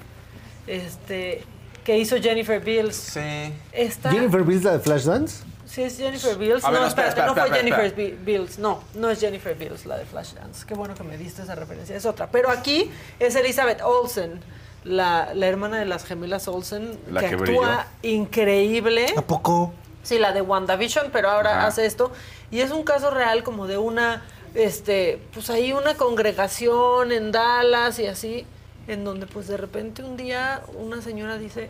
este, 0.66 1.42
que 1.84 1.98
hizo 1.98 2.16
Jennifer 2.20 2.60
Beals. 2.62 2.96
Sí. 2.96 3.52
Está, 3.72 4.10
¿Jennifer 4.10 4.42
Beals 4.42 4.64
la 4.64 4.72
de 4.72 4.80
Flashdance? 4.80 5.44
Sí, 5.76 5.82
es 5.82 5.98
Jennifer. 5.98 6.32
A 6.32 6.38
ver, 6.38 6.62
no, 6.62 6.70
no, 6.70 6.86
espera, 6.86 7.26
no 7.26 7.34
fue 7.34 7.42
espera, 7.42 7.56
Jennifer 7.56 8.16
Beals. 8.24 8.58
No, 8.58 8.82
no 8.94 9.10
es 9.10 9.20
Jennifer 9.20 9.54
Beals 9.54 9.84
la 9.84 9.98
de 9.98 10.06
Flashdance. 10.06 10.64
Qué 10.64 10.72
bueno 10.72 10.94
que 10.94 11.02
me 11.02 11.18
diste 11.18 11.42
esa 11.42 11.54
referencia. 11.54 11.94
Es 11.94 12.06
otra. 12.06 12.30
Pero 12.30 12.48
aquí 12.48 12.90
es 13.18 13.36
Elizabeth 13.36 13.82
Olsen, 13.82 14.40
la, 14.84 15.34
la 15.34 15.46
hermana 15.46 15.78
de 15.78 15.84
las 15.84 16.06
gemelas 16.06 16.48
Olsen, 16.48 16.98
La 17.10 17.20
que, 17.20 17.28
que 17.28 17.34
actúa 17.34 17.88
increíble. 18.00 19.04
¿A 19.18 19.20
poco? 19.20 19.74
Sí, 20.02 20.18
la 20.18 20.32
de 20.32 20.40
WandaVision, 20.40 21.10
pero 21.12 21.28
ahora 21.28 21.58
Ajá. 21.58 21.66
hace 21.66 21.84
esto. 21.84 22.10
Y 22.50 22.60
es 22.60 22.70
un 22.70 22.82
caso 22.82 23.10
real 23.10 23.42
como 23.42 23.66
de 23.66 23.76
una, 23.76 24.24
este, 24.54 25.20
pues 25.34 25.50
ahí 25.50 25.74
una 25.74 25.94
congregación 25.94 27.12
en 27.12 27.32
Dallas 27.32 27.98
y 27.98 28.06
así, 28.06 28.46
en 28.88 29.04
donde 29.04 29.26
pues 29.26 29.46
de 29.46 29.58
repente 29.58 30.02
un 30.02 30.16
día 30.16 30.62
una 30.78 31.02
señora 31.02 31.36
dice, 31.36 31.68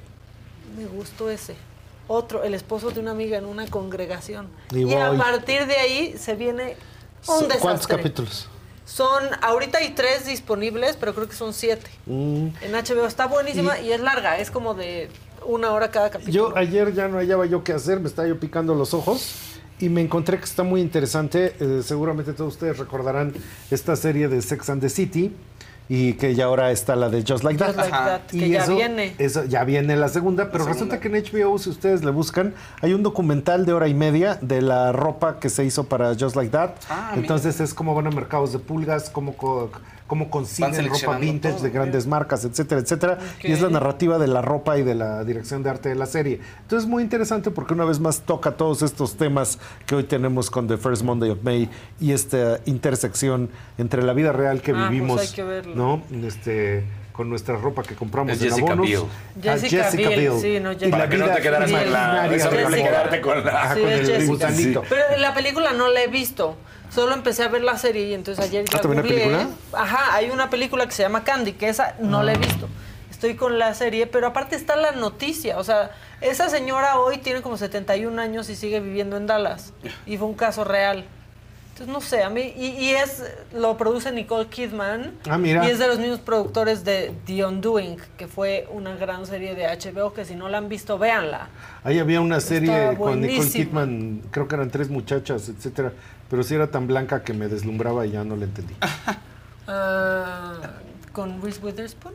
me 0.78 0.86
gustó 0.86 1.28
ese. 1.28 1.56
Otro, 2.08 2.44
el 2.44 2.54
esposo 2.54 2.90
de 2.90 3.00
una 3.00 3.10
amiga 3.10 3.38
en 3.38 3.46
una 3.46 3.66
congregación. 3.66 4.48
Y 4.70 4.84
Y, 4.84 4.94
a 4.94 5.12
partir 5.16 5.66
de 5.66 5.76
ahí 5.76 6.14
se 6.18 6.34
viene 6.34 6.76
un 7.26 7.40
desastre. 7.42 7.60
¿Cuántos 7.60 7.86
capítulos? 7.86 8.48
Son, 8.84 9.24
ahorita 9.42 9.78
hay 9.78 9.90
tres 9.90 10.26
disponibles, 10.26 10.96
pero 10.96 11.12
creo 11.14 11.28
que 11.28 11.34
son 11.34 11.52
siete. 11.52 11.90
Mm. 12.06 12.48
En 12.62 12.72
HBO 12.72 13.06
está 13.06 13.26
buenísima 13.26 13.80
y, 13.80 13.92
es 13.92 14.00
larga, 14.00 14.38
es 14.38 14.50
como 14.50 14.74
de 14.74 15.10
una 15.44 15.72
hora 15.72 15.90
cada 15.90 16.10
capítulo. 16.10 16.50
Yo 16.50 16.56
ayer 16.56 16.94
ya 16.94 17.08
no 17.08 17.18
hallaba 17.18 17.46
yo 17.46 17.64
qué 17.64 17.72
hacer, 17.72 17.98
me 17.98 18.08
estaba 18.08 18.28
yo 18.28 18.38
picando 18.38 18.76
los 18.76 18.94
ojos 18.94 19.34
y 19.80 19.88
me 19.88 20.00
encontré 20.00 20.38
que 20.38 20.44
está 20.44 20.62
muy 20.62 20.80
interesante. 20.80 21.56
Eh, 21.58 21.82
seguramente 21.82 22.32
todos 22.32 22.54
ustedes 22.54 22.78
recordarán 22.78 23.34
esta 23.72 23.96
serie 23.96 24.28
de 24.28 24.40
Sex 24.40 24.70
and 24.70 24.80
the 24.80 24.88
City 24.88 25.34
y 25.88 26.14
que 26.14 26.34
ya 26.34 26.46
ahora 26.46 26.72
está 26.72 26.96
la 26.96 27.08
de 27.08 27.22
Just 27.26 27.44
Like 27.44 27.58
That. 27.58 27.66
Just 27.66 27.78
Like 27.78 27.90
That, 27.92 28.20
Y 28.32 28.38
que 28.40 28.48
ya 28.48 28.62
eso- 28.64 28.74
viene. 28.76 29.14
eso 29.18 29.44
ya 29.44 29.64
viene 29.64 29.96
la 29.96 30.08
segunda, 30.08 30.50
pero 30.50 30.64
resulta 30.64 30.98
que 31.00 31.08
en 31.08 31.14
HBO, 31.14 31.58
si 31.58 31.70
ustedes 31.70 32.02
le 32.04 32.10
buscan, 32.10 32.54
hay 32.82 32.92
un 32.92 33.02
documental 33.02 33.66
de 33.66 33.72
hora 33.72 33.86
y 33.88 33.94
media 33.94 34.38
de 34.40 34.62
la 34.62 34.92
ropa 34.92 35.38
que 35.38 35.48
se 35.48 35.64
hizo 35.64 35.84
para 35.84 36.14
Just 36.18 36.34
Like 36.36 36.50
That. 36.50 36.70
Ah, 36.90 37.10
mira. 37.12 37.22
Entonces 37.22 37.60
es 37.60 37.72
cómo 37.74 37.94
van 37.94 38.06
a 38.08 38.10
mercados 38.10 38.52
de 38.52 38.58
pulgas, 38.58 39.10
cómo, 39.10 39.36
co- 39.36 39.70
cómo 40.06 40.30
consiguen 40.30 40.88
ropa 40.88 41.18
vintage 41.18 41.54
todo, 41.54 41.64
de 41.64 41.70
grandes 41.70 42.06
marcas, 42.06 42.44
etcétera, 42.44 42.80
etcétera. 42.80 43.18
Y 43.42 43.52
es 43.52 43.60
la 43.60 43.70
narrativa 43.70 44.18
de 44.18 44.28
la 44.28 44.42
ropa 44.42 44.78
y 44.78 44.82
de 44.82 44.94
la 44.94 45.24
dirección 45.24 45.62
de 45.62 45.70
arte 45.70 45.88
de 45.88 45.94
la 45.94 46.06
serie. 46.06 46.40
Entonces 46.62 46.84
es 46.84 46.90
muy 46.90 47.02
interesante 47.02 47.50
porque 47.50 47.74
una 47.74 47.84
vez 47.84 48.00
más 48.00 48.20
toca 48.20 48.52
todos 48.52 48.82
estos 48.82 49.16
temas 49.16 49.58
que 49.86 49.94
hoy 49.94 50.04
tenemos 50.04 50.50
con 50.50 50.68
The 50.68 50.76
First 50.76 51.02
Monday 51.02 51.30
of 51.30 51.38
May 51.42 51.68
y 52.00 52.12
esta 52.12 52.60
intersección 52.66 53.50
entre 53.78 54.02
la 54.02 54.12
vida 54.12 54.32
real 54.32 54.62
que 54.62 54.72
Ah, 54.72 54.74
pues 54.78 54.90
vivimos, 54.90 55.20
hay 55.20 55.28
que 55.28 55.42
verlo. 55.42 55.74
¿no? 55.74 56.26
Este 56.26 56.84
con 57.16 57.30
nuestra 57.30 57.56
ropa 57.56 57.82
que 57.82 57.94
compramos 57.94 58.34
Es 58.34 58.42
en 58.42 58.50
Jessica 58.50 58.72
abonos. 58.72 58.86
Biel. 58.86 59.48
a 59.48 59.58
Jessica 59.58 60.08
Biel, 60.10 60.32
sí, 60.38 60.60
no, 60.60 60.72
Y 60.72 60.74
Jessica 60.74 60.90
Para 60.90 61.08
que 61.08 61.16
no 61.16 61.30
te 61.30 61.40
quedaras 61.40 61.70
con 61.70 61.92
la... 61.92 62.28
Jessica. 62.28 62.66
quedarte 62.66 63.20
con 63.22 63.44
la... 63.44 63.74
Sí, 63.74 63.80
con 63.80 63.90
el 63.90 64.06
Jessica. 64.06 64.82
Pero 64.86 65.02
la 65.18 65.32
película 65.32 65.72
no 65.72 65.88
la 65.90 66.02
he 66.02 66.08
visto. 66.08 66.56
Solo 66.94 67.14
empecé 67.14 67.42
a 67.42 67.48
ver 67.48 67.62
la 67.62 67.76
serie 67.76 68.06
y 68.08 68.14
entonces 68.14 68.44
ayer 68.44 68.64
ya 68.64 68.78
¿Ah, 68.78 69.02
película? 69.02 69.48
Ajá, 69.72 70.14
hay 70.14 70.30
una 70.30 70.50
película 70.50 70.86
que 70.86 70.92
se 70.92 71.02
llama 71.02 71.24
Candy, 71.24 71.52
que 71.52 71.68
esa 71.68 71.94
no 71.98 72.22
la 72.22 72.32
he 72.32 72.38
visto. 72.38 72.68
Estoy 73.10 73.34
con 73.34 73.58
la 73.58 73.74
serie, 73.74 74.06
pero 74.06 74.26
aparte 74.26 74.56
está 74.56 74.76
la 74.76 74.92
noticia. 74.92 75.58
O 75.58 75.64
sea, 75.64 75.90
esa 76.20 76.48
señora 76.48 76.98
hoy 76.98 77.18
tiene 77.18 77.42
como 77.42 77.56
71 77.56 78.20
años 78.20 78.48
y 78.50 78.56
sigue 78.56 78.80
viviendo 78.80 79.16
en 79.16 79.26
Dallas. 79.26 79.72
Y 80.06 80.18
fue 80.18 80.26
un 80.26 80.34
caso 80.34 80.64
real. 80.64 81.06
Entonces, 81.78 81.92
no 81.92 82.00
sé, 82.00 82.22
a 82.22 82.30
mí, 82.30 82.54
y, 82.56 82.68
y 82.68 82.90
es, 82.94 83.22
lo 83.52 83.76
produce 83.76 84.10
Nicole 84.10 84.46
Kidman. 84.46 85.12
Ah, 85.28 85.36
mira. 85.36 85.66
Y 85.68 85.70
es 85.72 85.78
de 85.78 85.86
los 85.88 85.98
mismos 85.98 86.20
productores 86.20 86.84
de 86.84 87.12
The 87.26 87.44
Undoing, 87.44 87.98
que 88.16 88.26
fue 88.28 88.66
una 88.72 88.96
gran 88.96 89.26
serie 89.26 89.54
de 89.54 89.66
HBO, 89.66 90.14
que 90.14 90.24
si 90.24 90.34
no 90.36 90.48
la 90.48 90.56
han 90.56 90.70
visto, 90.70 90.96
véanla. 90.96 91.48
Ahí 91.84 91.98
había 91.98 92.22
una 92.22 92.40
serie 92.40 92.96
con 92.96 93.20
Nicole. 93.20 93.50
Kidman, 93.50 94.22
creo 94.30 94.48
que 94.48 94.54
eran 94.54 94.70
tres 94.70 94.88
muchachas, 94.88 95.50
etcétera, 95.50 95.92
pero 96.30 96.42
sí 96.42 96.54
era 96.54 96.70
tan 96.70 96.86
blanca 96.86 97.22
que 97.22 97.34
me 97.34 97.46
deslumbraba 97.46 98.06
y 98.06 98.12
ya 98.12 98.24
no 98.24 98.36
la 98.36 98.44
entendí. 98.46 98.74
Ah, 99.68 100.54
con 101.12 101.42
Reese 101.42 101.60
Witherspoon. 101.60 102.14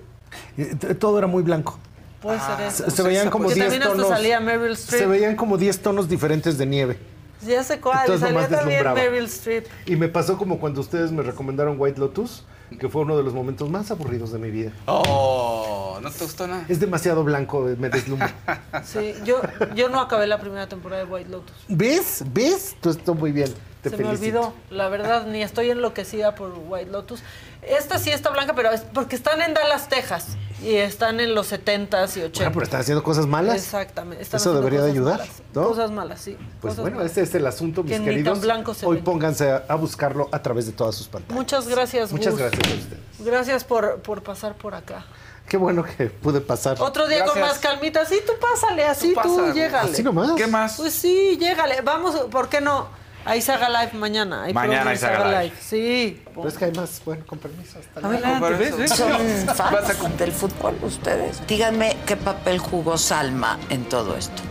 T- 0.56 0.96
Todo 0.96 1.18
era 1.18 1.28
muy 1.28 1.44
blanco. 1.44 1.78
Puede 2.22 2.40
ser 2.40 2.62
eso. 2.62 2.86
Se, 2.86 2.92
se 2.92 3.04
veían 3.04 3.30
como 3.30 3.50
Que 3.50 3.56
10 3.56 3.66
también 3.68 3.84
hasta 3.84 3.96
tonos. 3.96 4.10
salía 4.10 4.40
Meryl 4.40 4.72
Streep. 4.72 5.02
Se 5.02 5.08
veían 5.08 5.36
como 5.36 5.58
10 5.58 5.80
tonos 5.82 6.08
diferentes 6.08 6.58
de 6.58 6.66
nieve. 6.66 6.98
Ya 7.46 7.64
sé 7.64 7.80
cuál, 7.80 8.02
Entonces 8.02 8.30
nomás 8.30 8.50
también 8.50 8.84
deslumbraba. 8.84 8.96
Meryl 8.96 9.26
Streep. 9.26 9.66
Y 9.86 9.96
me 9.96 10.08
pasó 10.08 10.38
como 10.38 10.60
cuando 10.60 10.82
ustedes 10.82 11.12
me 11.12 11.24
recomendaron 11.24 11.76
White 11.80 12.00
Lotus, 12.00 12.44
que 12.80 12.88
fue 12.88 13.02
uno 13.02 13.18
de 13.18 13.24
los 13.24 13.34
momentos 13.34 13.70
más 13.70 13.92
aburridos 13.92 14.32
de 14.32 14.40
mi 14.40 14.52
vida. 14.52 14.72
Oh, 14.86 16.00
no 16.02 16.12
te 16.12 16.24
gustó 16.24 16.48
nada. 16.48 16.66
Es 16.70 16.80
demasiado 16.80 17.24
blanco, 17.24 17.68
me 17.78 17.90
deslumbra. 17.90 18.34
Sí, 18.84 19.14
yo, 19.26 19.42
yo 19.76 19.90
no 19.90 20.00
acabé 20.00 20.28
la 20.28 20.40
primera 20.40 20.68
temporada 20.68 21.04
de 21.06 21.12
White 21.12 21.30
Lotus. 21.30 21.56
¿Ves? 21.68 22.24
¿Ves? 22.34 22.76
Tú 22.82 22.90
estás 22.90 23.16
muy 23.16 23.32
bien. 23.32 23.54
Te 23.82 23.90
Se 23.90 23.98
me 23.98 24.08
olvidó, 24.08 24.54
la 24.70 24.90
verdad, 24.90 25.26
ni 25.26 25.42
estoy 25.42 25.72
enloquecida 25.72 26.36
por 26.36 26.54
White 26.68 26.92
Lotus. 26.92 27.24
Esta 27.62 28.00
sí 28.00 28.10
está 28.10 28.30
blanca, 28.32 28.54
pero 28.56 28.72
es 28.72 28.82
porque 28.82 29.16
están 29.16 29.42
en 29.42 29.54
Dallas, 29.54 29.88
Texas. 29.90 30.28
Y 30.64 30.76
están 30.76 31.20
en 31.20 31.34
los 31.34 31.52
70s 31.52 32.18
y 32.18 32.20
80s. 32.22 32.36
Bueno, 32.36 32.52
pero 32.54 32.64
están 32.64 32.82
haciendo 32.82 33.04
cosas 33.04 33.26
malas. 33.26 33.56
Exactamente. 33.56 34.22
están 34.24 34.40
Eso 34.40 34.54
debería 34.54 34.82
de 34.82 34.92
ayudar, 34.92 35.20
malas. 35.20 35.42
¿no? 35.56 35.64
Cosas 35.68 35.90
malas, 35.92 36.22
sí. 36.22 36.38
Pues 36.62 36.74
cosas 36.74 36.82
bueno, 36.82 36.98
malas. 36.98 37.12
ese 37.14 37.22
es 37.24 37.34
el 37.36 37.48
asunto, 37.48 37.84
mis 37.84 37.98
Que 37.98 38.04
queridos. 38.04 38.34
tan 38.34 38.42
blanco 38.44 38.74
se 38.76 38.86
Hoy 38.86 38.98
ven. 38.98 39.04
pónganse 39.04 39.50
a, 39.50 39.64
a 39.68 39.76
buscarlo 39.76 40.30
a 40.32 40.42
través 40.44 40.68
de 40.68 40.72
todas 40.74 40.94
sus 40.96 41.08
pantallas. 41.08 41.36
Muchas 41.36 41.68
gracias, 41.68 42.12
Muchas 42.12 42.34
Gus. 42.34 42.42
gracias 42.42 42.62
a 42.68 42.74
ustedes. 42.76 43.00
Gracias 43.20 43.64
por, 43.64 44.02
por 44.02 44.22
pasar 44.22 44.54
por 44.56 44.76
acá. 44.76 45.04
Qué 45.50 45.58
bueno 45.58 45.84
que 45.84 46.06
pude 46.08 46.42
pasar. 46.42 46.78
Otro 46.80 47.08
día 47.08 47.26
con 47.26 47.40
más 47.40 47.58
calmita. 47.58 48.06
Sí, 48.06 48.20
tú 48.26 48.34
pásale, 48.40 48.86
así 48.86 49.10
tú, 49.10 49.16
pasa. 49.16 49.52
llégale. 49.54 49.92
Así 49.92 50.04
nomás. 50.04 50.32
¿Qué 50.38 50.46
más? 50.48 50.78
Pues 50.78 50.94
sí, 50.94 51.38
llégale. 51.40 51.82
Vamos, 51.82 52.16
¿por 52.32 52.50
qué 52.50 52.62
no? 52.62 52.88
Ahí 53.26 53.42
se 53.42 53.52
haga 53.52 53.70
live 53.70 53.94
mañana. 53.98 54.44
Hay 54.44 54.54
Mañana 54.54 54.92
ahí 54.92 54.98
se 54.98 55.06
haga 55.06 55.44
live. 55.44 55.56
Sí. 55.60 56.22
Pero 56.26 56.48
es 56.48 56.58
que 56.58 56.66
hay 56.66 56.72
más, 56.72 57.02
bueno, 57.06 57.26
con 57.26 57.40
permiso. 57.40 57.80
Hasta 57.80 58.08
Adelante, 58.08 58.50
luego. 58.70 58.88
Son 58.88 59.56
fans 59.56 60.18
del 60.18 60.32
fútbol 60.32 60.76
ustedes. 60.84 61.46
Díganme 61.48 61.96
qué 62.06 62.18
papel 62.18 62.58
jugó 62.60 62.98
Salma 62.98 63.60
en 63.70 63.84
todo 63.86 64.18
esto. 64.18 64.42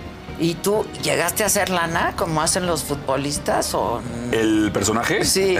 ¿Y 0.43 0.55
tú 0.55 0.87
llegaste 1.03 1.43
a 1.43 1.49
hacer 1.49 1.69
lana 1.69 2.15
como 2.17 2.41
hacen 2.41 2.67
los 2.67 2.83
futbolistas 2.83 3.75
o 3.75 4.01
¿El 4.33 4.71
personaje? 4.73 5.23
Sí. 5.25 5.59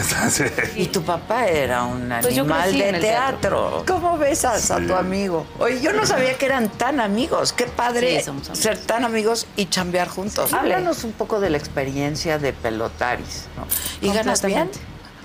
Y 0.75 0.87
tu 0.87 1.03
papá 1.03 1.47
era 1.47 1.83
un 1.85 2.09
Pues 2.23 2.35
yo 2.35 2.45
animal 2.45 2.71
en 2.71 2.79
de 2.79 2.89
el 2.89 3.01
teatro. 3.01 3.85
¿Cómo 3.87 4.17
besas 4.17 4.71
a 4.71 4.79
tu 4.79 4.95
amigo? 4.95 5.47
Oye, 5.59 5.83
yo 5.83 5.93
no 5.93 6.07
sabía 6.07 6.39
que 6.39 6.47
eran 6.47 6.71
tan 6.71 6.99
amigos. 6.99 7.53
Qué 7.53 7.67
padre 7.67 8.21
Sí, 8.21 8.25
somos 8.25 8.45
amigos. 8.49 8.59
ser 8.59 8.79
tan 8.79 9.05
amigos 9.05 9.47
y 9.57 9.67
chambear 9.67 10.09
juntos. 10.09 10.51
Háblanos 10.55 11.05
un 11.05 11.13
poco 11.13 11.41
de 11.41 11.51
la 11.51 11.59
experiencia 11.59 12.39
de 12.39 12.55
pelotaris. 12.55 13.49
¿no? 13.59 13.67
¿Y 14.09 14.15
ganas 14.15 14.41
bien? 14.43 14.71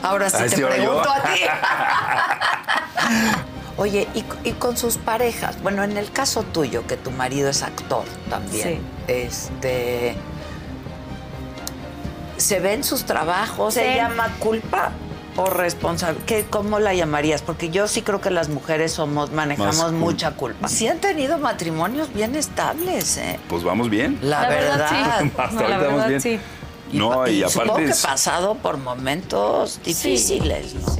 Ahora 0.04 0.30
sí 0.30 0.36
Ah, 0.42 0.46
te 0.50 0.60
yo. 0.60 0.68
pregunto 0.68 1.10
a 1.10 1.24
ti. 1.24 1.40
Oye, 3.78 4.08
y, 4.16 4.24
y 4.48 4.54
con 4.54 4.78
sus 4.78 4.98
parejas, 4.98 5.62
bueno, 5.62 5.84
en 5.84 5.98
el 5.98 6.10
caso 6.12 6.44
tuyo, 6.44 6.88
que 6.88 6.96
tu 6.96 7.12
marido 7.12 7.50
es 7.50 7.62
actor 7.62 8.06
también, 8.30 8.80
este, 9.08 10.16
¿se 12.38 12.60
ven 12.60 12.84
sus 12.84 13.04
trabajos? 13.06 13.74
¿Se 13.74 13.82
Sí. 13.92 13.96
llama 13.96 14.30
culpa 14.40 14.92
o 15.36 15.46
responsabilidad? 15.50 16.46
¿Cómo 16.50 16.80
la 16.80 16.94
llamarías? 16.94 17.42
Porque 17.42 17.70
yo 17.70 17.88
sí 17.90 18.02
creo 18.02 18.22
que 18.22 18.30
las 18.30 18.48
mujeres 18.48 18.94
somos, 18.94 19.32
manejamos 19.32 19.76
Más 19.78 19.92
mucha 19.92 20.32
culpa. 20.32 20.70
Sí 20.70 20.88
han 20.88 21.00
tenido 21.00 21.38
matrimonios 21.38 22.14
bien 22.14 22.36
estables, 22.36 23.18
¿eh? 23.18 23.40
Pues 23.50 23.64
vamos 23.64 23.90
bien. 23.90 24.18
La, 24.22 24.44
La 24.44 24.50
verdad, 24.50 24.78
verdad. 24.78 25.20
sí. 25.22 25.32
Hasta 25.38 25.52
No, 25.62 25.68
la 25.68 25.78
vamos 25.78 25.92
verdad, 25.94 26.08
bien. 26.08 26.22
sí. 26.22 26.40
No, 26.94 27.28
y, 27.28 27.42
Supongo 27.42 27.72
aparte 27.74 27.86
que 27.88 27.92
es- 27.92 28.02
pasado 28.06 28.56
por 28.56 28.78
momentos 28.78 29.82
difíciles, 29.84 30.76
¿no? 30.76 30.96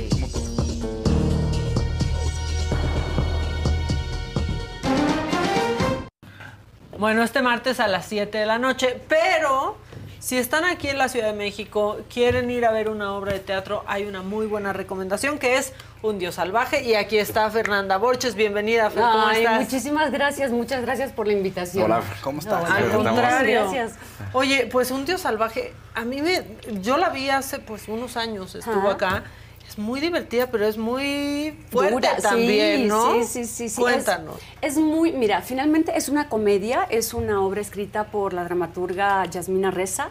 Bueno, 6.98 7.24
este 7.24 7.42
martes 7.42 7.80
a 7.80 7.88
las 7.88 8.06
7 8.06 8.38
de 8.38 8.46
la 8.46 8.58
noche, 8.58 9.02
pero 9.10 9.76
si 10.20 10.38
están 10.38 10.64
aquí 10.64 10.88
en 10.88 10.98
la 10.98 11.10
Ciudad 11.10 11.28
de 11.28 11.34
México, 11.34 11.98
quieren 12.12 12.50
ir 12.50 12.66
a 12.66 12.72
ver 12.72 12.90
una 12.90 13.14
obra 13.14 13.34
de 13.34 13.40
teatro, 13.40 13.84
hay 13.86 14.06
una 14.06 14.22
muy 14.22 14.46
buena 14.48 14.72
recomendación 14.72 15.38
que 15.38 15.58
es 15.58 15.74
Un 16.02 16.20
Dios 16.20 16.36
Salvaje. 16.36 16.84
Y 16.84 16.96
aquí 16.96 17.18
está 17.18 17.50
Fernanda 17.52 17.98
Borges. 17.98 18.36
Bienvenida, 18.36 18.90
Fer, 18.90 19.04
¿cómo 19.04 19.28
Ay, 19.28 19.40
estás? 19.44 19.62
muchísimas 19.62 20.12
gracias, 20.12 20.52
muchas 20.52 20.82
gracias 20.84 21.12
por 21.12 21.28
la 21.28 21.34
invitación. 21.34 21.84
Hola, 21.86 22.02
¿cómo 22.22 22.40
estás? 22.40 22.70
Al 22.70 22.84
Estamos- 22.86 23.08
contrario. 23.08 23.62
Gracias. 23.62 23.94
Oye, 24.34 24.70
pues 24.72 24.90
Un 24.92 25.06
Dios 25.06 25.22
Salvaje, 25.22 25.74
a 25.94 26.06
mí 26.06 26.22
me... 26.22 26.44
Yo 26.82 26.98
la 26.98 27.10
vi 27.10 27.30
hace 27.30 27.60
pues 27.60 27.88
unos 27.90 28.16
años, 28.16 28.56
estuvo 28.56 28.90
Ajá. 28.90 28.92
acá. 28.92 29.24
Es 29.68 29.78
muy 29.78 30.00
divertida, 30.00 30.48
pero 30.52 30.68
es 30.68 30.78
muy 30.78 31.58
fuerte 31.72 31.94
Dura, 31.94 32.18
también, 32.18 32.82
sí, 32.84 32.88
¿no? 32.88 33.14
Sí, 33.14 33.24
sí, 33.24 33.46
sí. 33.46 33.70
sí. 33.70 33.82
Cuéntanos. 33.82 34.36
Es, 34.62 34.74
es 34.74 34.78
muy, 34.78 35.12
mira, 35.12 35.42
finalmente 35.42 35.92
es 35.98 36.08
una 36.10 36.30
comedia, 36.30 36.86
es 36.90 37.14
una 37.14 37.42
obra 37.42 37.62
escrita 37.62 38.06
por 38.06 38.34
la 38.34 38.44
dramaturga 38.44 39.26
Yasmina 39.26 39.72
Reza. 39.72 40.10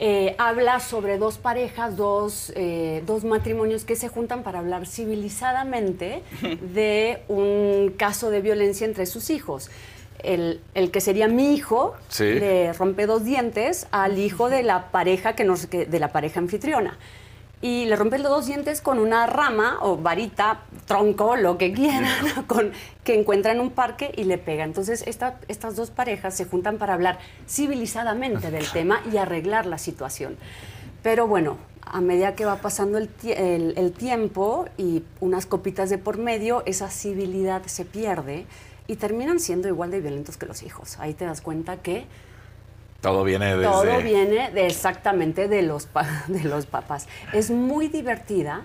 Eh, 0.00 0.36
habla 0.38 0.78
sobre 0.80 1.18
dos 1.18 1.38
parejas, 1.38 1.96
dos, 1.96 2.52
eh, 2.54 3.02
dos 3.04 3.24
matrimonios 3.24 3.84
que 3.84 3.96
se 3.96 4.08
juntan 4.08 4.42
para 4.44 4.60
hablar 4.60 4.86
civilizadamente 4.86 6.22
de 6.74 7.22
un 7.28 7.94
caso 7.96 8.30
de 8.30 8.40
violencia 8.40 8.86
entre 8.86 9.06
sus 9.06 9.30
hijos. 9.30 9.70
El, 10.22 10.60
el 10.74 10.90
que 10.90 11.00
sería 11.00 11.28
mi 11.28 11.54
hijo 11.54 11.94
Sí. 12.08 12.24
le 12.24 12.72
rompe 12.72 13.06
dos 13.06 13.24
dientes 13.24 13.86
al 13.92 14.18
hijo 14.18 14.48
de 14.50 14.62
la 14.64 14.90
pareja 14.90 15.34
que 15.36 15.44
nos, 15.44 15.66
que- 15.66 15.86
de 15.86 16.00
la 16.00 16.08
pareja 16.12 16.40
anfitriona 16.40 16.96
y 17.60 17.86
le 17.86 17.96
rompe 17.96 18.18
los 18.18 18.30
dos 18.30 18.46
dientes 18.46 18.80
con 18.80 18.98
una 19.00 19.26
rama 19.26 19.78
o 19.82 19.96
varita, 19.96 20.60
tronco, 20.86 21.36
lo 21.36 21.58
que 21.58 21.72
quieran, 21.72 22.04
con, 22.46 22.70
que 23.02 23.18
encuentra 23.18 23.50
en 23.52 23.60
un 23.60 23.70
parque 23.70 24.12
y 24.16 24.24
le 24.24 24.38
pega. 24.38 24.64
Entonces, 24.64 25.02
esta- 25.06 25.40
estas 25.48 25.74
dos 25.74 25.90
parejas 25.90 26.36
se 26.36 26.44
juntan 26.44 26.78
para 26.78 26.94
hablar 26.94 27.18
civilizadamente 27.48 28.50
del 28.50 28.70
tema 28.70 29.00
y 29.12 29.16
arreglar 29.16 29.66
la 29.66 29.78
situación. 29.78 30.36
Pero 31.02 31.26
bueno, 31.26 31.58
a 31.82 32.00
medida 32.00 32.34
que 32.34 32.44
va 32.44 32.56
pasando 32.56 32.96
el, 32.98 33.10
el- 33.24 33.74
el 33.76 33.92
tiempo 33.92 34.66
y 34.76 35.02
unas 35.20 35.46
copitas 35.46 35.90
de 35.90 35.98
por 35.98 36.16
medio, 36.18 36.62
esa 36.66 36.88
civilidad 36.90 37.62
se 37.66 37.84
pierde 37.84 38.46
y 38.86 38.96
terminan 38.96 39.40
siendo 39.40 39.68
igual 39.68 39.90
de 39.90 40.00
violentos 40.00 40.36
que 40.36 40.46
los 40.46 40.62
hijos. 40.62 40.98
Ahí 40.98 41.12
te 41.14 41.24
das 41.24 41.40
cuenta 41.40 41.76
que 41.78 42.06
Todo 43.00 43.22
viene 43.22 43.56
desde... 43.56 43.62
todo 43.64 43.98
viene 44.02 44.50
de 44.50 44.66
exactamente 44.66 45.46
de 45.46 45.62
los, 45.62 45.86
pa- 45.86 46.24
de 46.28 46.42
los 46.44 46.66
papás. 46.66 47.06
Es 47.32 47.50
muy 47.50 47.88
divertida 47.88 48.62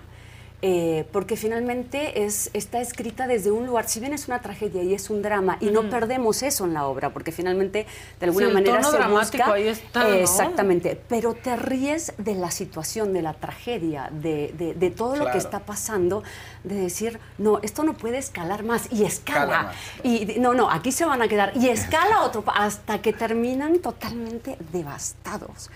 eh, 0.66 1.04
porque 1.12 1.36
finalmente 1.36 2.24
es, 2.24 2.48
está 2.54 2.80
escrita 2.80 3.26
desde 3.26 3.50
un 3.50 3.66
lugar, 3.66 3.86
si 3.86 4.00
bien 4.00 4.14
es 4.14 4.28
una 4.28 4.40
tragedia 4.40 4.82
y 4.82 4.94
es 4.94 5.10
un 5.10 5.20
drama, 5.20 5.58
y 5.60 5.66
no 5.66 5.90
perdemos 5.90 6.42
eso 6.42 6.64
en 6.64 6.72
la 6.72 6.86
obra, 6.86 7.10
porque 7.10 7.32
finalmente 7.32 7.84
de 8.18 8.24
alguna 8.26 8.46
Sí, 8.46 8.48
el 8.48 8.54
manera 8.54 8.76
tono 8.78 8.90
se 8.90 8.96
dramático 8.96 9.44
busca- 9.44 9.52
ahí 9.52 9.68
está, 9.68 10.04
¿no? 10.04 10.14
Exactamente, 10.14 10.98
pero 11.06 11.34
te 11.34 11.54
ríes 11.56 12.14
de 12.16 12.34
la 12.34 12.50
situación, 12.50 13.12
de 13.12 13.20
la 13.20 13.34
tragedia, 13.34 14.08
de, 14.10 14.54
de- 14.56 14.72
de 14.72 14.90
todo 14.90 15.16
lo 15.16 15.30
que 15.30 15.36
está 15.38 15.58
pasando, 15.60 16.22
de 16.62 16.76
decir, 16.76 17.18
no, 17.36 17.58
esto 17.60 17.82
no 17.84 17.92
puede 17.92 18.16
escalar 18.16 18.62
más, 18.64 18.88
y 18.90 19.04
Escala 19.04 19.64
más. 19.64 19.76
Y 20.02 20.40
no, 20.40 20.54
no, 20.54 20.70
aquí 20.70 20.92
se 20.92 21.04
van 21.04 21.20
a 21.20 21.28
quedar. 21.28 21.52
Y 21.56 21.68
escala 21.68 22.22
otro 22.22 22.42
hasta 22.46 23.02
que 23.02 23.12
terminan 23.12 23.80
totalmente 23.80 24.56
devastados. 24.72 25.70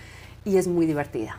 Y 0.45 0.57
es 0.57 0.67
muy 0.67 0.87
divertida. 0.87 1.37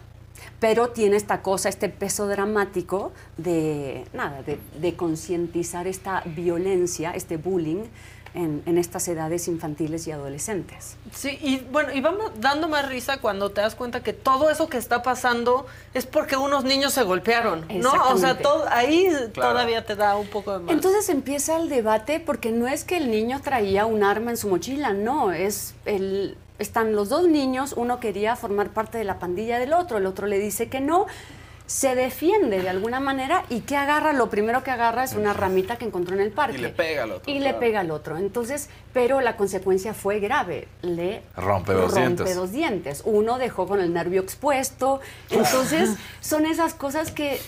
Pero 0.59 0.91
tiene 0.91 1.17
esta 1.17 1.43
cosa, 1.43 1.69
este 1.69 1.89
peso 1.89 2.27
dramático 2.27 3.13
de 3.37 4.05
nada, 4.13 4.43
de, 4.43 4.59
de 4.81 4.95
concientizar 4.97 5.87
esta 5.87 6.23
violencia, 6.25 7.13
este 7.13 7.37
bullying 7.37 7.85
en, 8.33 8.63
en 8.67 8.79
estas 8.79 9.09
edades 9.09 9.49
infantiles 9.49 10.07
y 10.07 10.13
adolescentes. 10.13 10.97
Sí, 11.13 11.37
y 11.43 11.59
bueno, 11.73 11.93
y 11.93 12.01
vamos 12.01 12.31
dando 12.39 12.69
más 12.69 12.89
risa 12.89 13.19
cuando 13.19 13.51
te 13.51 13.61
das 13.61 13.75
cuenta 13.75 14.05
que 14.05 14.13
todo 14.13 14.51
eso 14.51 14.69
que 14.69 14.77
está 14.77 15.03
pasando 15.03 15.67
es 15.95 16.07
porque 16.07 16.37
unos 16.37 16.63
niños 16.63 16.93
se 16.93 17.03
golpearon, 17.03 17.67
¿no? 17.81 17.93
O 18.13 18.17
sea, 18.19 18.39
todo, 18.39 18.67
ahí 18.71 19.09
Claro. 19.33 19.51
todavía 19.51 19.85
te 19.85 19.97
da 19.97 20.17
un 20.17 20.29
poco 20.29 20.53
de 20.53 20.65
más. 20.65 20.73
Entonces 20.73 21.09
empieza 21.09 21.57
el 21.57 21.69
debate 21.69 22.21
porque 22.21 22.53
no 22.53 22.69
es 22.69 22.85
que 22.85 22.99
el 22.99 23.11
niño 23.11 23.41
traía 23.43 23.85
un 23.87 24.05
arma 24.05 24.31
en 24.31 24.37
su 24.37 24.49
mochila, 24.49 24.93
no, 24.93 25.33
es 25.33 25.75
el 25.85 26.37
están 26.61 26.95
los 26.95 27.09
dos 27.09 27.27
niños, 27.27 27.75
uno 27.77 27.99
quería 27.99 28.37
formar 28.37 28.71
parte 28.71 28.99
de 28.99 29.05
la 29.05 29.19
pandilla 29.19 29.59
del 29.59 29.73
otro, 29.73 29.99
el 29.99 30.07
otro 30.07 30.29
le 30.29 30.39
dice 30.39 30.69
que 30.69 30.81
no. 30.81 31.07
se 31.67 31.95
defiende 31.95 32.61
de 32.63 32.69
alguna 32.69 32.99
manera 32.99 33.45
y 33.49 33.61
que 33.61 33.77
agarra, 33.77 34.13
lo 34.13 34.29
primero 34.29 34.65
que 34.65 34.73
agarra 34.73 35.05
es 35.05 35.15
una 35.15 35.33
ramita 35.35 35.77
que 35.77 35.85
encontró 35.85 36.17
en 36.17 36.21
el 36.21 36.33
parque. 36.33 36.59
Y 36.59 36.61
le 36.61 36.71
pega 36.71 37.05
al 37.05 37.13
otro. 37.13 37.33
Y 37.33 37.39
le 37.39 37.55
pega 37.55 37.79
al 37.81 37.93
otro. 37.93 38.17
Entonces, 38.19 38.69
pero 38.93 39.21
la 39.21 39.37
consecuencia 39.37 39.95
fue 39.95 40.19
grave. 40.19 40.67
Le 40.83 41.23
Rompe 41.37 41.73
dos 41.73 41.93
rompe 41.93 42.01
dientes. 42.01 42.35
dos 42.35 42.51
dientes. 42.51 43.03
Uno 43.05 43.39
dejó 43.39 43.69
con 43.69 43.81
el 43.81 43.93
nervio 43.95 44.21
expuesto. 44.21 45.01
Entonces, 45.31 45.91
son 46.21 46.45
esas 46.45 46.75
cosas 46.75 47.13
que 47.13 47.41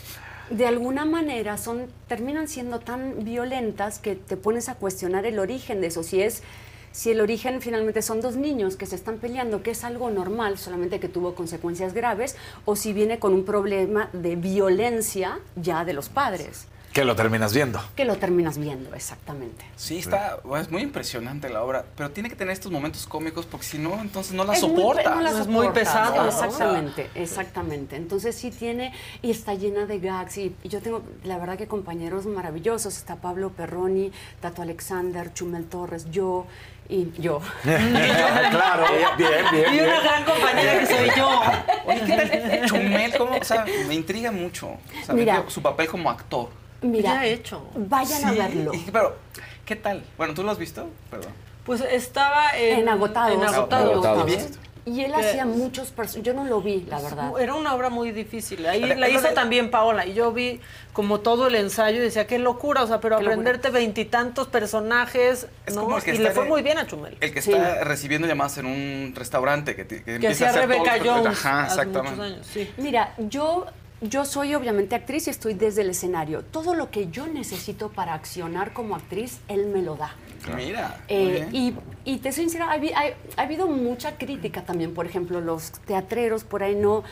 de 0.51 0.67
alguna 0.69 1.05
manera 1.05 1.59
son 1.59 1.89
terminan 2.07 2.47
siendo 2.47 2.79
tan 2.79 3.25
violentas 3.25 3.99
que 3.99 4.15
te 4.15 4.37
pones 4.37 4.69
a 4.69 4.77
cuestionar 4.77 5.27
el 5.27 5.41
origen 5.41 5.81
de 5.81 5.89
eso. 5.89 6.05
Si 6.05 6.23
es 6.23 6.45
si 6.93 7.10
el 7.10 7.20
origen 7.20 7.60
finalmente 7.60 8.02
son 8.02 8.20
dos 8.20 8.36
niños 8.36 8.77
que 8.77 8.86
se 8.86 8.94
están 8.97 9.19
peleando, 9.19 9.62
que 9.62 9.70
es 9.73 9.82
algo 9.85 10.10
normal, 10.10 10.59
solamente 10.59 11.01
que 11.01 11.09
tuvo 11.09 11.35
consecuencias 11.35 11.94
graves, 11.94 12.36
o 12.64 12.77
si 12.77 12.93
viene 12.93 13.19
con 13.19 13.32
un 13.32 13.44
problema 13.44 14.09
de 14.12 14.36
violencia 14.36 15.39
ya 15.56 15.85
de 15.85 15.93
los 15.94 16.09
padres, 16.09 16.66
Que 16.93 17.05
lo 17.06 17.16
terminas 17.16 17.55
viendo. 17.55 17.81
que 17.97 18.05
lo 18.05 18.16
terminas 18.16 18.59
viendo 18.59 18.94
exactamente. 18.94 19.64
Sí, 19.77 19.97
está, 19.98 20.40
bueno, 20.44 20.62
es 20.62 20.70
muy 20.70 20.82
impresionante 20.82 21.48
la 21.48 21.62
obra, 21.64 21.86
pero 21.97 22.10
tiene 22.10 22.28
que 22.28 22.36
tener 22.36 22.52
estos 22.52 22.70
momentos 22.70 23.06
cómicos 23.06 23.47
porque 23.47 23.64
si 23.66 23.78
no, 23.78 23.98
entonces 24.01 24.35
no 24.35 24.44
la 24.44 24.52
Es 24.52 24.62
muy- 24.62 24.77
soporta. 24.77 25.14
no 25.14 25.20
la 25.23 25.31
Es 25.31 25.47
muy 25.47 25.55
soporta, 25.66 25.73
pesado, 25.73 26.16
¿no? 26.23 26.28
Exactamente, 26.28 27.09
exactamente. 27.14 27.97
Entonces 27.97 28.36
sí 28.36 28.51
tiene, 28.51 28.93
y 29.23 29.31
está 29.31 29.55
llena 29.55 29.86
de 29.86 29.98
gags. 30.01 30.36
Y, 30.36 30.55
y 30.62 30.69
yo 30.69 30.81
tengo, 30.82 31.02
la 31.24 31.39
verdad 31.39 31.56
que 31.56 31.66
compañeros 31.66 32.27
maravillosos. 32.27 32.98
Está 32.98 33.16
Pablo 33.16 33.48
Perroni, 33.51 34.12
Tato 34.43 34.60
Alexander, 34.60 35.32
Chumel 35.32 35.64
Torres, 35.64 36.10
yo 36.10 36.44
y 36.89 37.11
yo. 37.19 37.41
claro, 37.63 38.85
bien, 39.17 39.45
bien. 39.53 39.75
Y 39.75 39.81
una 39.81 39.93
bien. 39.93 40.03
gran 40.05 40.25
compañera 40.25 40.79
que 40.81 40.87
soy 40.87 41.11
yo. 41.17 41.43
Oye, 41.87 42.01
¿qué 42.07 42.17
tal 42.17 42.67
Chumel? 42.67 43.17
¿Cómo? 43.19 43.37
O 43.37 43.45
sea, 43.45 43.65
me 43.87 43.95
intriga 43.95 44.31
mucho. 44.33 44.69
O 44.69 44.79
sea, 45.05 45.15
Mira. 45.15 45.33
me 45.35 45.39
intriga 45.39 45.51
su 45.51 45.63
papel 45.63 45.89
como 45.89 46.11
actor. 46.11 46.49
Mira, 46.83 47.15
Ya 47.15 47.27
he 47.27 47.33
hecho. 47.35 47.65
vayan 47.75 48.25
a 48.25 48.33
verlo. 48.33 48.75
y- 48.75 48.79
Pero, 48.93 49.17
¿qué 49.65 49.77
tal? 49.77 50.05
Bueno, 50.19 50.35
¿tú 50.35 50.43
lo 50.43 50.51
has 50.51 50.59
visto? 50.59 50.89
Perdón. 51.11 51.33
Pues 51.65 51.81
estaba 51.81 52.51
en, 52.57 52.81
En 52.81 52.89
Agotados. 52.89 53.35
En 53.35 53.43
Agotados. 53.45 53.91
Agotados. 53.93 54.27
Bien. 54.27 54.51
Y 54.85 55.03
él 55.05 55.13
Que- 55.13 55.21
hacía 55.21 55.45
muchos 55.47 55.91
personajes. 55.93 56.25
Yo 56.25 56.35
no 56.35 56.45
lo 56.45 56.61
vi, 56.61 56.81
la 56.89 57.01
verdad. 57.01 57.33
Era 57.41 57.55
una 57.55 57.73
obra 57.75 57.89
muy 57.89 58.11
difícil. 58.11 58.67
Ahí 58.67 58.81
Pero- 58.81 58.99
la 58.99 59.09
hizo 59.09 59.29
también 59.29 59.71
Paola. 59.71 60.07
Y 60.07 60.15
yo 60.15 60.33
vi 60.33 60.61
como 60.93 61.21
todo 61.21 61.47
el 61.47 61.55
ensayo 61.55 61.99
y 61.99 62.01
decía, 62.01 62.27
qué 62.27 62.39
locura, 62.41 62.83
o 62.83 62.87
sea, 62.89 63.01
pero 63.01 63.17
aprenderte 63.17 63.71
veintitantos 63.71 64.49
personajes, 64.49 65.47
Es 65.67 65.75
¿no? 65.77 65.83
como 65.85 65.99
el 65.99 66.03
que 66.03 66.15
y 66.15 66.19
le 66.19 66.33
fue 66.33 66.45
de- 66.45 66.49
muy 66.51 66.63
bien 66.63 66.79
a 66.79 66.87
Chumel. 66.87 67.17
El 67.21 67.33
que 67.33 67.43
Sí. 67.43 67.53
está 67.53 67.85
recibiendo 67.85 68.27
llamadas 68.27 68.59
en 68.59 68.67
un 68.67 69.13
restaurante 69.17 69.77
que, 69.77 69.87
que, 69.87 70.03
que 70.03 70.15
empieza 70.17 70.33
hacía 70.35 70.47
a 70.49 70.51
hacer 70.51 70.63
Rebecca 70.69 70.95
todos 70.99 71.07
los- 71.07 71.17
Jones 71.17 71.47
Ajá, 71.47 71.67
exactamente. 71.67 72.11
muchos 72.17 72.33
años. 72.33 72.47
Sí. 72.53 72.71
Mira, 72.79 73.15
yo, 73.19 73.67
yo 74.03 74.24
soy 74.24 74.55
obviamente 74.55 74.95
actriz 74.95 75.27
y 75.29 75.31
estoy 75.31 75.55
desde 75.55 75.83
el 75.83 75.91
escenario. 75.91 76.43
Todo 76.43 76.74
lo 76.74 76.91
que 76.91 77.09
yo 77.09 77.27
necesito 77.27 77.89
para 77.89 78.15
accionar 78.15 78.73
como 78.73 78.97
actriz, 78.97 79.39
él 79.49 79.66
me 79.66 79.81
lo 79.83 79.97
da. 79.97 80.15
Mira. 80.57 81.03
Eh, 81.09 81.49
y, 81.53 81.74
y 82.05 82.19
te 82.19 82.33
soy 82.33 82.45
sincera, 82.45 82.70
ha, 82.73 82.77
habi- 82.77 82.93
ha- 82.95 83.15
ha 83.41 83.45
habido 83.45 83.69
mucha 83.69 84.16
crítica 84.19 84.62
también. 84.65 84.93
Por 84.93 85.07
ejemplo, 85.07 85.41
los 85.41 85.70
teatreros 85.87 86.43
por 86.43 86.65
ahí 86.65 86.74
no, 86.74 87.05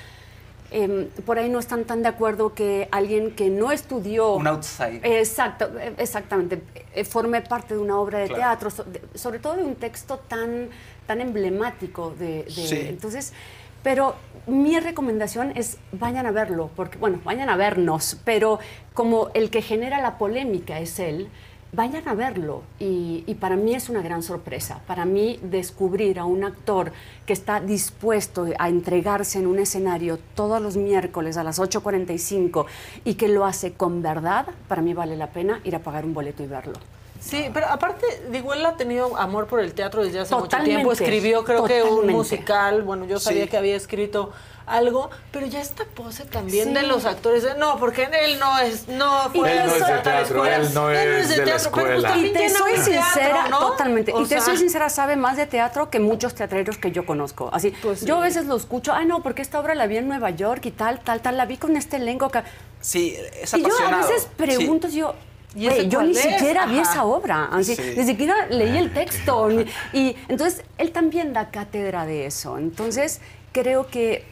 em, 0.73 1.07
por 1.25 1.39
ahí 1.39 1.49
no 1.49 1.61
están 1.61 1.85
tan 1.85 2.03
de 2.03 2.09
acuerdo 2.09 2.55
que 2.55 2.89
alguien 2.91 3.31
que 3.37 3.51
no 3.51 3.71
estudió. 3.71 4.35
Un 4.35 4.49
outsider. 4.49 5.01
Exacto, 5.05 5.71
eh, 5.79 5.95
exactamente. 5.99 6.61
eh, 6.93 7.05
forme 7.05 7.41
parte 7.41 7.75
de 7.75 7.81
una 7.81 8.01
obra 8.01 8.19
de 8.19 8.27
Claro. 8.27 8.41
teatro, 8.43 8.71
so- 8.71 8.83
de- 8.85 9.01
sobre 9.15 9.39
todo 9.39 9.55
de 9.57 9.63
un 9.63 9.77
texto 9.77 10.19
tan, 10.19 10.69
tan 11.07 11.21
emblemático 11.21 12.15
de, 12.19 12.43
de- 12.45 12.51
Sí. 12.51 12.77
entonces. 12.89 13.33
Pero 13.83 14.15
mi 14.47 14.79
recomendación 14.79 15.53
es 15.55 15.79
vayan 15.93 16.27
a 16.27 16.33
verlo, 16.33 16.71
porque 16.77 16.99
bueno, 16.99 17.21
vayan 17.25 17.49
a 17.49 17.57
vernos, 17.57 18.19
pero 18.25 18.59
como 18.95 19.29
el 19.35 19.51
que 19.51 19.63
genera 19.63 20.01
la 20.01 20.19
polémica 20.19 20.81
es 20.81 20.99
él, 20.99 21.29
vayan 21.73 22.07
a 22.09 22.15
verlo. 22.15 22.63
Y, 22.79 23.23
para 23.41 23.57
mí 23.57 23.75
es 23.75 23.89
una 23.89 24.03
gran 24.03 24.23
sorpresa. 24.23 24.81
Para 24.87 25.05
mí 25.05 25.39
descubrir 25.43 26.19
a 26.19 26.25
un 26.25 26.45
actor 26.45 26.93
que 27.27 27.33
está 27.33 27.61
dispuesto 27.61 28.47
a 28.59 28.69
entregarse 28.69 29.39
en 29.39 29.47
un 29.47 29.59
escenario 29.59 30.19
todos 30.35 30.61
los 30.61 30.77
miércoles 30.77 31.37
a 31.37 31.45
las 31.45 31.59
8.45 31.59 32.67
y 33.05 33.15
que 33.15 33.29
lo 33.29 33.47
hace 33.47 33.73
con 33.73 34.03
verdad, 34.03 34.47
para 34.69 34.83
mí 34.83 34.95
vale 34.95 35.17
la 35.17 35.29
pena 35.29 35.61
ir 35.65 35.77
a 35.77 35.81
pagar 35.81 36.05
un 36.05 36.13
boleto 36.13 36.43
y 36.43 36.47
verlo. 36.47 37.00
Sí, 37.21 37.51
pero 37.53 37.67
aparte, 37.69 38.07
digo, 38.31 38.55
él 38.55 38.65
ha 38.65 38.77
tenido 38.77 39.17
amor 39.17 39.47
por 39.47 39.61
el 39.61 39.75
teatro 39.75 40.03
desde 40.03 40.21
hace 40.21 40.31
Totalmente, 40.31 40.83
mucho 40.83 40.97
tiempo. 40.97 41.19
Escribió, 41.19 41.45
creo 41.45 41.65
que 41.65 41.83
un 41.83 42.07
musical. 42.09 42.83
Bueno, 42.83 43.05
yo 43.05 43.21
sabía 43.21 43.45
Sí. 43.45 43.49
que 43.51 43.57
había 43.59 43.77
escrito 43.77 44.33
algo, 44.67 45.11
pero 45.33 45.47
ya 45.47 45.61
esta 45.61 45.85
pose 45.85 46.25
también 46.25 46.69
Sí. 46.69 46.75
de 46.75 46.83
los 46.85 47.05
actores. 47.05 47.43
de, 47.43 47.57
no, 47.57 47.77
porque 47.79 48.05
él 48.25 48.39
no 48.39 48.59
es. 48.61 48.87
No, 48.89 49.29
fue 49.35 49.53
Él 49.53 49.67
no 49.67 49.73
es 49.75 49.79
de 49.79 49.85
a 49.85 49.87
tal 49.87 50.03
teatro, 50.03 50.37
escuela, 50.45 50.57
él 50.57 50.75
no 50.75 50.91
es 50.91 51.29
de 51.29 51.35
teatro, 51.37 51.55
escuela. 51.57 52.17
Y 52.17 52.31
te 52.33 52.49
soy 52.51 52.73
teatro, 52.75 52.85
sincera, 52.93 53.49
¿no? 53.49 53.59
totalmente. 53.59 54.13
O 54.15 54.23
y 54.23 54.27
te 54.27 54.41
soy 54.41 54.57
sincera, 54.57 54.89
sabe 54.89 55.17
más 55.17 55.37
de 55.37 55.47
teatro 55.47 55.91
que 55.91 55.99
muchos 56.01 56.35
teatreros 56.35 56.79
que 56.79 56.91
yo 56.93 57.05
conozco. 57.05 57.51
Así, 57.53 57.73
Pues 57.83 58.01
sí. 58.01 58.07
yo 58.07 58.17
a 58.19 58.21
veces 58.21 58.47
lo 58.47 58.57
escucho, 58.57 58.93
ay 58.95 59.07
no, 59.07 59.23
porque 59.23 59.43
esta 59.43 59.59
obra 59.61 59.75
la 59.75 59.87
vi 59.87 59.97
en 59.99 60.09
Nueva 60.09 60.31
York 60.31 60.65
y 60.67 60.71
tal, 60.71 61.01
tal, 61.01 61.21
tal, 61.21 61.37
la 61.37 61.45
vi 61.47 61.57
con 61.59 61.77
este 61.77 61.97
elenco. 61.97 62.25
acá". 62.27 62.45
Sí, 62.81 63.17
es 63.43 63.53
Y 63.55 63.61
yo 63.61 63.67
a 63.67 63.71
apasionado. 63.71 64.09
veces 64.09 64.29
pregunto, 64.37 64.89
yo, 64.89 65.15
¿Y 65.55 65.67
"Güey, 65.67 65.79
ese 65.81 65.89
yo 65.89 66.03
ni 66.03 66.13
es? 66.13 66.19
siquiera 66.21 66.67
vi 66.67 66.79
esa 66.79 67.05
obra, 67.05 67.49
así, 67.53 67.75
Sí. 67.75 67.95
ni 67.97 68.05
siquiera 68.05 68.47
leí 68.47 68.77
el 68.77 68.93
texto. 68.93 69.49
ni- 69.49 69.65
y 69.93 70.17
entonces 70.29 70.63
él 70.79 70.93
también 70.93 71.33
da 71.33 71.51
cátedra 71.51 72.07
de 72.07 72.27
eso. 72.27 72.57
Entonces 72.59 73.21
creo 73.53 73.87
que 73.89 74.25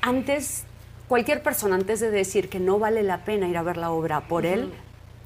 antes, 0.00 0.64
cualquier 1.08 1.42
persona 1.42 1.74
antes 1.76 2.00
de 2.00 2.10
decir 2.10 2.48
que 2.48 2.58
no 2.58 2.78
vale 2.78 3.02
la 3.02 3.18
pena 3.24 3.48
ir 3.48 3.56
a 3.58 3.62
ver 3.62 3.76
la 3.76 3.90
obra 3.90 4.22
por 4.22 4.46
él, 4.46 4.72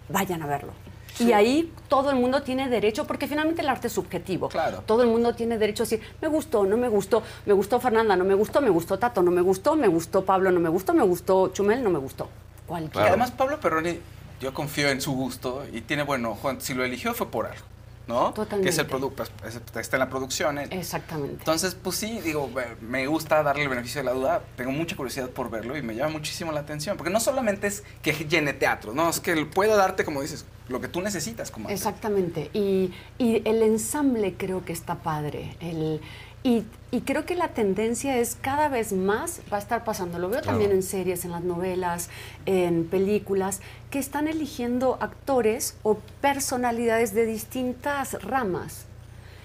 vayan 0.08 0.42
a 0.42 0.46
verlo. 0.46 0.72
Y 1.18 1.32
ahí 1.32 1.72
todo 1.88 2.10
el 2.10 2.16
mundo 2.16 2.42
tiene 2.42 2.68
derecho, 2.68 3.06
porque 3.06 3.26
finalmente 3.26 3.62
el 3.62 3.68
arte 3.70 3.86
es 3.86 3.92
subjetivo. 3.94 4.48
Claro. 4.50 4.82
Todo 4.84 5.02
el 5.02 5.08
mundo 5.08 5.34
tiene 5.34 5.56
derecho 5.56 5.84
a 5.84 5.86
decir, 5.86 6.00
me 6.20 6.28
gustó, 6.28 6.64
no 6.64 6.76
me 6.76 6.88
gustó, 6.88 7.22
me 7.46 7.54
gustó 7.54 7.80
Fernanda, 7.80 8.16
no 8.16 8.24
me 8.24 8.34
gustó, 8.34 8.60
me 8.60 8.68
gustó 8.68 8.98
Tato, 8.98 9.22
no 9.22 9.30
me 9.30 9.40
gustó, 9.40 9.76
me 9.76 9.88
gustó 9.88 10.24
Pablo, 10.26 10.50
no 10.50 10.60
me 10.60 10.68
gustó, 10.68 10.92
me 10.92 11.04
gustó 11.04 11.48
Chumel, 11.54 11.82
no 11.82 11.88
me 11.88 11.98
gustó. 11.98 12.24
Y 12.64 12.68
Cualquiera. 12.68 13.08
además 13.08 13.30
Pablo 13.30 13.58
Perroni, 13.60 13.98
yo 14.40 14.52
confío 14.54 14.88
en 14.90 15.00
su 15.00 15.12
gusto 15.12 15.64
y 15.72 15.80
tiene 15.80 16.02
buen 16.02 16.24
ojo. 16.26 16.52
Si 16.60 16.74
lo 16.74 16.84
eligió 16.84 17.14
fue 17.14 17.30
por 17.30 17.46
algo, 17.46 17.64
¿no? 18.06 18.32
Totalmente. 18.32 18.62
Que 18.64 18.68
es 18.70 18.78
el 18.78 18.86
producto, 18.86 19.22
es- 19.22 19.60
está 19.76 19.96
en 19.96 20.00
la 20.00 20.08
producción. 20.10 20.58
él. 20.58 20.68
Exactamente. 20.72 21.36
Entonces, 21.38 21.74
pues 21.74 21.96
sí, 21.96 22.20
digo, 22.20 22.50
me- 22.80 23.06
gusta 23.06 23.42
darle 23.42 23.62
el 23.62 23.68
beneficio 23.68 24.00
de 24.00 24.04
la 24.04 24.12
duda. 24.12 24.42
Tengo 24.56 24.70
mucha 24.72 24.94
curiosidad 24.96 25.30
por 25.30 25.50
verlo 25.50 25.76
y 25.76 25.82
me 25.82 25.94
llama 25.94 26.10
muchísimo 26.12 26.52
la 26.52 26.60
atención. 26.60 26.96
Porque 26.96 27.12
no 27.12 27.20
solamente 27.20 27.66
es 27.66 27.82
que 28.02 28.12
llene 28.12 28.52
teatro, 28.52 28.92
no, 28.92 29.08
es 29.10 29.20
que 29.20 29.32
él 29.32 29.46
pueda 29.48 29.76
darte, 29.76 30.04
como 30.04 30.22
dices, 30.22 30.44
lo 30.68 30.80
que 30.80 30.88
tú 30.88 31.00
necesitas 31.00 31.50
como 31.50 31.66
actor. 31.68 31.76
Exactamente. 31.76 32.50
Y, 32.52 32.92
y 33.18 33.42
el 33.48 33.62
ensamble 33.62 34.34
creo 34.36 34.64
que 34.64 34.72
está 34.72 34.96
padre. 34.96 35.56
El, 35.60 36.00
y, 36.46 36.64
y 36.92 37.00
creo 37.00 37.26
que 37.26 37.34
la 37.34 37.48
tendencia 37.48 38.18
es 38.18 38.36
cada 38.40 38.68
vez 38.68 38.92
más 38.92 39.40
va 39.52 39.56
a 39.56 39.60
estar 39.60 39.82
pasando. 39.84 40.18
Lo 40.20 40.28
veo 40.28 40.42
también 40.42 40.70
en 40.70 40.82
series, 40.84 41.24
en 41.24 41.32
las 41.32 41.42
novelas, 41.42 42.08
en 42.46 42.84
películas, 42.86 43.60
que 43.90 43.98
están 43.98 44.28
eligiendo 44.28 44.96
actores 45.00 45.74
o 45.82 45.98
personalidades 46.20 47.14
de 47.14 47.26
distintas 47.26 48.22
ramas. 48.22 48.84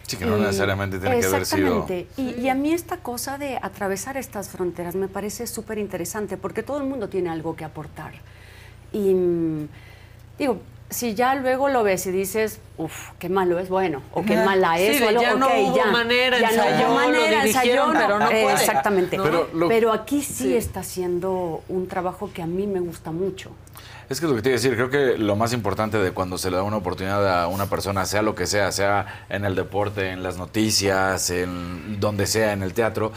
Sí, 0.04 0.18
que 0.18 0.26
no 0.26 0.38
Y- 0.38 0.42
necesariamente 0.42 1.00
tiene 1.00 1.20
que 1.20 1.26
haber 1.26 1.46
sido. 1.46 1.80
Exactamente. 1.82 2.08
Y, 2.18 2.42
y 2.42 2.50
a 2.50 2.54
mí 2.56 2.72
esta 2.74 2.98
cosa 2.98 3.38
de 3.40 3.58
atravesar 3.62 4.18
estas 4.18 4.50
fronteras 4.50 4.94
me 4.96 5.08
parece 5.08 5.48
súper 5.48 5.80
interesante 5.80 6.38
porque 6.38 6.62
todo 6.62 6.78
el 6.78 6.84
mundo 6.84 7.10
tiene 7.10 7.30
algo 7.30 7.56
que 7.56 7.66
aportar. 7.66 8.14
Y 8.94 9.14
mm, 9.14 9.68
digo, 10.38 10.60
si 10.92 11.16
ya 11.16 11.34
luego 11.36 11.68
lo 11.70 11.84
ves 11.84 12.06
y 12.06 12.12
dices, 12.12 12.60
uff, 12.78 13.10
qué 13.18 13.28
malo 13.30 13.58
es, 13.58 13.70
bueno, 13.70 14.04
o 14.14 14.24
qué 14.24 14.36
mala 14.36 14.78
es, 14.78 15.02
o 15.02 15.08
algo, 15.08 15.22
ya 15.22 15.34
no 15.36 15.48
ok, 15.48 15.52
hubo 15.64 15.76
ya. 15.78 15.86
manera, 15.88 16.40
ya 16.40 16.52
no 16.52 16.64
ensayó, 16.64 16.88
hubo 16.88 17.00
lo 17.00 17.08
manera, 17.08 17.46
ensayó, 17.46 17.86
pero 17.94 18.20
no 18.20 18.26
eh, 18.30 18.42
puede. 18.44 18.54
Exactamente. 18.54 19.18
¿no? 19.18 19.24
Pero 19.24 19.50
lo- 19.54 19.68
Pero 19.70 19.92
aquí 19.94 20.22
sí, 20.22 20.34
Sí. 20.34 20.56
está 20.58 20.82
haciendo 20.82 21.64
un 21.70 21.88
trabajo 21.88 22.30
que 22.34 22.44
a 22.44 22.46
mí 22.48 22.68
me 22.68 22.80
gusta 22.80 23.12
mucho. 23.12 23.52
Es 24.10 24.20
que 24.20 24.26
es 24.26 24.30
lo 24.30 24.36
que 24.36 24.42
te 24.42 24.50
iba 24.50 24.56
a 24.58 24.60
decir, 24.60 24.76
creo 24.76 24.90
que 24.90 25.18
lo 25.18 25.38
más 25.38 25.54
importante 25.54 25.98
de 25.98 26.12
cuando 26.12 26.38
se 26.38 26.52
le 26.52 26.58
da 26.58 26.64
una 26.64 26.76
oportunidad 26.78 27.44
a 27.44 27.48
una 27.48 27.68
persona, 27.68 28.06
sea 28.06 28.22
lo 28.22 28.36
que 28.36 28.46
sea, 28.46 28.70
sea 28.74 29.26
en 29.30 29.46
el 29.46 29.56
deporte, 29.56 30.10
en 30.10 30.22
las 30.22 30.38
noticias, 30.38 31.30
en 31.30 31.98
donde 32.02 32.28
sea, 32.28 32.52
en 32.52 32.62
el 32.62 32.74
teatro, 32.74 33.14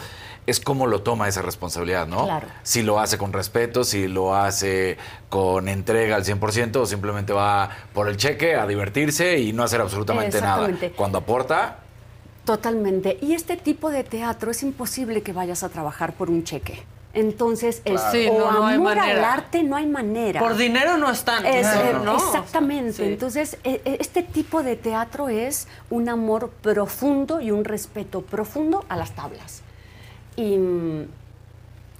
es 0.47 0.61
cómo 0.61 0.87
lo 0.87 1.03
toma 1.03 1.29
esa 1.29 1.43
responsabilidad, 1.43 2.07
¿no? 2.07 2.25
Claro. 2.25 2.49
Si 2.63 2.83
lo 2.83 3.01
hace 3.01 3.17
con 3.19 3.33
respeto, 3.33 3.85
si 3.85 4.09
lo 4.09 4.35
hace 4.35 4.97
con 5.29 5.69
entrega 5.69 6.17
al 6.17 6.25
100% 6.25 6.77
o 6.77 6.87
simplemente 6.87 7.33
va 7.33 7.71
por 7.93 8.09
el 8.09 8.17
cheque 8.17 8.55
a 8.55 8.67
divertirse 8.67 9.39
y 9.39 9.53
no 9.53 9.63
hacer 9.63 9.81
absolutamente 9.81 10.41
nada. 10.41 10.65
Exactamente. 10.65 10.97
Cuando 10.97 11.19
aporta, 11.19 11.79
Totalmente. 12.45 13.17
Y 13.23 13.33
este 13.33 13.57
tipo 13.57 13.91
de 13.91 14.05
teatro 14.05 14.51
es 14.51 14.63
imposible 14.63 15.23
que 15.23 15.33
vayas 15.33 15.63
a 15.63 15.71
trabajar 15.71 16.13
por 16.13 16.29
un 16.29 16.45
cheque. 16.45 16.85
Entonces, 17.15 17.81
es 17.85 17.93
Claro. 18.01 18.13
Sí, 18.13 18.27
o 18.29 18.39
no, 18.39 18.51
no 18.53 18.67
hay 18.67 18.75
amor 18.75 18.99
al 18.99 19.25
arte, 19.25 19.63
no 19.63 19.77
hay 19.77 19.87
manera. 19.87 20.41
Por 20.41 20.57
dinero 20.57 20.99
no 20.99 21.11
están. 21.11 21.47
Es, 21.47 21.65
No, 21.65 21.81
eh, 21.81 21.97
no. 22.05 22.17
Exactamente. 22.17 22.93
Sí. 22.93 23.03
Entonces, 23.05 23.57
e- 23.65 23.81
e- 23.85 23.97
este 24.01 24.23
tipo 24.23 24.63
de 24.63 24.77
teatro 24.77 25.29
es 25.29 25.69
un 25.91 26.09
amor 26.09 26.51
profundo 26.61 27.41
y 27.41 27.51
un 27.53 27.65
respeto 27.65 28.21
profundo 28.21 28.85
a 28.89 28.97
las 28.97 29.13
tablas. 29.15 29.63
Y, 30.37 30.57
mm, 30.57 31.07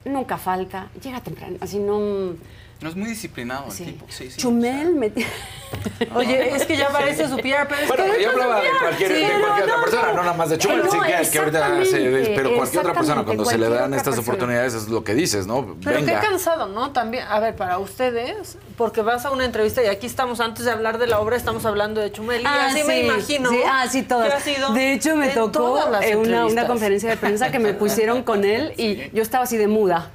nunca 0.07 0.37
falta, 0.39 0.89
llega 1.03 1.21
temprano, 1.21 1.57
así 1.61 1.79
no... 1.79 2.35
No 2.85 2.91
es 2.91 2.97
muy 2.97 3.09
disciplinado 3.09 3.71
Sí. 3.71 3.83
el 3.85 3.93
tipo. 3.95 4.05
Sí, 4.11 4.31
sí. 4.31 4.37
Chumel 4.37 4.95
me... 4.95 5.11
Oye, 6.15 6.55
es 6.55 6.67
que 6.67 6.77
ya 6.77 6.91
parece 6.91 7.27
su 7.29 7.37
PR, 7.39 7.67
pero 7.67 7.81
es 7.81 7.89
Bueno, 7.89 8.05
que 8.15 8.23
yo 8.23 8.31
hablaba 8.31 8.61
de 8.61 8.69
cualquier, 8.79 9.13
de 9.15 9.25
otra 9.25 9.77
no, 9.77 9.83
persona, 9.83 10.03
no. 10.09 10.13
no 10.17 10.23
nada 10.23 10.35
más 10.37 10.51
de 10.51 10.59
Chumel, 10.59 10.83
No, 10.85 10.91
sí 10.93 10.99
que, 11.01 11.31
que 11.31 11.39
ahorita 11.39 11.85
se, 11.87 12.33
pero 12.37 12.55
cualquier 12.55 12.81
otra 12.83 12.93
persona 12.93 13.25
cuando 13.25 13.45
se 13.47 13.57
le 13.57 13.71
dan 13.71 13.95
estas 13.95 14.15
persona. 14.17 14.21
oportunidades 14.23 14.75
es 14.75 14.89
lo 14.89 15.03
que 15.03 15.15
dices, 15.15 15.47
¿no? 15.47 15.77
Pero 15.83 15.97
Venga. 15.97 16.21
qué 16.21 16.27
cansado, 16.27 16.67
¿no? 16.69 16.93
También, 16.93 17.25
a 17.27 17.41
ver, 17.41 17.57
para 17.57 17.79
ustedes, 17.79 18.59
porque 18.77 19.01
vas 19.01 19.25
a 19.25 19.31
una 19.31 19.47
entrevista 19.47 19.83
y 19.83 19.87
aquí 19.87 20.07
estamos, 20.07 20.41
antes 20.41 20.67
de 20.67 20.71
hablar 20.71 20.99
de 20.99 21.07
la 21.07 21.21
obra, 21.21 21.37
estamos 21.37 21.65
hablando 21.65 22.03
de 22.03 22.13
Chumel. 22.13 22.43
Y 22.43 22.45
Ah, 22.47 22.67
así 22.67 22.83
sí, 22.83 22.87
me 22.87 23.01
imagino. 23.01 23.49
sí, 23.51 23.61
ah, 23.67 23.87
sí, 23.91 24.03
todas. 24.03 24.29
que 24.29 24.35
ha 24.35 24.41
sido 24.41 24.73
De 24.75 24.93
hecho, 24.93 25.17
me 25.17 25.29
en 25.31 25.35
tocó 25.35 25.81
eh, 26.03 26.17
una, 26.17 26.45
una 26.47 26.67
conferencia 26.67 27.09
de 27.09 27.17
prensa 27.17 27.51
que 27.51 27.59
me 27.59 27.73
pusieron 27.75 28.23
con 28.25 28.45
él 28.45 28.75
y 28.77 29.11
yo 29.13 29.23
estaba 29.23 29.45
así 29.45 29.57
de 29.57 29.69
muda. 29.69 30.11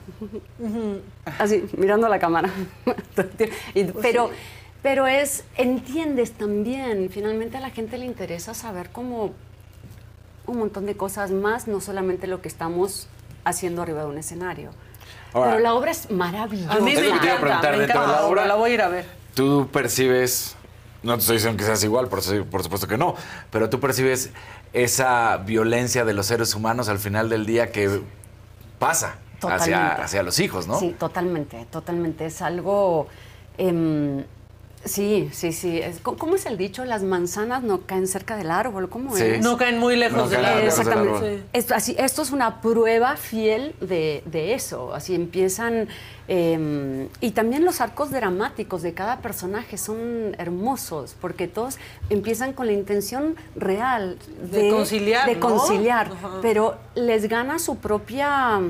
Así, 1.37 1.63
mirando 1.77 2.07
a 2.07 2.09
la 2.09 2.19
cámara. 2.19 2.49
Y- 3.75 3.83
Pues 3.85 3.97
pero, 4.01 4.29
pero 4.81 5.07
es, 5.07 5.43
entiendes 5.57 6.31
también, 6.31 7.09
finalmente 7.11 7.57
a 7.57 7.59
la 7.59 7.69
gente 7.69 7.97
le 7.97 8.05
interesa 8.05 8.53
saber 8.53 8.89
cómo 8.91 9.33
un 10.47 10.57
montón 10.57 10.85
de 10.85 10.95
cosas 10.95 11.31
más, 11.31 11.67
no 11.67 11.79
solamente 11.81 12.25
lo 12.27 12.41
que 12.41 12.47
estamos 12.47 13.07
haciendo 13.43 13.81
arriba 13.81 14.01
de 14.01 14.07
un 14.09 14.17
escenario. 14.17 14.71
Ahora, 15.33 15.51
pero 15.51 15.63
la 15.63 15.73
obra 15.75 15.91
es 15.91 16.09
maravillosa. 16.09 16.73
A 16.73 16.79
mí 16.79 16.93
me 16.95 17.07
encanta, 17.07 17.39
preguntar 17.39 17.77
me 17.77 17.83
encanta 17.83 18.07
la 18.07 18.25
obra. 18.25 18.45
la 18.47 18.55
voy 18.55 18.71
a 18.71 18.73
ir 18.73 18.81
a 18.81 18.87
ver. 18.89 19.05
Tú 19.35 19.69
percibes, 19.71 20.55
no 21.03 21.13
te 21.15 21.19
estoy 21.21 21.35
diciendo 21.35 21.57
que 21.57 21.65
seas 21.65 21.83
igual, 21.83 22.07
por, 22.07 22.23
su- 22.23 22.45
por 22.45 22.63
supuesto 22.63 22.87
que 22.87 22.97
no, 22.97 23.15
pero 23.51 23.69
tú 23.69 23.79
percibes 23.79 24.31
esa 24.73 25.37
violencia 25.37 26.03
de 26.03 26.13
los 26.13 26.25
seres 26.25 26.55
humanos 26.55 26.89
al 26.89 26.97
final 26.99 27.29
del 27.29 27.45
día 27.45 27.71
que 27.71 28.01
pasa 28.79 29.15
Totalmente. 29.39 30.01
hacia 30.01 30.23
los 30.23 30.39
hijos, 30.39 30.67
¿no? 30.67 30.79
Sí, 30.79 30.95
totalmente, 30.97 31.65
totalmente. 31.71 32.25
Es 32.25 32.41
algo... 32.41 33.07
em, 33.57 34.23
sí, 34.85 35.29
sí, 35.33 35.51
sí. 35.51 35.81
¿cómo, 36.03 36.35
es 36.35 36.45
el 36.45 36.57
dicho? 36.57 36.85
Las 36.85 37.03
manzanas 37.03 37.63
no 37.63 37.81
caen 37.81 38.07
cerca 38.07 38.37
del 38.37 38.49
árbol. 38.49 38.89
¿Cómo 38.89 39.15
Sí. 39.15 39.23
es? 39.23 39.41
No 39.43 39.57
caen 39.57 39.77
muy 39.77 39.95
lejos 39.97 40.17
No 40.17 40.29
del 40.29 40.45
árbol. 40.45 40.63
Exactamente. 40.63 41.09
árbol. 41.17 41.37
Sí. 41.37 41.43
Es- 41.53 41.71
así, 41.71 41.95
esto 41.99 42.21
es 42.21 42.31
una 42.31 42.61
prueba 42.61 43.15
fiel 43.17 43.75
de, 43.81 44.23
de 44.25 44.53
eso. 44.53 44.93
Así 44.93 45.15
empiezan. 45.15 45.87
eh, 46.31 47.07
y 47.21 47.31
también 47.31 47.65
los 47.65 47.81
arcos 47.81 48.11
dramáticos 48.11 48.81
de 48.83 48.93
cada 48.93 49.17
personaje 49.17 49.77
son 49.77 50.35
hermosos, 50.37 51.15
porque 51.19 51.47
todos 51.47 51.77
empiezan 52.11 52.53
con 52.53 52.67
la 52.67 52.73
intención 52.73 53.35
real 53.55 54.17
De 54.51 54.69
conciliar, 54.69 55.27
de 55.27 55.35
¿no? 55.35 55.39
conciliar, 55.41 56.11
Ajá. 56.11 56.37
pero 56.41 56.77
les 56.95 57.27
gana 57.27 57.57
su 57.59 57.77
propia. 57.77 58.61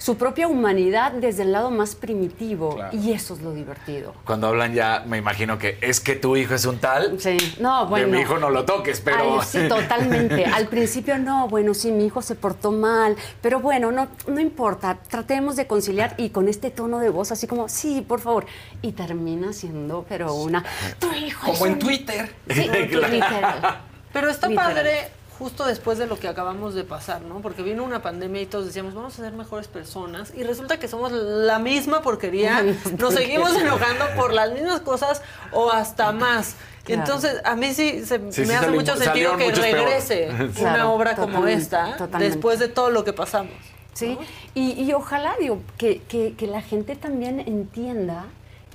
Su 0.00 0.16
propia 0.16 0.48
humanidad 0.48 1.12
desde 1.12 1.42
el 1.42 1.52
lado 1.52 1.70
más 1.70 1.94
primitivo. 1.94 2.74
Claro. 2.76 2.96
Y 2.96 3.12
eso 3.12 3.34
es 3.34 3.42
lo 3.42 3.52
divertido. 3.52 4.14
Cuando 4.24 4.46
hablan 4.46 4.72
ya, 4.72 5.04
me 5.06 5.18
imagino 5.18 5.58
que 5.58 5.76
es 5.82 6.00
que 6.00 6.16
tu 6.16 6.36
hijo 6.36 6.54
es 6.54 6.64
un 6.64 6.78
tal. 6.78 7.20
Sí. 7.20 7.36
No, 7.60 7.84
bueno. 7.86 8.06
De 8.06 8.12
mi 8.12 8.20
hijo 8.22 8.38
no 8.38 8.48
lo 8.48 8.64
toques, 8.64 8.98
pero. 9.02 9.40
Ay, 9.42 9.46
sí, 9.46 9.68
totalmente. 9.68 10.46
Al 10.54 10.68
principio 10.68 11.18
no, 11.18 11.48
bueno, 11.48 11.74
sí, 11.74 11.92
mi 11.92 12.06
hijo 12.06 12.22
se 12.22 12.34
portó 12.34 12.72
mal, 12.72 13.14
pero 13.42 13.60
bueno, 13.60 13.92
no, 13.92 14.08
no 14.26 14.40
importa, 14.40 14.96
tratemos 15.06 15.56
de 15.56 15.66
conciliar 15.66 16.14
y 16.16 16.30
con 16.30 16.48
este 16.48 16.70
tono 16.70 16.98
de 16.98 17.10
voz 17.10 17.30
así 17.30 17.46
como, 17.46 17.68
sí, 17.68 18.00
por 18.00 18.20
favor. 18.20 18.46
Y 18.80 18.92
termina 18.92 19.52
siendo, 19.52 20.06
pero 20.08 20.32
una, 20.32 20.64
tu 20.98 21.12
hijo 21.12 21.52
es 21.52 21.58
Como 21.58 21.66
en 21.66 21.72
un-". 21.74 21.78
Twitter. 21.78 22.32
Sí, 22.48 22.68
Claro. 22.90 23.12
literal. 23.12 23.80
Pero 24.14 24.30
está 24.30 24.48
Literal. 24.48 24.72
padre 24.74 25.08
justo 25.40 25.64
después 25.64 25.96
de 25.98 26.06
lo 26.06 26.18
que 26.20 26.28
acabamos 26.28 26.74
de 26.74 26.84
pasar, 26.84 27.22
¿no? 27.22 27.40
Porque 27.40 27.62
vino 27.62 27.82
una 27.82 28.00
pandemia 28.02 28.42
y 28.42 28.46
todos 28.46 28.66
decíamos, 28.66 28.94
vamos 28.94 29.18
a 29.18 29.22
ser 29.22 29.32
mejores 29.32 29.66
personas. 29.66 30.32
Y 30.36 30.42
resulta 30.44 30.78
que 30.78 30.86
somos 30.86 31.10
la 31.10 31.58
misma 31.58 32.02
porquería. 32.02 32.62
Nos 32.98 33.14
seguimos 33.14 33.56
enojando 33.56 34.04
por 34.16 34.32
las 34.34 34.52
mismas 34.52 34.80
cosas 34.82 35.22
o 35.52 35.72
hasta 35.72 36.12
más. 36.12 36.54
Claro. 36.84 37.02
Entonces, 37.02 37.40
a 37.44 37.56
mí 37.56 37.72
sí, 37.74 38.04
se- 38.04 38.18
Sí, 38.18 38.20
me 38.20 38.32
sí 38.32 38.42
hace 38.42 38.54
salió- 38.66 38.80
mucho 38.80 38.96
sentido 38.96 39.36
que 39.36 39.50
peor. 39.50 39.58
regrese 39.60 40.28
una 40.30 40.52
Claro, 40.52 40.92
obra 40.92 41.16
como 41.16 41.46
esta 41.46 41.96
totalmente. 41.96 42.34
después 42.34 42.58
de 42.58 42.68
todo 42.68 42.90
lo 42.90 43.02
que 43.04 43.12
pasamos. 43.14 43.52
Sí, 43.94 44.16
y, 44.54 44.72
y 44.82 44.92
ojalá, 44.92 45.34
digo, 45.40 45.60
que, 45.78 46.00
que- 46.08 46.34
que 46.36 46.46
la 46.46 46.62
gente 46.62 46.94
también 46.96 47.40
entienda 47.40 48.26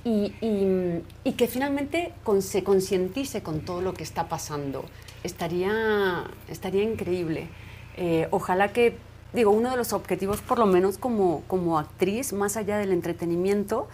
y, 0.04 0.32
y- 0.40 1.02
y 1.24 1.32
que 1.32 1.46
finalmente 1.48 2.12
con- 2.22 2.42
se 2.42 2.62
concientice 2.62 3.42
con 3.42 3.60
todo 3.60 3.80
lo 3.80 3.94
que 3.94 4.02
está 4.02 4.28
pasando. 4.28 4.84
Estaría, 5.26 6.24
estaría 6.48 6.82
increíble. 6.82 7.48
Eh, 7.96 8.28
ojalá 8.30 8.72
que, 8.72 8.96
digo, 9.32 9.50
uno 9.50 9.70
de 9.70 9.76
los 9.76 9.92
objetivos, 9.92 10.40
por 10.40 10.58
lo 10.58 10.66
menos 10.66 10.98
como, 10.98 11.42
como 11.48 11.78
actriz, 11.78 12.32
más 12.32 12.56
allá 12.56 12.78
del 12.78 12.92
entretenimiento, 12.92 13.88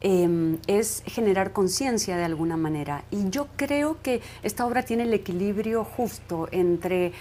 eh, 0.00 0.56
es 0.66 1.02
generar 1.06 1.52
conciencia 1.52 2.16
de 2.16 2.24
alguna 2.24 2.56
manera. 2.56 3.04
Y 3.10 3.30
yo 3.30 3.48
creo 3.56 3.98
que 4.02 4.22
esta 4.42 4.64
obra 4.64 4.82
tiene 4.84 5.02
el 5.02 5.12
equilibrio 5.12 5.84
justo 5.84 6.48
entre 6.52 7.12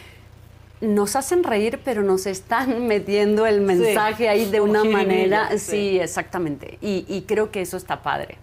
nos 0.81 1.17
hacen 1.17 1.43
reír, 1.43 1.81
pero 1.83 2.03
nos 2.03 2.25
están 2.25 2.87
metiendo 2.87 3.45
el 3.45 3.61
mensaje 3.61 4.29
ahí 4.29 4.49
de 4.49 4.61
una 4.61 4.83
manera. 4.83 5.49
sí. 5.51 5.57
Sí, 5.57 5.99
exactamente. 5.99 6.77
Y, 6.81 7.05
y 7.07 7.23
creo 7.23 7.51
que 7.51 7.61
eso 7.61 7.77
está 7.77 8.01
padre. 8.01 8.37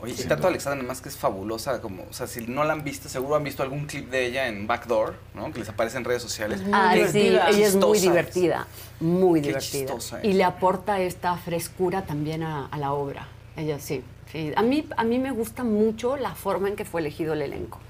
Oye, 0.00 0.14
y 0.16 0.24
Tato 0.28 0.46
Alexandra, 0.46 0.78
además 0.78 1.00
que 1.00 1.08
es 1.08 1.16
fabulosa, 1.16 1.80
como, 1.80 2.04
o 2.08 2.12
sea, 2.12 2.28
si 2.28 2.46
no 2.46 2.62
la 2.62 2.72
han 2.72 2.84
visto, 2.84 3.08
seguro 3.08 3.34
han 3.34 3.42
visto 3.42 3.64
algún 3.64 3.86
clip 3.86 4.08
de 4.10 4.26
ella 4.26 4.46
en 4.46 4.66
Backdoor, 4.68 5.14
¿no? 5.34 5.52
Que 5.52 5.58
les 5.58 5.68
aparece 5.68 5.96
en 5.96 6.04
redes 6.04 6.22
sociales. 6.22 6.60
Ah, 6.72 6.90
sí, 6.92 6.98
divertida. 7.18 7.48
ella 7.50 7.66
es 7.66 7.74
muy 7.74 7.98
divertida, 7.98 8.66
muy 9.00 9.40
Qué 9.40 9.48
divertida. 9.48 9.80
chistosa 9.86 10.20
Y 10.24 10.34
le 10.34 10.44
aporta 10.44 11.00
esta 11.00 11.36
frescura 11.36 12.02
también 12.06 12.44
a, 12.44 12.66
a 12.66 12.78
la 12.78 12.92
obra. 12.92 13.26
Ella 13.56 13.80
sí. 13.80 14.04
sí. 14.30 14.52
A, 14.54 14.62
mí, 14.62 14.86
a 14.96 15.02
mí 15.02 15.18
me 15.18 15.32
gusta 15.32 15.64
mucho 15.64 16.16
la 16.16 16.32
forma 16.36 16.68
en 16.68 16.76
que 16.76 16.84
fue 16.84 17.00
elegido 17.00 17.32
el 17.32 17.42
elenco. 17.42 17.80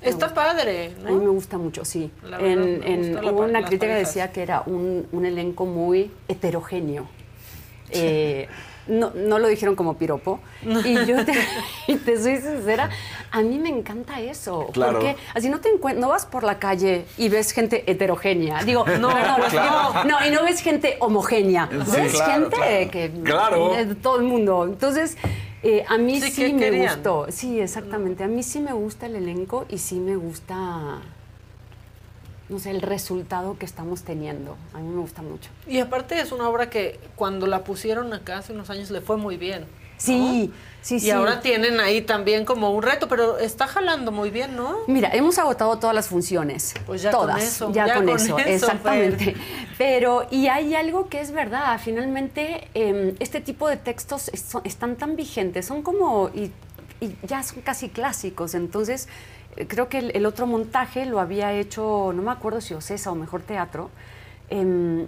Me 0.00 0.08
Está 0.08 0.26
gusta. 0.28 0.34
padre, 0.42 0.94
A 1.06 1.10
mí 1.10 1.16
me 1.18 1.24
¿no? 1.26 1.32
gusta 1.32 1.58
mucho, 1.58 1.84
sí. 1.84 2.10
La 2.22 2.38
verdad, 2.38 2.52
En- 2.64 2.78
me 2.80 2.86
en- 2.94 3.00
gusta 3.08 3.22
la 3.22 3.32
hubo 3.32 3.42
una 3.42 3.64
crítica 3.66 3.92
que 3.92 3.98
decía 3.98 4.32
que 4.32 4.42
era 4.42 4.62
un, 4.64 5.06
un 5.12 5.26
elenco 5.26 5.66
muy 5.66 6.10
heterogéneo. 6.28 7.06
Eh, 7.90 8.48
no, 8.86 9.12
no 9.14 9.38
lo 9.38 9.48
dijeron 9.48 9.76
como 9.76 9.96
piropo. 9.96 10.40
Y 10.84 10.94
yo 11.06 11.24
te, 11.24 11.32
y 11.88 11.96
te 11.96 12.20
soy 12.22 12.36
sincera, 12.36 12.90
a 13.30 13.40
mí 13.40 13.58
me 13.58 13.70
encanta 13.70 14.20
eso. 14.20 14.66
Claro. 14.72 14.92
Porque 14.98 15.16
así 15.34 15.48
no 15.48 15.60
te 15.60 15.70
encuent- 15.72 15.96
no 15.96 16.08
vas 16.08 16.26
por 16.26 16.44
la 16.44 16.58
calle 16.58 17.06
y 17.16 17.28
ves 17.30 17.52
gente 17.52 17.90
heterogénea. 17.90 18.62
Digo, 18.62 18.84
no, 19.00 19.10
No, 19.10 19.38
no, 19.38 19.44
claro. 19.48 20.04
no, 20.04 20.26
y 20.26 20.30
no 20.30 20.44
ves 20.44 20.60
gente 20.60 20.96
homogénea. 21.00 21.68
Sí, 21.86 21.96
ves 22.00 22.12
claro, 22.12 22.32
gente 22.32 22.56
claro. 22.56 22.90
que 22.90 23.10
Claro. 23.24 23.72
de 23.74 23.94
todo 23.94 24.16
el 24.18 24.24
mundo. 24.24 24.64
Entonces, 24.64 25.16
eh, 25.62 25.82
a 25.88 25.96
mí 25.96 26.20
Sí, 26.20 26.30
sí, 26.30 26.42
¿qué 26.42 26.52
me 26.52 26.58
querían? 26.60 26.94
gustó. 26.96 27.26
Sí, 27.30 27.58
exactamente. 27.58 28.22
A 28.22 28.28
mí 28.28 28.42
sí 28.42 28.60
me 28.60 28.74
gusta 28.74 29.06
el 29.06 29.16
elenco 29.16 29.64
y 29.70 29.78
sí 29.78 29.94
me 29.98 30.14
gusta, 30.16 31.00
no 32.48 32.58
sé, 32.58 32.70
el 32.70 32.82
resultado 32.82 33.56
que 33.58 33.64
estamos 33.66 34.02
teniendo. 34.02 34.56
A 34.74 34.78
mí 34.78 34.88
me 34.88 35.00
gusta 35.00 35.22
mucho. 35.22 35.50
Y 35.66 35.80
aparte 35.80 36.20
es 36.20 36.30
una 36.32 36.48
obra 36.48 36.68
que 36.70 37.00
cuando 37.16 37.46
la 37.46 37.64
pusieron 37.64 38.12
acá 38.12 38.38
hace 38.38 38.52
unos 38.52 38.68
años 38.70 38.90
le 38.90 39.00
fue 39.00 39.16
muy 39.16 39.36
bien. 39.36 39.62
¿no? 39.62 39.84
Sí, 39.96 40.52
sí, 40.82 40.96
Y 40.96 41.00
sí. 41.00 41.10
ahora 41.12 41.40
tienen 41.40 41.78
ahí 41.80 42.02
también 42.02 42.44
como 42.44 42.70
un 42.72 42.82
reto, 42.82 43.08
pero 43.08 43.38
está 43.38 43.66
jalando 43.68 44.10
muy 44.10 44.28
bien, 44.30 44.56
¿no? 44.56 44.76
Mira, 44.88 45.08
hemos 45.14 45.38
agotado 45.38 45.78
todas 45.78 45.94
las 45.94 46.08
funciones. 46.08 46.74
Pues 46.84 47.00
ya 47.00 47.12
con 47.12 47.20
todas. 47.20 47.42
eso, 47.42 47.72
Ya, 47.72 47.86
ya 47.86 47.94
con, 47.94 48.06
con 48.06 48.16
eso, 48.16 48.36
eso, 48.38 48.48
exactamente. 48.66 49.36
Pero, 49.78 50.26
y 50.32 50.48
hay 50.48 50.74
algo 50.74 51.08
que 51.08 51.20
es 51.20 51.30
verdad. 51.30 51.80
Finalmente, 51.82 52.68
eh, 52.74 53.14
este 53.20 53.40
tipo 53.40 53.68
de 53.68 53.76
textos 53.76 54.28
es- 54.34 54.40
son- 54.42 54.62
están 54.64 54.96
tan 54.96 55.14
vigentes, 55.16 55.64
son 55.66 55.82
como. 55.82 56.28
Y, 56.34 56.50
y 57.00 57.16
ya 57.26 57.42
son 57.44 57.62
casi 57.62 57.88
clásicos. 57.88 58.54
Entonces, 58.54 59.08
creo 59.68 59.88
que 59.88 59.98
el, 59.98 60.10
el 60.14 60.26
otro 60.26 60.46
montaje 60.46 61.06
lo 61.06 61.20
había 61.20 61.52
hecho, 61.52 62.12
no 62.14 62.22
me 62.22 62.30
acuerdo 62.30 62.60
si 62.60 62.74
Ocesa 62.74 63.10
o 63.10 63.14
Mejor 63.14 63.42
Teatro. 63.42 63.90
em, 64.50 65.06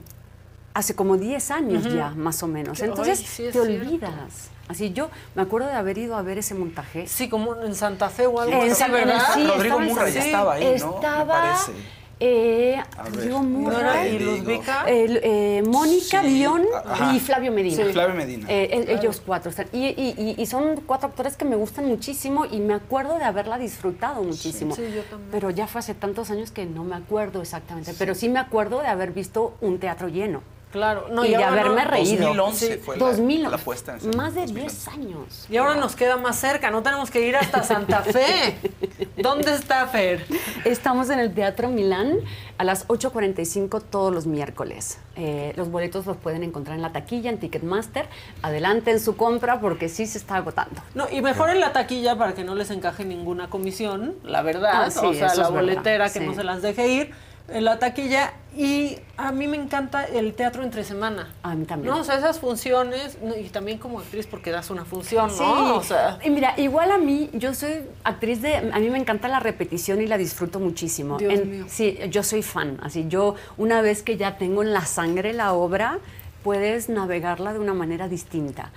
hace 0.74 0.94
como 0.94 1.16
10 1.16 1.50
años 1.52 1.84
ya, 1.92 2.10
más 2.10 2.42
o 2.42 2.46
menos. 2.46 2.82
Ay, 2.82 2.88
Entonces, 2.90 3.18
sí 3.18 3.46
es 3.46 3.52
te 3.54 3.60
cierto. 3.62 3.62
olvidas. 3.62 4.50
Así 4.68 4.92
yo 4.92 5.08
me 5.34 5.40
acuerdo 5.42 5.68
de 5.68 5.74
haber 5.74 5.96
ido 5.96 6.16
a 6.16 6.22
ver 6.22 6.36
ese 6.38 6.54
montaje. 6.54 7.06
Sí, 7.06 7.28
como 7.30 7.56
en 7.62 7.74
Santa 7.74 8.10
Fe 8.10 8.26
o 8.26 8.38
algo 8.40 8.62
En 8.62 8.72
así, 8.72 8.90
¿verdad? 8.90 9.22
sí, 9.32 9.46
Rodrigo 9.46 9.80
Murray 9.80 10.16
estaba 10.16 10.54
ahí, 10.54 10.64
¿no? 10.80 10.90
Me 10.90 10.96
Estaba 10.96 11.26
parece. 11.26 11.72
Eh, 12.18 12.80
no 13.28 13.42
Murray, 13.42 14.16
y 14.16 14.18
Luz 14.18 14.40
el, 14.86 15.20
eh, 15.22 15.62
Mónica 15.66 16.22
Sí, 16.22 16.28
Bion 16.34 16.62
ajá. 16.84 17.14
y 17.14 17.20
Flavio 17.20 17.52
Medina. 17.52 17.76
Sí. 17.84 17.92
Flavio 17.92 18.14
Medina. 18.14 18.46
Eh, 18.48 18.70
el- 18.72 18.88
Ellos 18.88 19.22
cuatro 19.24 19.50
están. 19.50 19.66
Y, 19.72 19.86
y- 19.88 20.14
y- 20.16 20.34
y 20.42 20.46
son 20.46 20.80
cuatro 20.86 21.08
actores 21.08 21.36
que 21.36 21.44
me 21.44 21.56
gustan 21.56 21.86
muchísimo 21.86 22.46
y 22.46 22.60
me 22.60 22.74
acuerdo 22.74 23.18
de 23.18 23.24
haberla 23.24 23.58
disfrutado 23.58 24.22
muchísimo. 24.22 24.74
Sí, 24.74 24.82
yo 24.94 25.02
también. 25.02 25.30
Pero 25.30 25.50
ya 25.50 25.66
fue 25.66 25.80
hace 25.80 25.94
tantos 25.94 26.30
años 26.30 26.50
que 26.50 26.64
no 26.64 26.84
me 26.84 26.96
acuerdo 26.96 27.42
exactamente. 27.42 27.92
Pero 27.98 28.14
sí 28.14 28.28
me 28.28 28.38
acuerdo 28.38 28.80
de 28.80 28.88
haber 28.88 29.12
visto 29.12 29.54
un 29.60 29.78
teatro 29.78 30.08
lleno. 30.08 30.42
Claro, 30.72 31.06
no, 31.10 31.24
y, 31.24 31.28
de 31.28 31.36
ahora 31.36 31.50
no- 31.62 31.70
haberme 31.70 31.84
reído. 31.84 32.26
2011 32.26 32.66
Sí, 32.74 32.80
fue 32.84 32.96
la- 32.96 33.06
2000, 33.06 33.42
la 33.50 33.56
puesta 33.56 33.92
en 33.92 33.98
escena. 33.98 34.16
Más 34.16 34.34
de 34.34 34.46
10 34.46 34.88
años. 34.88 35.46
Y 35.48 35.56
ahora 35.56 35.76
nos 35.76 35.96
queda 35.96 36.16
más 36.16 36.36
cerca, 36.36 36.70
no 36.70 36.82
tenemos 36.82 37.10
que 37.10 37.26
ir 37.26 37.36
hasta 37.36 37.62
Santa 37.62 38.02
Fe. 38.02 38.58
¿Dónde 39.16 39.54
está 39.54 39.86
Fer? 39.86 40.26
Estamos 40.64 41.08
en 41.10 41.20
el 41.20 41.32
Teatro 41.32 41.68
Milán 41.70 42.18
a 42.58 42.64
las 42.64 42.86
8.45 42.88 43.80
todos 43.88 44.12
los 44.12 44.26
miércoles. 44.26 44.98
Eh, 45.14 45.54
los 45.56 45.70
boletos 45.70 46.04
los 46.04 46.16
pueden 46.18 46.42
encontrar 46.42 46.76
en 46.76 46.82
la 46.82 46.92
taquilla, 46.92 47.30
en 47.30 47.38
Ticketmaster. 47.38 48.06
Adelanten 48.42 49.00
su 49.00 49.16
compra 49.16 49.60
porque 49.60 49.88
sí 49.88 50.06
se 50.06 50.18
está 50.18 50.36
agotando. 50.36 50.82
No, 50.94 51.06
y 51.10 51.22
mejor 51.22 51.48
en 51.50 51.60
la 51.60 51.72
taquilla 51.72 52.16
para 52.18 52.34
que 52.34 52.44
no 52.44 52.54
les 52.54 52.70
encaje 52.70 53.04
ninguna 53.04 53.48
comisión, 53.48 54.14
la 54.24 54.42
verdad. 54.42 54.72
Ah, 54.86 54.90
sí, 54.90 54.98
o 55.06 55.14
sea, 55.14 55.28
la 55.28 55.34
verdad, 55.34 55.50
boletera 55.52 56.04
que 56.12 56.18
sí. 56.18 56.26
no 56.26 56.34
se 56.34 56.44
las 56.44 56.60
deje 56.60 56.88
ir 56.88 57.14
en 57.48 57.64
la 57.64 57.78
taquilla. 57.78 58.32
Y 58.56 58.98
a 59.18 59.32
mí 59.32 59.46
me 59.48 59.58
encanta 59.58 60.04
el 60.04 60.32
teatro 60.32 60.62
entre 60.62 60.82
semana. 60.82 61.34
A 61.42 61.54
mí 61.54 61.66
también. 61.66 61.92
No, 61.92 62.00
o 62.00 62.04
sea, 62.04 62.16
esas 62.16 62.40
funciones, 62.40 63.18
y 63.38 63.50
también 63.50 63.76
como 63.76 64.00
actriz 64.00 64.26
porque 64.26 64.50
das 64.50 64.70
una 64.70 64.86
función, 64.86 65.30
Sí, 65.30 65.40
¿no? 65.40 65.76
O 65.76 65.82
sea, 65.82 66.18
y 66.24 66.30
mira, 66.30 66.54
igual 66.56 66.90
a 66.90 66.96
mí, 66.96 67.28
yo 67.34 67.52
soy 67.52 67.82
actriz 68.02 68.40
de, 68.40 68.56
a 68.56 68.78
mí 68.78 68.88
me 68.88 68.98
encanta 68.98 69.28
la 69.28 69.40
repetición 69.40 70.00
y 70.00 70.06
la 70.06 70.16
disfruto 70.16 70.58
muchísimo. 70.58 71.18
Dios 71.18 71.44
mío. 71.44 71.66
Sí, 71.68 71.98
yo 72.08 72.22
soy 72.22 72.42
fan, 72.42 72.78
así 72.82 73.04
yo 73.08 73.34
una 73.58 73.82
vez 73.82 74.02
que 74.02 74.16
ya 74.16 74.38
tengo 74.38 74.62
en 74.62 74.72
la 74.72 74.86
sangre 74.86 75.34
la 75.34 75.52
obra, 75.52 75.98
puedes 76.42 76.88
navegarla 76.88 77.52
de 77.52 77.58
una 77.58 77.74
manera 77.74 78.08
distinta. 78.08 78.72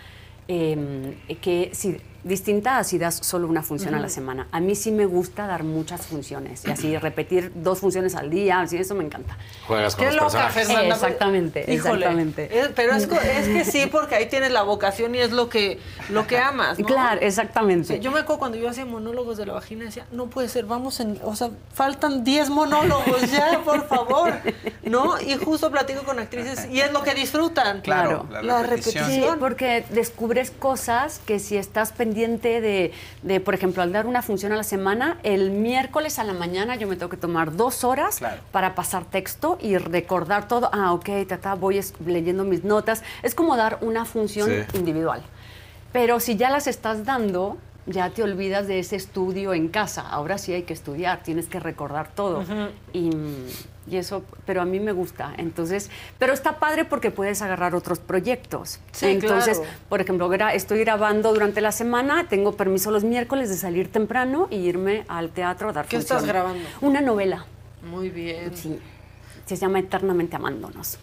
Eh, 0.50 1.16
que 1.42 1.70
si 1.74 2.02
distinta 2.24 2.78
a 2.78 2.84
si 2.84 2.98
das 2.98 3.16
solo 3.16 3.48
una 3.48 3.64
función 3.64 3.96
a 3.96 4.00
la 4.00 4.10
semana. 4.10 4.48
A 4.52 4.60
mí 4.60 4.76
sí 4.76 4.92
me 4.92 5.06
gusta 5.06 5.48
dar 5.48 5.64
muchas 5.64 6.06
funciones 6.08 6.64
y 6.66 6.72
así 6.72 6.98
repetir 7.00 7.52
dos 7.56 7.80
funciones 7.80 8.16
al 8.16 8.30
día, 8.30 8.62
así 8.62 8.78
eso 8.78 8.96
me 8.96 9.04
encanta. 9.04 9.38
Juegas 9.68 9.96
con 9.96 10.06
Qué 10.06 10.12
los 10.14 10.34
loca. 10.34 10.50
Fernanda. 10.50 10.96
Exactamente, 10.96 11.62
Híjole. 11.62 11.76
exactamente. 12.06 12.60
Es- 12.60 12.70
pero 12.76 12.94
es, 12.96 13.04
es 13.24 13.48
que 13.48 13.66
sí, 13.66 13.86
porque 13.92 14.16
ahí 14.16 14.28
tienes 14.28 14.52
la 14.52 14.64
vocación 14.64 15.16
y 15.16 15.20
es 15.20 15.32
lo 15.32 15.50
que, 15.50 15.80
lo 16.10 16.28
que 16.28 16.38
amas, 16.38 16.80
¿no? 16.80 16.86
Claro, 16.86 17.22
exactamente. 17.22 17.96
Sí, 17.96 18.00
yo 18.00 18.12
me 18.12 18.20
acuerdo 18.20 18.40
cuando 18.40 18.58
yo 18.58 18.70
hacía 18.70 18.86
monólogos 18.86 19.38
de 19.38 19.46
la 19.46 19.54
vagina, 19.54 19.86
decía, 19.86 20.06
no 20.12 20.28
puede 20.28 20.50
ser, 20.50 20.66
vamos 20.66 21.00
en, 21.00 21.20
o 21.24 21.36
sea, 21.36 21.50
faltan 21.74 22.24
10 22.24 22.50
monólogos 22.50 23.32
ya, 23.32 23.62
por 23.64 23.88
favor, 23.88 24.34
¿no? 24.84 25.20
Y 25.22 25.36
justo 25.36 25.72
platico 25.72 26.04
con 26.04 26.20
actrices 26.20 26.68
y 26.72 26.82
es 26.82 26.92
lo 26.92 27.04
que 27.04 27.14
disfrutan. 27.14 27.82
Claro, 27.82 28.28
la 28.32 28.42
la 28.42 28.64
repetición. 28.64 29.06
Sí, 29.06 29.12
repetición. 29.12 29.40
porque 29.40 29.86
descubres 29.90 30.52
cosas 30.52 31.20
que 31.26 31.40
si 31.40 31.58
estás 31.58 31.92
pendiente 32.14 32.60
de, 32.60 32.92
de, 33.22 33.40
por 33.40 33.54
ejemplo, 33.54 33.84
al 33.84 33.92
dar 33.92 34.08
una 34.08 34.22
función 34.24 34.52
a 34.52 34.56
la 34.56 34.64
semana, 34.64 35.18
el 35.22 35.52
miércoles 35.52 36.18
a 36.18 36.24
la 36.24 36.34
mañana 36.34 36.76
yo 36.76 36.88
me 36.88 36.96
tengo 36.96 37.10
que 37.10 37.18
tomar 37.18 37.56
dos 37.56 37.84
horas 37.84 38.18
Claro. 38.18 38.42
para 38.52 38.74
pasar 38.74 39.06
texto 39.06 39.58
y 39.62 39.78
recordar 39.78 40.48
todo. 40.48 40.70
Ah, 40.74 40.92
ok, 40.94 41.08
tata, 41.28 41.54
voy 41.54 41.80
leyendo 42.06 42.44
mis 42.46 42.64
notas. 42.64 43.04
Es 43.22 43.36
como 43.36 43.56
dar 43.56 43.78
una 43.82 44.06
función 44.06 44.50
Sí. 44.50 44.78
individual. 44.80 45.22
Pero 45.94 46.20
si 46.20 46.36
ya 46.36 46.50
las 46.50 46.66
estás 46.66 47.06
dando, 47.06 47.58
ya 47.86 48.10
te 48.10 48.24
olvidas 48.24 48.66
de 48.68 48.80
ese 48.80 48.96
estudio 48.96 49.54
en 49.54 49.68
casa. 49.68 50.02
Ahora 50.02 50.38
sí 50.40 50.52
hay 50.54 50.64
que 50.64 50.74
estudiar, 50.74 51.22
tienes 51.22 51.48
que 51.48 51.60
recordar 51.60 52.10
todo. 52.16 52.44
Y, 52.92 53.12
y 53.90 53.98
eso, 53.98 54.24
pero 54.46 54.62
a 54.62 54.66
mí 54.66 54.80
me 54.80 54.92
gusta. 54.92 55.34
Entonces, 55.38 55.90
pero 56.18 56.34
está 56.34 56.60
padre 56.60 56.86
porque 56.86 57.12
puedes 57.12 57.42
agarrar 57.42 57.76
otros 57.76 58.00
proyectos. 58.00 58.80
Sí, 58.92 59.08
Entonces, 59.08 59.58
claro. 59.60 59.74
por 59.90 60.02
ejemplo, 60.02 60.30
gra- 60.30 60.54
estoy 60.54 60.80
grabando 60.80 61.34
durante 61.34 61.62
la 61.62 61.72
semana, 61.72 62.28
tengo 62.30 62.54
permiso 62.54 62.92
los 62.92 63.04
miércoles 63.04 63.50
de 63.50 63.56
salir 63.58 63.92
temprano 63.92 64.48
y 64.50 64.58
irme 64.58 65.06
al 65.08 65.30
teatro 65.30 65.70
a 65.70 65.74
dar 65.74 65.86
¿Qué 65.88 65.98
función. 65.98 66.18
estás 66.18 66.28
grabando? 66.30 66.64
Una 66.82 67.02
novela. 67.02 67.46
Muy 67.90 68.10
bien. 68.10 68.56
Sí. 68.56 68.80
Se 69.46 69.56
llama 69.56 69.80
Eternamente 69.80 70.36
Amándonos. 70.36 70.98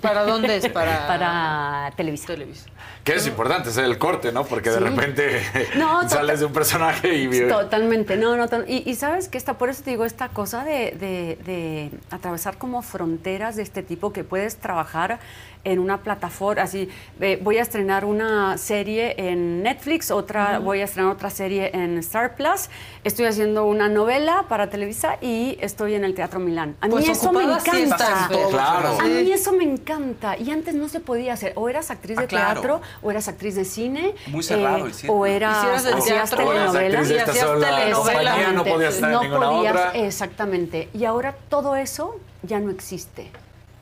¿Para 0.00 0.24
dónde 0.24 0.56
es? 0.56 0.68
Para, 0.68 1.06
Para 1.08 1.92
Televisa. 1.96 2.26
Televisa. 2.26 2.66
Que 3.04 3.14
es 3.14 3.26
importante 3.26 3.70
hacer 3.70 3.84
el 3.84 3.96
corte, 3.98 4.30
¿no? 4.32 4.44
Porque 4.44 4.70
de 4.70 4.78
Sí. 4.78 4.84
repente 4.84 5.42
No, 5.76 6.08
sales 6.08 6.40
de 6.40 6.46
un 6.46 6.52
personaje 6.52 7.14
y... 7.14 7.48
Totalmente, 7.48 8.16
no, 8.16 8.36
no, 8.36 8.46
y, 8.66 8.82
y 8.88 8.94
sabes 8.94 9.28
que 9.28 9.38
está, 9.38 9.54
por 9.54 9.70
eso 9.70 9.82
te 9.82 9.90
digo, 9.90 10.04
esta 10.04 10.28
cosa 10.28 10.64
de, 10.64 10.92
de- 10.92 11.38
de 11.44 11.90
atravesar 12.10 12.58
como 12.58 12.82
fronteras 12.82 13.56
de 13.56 13.62
este 13.62 13.82
tipo 13.82 14.12
que 14.12 14.22
puedes 14.24 14.56
trabajar 14.58 15.18
en 15.62 15.78
una 15.78 15.98
plataforma, 15.98 16.62
así, 16.62 16.88
eh, 17.20 17.38
voy 17.42 17.58
a 17.58 17.62
estrenar 17.62 18.06
una 18.06 18.56
serie 18.56 19.14
en 19.18 19.62
Netflix, 19.62 20.10
otra, 20.10 20.58
voy 20.58 20.80
a 20.80 20.84
estrenar 20.84 21.12
otra 21.12 21.28
serie 21.28 21.70
en 21.74 21.98
Star 21.98 22.34
Plus, 22.34 22.70
estoy 23.04 23.26
haciendo 23.26 23.66
una 23.66 23.90
novela 23.90 24.46
para 24.48 24.70
Televisa 24.70 25.18
y 25.20 25.58
estoy 25.60 25.94
en 25.94 26.04
el 26.04 26.14
Teatro 26.14 26.40
Milán. 26.40 26.76
A 26.80 26.86
mí 26.86 26.92
Pues 26.92 27.08
eso 27.10 27.30
me 27.32 27.42
encanta. 27.44 28.28
Claro. 28.50 28.98
A 29.00 29.04
mí 29.04 29.29
eso 29.32 29.52
me 29.52 29.64
encanta. 29.64 30.36
Y 30.38 30.50
antes 30.50 30.74
no 30.74 30.88
se 30.88 31.00
podía 31.00 31.32
hacer. 31.34 31.52
O 31.56 31.68
eras 31.68 31.90
actriz 31.90 32.16
de 32.16 32.24
Ah, 32.24 32.26
claro. 32.26 32.60
teatro, 32.60 32.80
o 33.02 33.10
eras 33.10 33.28
actriz 33.28 33.54
de 33.54 33.64
cine. 33.64 34.08
eh, 34.08 34.14
Muy 34.28 34.42
cerrado 34.42 34.86
el 34.86 34.94
círculo. 34.94 35.20
O 35.20 35.26
eras, 35.26 35.84
el 35.86 35.94
hacías 35.94 36.30
telenovelas. 36.30 37.08
de 37.08 37.16
esta 37.18 37.30
hacías 37.30 37.46
sola 37.46 37.76
telenovela. 37.78 38.30
compañía, 38.30 38.52
no 38.52 38.64
podías 38.64 38.94
estar 38.94 39.08
en 39.10 39.14
No 39.14 39.22
ninguna 39.22 39.50
podías, 39.50 39.72
otra. 39.76 39.92
exactamente. 39.94 40.88
Y 40.94 41.04
ahora 41.04 41.34
todo 41.48 41.76
eso 41.76 42.16
ya 42.42 42.60
no 42.60 42.70
existe. 42.70 43.30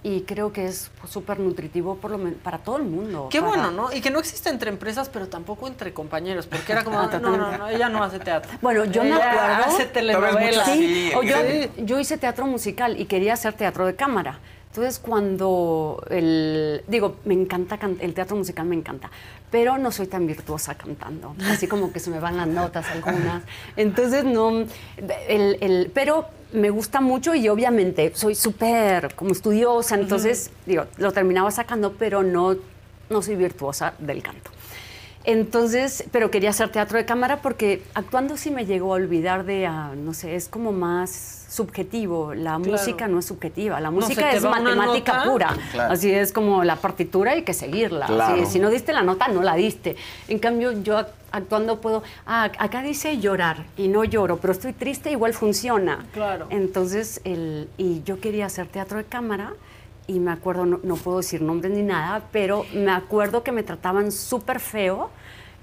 Y 0.05 0.21
creo 0.23 0.53
que 0.53 0.65
es 0.67 0.93
súper 1.09 1.41
nutritivo 1.41 1.97
por 1.97 2.13
lo 2.13 2.19
men- 2.19 2.35
para 2.35 2.59
todo 2.59 2.77
el 2.77 2.85
mundo. 2.85 3.29
Qué 3.33 3.41
para- 3.41 3.49
bueno, 3.51 3.71
¿no? 3.73 3.93
Y 3.93 4.01
que 4.01 4.11
no 4.11 4.21
existe 4.21 4.49
entre 4.49 4.71
empresas, 4.71 5.09
pero 5.09 5.27
tampoco 5.27 5.67
entre 5.67 5.93
compañeros, 5.93 6.47
porque 6.47 6.71
era 6.71 6.85
como, 6.85 6.99
Ah, 7.01 7.19
no, 7.21 7.37
no, 7.37 7.59
no, 7.59 7.69
ella 7.69 7.89
no 7.89 8.03
hace 8.05 8.21
teatro. 8.21 8.51
Bueno, 8.63 8.85
yo 8.85 9.03
me 9.03 9.09
Ella 9.17 9.33
acuerdo. 9.33 9.65
hace 9.75 9.87
telenovelas. 9.87 10.67
Sí, 10.67 11.11
Sí, 11.11 11.13
o 11.17 11.23
yo, 11.25 11.37
sí. 11.39 11.71
yo 11.85 11.99
hice 11.99 12.17
teatro 12.17 12.47
musical 12.47 12.99
y 12.99 13.07
quería 13.07 13.33
hacer 13.35 13.55
teatro 13.55 13.87
de 13.87 13.97
cámara. 13.97 14.39
Entonces, 14.71 14.99
cuando 14.99 16.05
el. 16.11 16.83
Digo, 16.87 17.17
me 17.25 17.35
encanta. 17.35 17.79
can- 17.79 17.97
El 18.01 18.15
teatro 18.15 18.37
musical 18.37 18.67
me 18.67 18.77
encanta. 18.77 19.11
Pero 19.51 19.79
no 19.79 19.91
soy 19.91 20.07
tan 20.07 20.27
virtuosa 20.27 20.75
cantando. 20.77 21.35
Así 21.51 21.67
como 21.67 21.91
que 21.93 22.01
se 22.01 22.11
me 22.11 22.21
van 22.21 22.37
las 22.37 22.47
notas 22.49 22.87
algunas. 22.91 23.43
Entonces, 23.77 24.25
no. 24.25 24.65
El, 25.29 25.57
el- 25.61 25.91
pero 25.95 26.27
me 26.53 26.71
gusta 26.71 27.01
mucho 27.01 27.35
y 27.35 27.49
obviamente 27.49 28.13
soy 28.15 28.35
súper 28.35 29.15
como 29.15 29.33
estudiosa. 29.33 29.95
Entonces, 29.97 30.51
digo, 30.67 30.85
lo 30.99 31.13
terminaba 31.13 31.51
sacando, 31.51 31.95
pero 31.95 32.23
no, 32.23 32.57
no 33.11 33.23
soy 33.23 33.37
virtuosa 33.37 33.95
del 33.99 34.23
canto. 34.23 34.51
Entonces, 35.33 36.05
pero 36.11 36.31
quería 36.31 36.49
hacer 36.49 36.71
teatro 36.71 36.97
de 36.97 37.05
cámara 37.05 37.43
porque 37.43 37.83
actuando 37.93 38.39
sí 38.39 38.51
me 38.51 38.65
llegó 38.65 38.95
a 38.95 38.97
olvidar 38.97 39.45
de, 39.45 39.67
ah, 39.67 39.93
no 39.95 40.15
sé, 40.15 40.37
es 40.37 40.49
como 40.49 40.73
más 40.73 41.45
subjetivo. 41.51 42.33
La 42.33 42.57
Claro. 42.57 42.61
música 42.61 43.09
no 43.09 43.19
es 43.19 43.27
subjetiva, 43.27 43.79
la 43.79 43.91
música 43.91 44.33
es 44.33 44.43
matemática 44.43 45.25
pura. 45.25 45.55
Claro. 45.71 45.93
Así 45.93 46.11
es 46.11 46.33
como 46.33 46.65
la 46.65 46.77
partitura 46.77 47.33
hay 47.33 47.43
que 47.43 47.53
seguirla. 47.53 48.07
Claro. 48.07 48.43
Así, 48.43 48.53
si 48.53 48.59
no 48.59 48.71
diste 48.71 48.95
la 48.95 49.03
nota, 49.03 49.29
no 49.29 49.43
la 49.43 49.55
diste. 49.55 49.97
En 50.29 50.39
cambio, 50.39 50.73
yo 50.73 50.97
ac- 50.99 51.09
actuando 51.31 51.79
puedo, 51.83 52.03
ah, 52.27 52.51
acá 52.59 52.81
dice 52.83 53.19
llorar 53.19 53.67
y 53.77 53.89
no 53.89 54.05
lloro, 54.05 54.39
pero 54.39 54.55
estoy 54.55 54.73
triste, 54.73 55.11
igual 55.11 55.35
funciona. 55.35 56.07
Claro. 56.15 56.47
Entonces, 56.49 57.21
el, 57.25 57.69
y 57.77 58.03
yo 58.03 58.19
quería 58.19 58.47
hacer 58.47 58.67
teatro 58.69 58.97
de 58.97 59.05
cámara 59.05 59.53
y 60.09 60.19
me 60.19 60.33
acuerdo, 60.33 60.67
no, 60.67 60.81
no 60.83 60.97
puedo 60.97 61.19
decir 61.19 61.41
nombres 61.43 61.73
ni 61.73 61.83
nada, 61.83 62.25
pero 62.33 62.65
me 62.75 62.91
acuerdo 62.91 63.45
que 63.45 63.53
me 63.53 63.63
trataban 63.63 64.11
súper 64.11 64.59
feo 64.59 65.11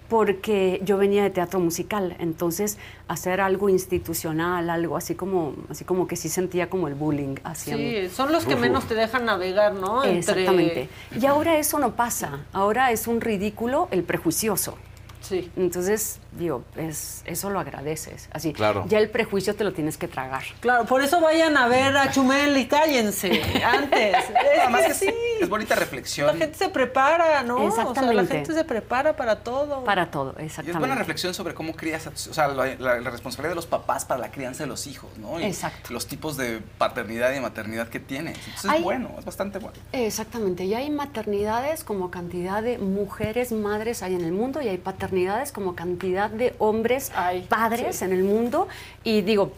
porque 0.08 0.80
yo 0.84 0.98
venía 0.98 1.24
de 1.24 1.32
teatro 1.32 1.60
musical, 1.60 2.16
entonces 2.20 2.78
hacer 3.08 3.42
algo 3.42 3.70
institucional, 3.70 4.70
algo 4.70 4.98
así 4.98 5.16
como, 5.16 5.56
así 5.70 5.84
como 5.84 6.08
que 6.08 6.16
sí 6.16 6.30
sentía 6.30 6.70
como 6.70 6.88
el 6.88 6.94
bullying 6.94 7.38
hacia 7.44 7.76
mí. 7.76 7.90
Sí, 8.02 8.10
son 8.10 8.32
los 8.32 8.46
que 8.46 8.56
menos 8.56 8.86
te 8.88 8.94
dejan 8.94 9.26
navegar, 9.26 9.74
¿no? 9.74 10.04
Entre- 10.04 10.20
Exactamente. 10.20 10.90
Y 11.20 11.26
ahora 11.26 11.58
eso 11.58 11.80
no 11.80 11.96
pasa, 11.96 12.42
ahora 12.54 12.92
es 12.92 13.08
un 13.08 13.20
ridículo 13.20 13.88
el 13.90 14.04
prejuicioso. 14.04 14.78
Sí. 15.22 15.50
Entonces, 15.58 16.20
digo, 16.38 16.64
es, 16.76 17.22
eso 17.26 17.50
lo 17.50 17.60
agradeces. 17.60 18.30
Así, 18.32 18.54
Claro. 18.54 18.86
ya 18.88 19.00
el 19.00 19.10
prejuicio 19.10 19.56
te 19.56 19.64
lo 19.64 19.74
tienes 19.74 19.98
que 19.98 20.08
tragar. 20.08 20.44
Claro, 20.60 20.86
por 20.86 21.02
eso 21.02 21.20
vayan 21.22 21.58
a 21.58 21.68
ver 21.68 21.96
a 21.98 22.12
Chumel 22.12 22.56
y 22.58 22.68
cállense 22.68 23.42
antes. 23.66 24.16
Es 24.18 24.60
Además 24.62 24.82
que 24.86 24.92
es, 24.92 24.98
sí, 24.98 25.10
es 25.42 25.50
bonita 25.50 25.76
reflexión. 25.76 26.28
la 26.28 26.34
gente 26.36 26.58
se 26.58 26.70
prepara, 26.70 27.44
¿no? 27.44 27.56
O 27.56 27.72
sea, 27.72 27.84
la 27.86 27.90
Exactamente. 27.92 28.34
gente 28.36 28.54
se 28.54 28.64
prepara 28.64 29.16
para 29.16 29.38
todo. 29.44 29.84
Para 29.84 30.12
todo, 30.12 30.32
Y 30.38 30.42
es 30.42 30.46
exactamente. 30.48 30.80
buena 30.80 30.96
reflexión 30.96 31.34
sobre 31.34 31.54
cómo 31.54 31.74
crías, 31.74 32.08
a 32.08 32.10
o 32.10 32.16
sea, 32.16 32.48
la, 32.48 32.66
la- 32.76 33.00
la 33.00 33.10
responsabilidad 33.10 33.52
de 33.52 33.56
los 33.56 33.68
papás 33.68 34.06
para 34.06 34.20
la 34.20 34.32
crianza 34.32 34.64
de 34.64 34.68
los 34.68 34.88
hijos, 34.88 35.10
¿no? 35.18 35.40
Y 35.40 35.44
Exacto. 35.46 35.94
Los 35.94 36.08
tipos 36.08 36.38
de 36.38 36.62
paternidad 36.78 37.34
y 37.34 37.40
maternidad 37.40 37.88
que 37.90 38.00
tienes. 38.00 38.38
Entonces 38.40 38.72
Hay- 38.72 38.80
es 38.80 38.84
bueno, 38.84 39.10
es 39.20 39.26
bastante 39.26 39.60
bueno. 39.60 39.78
Exactamente, 39.92 40.64
y 40.66 40.74
hay 40.74 40.90
maternidades 40.90 41.84
como 41.84 42.12
cantidad 42.12 42.62
de 42.62 42.78
mujeres 42.78 43.52
madres 43.52 44.04
hay 44.04 44.16
en 44.16 44.22
el 44.26 44.32
mundo 44.32 44.62
y 44.62 44.68
hay 44.68 44.78
paternidades 44.78 45.52
como 45.52 45.76
cantidad 45.76 46.25
de 46.32 46.56
hombres 46.60 47.12
Hay, 47.16 47.42
padres 47.44 47.98
sí. 47.98 48.06
en 48.06 48.14
el 48.14 48.24
mundo 48.24 48.68
y 49.04 49.22
digo, 49.22 49.52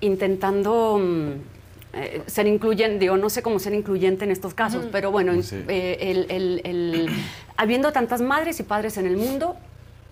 intentando 0.00 0.98
mm, 0.98 1.30
eh, 1.94 2.22
ser 2.26 2.46
incluyente, 2.46 2.98
digo, 3.00 3.16
no 3.16 3.30
sé 3.30 3.42
cómo 3.42 3.58
ser 3.58 3.74
incluyente 3.74 4.24
en 4.24 4.30
estos 4.30 4.54
casos, 4.54 4.86
pero 4.92 5.10
bueno, 5.10 5.40
Sí. 5.42 5.64
eh, 5.68 5.96
el- 6.00 6.26
el- 6.30 6.60
el- 6.64 7.08
habiendo 7.56 7.92
tantas 7.92 8.20
madres 8.20 8.60
y 8.60 8.62
padres 8.62 8.96
en 8.98 9.06
el 9.06 9.16
mundo, 9.16 9.56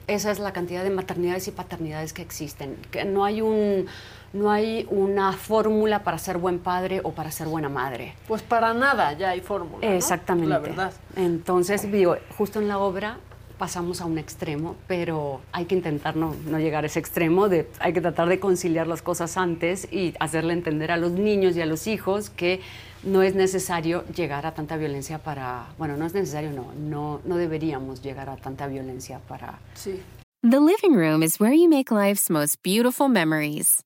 esa 0.07 0.31
es 0.31 0.39
la 0.39 0.53
cantidad 0.53 0.85
de 0.85 0.90
maternidades 0.90 1.48
y 1.48 1.51
paternidades 1.51 2.12
que 2.12 2.23
existen. 2.23 2.77
Que 2.90 3.05
no 3.05 3.24
hay 3.24 3.40
un 3.43 3.86
no 4.32 4.51
hay 4.51 4.86
una 4.90 5.32
fórmula 5.32 6.03
para 6.03 6.19
ser 6.19 6.36
buen 6.36 6.59
padre 6.59 7.01
o 7.05 7.12
para 7.12 7.31
ser 7.31 7.47
buena 7.47 7.70
madre. 7.70 8.15
Pues 8.28 8.43
para 8.43 8.74
nada 8.74 9.15
ya 9.15 9.31
hay 9.31 9.40
fórmula. 9.40 9.86
¿no? 9.89 9.94
Exactamente. 9.94 10.48
La 10.51 10.59
verdad. 10.59 10.93
Entonces, 11.16 11.90
digo, 11.90 12.16
justo 12.36 12.61
en 12.61 12.69
la 12.69 12.78
obra 12.78 13.19
pasamos 13.59 14.01
a 14.01 14.07
un 14.07 14.19
extremo, 14.19 14.77
pero 14.87 15.41
hay 15.53 15.65
que 15.65 15.74
intentar 15.74 16.16
no, 16.16 16.35
no 16.47 16.59
llegar 16.59 16.85
a 16.85 16.87
ese 16.87 16.99
extremo, 16.99 17.49
de, 17.49 17.69
hay 17.78 17.93
que 17.93 18.01
tratar 18.01 18.28
de 18.28 18.39
conciliar 18.39 18.87
las 18.87 19.03
cosas 19.03 19.37
antes 19.37 19.91
y 19.93 20.15
hacerle 20.20 20.53
entender 20.53 20.91
a 20.91 20.97
los 20.97 21.12
niños 21.12 21.57
y 21.57 21.62
a 21.62 21.66
los 21.66 21.87
hijos 21.87 22.31
que 22.31 22.61
no 23.03 23.23
es 23.23 23.35
necesario 23.35 24.05
llegar 24.15 24.47
a 24.47 24.53
tanta 24.53 24.77
violencia 24.77 25.19
para, 25.19 25.66
bueno, 25.78 25.97
no 25.97 26.07
es 26.07 26.15
necesario, 26.15 26.51
no, 26.51 26.73
no, 26.74 27.20
no 27.24 27.37
deberíamos 27.37 28.03
llegar 28.03 28.28
a 28.28 28.37
tanta 28.37 28.66
violencia 28.66 29.20
para... 29.28 29.59
Sí. 29.74 30.03
The 30.43 30.61
living 30.61 30.95
room 30.95 31.23
is 31.23 31.41
where 31.41 31.55
you 31.55 31.69
make 31.69 31.91
life's 31.91 32.31
most 32.31 32.62
beautiful 32.62 33.09
memories. 33.09 33.85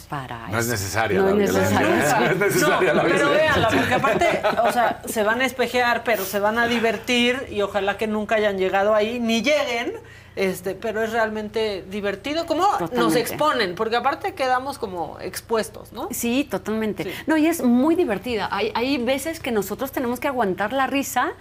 Para 0.00 0.48
No 0.48 0.58
es 0.58 0.68
necesaria 0.68 1.20
No 1.20 1.34
la 1.34 1.44
es 1.44 1.52
violencia. 1.52 2.20
No 2.20 2.26
es 2.26 2.36
necesaria 2.36 2.94
la 2.94 3.02
pero 3.02 3.30
véanla, 3.30 3.68
porque 3.68 3.94
aparte, 3.94 4.42
o 4.64 4.72
sea, 4.72 5.02
se 5.06 5.22
van 5.22 5.40
a 5.40 5.44
espejear, 5.44 6.02
pero 6.04 6.24
se 6.24 6.38
van 6.40 6.58
a 6.58 6.66
divertir 6.66 7.46
y 7.50 7.62
ojalá 7.62 7.96
que 7.96 8.06
nunca 8.06 8.36
hayan 8.36 8.58
llegado 8.58 8.94
ahí, 8.94 9.20
ni 9.20 9.42
lleguen, 9.42 9.92
este, 10.36 10.74
pero 10.74 11.02
es 11.02 11.12
realmente 11.12 11.84
divertido. 11.90 12.46
¿Cómo 12.46 12.66
nos 12.92 13.16
exponen? 13.16 13.74
Porque 13.74 13.96
aparte 13.96 14.34
quedamos 14.34 14.78
como 14.78 15.18
expuestos, 15.20 15.92
¿no? 15.92 16.08
Sí, 16.10 16.44
totalmente. 16.50 17.12
No, 17.26 17.36
y 17.36 17.46
es 17.46 17.62
muy 17.62 17.94
divertida. 17.94 18.48
Hay, 18.50 18.72
hay 18.74 18.98
veces 18.98 19.40
que 19.40 19.50
nosotros 19.50 19.92
tenemos 19.92 20.20
que 20.20 20.28
aguantar 20.28 20.72
la 20.72 20.86
risa 20.86 21.32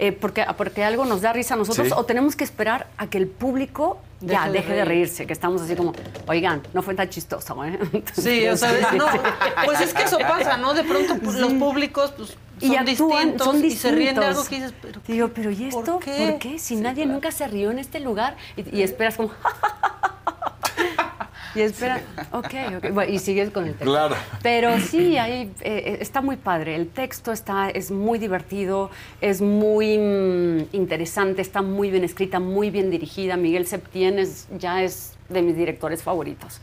eh, 0.00 0.12
porque, 0.12 0.46
porque 0.56 0.82
algo 0.82 1.04
nos 1.04 1.20
da 1.20 1.32
risa 1.32 1.54
a 1.54 1.56
nosotros 1.58 1.88
Sí. 1.88 1.94
o 1.94 2.04
tenemos 2.04 2.34
que 2.34 2.42
esperar 2.42 2.86
a 2.96 3.08
que 3.08 3.18
el 3.18 3.26
público 3.26 3.98
ya 4.22 4.40
Deje 4.40 4.46
de 4.46 4.52
deje 4.52 4.68
de, 4.68 4.84
reír. 4.84 4.88
reírse, 4.88 5.26
que 5.26 5.32
estamos 5.34 5.60
así 5.60 5.76
como, 5.76 5.92
oigan, 6.26 6.62
no 6.72 6.82
fue 6.82 6.94
tan 6.94 7.08
chistoso, 7.10 7.62
¿eh? 7.64 7.78
Sí, 8.14 8.46
o 8.48 8.56
sea, 8.56 8.72
no, 8.96 9.06
pues 9.66 9.80
es 9.82 9.92
que 9.92 10.04
eso 10.04 10.18
pasa, 10.18 10.56
¿no? 10.56 10.72
De 10.72 10.84
pronto 10.84 11.16
pues, 11.22 11.36
los 11.36 11.52
públicos 11.52 12.14
pues, 12.16 12.36
y 12.60 12.68
son 12.68 12.78
actúan, 12.78 12.86
distintos 12.86 13.46
son 13.46 13.64
y 13.64 13.70
se 13.70 13.92
ríen 13.92 14.14
de 14.16 14.24
algo 14.24 14.44
que 14.44 14.54
dices, 14.56 14.74
pero 14.80 15.00
Digo, 15.06 15.28
pero 15.34 15.50
¿y 15.50 15.64
esto? 15.64 15.82
¿Por 15.84 16.04
qué? 16.04 16.38
qué? 16.40 16.58
Si 16.58 16.76
nadie 16.76 17.04
nunca 17.04 17.30
se 17.30 17.46
rió 17.46 17.70
en 17.70 17.78
este 17.78 18.00
lugar 18.00 18.36
y, 18.56 18.78
y 18.78 18.82
esperas 18.82 19.16
como... 19.16 19.30
y 21.54 21.60
esperas, 21.60 22.02
ok, 22.32 22.54
ok, 22.76 22.90
bueno, 22.92 23.12
y 23.12 23.18
sigues 23.18 23.50
con 23.50 23.64
el 23.64 23.70
texto. 23.70 23.86
Claro. 23.86 24.16
Pero 24.42 24.78
sí, 24.78 25.18
ahí 25.18 25.52
eh, 25.60 25.98
está 26.00 26.20
muy 26.20 26.36
padre. 26.36 26.76
El 26.76 26.88
texto 26.88 27.32
está, 27.32 27.70
es 27.70 27.90
muy 27.90 28.18
divertido, 28.18 28.90
es 29.20 29.40
muy 29.40 29.98
mm, 29.98 30.68
interesante, 30.72 31.42
está 31.42 31.62
muy 31.62 31.90
bien 31.90 32.04
escrita, 32.04 32.40
muy 32.40 32.70
bien 32.70 32.90
dirigida. 32.90 33.36
Miguel 33.36 33.66
Septién 33.66 34.18
es, 34.18 34.46
ya 34.58 34.82
es 34.82 35.14
de 35.28 35.42
mis 35.42 35.56
directores 35.56 36.02
favoritos. 36.02 36.60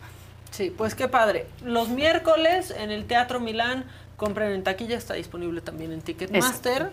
Sí, 0.51 0.73
pues 0.76 0.95
qué 0.95 1.07
padre. 1.07 1.47
Los 1.64 1.89
miércoles 1.89 2.73
en 2.76 2.91
el 2.91 3.05
Teatro 3.05 3.39
Milán, 3.39 3.85
compren 4.15 4.51
en 4.51 4.64
taquilla, 4.64 4.97
está 4.97 5.14
disponible 5.14 5.61
también 5.61 5.91
en 5.91 6.01
Ticketmaster. 6.01 6.91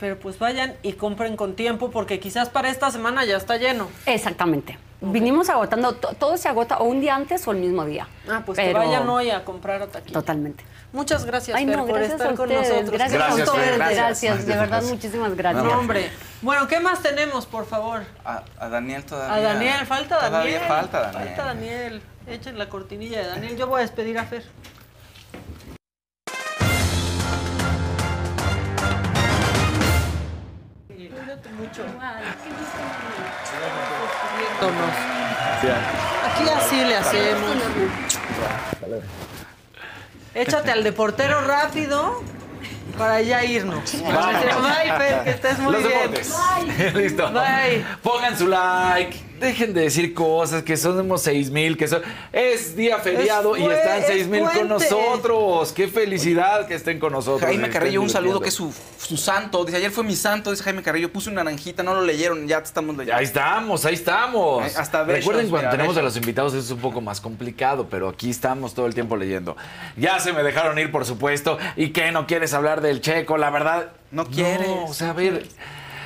Pero 0.00 0.18
pues 0.18 0.38
vayan 0.38 0.74
y 0.82 0.92
compren 0.92 1.36
con 1.36 1.54
tiempo 1.54 1.90
porque 1.90 2.20
quizás 2.20 2.48
para 2.48 2.68
esta 2.68 2.90
semana 2.90 3.24
ya 3.24 3.36
está 3.36 3.56
lleno. 3.56 3.88
Exactamente. 4.06 4.78
Vinimos 5.00 5.48
agotando, 5.48 5.94
to- 5.94 6.14
todo 6.18 6.36
se 6.36 6.48
agota 6.48 6.78
o 6.78 6.84
un 6.84 7.00
día 7.00 7.14
antes 7.14 7.46
o 7.46 7.52
el 7.52 7.58
mismo 7.58 7.84
día. 7.84 8.08
Ah, 8.28 8.42
pues 8.44 8.58
que 8.58 8.64
Pero- 8.64 8.80
vayan 8.80 9.08
hoy 9.08 9.30
a 9.30 9.44
comprar 9.44 9.80
a 9.80 9.86
taquilla. 9.86 10.14
Totalmente. 10.14 10.64
Muchas 10.92 11.24
gracias, 11.24 11.56
Ay, 11.56 11.66
Fer, 11.66 11.76
no, 11.76 11.84
por 11.86 11.94
gracias 11.98 12.12
estar 12.20 12.32
a 12.32 12.36
con 12.36 12.48
nosotros. 12.48 12.90
Gracias, 12.90 13.12
Gracias, 13.12 13.48
a 13.48 13.52
Fer, 13.52 13.60
ustedes. 13.62 13.76
gracias. 13.78 13.98
Gracias, 14.22 14.46
de 14.46 14.56
verdad, 14.56 14.82
muchísimas 14.82 15.36
gracias. 15.36 15.64
No, 15.64 15.78
hombre. 15.78 16.10
Bueno, 16.42 16.66
¿qué 16.66 16.80
más 16.80 17.00
tenemos, 17.02 17.46
por 17.46 17.66
favor? 17.66 18.02
A, 18.24 18.42
a 18.58 18.68
Daniel 18.68 19.04
todavía. 19.04 19.34
A 19.36 19.40
Daniel, 19.54 19.86
falta 19.86 20.16
Daniel. 20.16 20.30
Todavía 20.32 20.60
falta 20.62 21.00
Daniel. 21.12 21.26
Falta 21.28 21.44
Daniel. 21.44 22.02
Echen 22.26 22.58
la 22.58 22.68
cortinilla 22.68 23.18
de 23.20 23.26
Daniel. 23.28 23.56
Yo 23.56 23.66
voy 23.68 23.78
a 23.78 23.82
despedir 23.82 24.18
a 24.18 24.24
Fer. 24.24 24.44
Cuídate 30.88 31.48
mucho. 31.50 31.82
Aquí 36.24 36.48
así 36.48 36.84
le 36.84 36.96
hacemos. 36.96 37.56
Échate 40.34 40.70
al 40.70 40.84
deportero 40.84 41.40
rápido 41.42 42.22
para 42.96 43.20
ya 43.22 43.44
irnos. 43.44 43.92
Bye, 44.02 44.92
Fer, 44.98 45.24
que 45.24 45.30
estés 45.30 45.58
muy 45.58 45.76
bien. 45.76 46.94
Listo. 46.94 47.32
Bye. 47.32 47.84
Pongan 48.02 48.36
su 48.36 48.46
like. 48.46 49.27
Dejen 49.40 49.72
de 49.74 49.82
decir 49.82 50.14
cosas 50.14 50.62
que 50.62 50.76
somos 50.76 51.22
seis 51.22 51.50
mil, 51.50 51.76
que 51.76 51.86
son. 51.88 52.02
Es 52.32 52.76
día 52.76 52.98
feriado 52.98 53.54
Es 53.56 53.62
y 53.62 53.66
están 53.66 54.00
pue- 54.00 54.06
seis 54.06 54.22
es 54.22 54.28
mil 54.28 54.42
con 54.44 54.68
nosotros. 54.68 55.72
Qué 55.72 55.88
felicidad 55.88 56.66
que 56.66 56.74
estén 56.74 56.98
con 56.98 57.12
nosotros. 57.12 57.42
Jaime 57.42 57.64
estén 57.66 57.72
Carrillo, 57.80 58.02
un 58.02 58.10
saludo 58.10 58.40
que 58.40 58.48
es 58.48 58.54
su, 58.54 58.72
su 58.98 59.16
santo. 59.16 59.64
Dice, 59.64 59.76
ayer 59.78 59.90
fue 59.90 60.04
mi 60.04 60.16
santo, 60.16 60.50
dice 60.50 60.62
Jaime 60.62 60.82
Carrillo. 60.82 61.12
Puse 61.12 61.30
una 61.30 61.44
naranjita, 61.44 61.82
no 61.82 61.94
lo 61.94 62.02
leyeron, 62.02 62.46
ya 62.48 62.58
estamos 62.58 62.96
leyendo. 62.96 63.16
Ahí 63.18 63.24
estamos, 63.24 63.84
ahí 63.84 63.94
estamos. 63.94 64.62
Ahí- 64.64 64.72
hasta 64.76 65.02
besos, 65.04 65.20
Recuerden 65.20 65.48
cuando 65.50 65.68
mira, 65.68 65.70
tenemos 65.70 65.96
a 65.96 66.02
los 66.02 66.16
invitados 66.16 66.54
es 66.54 66.70
un 66.70 66.78
poco 66.78 67.00
más 67.00 67.20
complicado, 67.20 67.86
pero 67.90 68.08
aquí 68.08 68.30
estamos 68.30 68.74
todo 68.74 68.86
el 68.86 68.94
tiempo 68.94 69.16
leyendo. 69.16 69.56
Ya 69.96 70.18
se 70.20 70.32
me 70.32 70.42
dejaron 70.42 70.78
ir, 70.78 70.90
por 70.90 71.04
supuesto. 71.04 71.58
¿Y 71.76 71.90
qué? 71.90 72.12
¿No 72.12 72.26
quieres 72.26 72.54
hablar 72.54 72.80
del 72.80 73.00
checo? 73.00 73.36
La 73.38 73.50
verdad. 73.50 73.88
No 74.10 74.26
quieres. 74.26 74.66
No, 74.68 74.84
o 74.86 74.94
sea, 74.94 75.10
a 75.10 75.12
ver. 75.12 75.46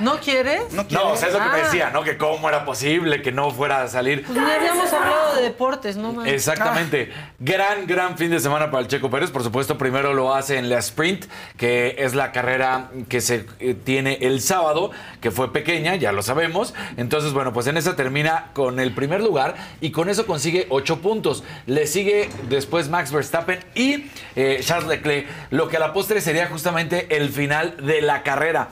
¿No 0.02 0.18
quieres? 0.18 0.72
No 0.72 0.84
No, 0.90 1.10
o 1.12 1.16
sea, 1.16 1.28
es 1.28 1.34
lo 1.34 1.40
que 1.40 1.48
me 1.48 1.60
Ah. 1.60 1.64
decía, 1.64 1.90
¿no? 1.90 2.02
Que 2.02 2.16
cómo 2.18 2.48
era 2.48 2.64
posible 2.64 3.22
que 3.22 3.32
no 3.32 3.50
fuera 3.50 3.82
a 3.82 3.88
salir. 3.88 4.24
Pues 4.24 4.38
ni 4.38 4.50
habíamos 4.50 4.92
hablado 4.92 5.36
de 5.36 5.42
deportes, 5.42 5.96
¿no? 5.96 6.12
man? 6.12 6.26
Exactamente. 6.26 7.12
Gran, 7.38 7.86
gran 7.86 8.18
fin 8.18 8.30
de 8.30 8.40
semana 8.40 8.70
para 8.70 8.82
el 8.82 8.88
Checo 8.88 9.10
Pérez. 9.10 9.30
Por 9.30 9.42
supuesto, 9.42 9.78
primero 9.78 10.12
lo 10.14 10.34
hace 10.34 10.58
en 10.58 10.68
la 10.68 10.78
sprint, 10.78 11.26
que 11.56 11.96
es 11.98 12.14
la 12.14 12.32
carrera 12.32 12.90
que 13.08 13.20
se 13.20 13.46
eh, 13.60 13.74
tiene 13.74 14.18
el 14.22 14.40
sábado, 14.40 14.90
que 15.20 15.30
fue 15.30 15.52
pequeña, 15.52 15.94
ya 15.96 16.12
lo 16.12 16.22
sabemos. 16.22 16.74
Entonces, 16.96 17.32
bueno, 17.32 17.52
pues 17.52 17.66
en 17.68 17.76
esa 17.76 17.96
termina 17.96 18.50
con 18.54 18.80
el 18.80 18.92
primer 18.94 19.20
lugar 19.22 19.54
y 19.80 19.90
con 19.92 20.08
eso 20.08 20.26
consigue 20.26 20.66
ocho 20.70 21.00
puntos. 21.00 21.44
Le 21.66 21.86
sigue 21.86 22.28
después 22.48 22.88
Max 22.88 23.12
Verstappen 23.12 23.60
y 23.74 24.06
eh, 24.36 24.60
Charles 24.64 24.88
Leclerc, 24.88 25.26
lo 25.50 25.68
que 25.68 25.76
a 25.76 25.80
la 25.80 25.92
postre 25.92 26.20
sería 26.20 26.46
justamente 26.48 27.16
el 27.16 27.28
final 27.30 27.76
de 27.78 28.02
la 28.02 28.22
carrera. 28.22 28.68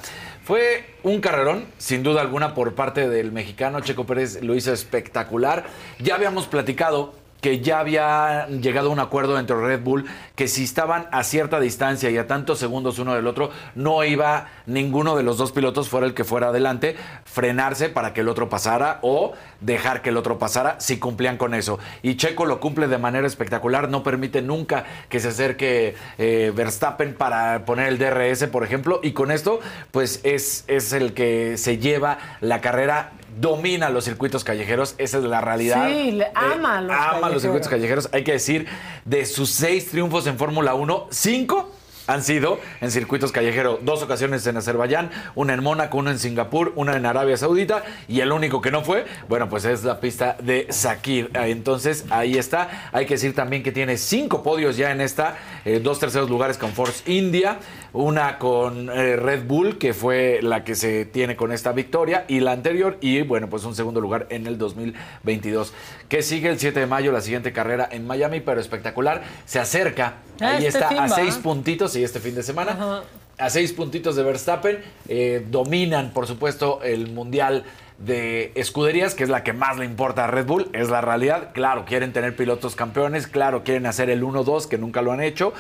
Fue 0.50 0.84
un 1.04 1.20
carrerón, 1.20 1.64
sin 1.78 2.02
duda 2.02 2.22
alguna, 2.22 2.54
por 2.54 2.74
parte 2.74 3.08
del 3.08 3.30
mexicano. 3.30 3.78
Checo 3.82 4.04
Pérez 4.04 4.42
lo 4.42 4.56
hizo 4.56 4.72
espectacular. 4.72 5.66
Ya 6.00 6.16
habíamos 6.16 6.48
platicado 6.48 7.14
que 7.40 7.60
ya 7.60 7.80
había 7.80 8.46
llegado 8.48 8.90
a 8.90 8.92
un 8.92 9.00
acuerdo 9.00 9.38
entre 9.38 9.56
Red 9.56 9.82
Bull 9.82 10.06
que 10.36 10.48
si 10.48 10.64
estaban 10.64 11.08
a 11.12 11.24
cierta 11.24 11.60
distancia 11.60 12.10
y 12.10 12.18
a 12.18 12.26
tantos 12.26 12.58
segundos 12.58 12.98
uno 12.98 13.14
del 13.14 13.26
otro, 13.26 13.50
no 13.74 14.04
iba 14.04 14.48
ninguno 14.66 15.16
de 15.16 15.22
los 15.22 15.38
dos 15.38 15.52
pilotos, 15.52 15.88
fuera 15.88 16.06
el 16.06 16.14
que 16.14 16.24
fuera 16.24 16.48
adelante, 16.48 16.96
frenarse 17.24 17.88
para 17.88 18.12
que 18.12 18.20
el 18.20 18.28
otro 18.28 18.48
pasara 18.48 18.98
o 19.02 19.32
dejar 19.60 20.02
que 20.02 20.10
el 20.10 20.16
otro 20.16 20.38
pasara 20.38 20.80
si 20.80 20.98
cumplían 20.98 21.36
con 21.36 21.54
eso. 21.54 21.78
Y 22.02 22.16
Checo 22.16 22.46
lo 22.46 22.60
cumple 22.60 22.88
de 22.88 22.98
manera 22.98 23.26
espectacular, 23.26 23.88
no 23.88 24.02
permite 24.02 24.42
nunca 24.42 24.84
que 25.08 25.20
se 25.20 25.28
acerque 25.28 25.94
eh, 26.18 26.52
Verstappen 26.54 27.14
para 27.14 27.64
poner 27.64 27.88
el 27.88 27.98
DRS, 27.98 28.46
por 28.48 28.64
ejemplo, 28.64 29.00
y 29.02 29.12
con 29.12 29.30
esto, 29.30 29.60
pues 29.90 30.20
es, 30.24 30.64
es 30.66 30.92
el 30.92 31.12
que 31.14 31.56
se 31.56 31.78
lleva 31.78 32.18
la 32.40 32.60
carrera 32.60 33.12
domina 33.38 33.90
los 33.90 34.04
circuitos 34.04 34.44
callejeros, 34.44 34.94
esa 34.98 35.18
es 35.18 35.24
la 35.24 35.40
realidad. 35.40 35.88
Sí, 35.88 36.12
le 36.12 36.30
ama 36.34 36.80
los 36.80 36.96
ama 36.96 37.28
los 37.30 37.42
circuitos 37.42 37.68
callejeros. 37.68 38.08
Hay 38.12 38.24
que 38.24 38.32
decir, 38.32 38.66
de 39.04 39.26
sus 39.26 39.50
seis 39.50 39.90
triunfos 39.90 40.26
en 40.26 40.38
Fórmula 40.38 40.74
1, 40.74 41.08
cinco 41.10 41.70
han 42.10 42.24
sido 42.24 42.58
en 42.80 42.90
circuitos 42.90 43.30
callejeros. 43.30 43.78
Dos 43.82 44.02
ocasiones 44.02 44.44
en 44.46 44.56
Azerbaiyán, 44.56 45.10
una 45.36 45.54
en 45.54 45.62
Mónaco, 45.62 45.98
una 45.98 46.10
en 46.10 46.18
Singapur, 46.18 46.72
una 46.74 46.96
en 46.96 47.06
Arabia 47.06 47.36
Saudita 47.36 47.84
y 48.08 48.20
el 48.20 48.32
único 48.32 48.60
que 48.60 48.72
no 48.72 48.82
fue, 48.82 49.06
bueno, 49.28 49.48
pues 49.48 49.64
es 49.64 49.84
la 49.84 50.00
pista 50.00 50.36
de 50.42 50.66
Sakir. 50.70 51.30
Eh, 51.34 51.50
Entonces, 51.50 52.06
ahí 52.10 52.36
está. 52.36 52.90
Hay 52.92 53.06
que 53.06 53.14
decir 53.14 53.34
también 53.34 53.62
que 53.62 53.70
tiene 53.70 53.96
cinco 53.96 54.42
podios 54.42 54.76
ya 54.76 54.90
en 54.90 55.00
esta, 55.00 55.36
eh, 55.64 55.80
dos 55.80 56.00
terceros 56.00 56.28
lugares 56.28 56.58
con 56.58 56.72
Force 56.72 57.08
India, 57.10 57.58
una 57.92 58.38
con 58.38 58.88
eh, 58.90 59.16
Red 59.16 59.44
Bull, 59.46 59.78
que 59.78 59.94
fue 59.94 60.40
la 60.42 60.64
que 60.64 60.74
se 60.74 61.04
tiene 61.04 61.36
con 61.36 61.52
esta 61.52 61.72
victoria, 61.72 62.24
y 62.28 62.40
la 62.40 62.52
anterior, 62.52 62.98
y 63.00 63.22
bueno, 63.22 63.48
pues 63.48 63.64
un 63.64 63.74
segundo 63.74 64.00
lugar 64.00 64.26
en 64.30 64.46
el 64.46 64.58
2022. 64.58 65.72
Que 66.08 66.22
sigue 66.22 66.48
el 66.48 66.58
7 66.58 66.80
de 66.80 66.86
mayo, 66.86 67.12
la 67.12 67.20
siguiente 67.20 67.52
carrera 67.52 67.88
en 67.90 68.06
Miami, 68.06 68.40
pero 68.40 68.60
espectacular. 68.60 69.22
Se 69.46 69.58
acerca, 69.58 70.14
Ah, 70.40 70.56
ahí 70.56 70.66
este 70.66 70.78
está, 70.78 70.88
fin 70.88 70.98
a 70.98 71.08
seis 71.08 71.36
puntitos, 71.36 71.94
y 71.96 72.04
este 72.04 72.18
fin 72.20 72.34
de 72.34 72.42
semana, 72.42 73.02
a 73.38 73.50
seis 73.50 73.72
puntitos 73.72 74.16
de 74.16 74.22
Verstappen. 74.22 74.78
eh, 75.08 75.44
dominan, 75.50 76.12
por 76.12 76.26
supuesto, 76.26 76.80
el 76.82 77.10
Mundial 77.10 77.64
de 78.00 78.52
escuderías, 78.54 79.14
que 79.14 79.24
es 79.24 79.30
la 79.30 79.44
que 79.44 79.52
más 79.52 79.78
le 79.78 79.84
importa 79.84 80.24
a 80.24 80.26
Red 80.26 80.46
Bull, 80.46 80.70
es 80.72 80.88
la 80.88 81.02
realidad. 81.02 81.50
Claro, 81.52 81.84
quieren 81.84 82.12
tener 82.12 82.34
pilotos 82.34 82.74
campeones, 82.74 83.26
claro, 83.26 83.62
quieren 83.62 83.86
hacer 83.86 84.08
el 84.08 84.22
1-2, 84.22 84.66
que 84.68 84.78
nunca 84.78 85.02
lo 85.02 85.12
han 85.12 85.22
hecho, 85.22 85.52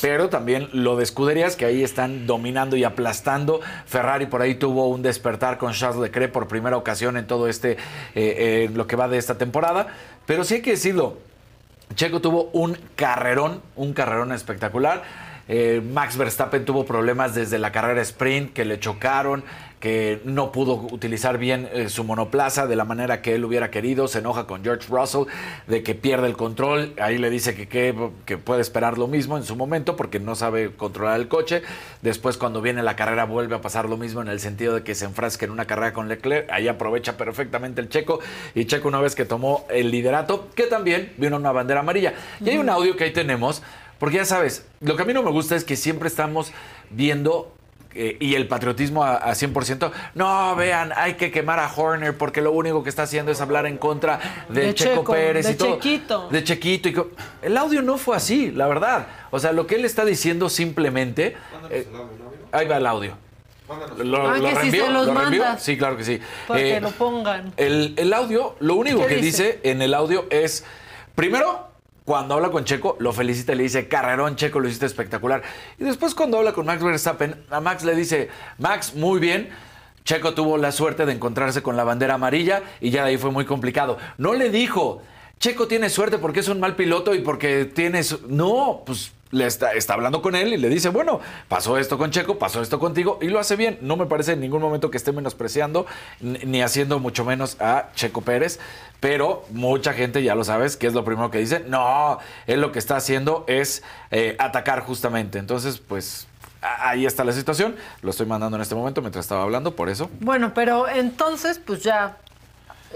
pero 0.00 0.30
también 0.30 0.68
lo 0.72 0.96
de 0.96 1.04
escuderías, 1.04 1.54
que 1.54 1.66
ahí 1.66 1.84
están 1.84 2.26
dominando 2.26 2.76
y 2.76 2.84
aplastando. 2.84 3.60
Ferrari 3.86 4.26
por 4.26 4.40
ahí 4.40 4.54
tuvo 4.54 4.88
un 4.88 5.02
despertar 5.02 5.58
con 5.58 5.72
Charles 5.74 6.00
Leclerc 6.00 6.32
por 6.32 6.48
primera 6.48 6.78
ocasión 6.78 7.16
en 7.18 7.26
todo 7.26 7.46
este, 7.46 7.72
eh, 7.72 7.76
eh, 8.14 8.70
lo 8.72 8.86
que 8.86 8.96
va 8.96 9.08
de 9.08 9.18
esta 9.18 9.36
temporada, 9.36 9.88
pero 10.24 10.44
sí 10.44 10.54
hay 10.54 10.62
que 10.62 10.70
decirlo, 10.70 11.18
Checo 11.94 12.20
tuvo 12.20 12.48
un 12.52 12.78
carrerón, 12.96 13.60
un 13.76 13.92
carrerón 13.92 14.32
espectacular. 14.32 15.02
Eh, 15.48 15.82
Max 15.92 16.16
Verstappen 16.16 16.64
tuvo 16.64 16.84
problemas 16.84 17.34
desde 17.34 17.58
la 17.58 17.72
carrera 17.72 18.00
sprint, 18.00 18.52
que 18.52 18.64
le 18.64 18.78
chocaron, 18.78 19.44
que 19.82 20.20
no 20.24 20.52
pudo 20.52 20.74
utilizar 20.74 21.38
bien 21.38 21.68
eh, 21.72 21.88
su 21.88 22.04
monoplaza 22.04 22.68
de 22.68 22.76
la 22.76 22.84
manera 22.84 23.20
que 23.20 23.34
él 23.34 23.44
hubiera 23.44 23.72
querido. 23.72 24.06
Se 24.06 24.20
enoja 24.20 24.46
con 24.46 24.62
George 24.62 24.86
Russell 24.88 25.24
de 25.66 25.82
que 25.82 25.96
pierde 25.96 26.28
el 26.28 26.36
control. 26.36 26.94
Ahí 27.00 27.18
le 27.18 27.30
dice 27.30 27.56
que, 27.56 27.66
que, 27.66 27.92
que 28.24 28.38
puede 28.38 28.60
esperar 28.60 28.96
lo 28.96 29.08
mismo 29.08 29.36
en 29.36 29.42
su 29.42 29.56
momento 29.56 29.96
porque 29.96 30.20
no 30.20 30.36
sabe 30.36 30.70
controlar 30.70 31.18
el 31.18 31.26
coche. 31.26 31.62
Después, 32.00 32.36
cuando 32.36 32.62
viene 32.62 32.84
la 32.84 32.94
carrera, 32.94 33.24
vuelve 33.24 33.56
a 33.56 33.60
pasar 33.60 33.88
lo 33.88 33.96
mismo 33.96 34.22
en 34.22 34.28
el 34.28 34.38
sentido 34.38 34.76
de 34.76 34.84
que 34.84 34.94
se 34.94 35.04
enfrasca 35.04 35.46
en 35.46 35.50
una 35.50 35.64
carrera 35.64 35.92
con 35.92 36.08
Leclerc. 36.08 36.48
Ahí 36.52 36.68
aprovecha 36.68 37.16
perfectamente 37.16 37.80
el 37.80 37.88
Checo. 37.88 38.20
Y 38.54 38.66
Checo, 38.66 38.86
una 38.86 39.00
vez 39.00 39.16
que 39.16 39.24
tomó 39.24 39.66
el 39.68 39.90
liderato, 39.90 40.46
que 40.54 40.68
también 40.68 41.12
vino 41.16 41.36
una 41.36 41.50
bandera 41.50 41.80
amarilla. 41.80 42.14
Y 42.40 42.50
hay 42.50 42.58
un 42.58 42.68
audio 42.68 42.96
que 42.96 43.02
ahí 43.02 43.12
tenemos. 43.12 43.64
Porque 43.98 44.18
ya 44.18 44.24
sabes, 44.24 44.64
lo 44.80 44.94
que 44.94 45.02
a 45.02 45.06
mí 45.06 45.12
no 45.12 45.24
me 45.24 45.32
gusta 45.32 45.56
es 45.56 45.64
que 45.64 45.74
siempre 45.74 46.06
estamos 46.06 46.52
viendo 46.90 47.52
eh, 47.94 48.16
y 48.20 48.34
el 48.34 48.46
patriotismo 48.48 49.04
a, 49.04 49.16
a 49.16 49.32
100%. 49.32 49.90
No, 50.14 50.54
vean, 50.56 50.92
hay 50.96 51.14
que 51.14 51.30
quemar 51.30 51.58
a 51.60 51.70
Horner 51.74 52.16
porque 52.16 52.40
lo 52.40 52.52
único 52.52 52.82
que 52.82 52.88
está 52.90 53.02
haciendo 53.04 53.32
es 53.32 53.40
hablar 53.40 53.66
en 53.66 53.78
contra 53.78 54.18
de, 54.48 54.60
De 54.66 54.74
Checo, 54.74 55.00
Checo, 55.00 55.12
Pérez 55.12 55.46
de 55.46 55.52
y 55.52 55.54
todo. 55.56 55.74
Chequito. 55.76 56.28
De 56.30 56.44
Chequito. 56.44 56.88
Y 56.88 57.46
el 57.46 57.56
audio 57.56 57.82
no 57.82 57.98
fue 57.98 58.16
así, 58.16 58.50
la 58.50 58.66
verdad. 58.68 59.06
O 59.30 59.38
sea, 59.38 59.52
lo 59.52 59.66
que 59.66 59.74
él 59.76 59.84
está 59.84 60.04
diciendo 60.04 60.48
simplemente. 60.48 61.36
eh, 61.70 61.86
ahí 62.52 62.66
va 62.68 62.76
el 62.76 62.86
audio. 62.86 63.16
Lo, 63.98 64.28
Ah, 64.28 64.36
lo 64.36 64.44
que 64.44 64.50
si 64.50 64.56
reenvío, 64.56 64.84
se 64.86 64.90
los 64.92 65.06
¿Lo 65.06 65.14
reenvío? 65.14 65.42
mandas. 65.44 65.62
Sí, 65.62 65.78
claro 65.78 65.96
que 65.96 66.04
sí. 66.04 66.20
Para 66.46 66.60
Eh, 66.60 66.74
que 66.74 66.80
lo 66.80 66.90
pongan. 66.90 67.54
el, 67.56 67.94
el 67.96 68.12
audio, 68.12 68.54
lo 68.60 68.74
único 68.74 69.00
¿Qué 69.00 69.06
que 69.06 69.16
dice? 69.22 69.44
dice? 69.44 69.60
en 69.64 69.80
el 69.80 69.94
audio 69.94 70.26
es, 70.28 70.64
primero, 71.14 71.68
cuando 72.04 72.34
habla 72.34 72.50
con 72.50 72.64
Checo, 72.64 72.96
lo 72.98 73.12
felicita 73.12 73.52
y 73.52 73.56
le 73.56 73.62
dice, 73.64 73.88
carrerón 73.88 74.36
Checo, 74.36 74.58
lo 74.60 74.68
hiciste 74.68 74.86
espectacular. 74.86 75.42
Y 75.78 75.84
después 75.84 76.14
cuando 76.14 76.38
habla 76.38 76.52
con 76.52 76.66
Max 76.66 76.82
Verstappen, 76.82 77.44
a 77.50 77.60
Max 77.60 77.84
le 77.84 77.94
dice, 77.94 78.28
Max, 78.58 78.94
muy 78.94 79.20
bien. 79.20 79.50
Checo 80.04 80.34
tuvo 80.34 80.58
la 80.58 80.72
suerte 80.72 81.06
de 81.06 81.12
encontrarse 81.12 81.62
con 81.62 81.76
la 81.76 81.84
bandera 81.84 82.14
amarilla 82.14 82.62
y 82.80 82.90
ya 82.90 83.04
de 83.04 83.10
ahí 83.10 83.18
fue 83.18 83.30
muy 83.30 83.44
complicado. 83.44 83.98
No 84.18 84.34
le 84.34 84.50
dijo, 84.50 85.00
Checo 85.38 85.68
tiene 85.68 85.90
suerte 85.90 86.18
porque 86.18 86.40
es 86.40 86.48
un 86.48 86.58
mal 86.58 86.74
piloto 86.74 87.14
y 87.14 87.20
porque 87.20 87.66
tiene... 87.66 88.02
su-". 88.02 88.20
No, 88.26 88.82
pues 88.84 89.12
le 89.32 89.46
está, 89.46 89.72
hablando 89.88 90.22
con 90.22 90.36
él 90.36 90.52
y 90.52 90.58
le 90.58 90.68
dice, 90.68 90.90
bueno, 90.90 91.20
pasó 91.48 91.78
esto 91.78 91.98
con 91.98 92.10
Checo, 92.10 92.38
pasó 92.38 92.62
esto 92.62 92.78
contigo 92.78 93.18
y 93.20 93.28
lo 93.28 93.40
hace 93.40 93.56
bien. 93.56 93.78
No 93.80 93.96
me 93.96 94.06
parece 94.06 94.32
en 94.32 94.40
ningún 94.40 94.60
momento 94.60 94.90
que 94.90 94.98
esté 94.98 95.10
menospreciando 95.10 95.86
ni 96.20 96.62
haciendo 96.62 96.98
mucho 97.00 97.24
menos 97.24 97.56
a 97.60 97.88
Checo 97.94 98.20
Pérez, 98.20 98.60
pero 99.00 99.44
mucha 99.50 99.94
gente 99.94 100.22
ya 100.22 100.34
lo 100.34 100.44
sabes, 100.44 100.76
que 100.76 100.86
es 100.86 100.92
lo 100.92 101.04
primero 101.04 101.30
que 101.30 101.38
dice, 101.38 101.64
no, 101.66 102.18
él 102.46 102.60
lo 102.60 102.72
que 102.72 102.78
está 102.78 102.96
haciendo 102.96 103.44
es 103.48 103.82
eh, 104.10 104.36
atacar 104.38 104.80
justamente. 104.80 105.38
Entonces, 105.38 105.78
pues 105.78 106.28
ahí 106.60 107.06
está 107.06 107.24
la 107.24 107.32
situación. 107.32 107.74
Lo 108.02 108.10
estoy 108.10 108.26
mandando 108.26 108.56
en 108.56 108.62
este 108.62 108.74
momento 108.74 109.00
mientras 109.00 109.24
estaba 109.24 109.42
hablando, 109.42 109.74
por 109.74 109.88
eso. 109.88 110.10
Bueno, 110.20 110.52
pero 110.54 110.88
entonces, 110.88 111.58
pues 111.58 111.82
ya. 111.82 112.18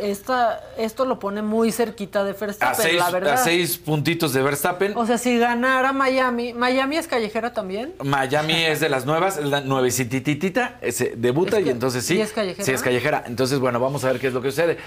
Esta, 0.01 0.61
esto 0.79 1.05
lo 1.05 1.19
pone 1.19 1.43
muy 1.43 1.73
cerquita 1.73 2.23
de 2.25 2.31
A 2.31 2.35
Verstappen, 2.35 2.77
seis, 2.83 2.99
la 2.99 3.11
verdad. 3.11 3.35
a 3.35 3.37
seis 3.39 3.79
puntitos 3.79 4.33
de 4.33 4.43
Verstappen. 4.43 4.93
O 4.97 5.07
sea, 5.07 5.19
si 5.19 5.39
ganara 5.39 5.93
Miami. 5.93 6.53
¿Miami 6.53 6.97
es 6.97 7.07
callejera 7.09 7.53
también? 7.53 7.95
Miami 8.05 8.55
es 8.65 8.81
de 8.81 8.89
las 8.89 9.07
nuevas, 9.07 9.39
la 9.39 9.61
nuevecititita, 9.63 10.79
se 10.91 11.15
debuta 11.17 11.61
y 11.61 11.69
entonces 11.71 12.05
sí. 12.05 12.17
¿y 12.17 12.21
es 12.21 12.33
callejera? 12.33 12.65
Sí, 12.65 12.73
es 12.73 12.83
callejera. 12.83 13.25
Entonces, 13.27 13.59
bueno, 13.59 13.81
vamos 13.81 14.05
a 14.05 14.09
ver 14.13 14.21
qué 14.21 14.29
es 14.29 14.33
lo 14.35 14.43
que 14.43 14.51
sucede. 14.51 14.79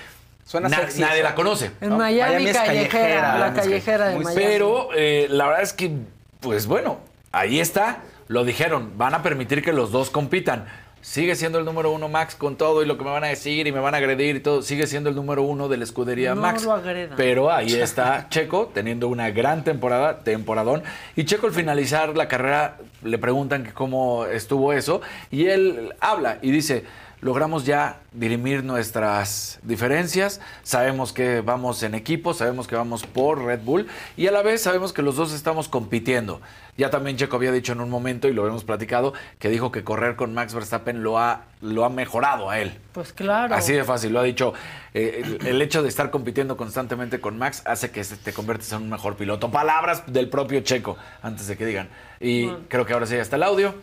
Suena 0.46 0.68
Na- 0.70 0.78
sexy 0.78 1.02
Nadie 1.02 1.22
la 1.24 1.36
conoce. 1.36 1.72
En 1.82 1.96
Miami, 1.98 2.32
Miami 2.32 2.50
es 2.50 2.58
callejera, 2.58 2.90
callejera. 2.90 3.38
la 3.40 3.54
callejera 3.54 4.08
de 4.08 4.16
Miami. 4.20 4.36
Pero 4.36 4.90
eh, 4.96 5.28
la 5.30 5.46
verdad 5.48 5.62
es 5.64 5.74
que, 5.74 5.92
pues 6.40 6.66
bueno, 6.66 6.98
ahí 7.32 7.60
está. 7.60 8.02
Lo 8.28 8.44
dijeron, 8.44 8.94
van 8.98 9.14
a 9.16 9.24
permitir 9.24 9.64
que 9.64 9.74
los 9.74 9.92
dos 9.92 10.10
compitan. 10.10 10.66
Sigue 11.02 11.36
siendo 11.36 11.60
el 11.60 11.66
número 11.66 11.92
uno 11.92 12.10
Max 12.10 12.36
con 12.36 12.58
todo 12.58 12.84
y 12.84 12.86
lo 12.86 12.98
que 12.98 13.06
me 13.06 13.10
van 13.12 13.24
a 13.24 13.28
decir 13.28 13.66
y 13.68 13.72
me 13.72 13.80
van 13.80 13.94
a 13.94 13.98
agredir 13.98 14.36
y 14.36 14.40
todo. 14.42 14.62
Sigue 14.62 14.86
siendo 14.86 15.10
el 15.10 15.16
número 15.16 15.44
uno 15.44 15.70
de 15.70 15.78
la 15.78 15.86
escudería 15.86 16.36
No 16.36 16.42
Max. 16.42 16.64
lo. 16.66 17.16
Pero 17.16 17.52
ahí 17.52 17.74
está 17.74 18.28
Checo 18.30 18.70
teniendo 18.74 19.08
una 19.08 19.30
gran 19.32 19.64
temporada, 19.64 20.20
temporadón. 20.20 20.84
Y 21.16 21.24
Checo 21.24 21.48
al 21.48 21.54
finalizar 21.54 22.16
la 22.18 22.28
carrera 22.28 22.78
le 23.04 23.18
preguntan 23.18 23.64
que 23.64 23.72
cómo 23.72 24.26
estuvo 24.26 24.74
eso. 24.74 25.02
Y 25.32 25.46
él 25.48 25.94
habla 26.02 26.38
y 26.42 26.52
dice, 26.52 26.84
logramos 27.22 27.66
ya 27.66 28.00
dirimir 28.14 28.64
nuestras 28.64 29.60
diferencias. 29.64 30.40
Sabemos 30.64 31.14
que 31.14 31.42
vamos 31.42 31.84
en 31.84 31.96
equipo, 31.96 32.34
sabemos 32.34 32.68
que 32.68 32.76
vamos 32.76 33.06
por 33.06 33.44
Red 33.44 33.62
Bull. 33.64 33.88
Y 34.18 34.28
a 34.28 34.32
la 34.32 34.42
vez 34.42 34.62
sabemos 34.62 34.94
que 34.94 35.02
los 35.02 35.16
dos 35.16 35.34
estamos 35.34 35.68
compitiendo. 35.68 36.42
Ya 36.78 36.90
también 36.90 37.18
Checo 37.18 37.36
había 37.36 37.52
dicho 37.52 37.74
en 37.74 37.82
un 37.82 37.90
momento, 37.90 38.30
y 38.30 38.34
lo 38.34 38.48
hemos 38.48 38.64
platicado, 38.64 39.14
que 39.38 39.50
dijo 39.50 39.70
que 39.70 39.84
correr 39.84 40.16
con 40.16 40.34
Max 40.34 40.54
Verstappen 40.54 41.04
lo 41.04 41.20
ha, 41.20 41.44
lo 41.62 41.84
ha 41.84 41.90
mejorado 41.90 42.50
a 42.50 42.60
él. 42.60 42.78
Pues 42.94 43.12
claro. 43.12 43.54
Así 43.54 43.74
de 43.74 43.84
fácil, 43.84 44.14
lo 44.14 44.22
ha 44.22 44.24
dicho. 44.24 44.54
eh, 44.94 45.22
el, 45.42 45.46
el 45.48 45.62
hecho 45.62 45.84
de 45.84 45.90
estar 45.90 46.10
compitiendo 46.10 46.56
constantemente 46.56 47.20
con 47.20 47.38
Max 47.38 47.64
hace 47.66 47.92
que 47.92 48.06
se- 48.06 48.16
te 48.16 48.32
conviertes 48.32 48.72
en 48.72 48.84
un 48.84 48.90
mejor 48.90 49.18
piloto. 49.18 49.52
Palabras 49.52 50.04
del 50.08 50.30
propio 50.30 50.62
Checo, 50.62 50.96
antes 51.22 51.48
de 51.48 51.58
que 51.58 51.66
digan. 51.66 51.90
Y 52.22 52.48
creo 52.70 52.86
que 52.86 52.94
ahora 52.94 53.06
sí 53.06 53.16
ya 53.16 53.22
está 53.24 53.36
el 53.36 53.44
audio. 53.44 53.76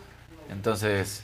Entonces, 0.49 1.23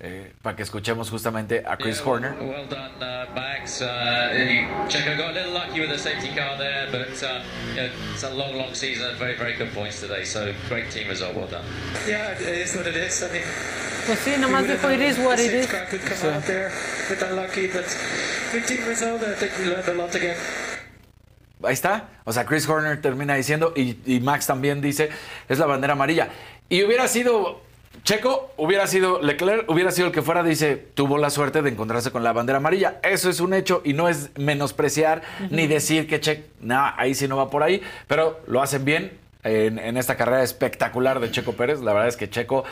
eh, 0.00 0.32
para 0.42 0.54
que 0.56 0.62
escuchemos 0.62 1.10
justamente 1.10 1.62
a 1.66 1.76
Chris 1.76 2.00
Horner. 2.04 2.32
Well 2.40 2.66
done, 2.68 2.92
uh, 3.02 3.26
Max. 3.34 3.80
Uh, 3.80 3.86
you- 4.34 4.66
Checo 4.88 5.16
got 5.16 5.30
a 5.30 5.32
little 5.32 5.52
lucky 5.52 5.80
with 5.80 5.90
the 5.90 5.98
safety 5.98 6.28
car 6.34 6.56
there, 6.58 6.88
but 6.92 7.22
uh, 7.22 7.40
you 7.70 7.76
know, 7.76 7.90
it's 8.12 8.22
a 8.24 8.30
long, 8.34 8.54
long 8.56 8.74
season 8.74 9.08
and 9.10 9.18
very, 9.18 9.34
very 9.36 9.54
good 9.56 9.72
points 9.72 10.00
today. 10.00 10.24
So 10.24 10.52
great 10.68 10.90
team 10.90 11.08
result. 11.08 11.34
Well 11.34 11.46
done. 11.48 11.64
Yeah, 12.06 12.32
it 12.32 12.40
is 12.66 12.76
what 12.76 12.86
it 12.86 12.96
is. 12.96 13.22
I 13.22 13.32
mean, 13.32 13.42
Pues 14.06 14.18
sí, 14.20 14.36
nomás 14.38 14.66
dijo 14.68 14.88
it 14.92 15.00
is 15.00 15.18
what 15.18 15.38
it 15.40 15.52
is. 15.52 15.66
car 15.66 15.86
could 15.86 16.00
come 16.02 16.30
out 16.34 16.44
there, 16.46 16.68
a 16.68 17.08
bit 17.10 17.22
unlucky, 17.22 17.66
but 17.68 17.84
good 18.52 18.64
team 18.66 18.86
result. 18.86 19.22
I 19.22 19.34
think 19.34 19.52
we 19.58 19.64
learned 19.64 19.88
a 19.88 19.94
lot 19.94 20.14
again. 20.14 20.36
Ahí 21.62 21.72
está. 21.72 22.04
O 22.24 22.32
sea, 22.32 22.44
Chris 22.44 22.68
Horner 22.68 23.00
termina 23.00 23.34
diciendo, 23.34 23.72
y, 23.74 23.96
y 24.06 24.20
Max 24.20 24.46
también 24.46 24.80
dice, 24.80 25.08
es 25.48 25.58
la 25.58 25.66
bandera 25.66 25.94
amarilla. 25.94 26.28
Y 26.68 26.84
hubiera 26.84 27.08
sido 27.08 27.62
Checo, 28.06 28.52
hubiera 28.56 28.86
sido 28.86 29.20
Leclerc, 29.20 29.68
hubiera 29.68 29.90
sido 29.90 30.06
el 30.06 30.12
que 30.12 30.22
fuera, 30.22 30.44
dice, 30.44 30.76
tuvo 30.94 31.18
la 31.18 31.28
suerte 31.28 31.60
de 31.62 31.70
encontrarse 31.70 32.12
con 32.12 32.22
la 32.22 32.32
bandera 32.32 32.58
amarilla. 32.58 33.00
Eso 33.02 33.28
es 33.28 33.40
un 33.40 33.52
hecho 33.52 33.82
y 33.84 33.94
no 33.94 34.08
es 34.08 34.30
menospreciar 34.38 35.22
ni 35.50 35.66
decir 35.66 36.06
que 36.06 36.20
Checo, 36.20 36.44
no, 36.60 36.80
ahí 36.96 37.16
sí 37.16 37.26
no 37.26 37.36
va 37.36 37.50
por 37.50 37.64
ahí, 37.64 37.82
pero 38.06 38.38
lo 38.46 38.62
hacen 38.62 38.84
bien 38.84 39.18
en, 39.42 39.80
en 39.80 39.96
esta 39.96 40.14
carrera 40.16 40.44
espectacular 40.44 41.18
de 41.18 41.32
Checo 41.32 41.54
Pérez. 41.54 41.80
La 41.80 41.92
verdad 41.94 42.06
es 42.06 42.16
que 42.16 42.30
Checo 42.30 42.62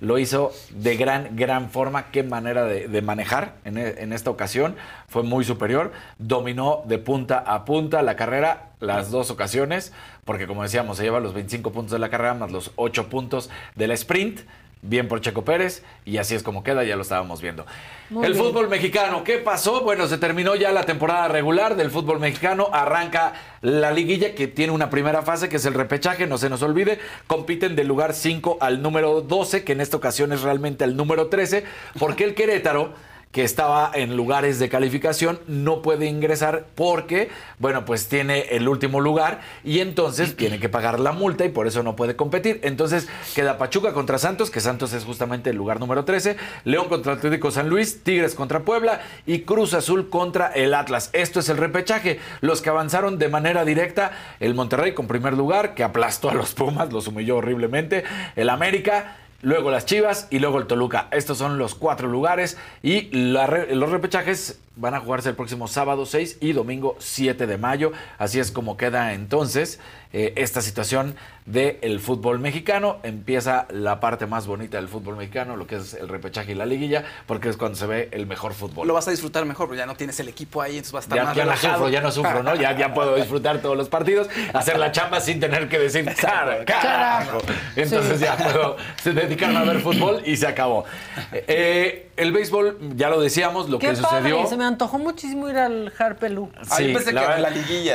lo 0.00 0.18
hizo 0.18 0.50
de 0.70 0.96
gran, 0.96 1.36
gran 1.36 1.70
forma. 1.70 2.10
Qué 2.10 2.24
manera 2.24 2.64
de, 2.64 2.88
de 2.88 3.00
manejar 3.00 3.54
en, 3.64 3.78
e- 3.78 3.94
en 4.02 4.12
esta 4.12 4.30
ocasión. 4.30 4.74
Fue 5.06 5.22
muy 5.22 5.44
superior. 5.44 5.92
Dominó 6.18 6.82
de 6.86 6.98
punta 6.98 7.38
a 7.38 7.64
punta 7.64 8.02
la 8.02 8.16
carrera 8.16 8.70
las 8.80 9.12
dos 9.12 9.30
ocasiones, 9.30 9.92
porque 10.24 10.48
como 10.48 10.64
decíamos, 10.64 10.96
se 10.96 11.04
lleva 11.04 11.20
los 11.20 11.32
25 11.32 11.70
puntos 11.70 11.92
de 11.92 12.00
la 12.00 12.08
carrera 12.08 12.34
más 12.34 12.50
los 12.50 12.72
8 12.74 13.08
puntos 13.08 13.50
del 13.76 13.92
sprint. 13.92 14.40
Bien 14.82 15.08
por 15.08 15.20
Checo 15.20 15.44
Pérez 15.44 15.82
y 16.06 16.16
así 16.16 16.34
es 16.34 16.42
como 16.42 16.64
queda, 16.64 16.84
ya 16.84 16.96
lo 16.96 17.02
estábamos 17.02 17.42
viendo. 17.42 17.66
Muy 18.08 18.24
el 18.24 18.32
bien. 18.32 18.44
fútbol 18.44 18.68
mexicano, 18.68 19.22
¿qué 19.24 19.36
pasó? 19.36 19.82
Bueno, 19.82 20.06
se 20.06 20.16
terminó 20.16 20.54
ya 20.54 20.72
la 20.72 20.84
temporada 20.84 21.28
regular 21.28 21.76
del 21.76 21.90
fútbol 21.90 22.18
mexicano, 22.18 22.70
arranca 22.72 23.34
la 23.60 23.92
liguilla 23.92 24.34
que 24.34 24.48
tiene 24.48 24.72
una 24.72 24.88
primera 24.88 25.20
fase 25.20 25.50
que 25.50 25.56
es 25.56 25.66
el 25.66 25.74
repechaje, 25.74 26.26
no 26.26 26.38
se 26.38 26.48
nos 26.48 26.62
olvide, 26.62 26.98
compiten 27.26 27.76
del 27.76 27.88
lugar 27.88 28.14
5 28.14 28.56
al 28.60 28.80
número 28.80 29.20
12, 29.20 29.64
que 29.64 29.72
en 29.72 29.82
esta 29.82 29.98
ocasión 29.98 30.32
es 30.32 30.40
realmente 30.40 30.84
el 30.84 30.96
número 30.96 31.28
13, 31.28 31.64
porque 31.98 32.24
el 32.24 32.34
Querétaro 32.34 32.94
que 33.32 33.44
estaba 33.44 33.92
en 33.94 34.16
lugares 34.16 34.58
de 34.58 34.68
calificación 34.68 35.38
no 35.46 35.82
puede 35.82 36.06
ingresar 36.06 36.66
porque, 36.74 37.30
bueno, 37.58 37.84
pues 37.84 38.08
tiene 38.08 38.40
el 38.50 38.66
último 38.66 39.00
lugar 39.00 39.40
y 39.62 39.78
entonces 39.78 40.36
tiene 40.36 40.58
que 40.58 40.68
pagar 40.68 40.98
la 40.98 41.12
multa 41.12 41.44
y 41.44 41.48
por 41.48 41.68
eso 41.68 41.84
no 41.84 41.94
puede 41.94 42.16
competir. 42.16 42.58
Entonces 42.64 43.08
queda 43.34 43.56
Pachuca 43.56 43.92
contra 43.92 44.18
Santos, 44.18 44.50
que 44.50 44.60
Santos 44.60 44.92
es 44.94 45.04
justamente 45.04 45.50
el 45.50 45.56
lugar 45.56 45.78
número 45.78 46.04
13, 46.04 46.36
León 46.64 46.88
contra 46.88 47.12
Atlético 47.12 47.52
San 47.52 47.68
Luis, 47.68 48.02
Tigres 48.02 48.34
contra 48.34 48.60
Puebla 48.60 49.00
y 49.26 49.40
Cruz 49.42 49.74
Azul 49.74 50.10
contra 50.10 50.48
el 50.48 50.74
Atlas. 50.74 51.10
Esto 51.12 51.38
es 51.38 51.48
el 51.48 51.56
repechaje. 51.56 52.18
Los 52.40 52.62
que 52.62 52.70
avanzaron 52.70 53.18
de 53.18 53.28
manera 53.28 53.64
directa, 53.64 54.10
el 54.40 54.54
Monterrey 54.54 54.92
con 54.92 55.06
primer 55.06 55.34
lugar, 55.34 55.74
que 55.74 55.84
aplastó 55.84 56.30
a 56.30 56.34
los 56.34 56.54
Pumas, 56.54 56.92
los 56.92 57.06
humilló 57.06 57.36
horriblemente, 57.36 58.02
el 58.34 58.50
América 58.50 59.16
luego 59.42 59.70
las 59.70 59.86
Chivas 59.86 60.28
y 60.30 60.38
luego 60.38 60.58
el 60.58 60.66
Toluca. 60.66 61.08
Estos 61.10 61.38
son 61.38 61.58
los 61.58 61.74
cuatro 61.74 62.08
lugares 62.08 62.56
y 62.82 63.10
la 63.16 63.46
los 63.70 63.90
repechajes 63.90 64.60
van 64.80 64.94
a 64.94 65.00
jugarse 65.00 65.28
el 65.28 65.34
próximo 65.36 65.68
sábado 65.68 66.06
6 66.06 66.38
y 66.40 66.52
domingo 66.52 66.96
7 66.98 67.46
de 67.46 67.58
mayo. 67.58 67.92
Así 68.18 68.40
es 68.40 68.50
como 68.50 68.76
queda 68.76 69.12
entonces 69.12 69.78
eh, 70.12 70.32
esta 70.36 70.60
situación 70.62 71.14
del 71.46 72.00
fútbol 72.00 72.38
mexicano. 72.38 72.98
Empieza 73.02 73.66
la 73.70 74.00
parte 74.00 74.26
más 74.26 74.46
bonita 74.46 74.76
del 74.78 74.88
fútbol 74.88 75.16
mexicano, 75.16 75.56
lo 75.56 75.66
que 75.66 75.76
es 75.76 75.94
el 75.94 76.08
repechaje 76.08 76.52
y 76.52 76.54
la 76.54 76.66
liguilla, 76.66 77.04
porque 77.26 77.48
es 77.48 77.56
cuando 77.56 77.76
se 77.76 77.86
ve 77.86 78.08
el 78.12 78.26
mejor 78.26 78.54
fútbol. 78.54 78.86
Lo 78.88 78.94
vas 78.94 79.06
a 79.08 79.10
disfrutar 79.10 79.44
mejor, 79.44 79.66
porque 79.66 79.78
ya 79.78 79.86
no 79.86 79.94
tienes 79.96 80.18
el 80.20 80.28
equipo 80.28 80.62
ahí, 80.62 80.72
entonces 80.78 80.92
vas 80.92 81.04
a 81.04 81.06
estar 81.06 81.18
Ya, 81.18 81.24
más 81.24 81.36
ya 81.36 81.44
no 81.44 81.56
sufro, 81.56 81.88
ya 81.88 82.00
no 82.00 82.10
sufro, 82.12 82.42
¿no? 82.42 82.54
Ya, 82.56 82.76
ya 82.76 82.94
puedo 82.94 83.16
disfrutar 83.16 83.58
todos 83.60 83.76
los 83.76 83.88
partidos, 83.88 84.28
hacer 84.52 84.78
la 84.78 84.92
chamba 84.92 85.20
sin 85.20 85.40
tener 85.40 85.68
que 85.68 85.78
decir 85.78 86.04
"Car- 86.20 86.64
carajo. 86.64 87.38
Entonces 87.76 88.18
Sí. 88.18 88.24
ya 88.24 88.36
puedo 88.36 88.76
dedicarme 89.04 89.58
a 89.58 89.64
ver 89.64 89.80
fútbol 89.80 90.22
y 90.24 90.36
se 90.36 90.46
acabó. 90.46 90.84
Eh, 91.32 92.08
el 92.16 92.32
béisbol, 92.32 92.76
ya 92.96 93.08
lo 93.08 93.20
decíamos, 93.20 93.68
lo 93.70 93.78
Qué 93.78 93.88
que 93.88 93.96
sucedió. 93.96 94.36
padre, 94.36 94.48
se 94.50 94.56
me 94.56 94.64
antojó 94.70 94.98
muchísimo 94.98 95.48
ir 95.48 95.58
al 95.58 95.92
Harpelú. 95.98 96.50
Sí, 96.62 96.92
verdad, 96.92 97.52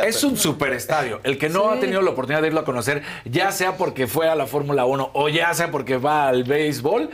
Es 0.07 0.23
un 0.23 0.37
superestadio. 0.37 1.19
El 1.23 1.37
que 1.37 1.49
no 1.49 1.71
Sí. 1.71 1.77
ha 1.77 1.79
tenido 1.79 2.01
la 2.01 2.11
oportunidad 2.11 2.41
de 2.41 2.49
irlo 2.49 2.59
a 2.59 2.65
conocer, 2.65 3.01
ya 3.25 3.51
sea 3.51 3.77
porque 3.77 4.07
fue 4.07 4.29
a 4.29 4.35
la 4.35 4.45
Fórmula 4.45 4.85
1 4.85 5.09
o 5.13 5.29
ya 5.29 5.53
sea 5.53 5.71
porque 5.71 5.97
va 5.97 6.27
al 6.27 6.43
béisbol, 6.43 7.09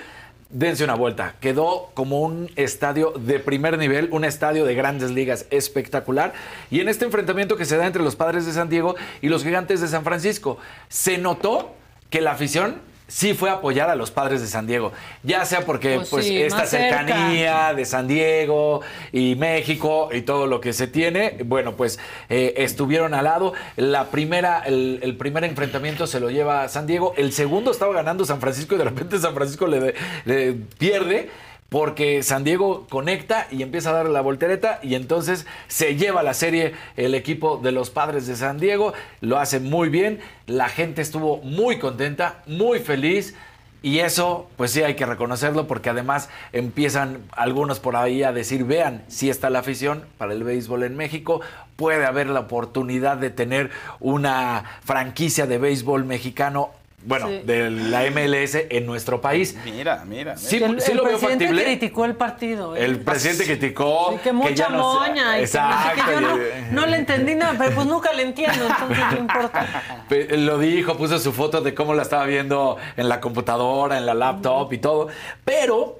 dense 0.49 0.83
una 0.83 0.95
vuelta. 0.95 1.35
Quedó 1.39 1.91
como 1.93 2.21
un 2.21 2.51
estadio 2.57 3.13
de 3.17 3.39
primer 3.39 3.77
nivel, 3.77 4.09
un 4.11 4.25
estadio 4.25 4.65
de 4.65 4.75
grandes 4.75 5.11
ligas 5.11 5.45
espectacular. 5.49 6.33
Y 6.69 6.81
en 6.81 6.89
este 6.89 7.05
enfrentamiento 7.05 7.55
que 7.55 7.63
se 7.65 7.77
da 7.77 7.85
entre 7.87 8.03
los 8.03 8.15
padres 8.17 8.45
de 8.45 8.51
San 8.51 8.67
Diego 8.69 8.95
y 9.21 9.29
los 9.29 9.43
gigantes 9.43 9.79
de 9.79 9.87
San 9.87 10.03
Francisco, 10.03 10.57
se 10.89 11.17
notó 11.17 11.73
que 12.09 12.19
la 12.19 12.31
afición 12.31 12.81
sí 13.11 13.33
fue 13.33 13.49
apoyar 13.49 13.89
a 13.89 13.95
los 13.95 14.09
padres 14.09 14.39
de 14.39 14.47
San 14.47 14.65
Diego. 14.67 14.93
Ya 15.21 15.43
sea 15.45 15.65
porque 15.65 15.97
Pues 15.97 16.09
pues, 16.09 16.25
sí, 16.25 16.41
esta 16.41 16.65
cerca. 16.65 16.99
cercanía 16.99 17.73
de 17.73 17.83
San 17.83 18.07
Diego 18.07 18.81
y 19.11 19.35
México 19.35 20.09
y 20.13 20.21
todo 20.21 20.47
lo 20.47 20.61
que 20.61 20.71
se 20.71 20.87
tiene, 20.87 21.37
bueno, 21.43 21.75
pues 21.75 21.99
eh, 22.29 22.53
estuvieron 22.57 23.13
al 23.13 23.25
lado. 23.25 23.53
La 23.75 24.05
primera, 24.05 24.63
el, 24.65 24.99
el 25.03 25.17
primer 25.17 25.43
enfrentamiento 25.43 26.07
se 26.07 26.21
lo 26.21 26.29
lleva 26.31 26.67
San 26.69 26.87
Diego, 26.87 27.13
el 27.17 27.33
segundo 27.33 27.71
estaba 27.71 27.93
ganando 27.93 28.23
San 28.23 28.39
Francisco 28.39 28.75
y 28.75 28.77
de 28.77 28.85
repente 28.85 29.19
San 29.19 29.33
Francisco 29.33 29.67
le, 29.67 29.93
le 30.25 30.53
pierde. 30.77 31.29
Porque 31.71 32.21
San 32.21 32.43
Diego 32.43 32.85
conecta 32.89 33.47
y 33.49 33.63
empieza 33.63 33.91
a 33.91 33.93
darle 33.93 34.11
la 34.11 34.19
voltereta 34.19 34.81
y 34.83 34.95
entonces 34.95 35.47
se 35.69 35.95
lleva 35.95 36.21
la 36.21 36.33
serie 36.33 36.73
el 36.97 37.15
equipo 37.15 37.61
de 37.63 37.71
los 37.71 37.89
padres 37.89 38.27
de 38.27 38.35
San 38.35 38.59
Diego. 38.59 38.91
Lo 39.21 39.39
hace 39.39 39.61
muy 39.61 39.87
bien. 39.87 40.19
La 40.47 40.67
gente 40.67 41.01
estuvo 41.01 41.37
muy 41.37 41.79
contenta, 41.79 42.43
muy 42.45 42.79
feliz. 42.79 43.35
Y 43.81 43.99
eso, 43.99 44.49
pues 44.57 44.71
sí 44.71 44.83
hay 44.83 44.95
que 44.95 45.05
reconocerlo 45.05 45.65
porque 45.65 45.89
además 45.89 46.27
empiezan 46.51 47.19
algunos 47.31 47.79
por 47.79 47.95
ahí 47.95 48.21
a 48.21 48.33
decir, 48.33 48.65
vean, 48.65 49.05
si 49.07 49.29
está 49.29 49.49
la 49.49 49.59
afición 49.59 50.03
para 50.17 50.33
el 50.33 50.43
béisbol 50.43 50.83
en 50.83 50.97
México, 50.97 51.39
puede 51.77 52.05
haber 52.05 52.27
la 52.27 52.41
oportunidad 52.41 53.15
de 53.15 53.29
tener 53.29 53.71
una 54.01 54.65
franquicia 54.83 55.47
de 55.47 55.57
béisbol 55.57 56.03
mexicano, 56.03 56.71
bueno, 57.03 57.27
Sí. 57.27 57.41
de 57.45 57.69
la 57.71 58.03
MLS 58.11 58.55
en 58.69 58.85
nuestro 58.85 59.21
país. 59.21 59.55
Mira, 59.65 60.03
mira. 60.05 60.37
Sí, 60.37 60.57
el, 60.57 60.79
sí 60.81 60.91
el 60.91 60.97
lo 60.97 61.03
veo 61.03 61.13
presidente 61.13 61.45
factible. 61.45 61.63
criticó 61.63 62.05
el 62.05 62.15
partido. 62.15 62.75
¿eh? 62.75 62.85
El 62.85 62.99
presidente 62.99 63.43
criticó 63.45 64.11
Sí, 64.13 64.19
que 64.23 64.31
mucha 64.31 64.53
ya 64.53 64.69
moña. 64.69 65.13
que 65.13 65.21
no 65.21 65.35
sé 65.35 65.41
Exacto. 65.41 66.11
yo 66.11 66.37
no, 66.71 66.85
le 66.85 66.97
entendí 66.97 67.35
nada, 67.35 67.55
pero 67.57 67.73
pues 67.75 67.87
nunca 67.87 68.13
le 68.13 68.23
entiendo, 68.23 68.67
entonces 68.67 69.03
no 69.11 69.17
importa. 69.17 70.05
Pe- 70.09 70.37
Lo 70.37 70.57
dijo, 70.59 70.97
puso 70.97 71.17
su 71.19 71.31
foto 71.31 71.61
de 71.61 71.73
cómo 71.73 71.93
la 71.93 72.03
estaba 72.03 72.25
viendo 72.25 72.77
en 72.97 73.09
la 73.09 73.19
computadora, 73.19 73.97
en 73.97 74.05
la 74.05 74.13
laptop 74.13 74.71
y 74.73 74.77
todo. 74.77 75.07
Pero, 75.45 75.99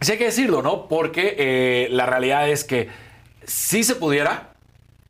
sí 0.00 0.12
hay 0.12 0.18
que 0.18 0.24
decirlo, 0.26 0.62
¿no? 0.62 0.88
Porque 0.88 1.34
eh, 1.38 1.88
la 1.90 2.06
realidad 2.06 2.48
es 2.48 2.64
que 2.64 2.88
sí 3.44 3.84
se 3.84 3.94
pudiera, 3.94 4.48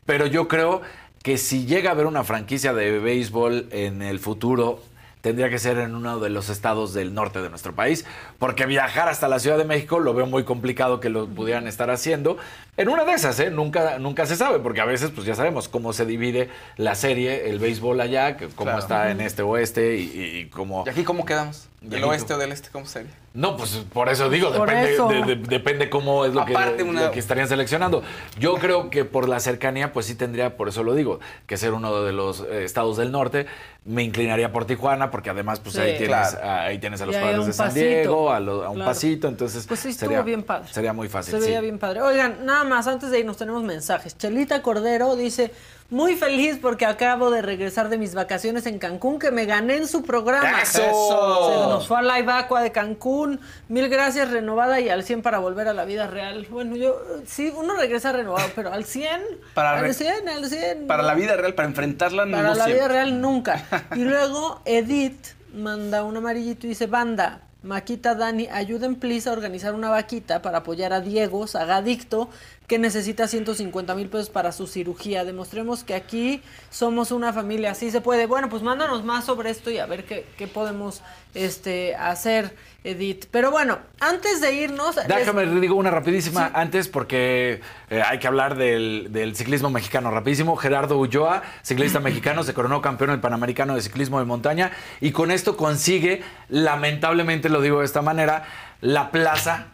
pero 0.06 0.26
yo 0.26 0.48
creo 0.48 0.82
que 1.22 1.38
si 1.38 1.64
llega 1.64 1.88
a 1.88 1.92
haber 1.94 2.04
una 2.04 2.22
franquicia 2.24 2.74
de 2.74 2.98
béisbol 2.98 3.68
en 3.70 4.02
el 4.02 4.18
futuro, 4.18 4.82
tendría 5.24 5.48
que 5.48 5.58
ser 5.58 5.78
en 5.78 5.94
uno 5.94 6.20
de 6.20 6.28
los 6.28 6.50
estados 6.50 6.92
del 6.92 7.14
norte 7.14 7.40
de 7.40 7.48
nuestro 7.48 7.74
país, 7.74 8.04
porque 8.38 8.66
viajar 8.66 9.08
hasta 9.08 9.26
la 9.26 9.38
Ciudad 9.38 9.56
de 9.56 9.64
México 9.64 9.98
lo 9.98 10.12
veo 10.12 10.26
muy 10.26 10.44
complicado 10.44 11.00
que 11.00 11.08
lo 11.08 11.26
pudieran 11.26 11.66
estar 11.66 11.88
haciendo. 11.88 12.36
En 12.76 12.90
una 12.90 13.04
de 13.06 13.12
esas, 13.14 13.40
¿eh? 13.40 13.50
Nunca, 13.50 13.98
nunca 13.98 14.26
se 14.26 14.36
sabe, 14.36 14.58
porque 14.58 14.82
a 14.82 14.84
veces, 14.84 15.10
pues 15.12 15.26
ya 15.26 15.34
sabemos 15.34 15.68
cómo 15.68 15.94
se 15.94 16.04
divide 16.04 16.50
la 16.76 16.94
serie, 16.94 17.48
el 17.48 17.58
béisbol 17.58 18.02
allá, 18.02 18.36
cómo 18.36 18.48
Claro. 18.72 18.78
está 18.80 19.10
en 19.10 19.22
este 19.22 19.40
oeste 19.40 19.96
y, 19.96 20.02
y- 20.02 20.38
y 20.40 20.44
cómo... 20.50 20.84
¿Y 20.86 20.90
aquí 20.90 21.04
cómo 21.04 21.24
quedamos? 21.24 21.68
¿Del 21.84 22.04
oeste 22.04 22.34
o 22.34 22.38
del 22.38 22.52
este? 22.52 22.68
¿Cómo 22.70 22.86
sería? 22.86 23.10
no, 23.34 23.56
pues 23.56 23.84
por 23.92 24.08
eso 24.08 24.30
digo, 24.30 24.52
Por 24.52 24.68
depende, 24.68 24.94
eso. 24.94 25.08
de- 25.08 25.22
de- 25.24 25.36
depende 25.36 25.90
cómo 25.90 26.24
es 26.24 26.32
lo 26.34 26.44
que, 26.44 26.52
Aparte, 26.52 26.82
una- 26.84 27.06
lo 27.06 27.10
que 27.10 27.18
estarían 27.18 27.48
seleccionando. 27.48 28.02
Yo 28.38 28.54
creo 28.54 28.90
que 28.90 29.04
por 29.04 29.28
la 29.28 29.40
cercanía, 29.40 29.92
pues 29.92 30.06
sí 30.06 30.14
tendría, 30.14 30.56
por 30.56 30.68
eso 30.68 30.82
lo 30.84 30.94
digo, 30.94 31.18
que 31.48 31.56
ser 31.56 31.72
uno 31.72 32.02
de 32.04 32.12
los 32.12 32.40
eh, 32.48 32.64
estados 32.64 32.96
del 32.96 33.10
norte. 33.10 33.46
Me 33.84 34.02
inclinaría 34.02 34.50
por 34.52 34.64
Tijuana, 34.66 35.10
porque 35.10 35.30
además, 35.30 35.60
pues 35.60 35.74
Sí. 35.74 35.80
ahí, 35.80 35.98
tienes, 35.98 36.30
Claro. 36.30 36.38
ah, 36.42 36.62
ahí 36.62 36.78
tienes 36.78 37.00
a 37.02 37.06
los 37.06 37.16
padres 37.16 37.44
de 37.46 37.52
San 37.52 37.66
pasito. 37.68 37.84
Diego, 37.86 38.30
a, 38.32 38.40
lo- 38.40 38.64
a 38.64 38.68
un 38.70 38.76
Claro. 38.76 38.90
pasito, 38.90 39.28
entonces 39.28 39.66
Pues 39.66 39.80
sí, 39.80 39.88
estuvo 39.90 40.08
sería, 40.10 40.22
bien 40.22 40.42
padre. 40.44 40.68
sería 40.72 40.92
muy 40.92 41.08
fácil. 41.08 41.34
Se 41.34 41.40
veía 41.40 41.58
sí. 41.58 41.64
bien 41.64 41.78
padre. 41.78 42.00
Oigan, 42.02 42.46
nada 42.46 42.64
más, 42.64 42.86
antes 42.86 43.10
de 43.10 43.18
irnos 43.18 43.36
tenemos 43.36 43.62
mensajes. 43.64 44.16
Chelita 44.16 44.62
Cordero 44.62 45.16
dice, 45.16 45.50
muy 45.94 46.16
feliz 46.16 46.58
porque 46.60 46.86
acabo 46.86 47.30
de 47.30 47.40
regresar 47.40 47.88
de 47.88 47.96
mis 47.98 48.14
vacaciones 48.14 48.66
en 48.66 48.78
Cancún, 48.78 49.18
que 49.20 49.30
me 49.30 49.44
gané 49.46 49.76
en 49.76 49.86
su 49.86 50.02
programa. 50.02 50.60
¡Eso! 50.62 50.80
Se 50.80 51.56
nos 51.68 51.86
fue 51.86 51.98
a 51.98 52.02
la 52.02 52.18
Ibacua 52.18 52.62
de 52.62 52.72
Cancún. 52.72 53.40
Mil 53.68 53.88
gracias, 53.88 54.30
renovada 54.30 54.80
y 54.80 54.88
al 54.88 55.04
100 55.04 55.22
para 55.22 55.38
volver 55.38 55.68
a 55.68 55.72
la 55.72 55.84
vida 55.84 56.08
real. 56.08 56.46
Bueno, 56.50 56.74
yo, 56.76 57.00
sí, 57.26 57.52
uno 57.56 57.74
regresa 57.76 58.12
renovado, 58.12 58.48
pero 58.56 58.72
al 58.72 58.84
100, 58.84 59.20
Para 59.54 59.74
al 59.74 59.80
re- 59.80 59.94
100, 59.94 60.28
al 60.28 60.46
100. 60.46 60.86
Para 60.88 61.04
la 61.04 61.14
vida 61.14 61.36
real, 61.36 61.54
para 61.54 61.68
enfrentarla, 61.68 62.24
Para 62.24 62.42
no 62.42 62.48
la 62.48 62.54
siempre. 62.54 62.74
vida 62.74 62.88
real 62.88 63.20
nunca. 63.20 63.64
Y 63.94 64.00
luego 64.04 64.60
Edith 64.64 65.28
manda 65.54 66.02
un 66.02 66.16
amarillito 66.16 66.66
y 66.66 66.70
dice, 66.70 66.88
banda, 66.88 67.40
Maquita, 67.62 68.14
Dani, 68.14 68.46
ayuden 68.48 68.96
please 68.96 69.26
a 69.26 69.32
organizar 69.32 69.72
una 69.72 69.88
vaquita 69.88 70.42
para 70.42 70.58
apoyar 70.58 70.92
a 70.92 71.00
Diego, 71.00 71.46
sagadicto, 71.46 72.28
que 72.66 72.78
necesita 72.78 73.28
150 73.28 73.94
mil 73.94 74.08
pesos 74.08 74.30
para 74.30 74.50
su 74.52 74.66
cirugía. 74.66 75.24
Demostremos 75.24 75.84
que 75.84 75.94
aquí 75.94 76.42
somos 76.70 77.10
una 77.12 77.32
familia, 77.32 77.72
así 77.72 77.90
se 77.90 78.00
puede. 78.00 78.26
Bueno, 78.26 78.48
pues 78.48 78.62
mándanos 78.62 79.04
más 79.04 79.24
sobre 79.26 79.50
esto 79.50 79.70
y 79.70 79.78
a 79.78 79.86
ver 79.86 80.04
qué, 80.04 80.26
qué 80.38 80.46
podemos 80.46 81.02
este, 81.34 81.94
hacer, 81.96 82.56
Edith. 82.82 83.26
Pero 83.30 83.50
bueno, 83.50 83.78
antes 84.00 84.40
de 84.40 84.54
irnos... 84.54 84.96
les- 84.96 85.08
Déjame, 85.08 85.44
digo 85.60 85.74
una 85.74 85.90
rapidísima 85.90 86.50
antes 86.54 86.88
porque 86.88 87.60
eh, 87.90 88.02
hay 88.06 88.18
que 88.18 88.26
hablar 88.28 88.56
del, 88.56 89.08
del 89.10 89.36
ciclismo 89.36 89.68
mexicano 89.68 90.10
rapidísimo. 90.10 90.56
Gerardo 90.56 90.96
Ulloa, 90.98 91.42
ciclista 91.62 92.00
mexicano, 92.00 92.44
se 92.44 92.54
coronó 92.54 92.80
campeón 92.80 93.10
del 93.10 93.20
Panamericano 93.20 93.74
de 93.74 93.82
Ciclismo 93.82 94.18
de 94.20 94.24
Montaña 94.24 94.70
y 95.02 95.12
con 95.12 95.30
esto 95.30 95.56
consigue, 95.58 96.22
lamentablemente 96.48 97.48
lo 97.50 97.60
digo 97.60 97.80
de 97.80 97.84
esta 97.84 98.00
manera, 98.00 98.44
la 98.80 99.10
plaza 99.10 99.66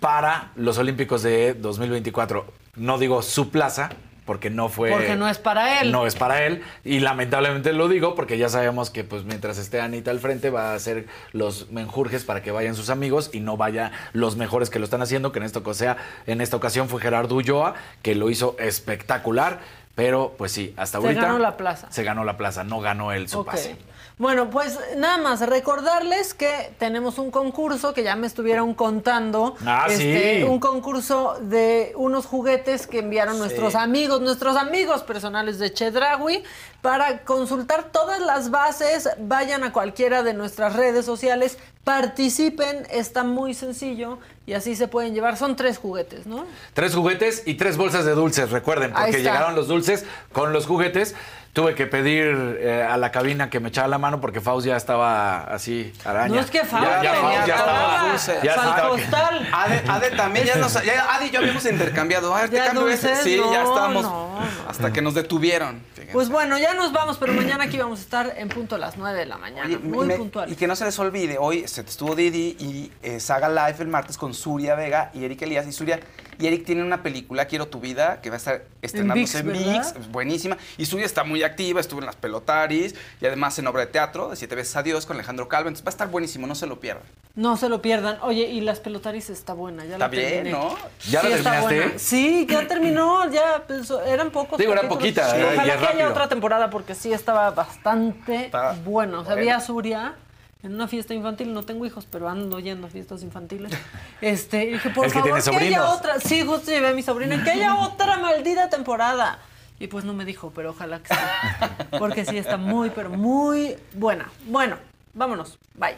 para 0.00 0.50
los 0.56 0.78
Olímpicos 0.78 1.22
de 1.22 1.54
2024. 1.54 2.46
No 2.76 2.98
digo 2.98 3.22
su 3.22 3.50
plaza, 3.50 3.90
porque 4.28 4.50
no 4.50 4.68
fue... 4.68 4.90
Porque 4.90 5.16
no 5.16 5.26
es 5.26 5.38
para 5.38 5.80
él. 5.80 5.90
No 5.90 6.06
es 6.06 6.14
para 6.14 6.44
él. 6.44 6.62
Y 6.84 7.00
lamentablemente 7.00 7.72
lo 7.72 7.88
digo 7.88 8.14
porque 8.14 8.36
ya 8.36 8.50
sabemos 8.50 8.90
que 8.90 9.02
pues 9.02 9.24
mientras 9.24 9.56
esté 9.56 9.80
Anita 9.80 10.10
al 10.10 10.18
frente 10.18 10.50
va 10.50 10.72
a 10.72 10.74
hacer 10.74 11.06
los 11.32 11.70
menjurjes 11.70 12.24
para 12.24 12.42
que 12.42 12.50
vayan 12.50 12.74
sus 12.74 12.90
amigos 12.90 13.30
y 13.32 13.40
no 13.40 13.56
vaya 13.56 13.90
los 14.12 14.36
mejores 14.36 14.68
que 14.68 14.78
lo 14.78 14.84
están 14.84 15.00
haciendo, 15.00 15.32
que 15.32 15.38
en 15.38 15.46
esta, 15.46 15.60
ocasión, 15.60 15.96
en 16.26 16.42
esta 16.42 16.58
ocasión 16.58 16.90
fue 16.90 17.00
Gerardo 17.00 17.36
Ulloa, 17.36 17.72
que 18.02 18.14
lo 18.14 18.28
hizo 18.28 18.54
espectacular. 18.58 19.60
Pero 19.94 20.34
pues 20.36 20.52
sí, 20.52 20.74
hasta 20.76 21.00
Se 21.00 21.06
ahorita... 21.06 21.22
ganó 21.22 21.38
la 21.38 21.56
plaza. 21.56 21.90
Se 21.90 22.04
ganó 22.04 22.22
la 22.22 22.36
plaza, 22.36 22.64
no 22.64 22.80
ganó 22.80 23.12
él 23.12 23.30
su 23.30 23.46
pase. 23.46 23.76
Bueno, 24.18 24.50
pues 24.50 24.76
nada 24.96 25.16
más 25.18 25.40
recordarles 25.40 26.34
que 26.34 26.72
tenemos 26.78 27.18
un 27.18 27.30
concurso 27.30 27.94
que 27.94 28.02
ya 28.02 28.16
me 28.16 28.26
estuvieron 28.26 28.74
contando. 28.74 29.54
Ah, 29.64 29.86
sí. 29.88 30.42
Un 30.42 30.58
concurso 30.58 31.38
de 31.40 31.92
unos 31.94 32.26
juguetes 32.26 32.88
que 32.88 32.98
enviaron 32.98 33.38
nuestros 33.38 33.76
amigos, 33.76 34.20
nuestros 34.20 34.56
amigos 34.56 35.04
personales 35.04 35.60
de 35.60 35.72
Chedraui. 35.72 36.42
Para 36.82 37.24
consultar 37.24 37.90
todas 37.92 38.20
las 38.20 38.50
bases, 38.50 39.08
vayan 39.18 39.62
a 39.64 39.72
cualquiera 39.72 40.22
de 40.22 40.34
nuestras 40.34 40.74
redes 40.74 41.04
sociales, 41.04 41.58
participen, 41.82 42.86
está 42.90 43.24
muy 43.24 43.52
sencillo 43.54 44.18
y 44.46 44.52
así 44.52 44.76
se 44.76 44.88
pueden 44.88 45.14
llevar. 45.14 45.36
Son 45.36 45.56
tres 45.56 45.78
juguetes, 45.78 46.26
¿no? 46.26 46.44
Tres 46.74 46.94
juguetes 46.94 47.42
y 47.46 47.54
tres 47.54 47.76
bolsas 47.76 48.04
de 48.04 48.12
dulces, 48.12 48.50
recuerden, 48.50 48.92
porque 48.92 49.18
llegaron 49.18 49.54
los 49.54 49.68
dulces 49.68 50.06
con 50.32 50.52
los 50.52 50.66
juguetes. 50.66 51.14
Tuve 51.58 51.74
que 51.74 51.88
pedir 51.88 52.56
eh, 52.60 52.86
a 52.88 52.96
la 52.96 53.10
cabina 53.10 53.50
que 53.50 53.58
me 53.58 53.70
echara 53.70 53.88
la 53.88 53.98
mano 53.98 54.20
porque 54.20 54.40
Faust 54.40 54.64
ya 54.64 54.76
estaba 54.76 55.40
así, 55.42 55.92
araña. 56.04 56.36
No 56.36 56.40
es 56.40 56.50
que 56.52 56.60
Faust 56.64 56.84
ya, 56.86 57.02
ya 57.02 57.12
tenía 57.14 57.20
Faust 57.20 57.46
ya 57.48 57.54
estaba, 57.56 58.42
ya 58.44 58.50
estaba- 58.54 58.88
costal. 58.90 59.48
Ade, 59.52 59.82
Ade 59.88 60.10
también 60.12 60.46
ya 60.46 60.54
nos. 60.54 60.74
Ya, 60.84 61.12
Ade 61.16 61.26
y 61.26 61.30
yo 61.30 61.40
habíamos 61.40 61.64
intercambiado. 61.66 62.32
A 62.32 62.42
ver, 62.42 62.50
te 62.50 62.58
cambio 62.58 62.88
ese. 62.88 63.08
dulces, 63.08 63.24
Sí, 63.24 63.36
ya 63.52 63.62
estábamos. 63.64 64.04
no, 64.04 64.38
Hasta 64.68 64.92
que 64.92 65.02
nos 65.02 65.14
detuvieron. 65.14 65.82
Pues 66.12 66.28
bueno, 66.28 66.56
ya 66.58 66.74
nos 66.74 66.92
vamos, 66.92 67.18
pero 67.18 67.32
mañana 67.32 67.64
aquí 67.64 67.76
vamos 67.76 67.98
a 67.98 68.02
estar 68.02 68.34
en 68.36 68.48
punto 68.48 68.76
a 68.76 68.78
las 68.78 68.96
9 68.96 69.18
de 69.18 69.26
la 69.26 69.36
mañana. 69.36 69.66
Oye, 69.66 69.78
muy 69.78 70.06
me- 70.06 70.14
puntual. 70.16 70.52
Y 70.52 70.54
que 70.54 70.68
no 70.68 70.76
se 70.76 70.84
les 70.84 70.96
olvide, 71.00 71.38
hoy 71.40 71.66
se 71.66 71.80
estuvo 71.80 72.14
Didi 72.14 72.56
y 72.60 72.92
eh, 73.02 73.18
Saga 73.18 73.48
Live 73.48 73.78
el 73.82 73.88
martes 73.88 74.16
con 74.16 74.32
Suria 74.32 74.76
Vega 74.76 75.10
y 75.12 75.24
Eric 75.24 75.42
Elías. 75.42 75.66
Y 75.66 75.72
Suria 75.72 75.98
y 76.38 76.46
Eric 76.46 76.64
tienen 76.64 76.84
una 76.84 77.02
película, 77.02 77.46
Quiero 77.46 77.66
tu 77.68 77.80
vida, 77.80 78.20
que 78.20 78.30
va 78.30 78.34
a 78.34 78.38
estar 78.38 78.62
estrenándose 78.82 79.38
en 79.38 79.52
ViX, 79.52 80.10
buenísima. 80.12 80.56
Y 80.76 80.86
Suria 80.86 81.04
está 81.06 81.24
muy 81.24 81.42
activa, 81.42 81.80
estuvo 81.80 82.00
en 82.00 82.06
las 82.06 82.16
pelotaris 82.16 82.94
y 83.20 83.26
además 83.26 83.58
en 83.58 83.66
obra 83.66 83.80
de 83.80 83.88
teatro 83.88 84.30
de 84.30 84.36
Siete 84.36 84.54
veces 84.54 84.74
Adiós 84.76 85.06
con 85.06 85.16
Alejandro 85.16 85.48
Calvo. 85.48 85.68
Entonces 85.68 85.84
va 85.84 85.88
a 85.88 85.90
estar 85.90 86.08
buenísimo, 86.08 86.46
no 86.46 86.54
se 86.54 86.66
lo 86.66 86.78
pierdan. 86.80 87.02
No 87.34 87.56
se 87.56 87.68
lo 87.68 87.82
pierdan. 87.82 88.18
Oye, 88.22 88.42
y 88.48 88.60
las 88.60 88.80
pelotaris 88.80 89.30
está 89.30 89.52
buena, 89.52 89.84
ya 89.84 89.92
Está 89.92 89.98
la 89.98 90.08
bien, 90.08 90.28
terminé. 90.44 90.50
¿no? 90.52 90.76
¿Ya 91.08 91.22
la 91.22 91.28
está 91.36 91.50
terminaste? 91.50 91.74
buena. 91.80 91.98
Sí, 91.98 92.46
ya 92.48 92.68
terminó, 92.68 93.32
ya 93.32 93.64
pues, 93.66 93.92
eran 94.06 94.30
pocos. 94.30 94.58
Digo, 94.58 94.72
eran 94.72 94.88
poquitas, 94.88 95.30
Sí, 95.30 95.36
eh, 95.36 95.40
y 95.40 95.54
Ojalá 95.54 95.78
que 95.78 95.86
haya 95.86 96.08
otra 96.10 96.28
temporada 96.28 96.70
porque 96.70 96.94
sí 96.94 97.12
estaba 97.12 97.50
bastante 97.50 98.46
Está 98.46 98.72
bueno. 98.84 99.20
O 99.20 99.24
sea, 99.24 99.34
bueno. 99.34 99.42
vi 99.42 99.48
a 99.50 99.60
Suria 99.60 100.14
en 100.62 100.74
una 100.74 100.88
fiesta 100.88 101.14
infantil, 101.14 101.54
no 101.54 101.62
tengo 101.62 101.86
hijos, 101.86 102.06
pero 102.10 102.28
ando 102.28 102.58
yendo 102.58 102.86
a 102.86 102.90
fiestas 102.90 103.22
infantiles. 103.22 103.72
Este, 104.20 104.64
y 104.64 104.72
dije, 104.72 104.90
por 104.90 105.06
Es 105.06 105.12
que 105.12 105.20
favor, 105.20 105.40
que 105.40 105.56
haya 105.56 105.88
otra. 105.90 106.18
Sí, 106.18 106.44
justo 106.44 106.72
llevé 106.72 106.88
a 106.88 106.92
mi 106.92 107.02
sobrina, 107.02 107.42
que 107.44 107.50
haya 107.50 107.76
otra 107.76 108.16
maldita 108.16 108.68
temporada. 108.68 109.38
Y 109.78 109.86
pues 109.86 110.04
no 110.04 110.12
me 110.12 110.24
dijo, 110.24 110.50
pero 110.52 110.70
ojalá 110.70 110.98
que 111.00 111.14
sí. 111.14 111.20
Porque 111.98 112.24
sí 112.24 112.36
está 112.36 112.56
muy, 112.56 112.90
pero 112.90 113.10
muy 113.10 113.76
buena. 113.92 114.28
Bueno, 114.46 114.76
vámonos. 115.14 115.56
Bye. 115.74 115.96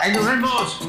¡Ahí 0.00 0.12
nos 0.12 0.26
vemos! 0.26 0.88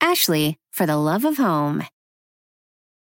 Ashley, 0.00 0.58
for 0.72 0.86
the 0.86 0.96
love 0.96 1.24
of 1.24 1.36
home. 1.38 1.82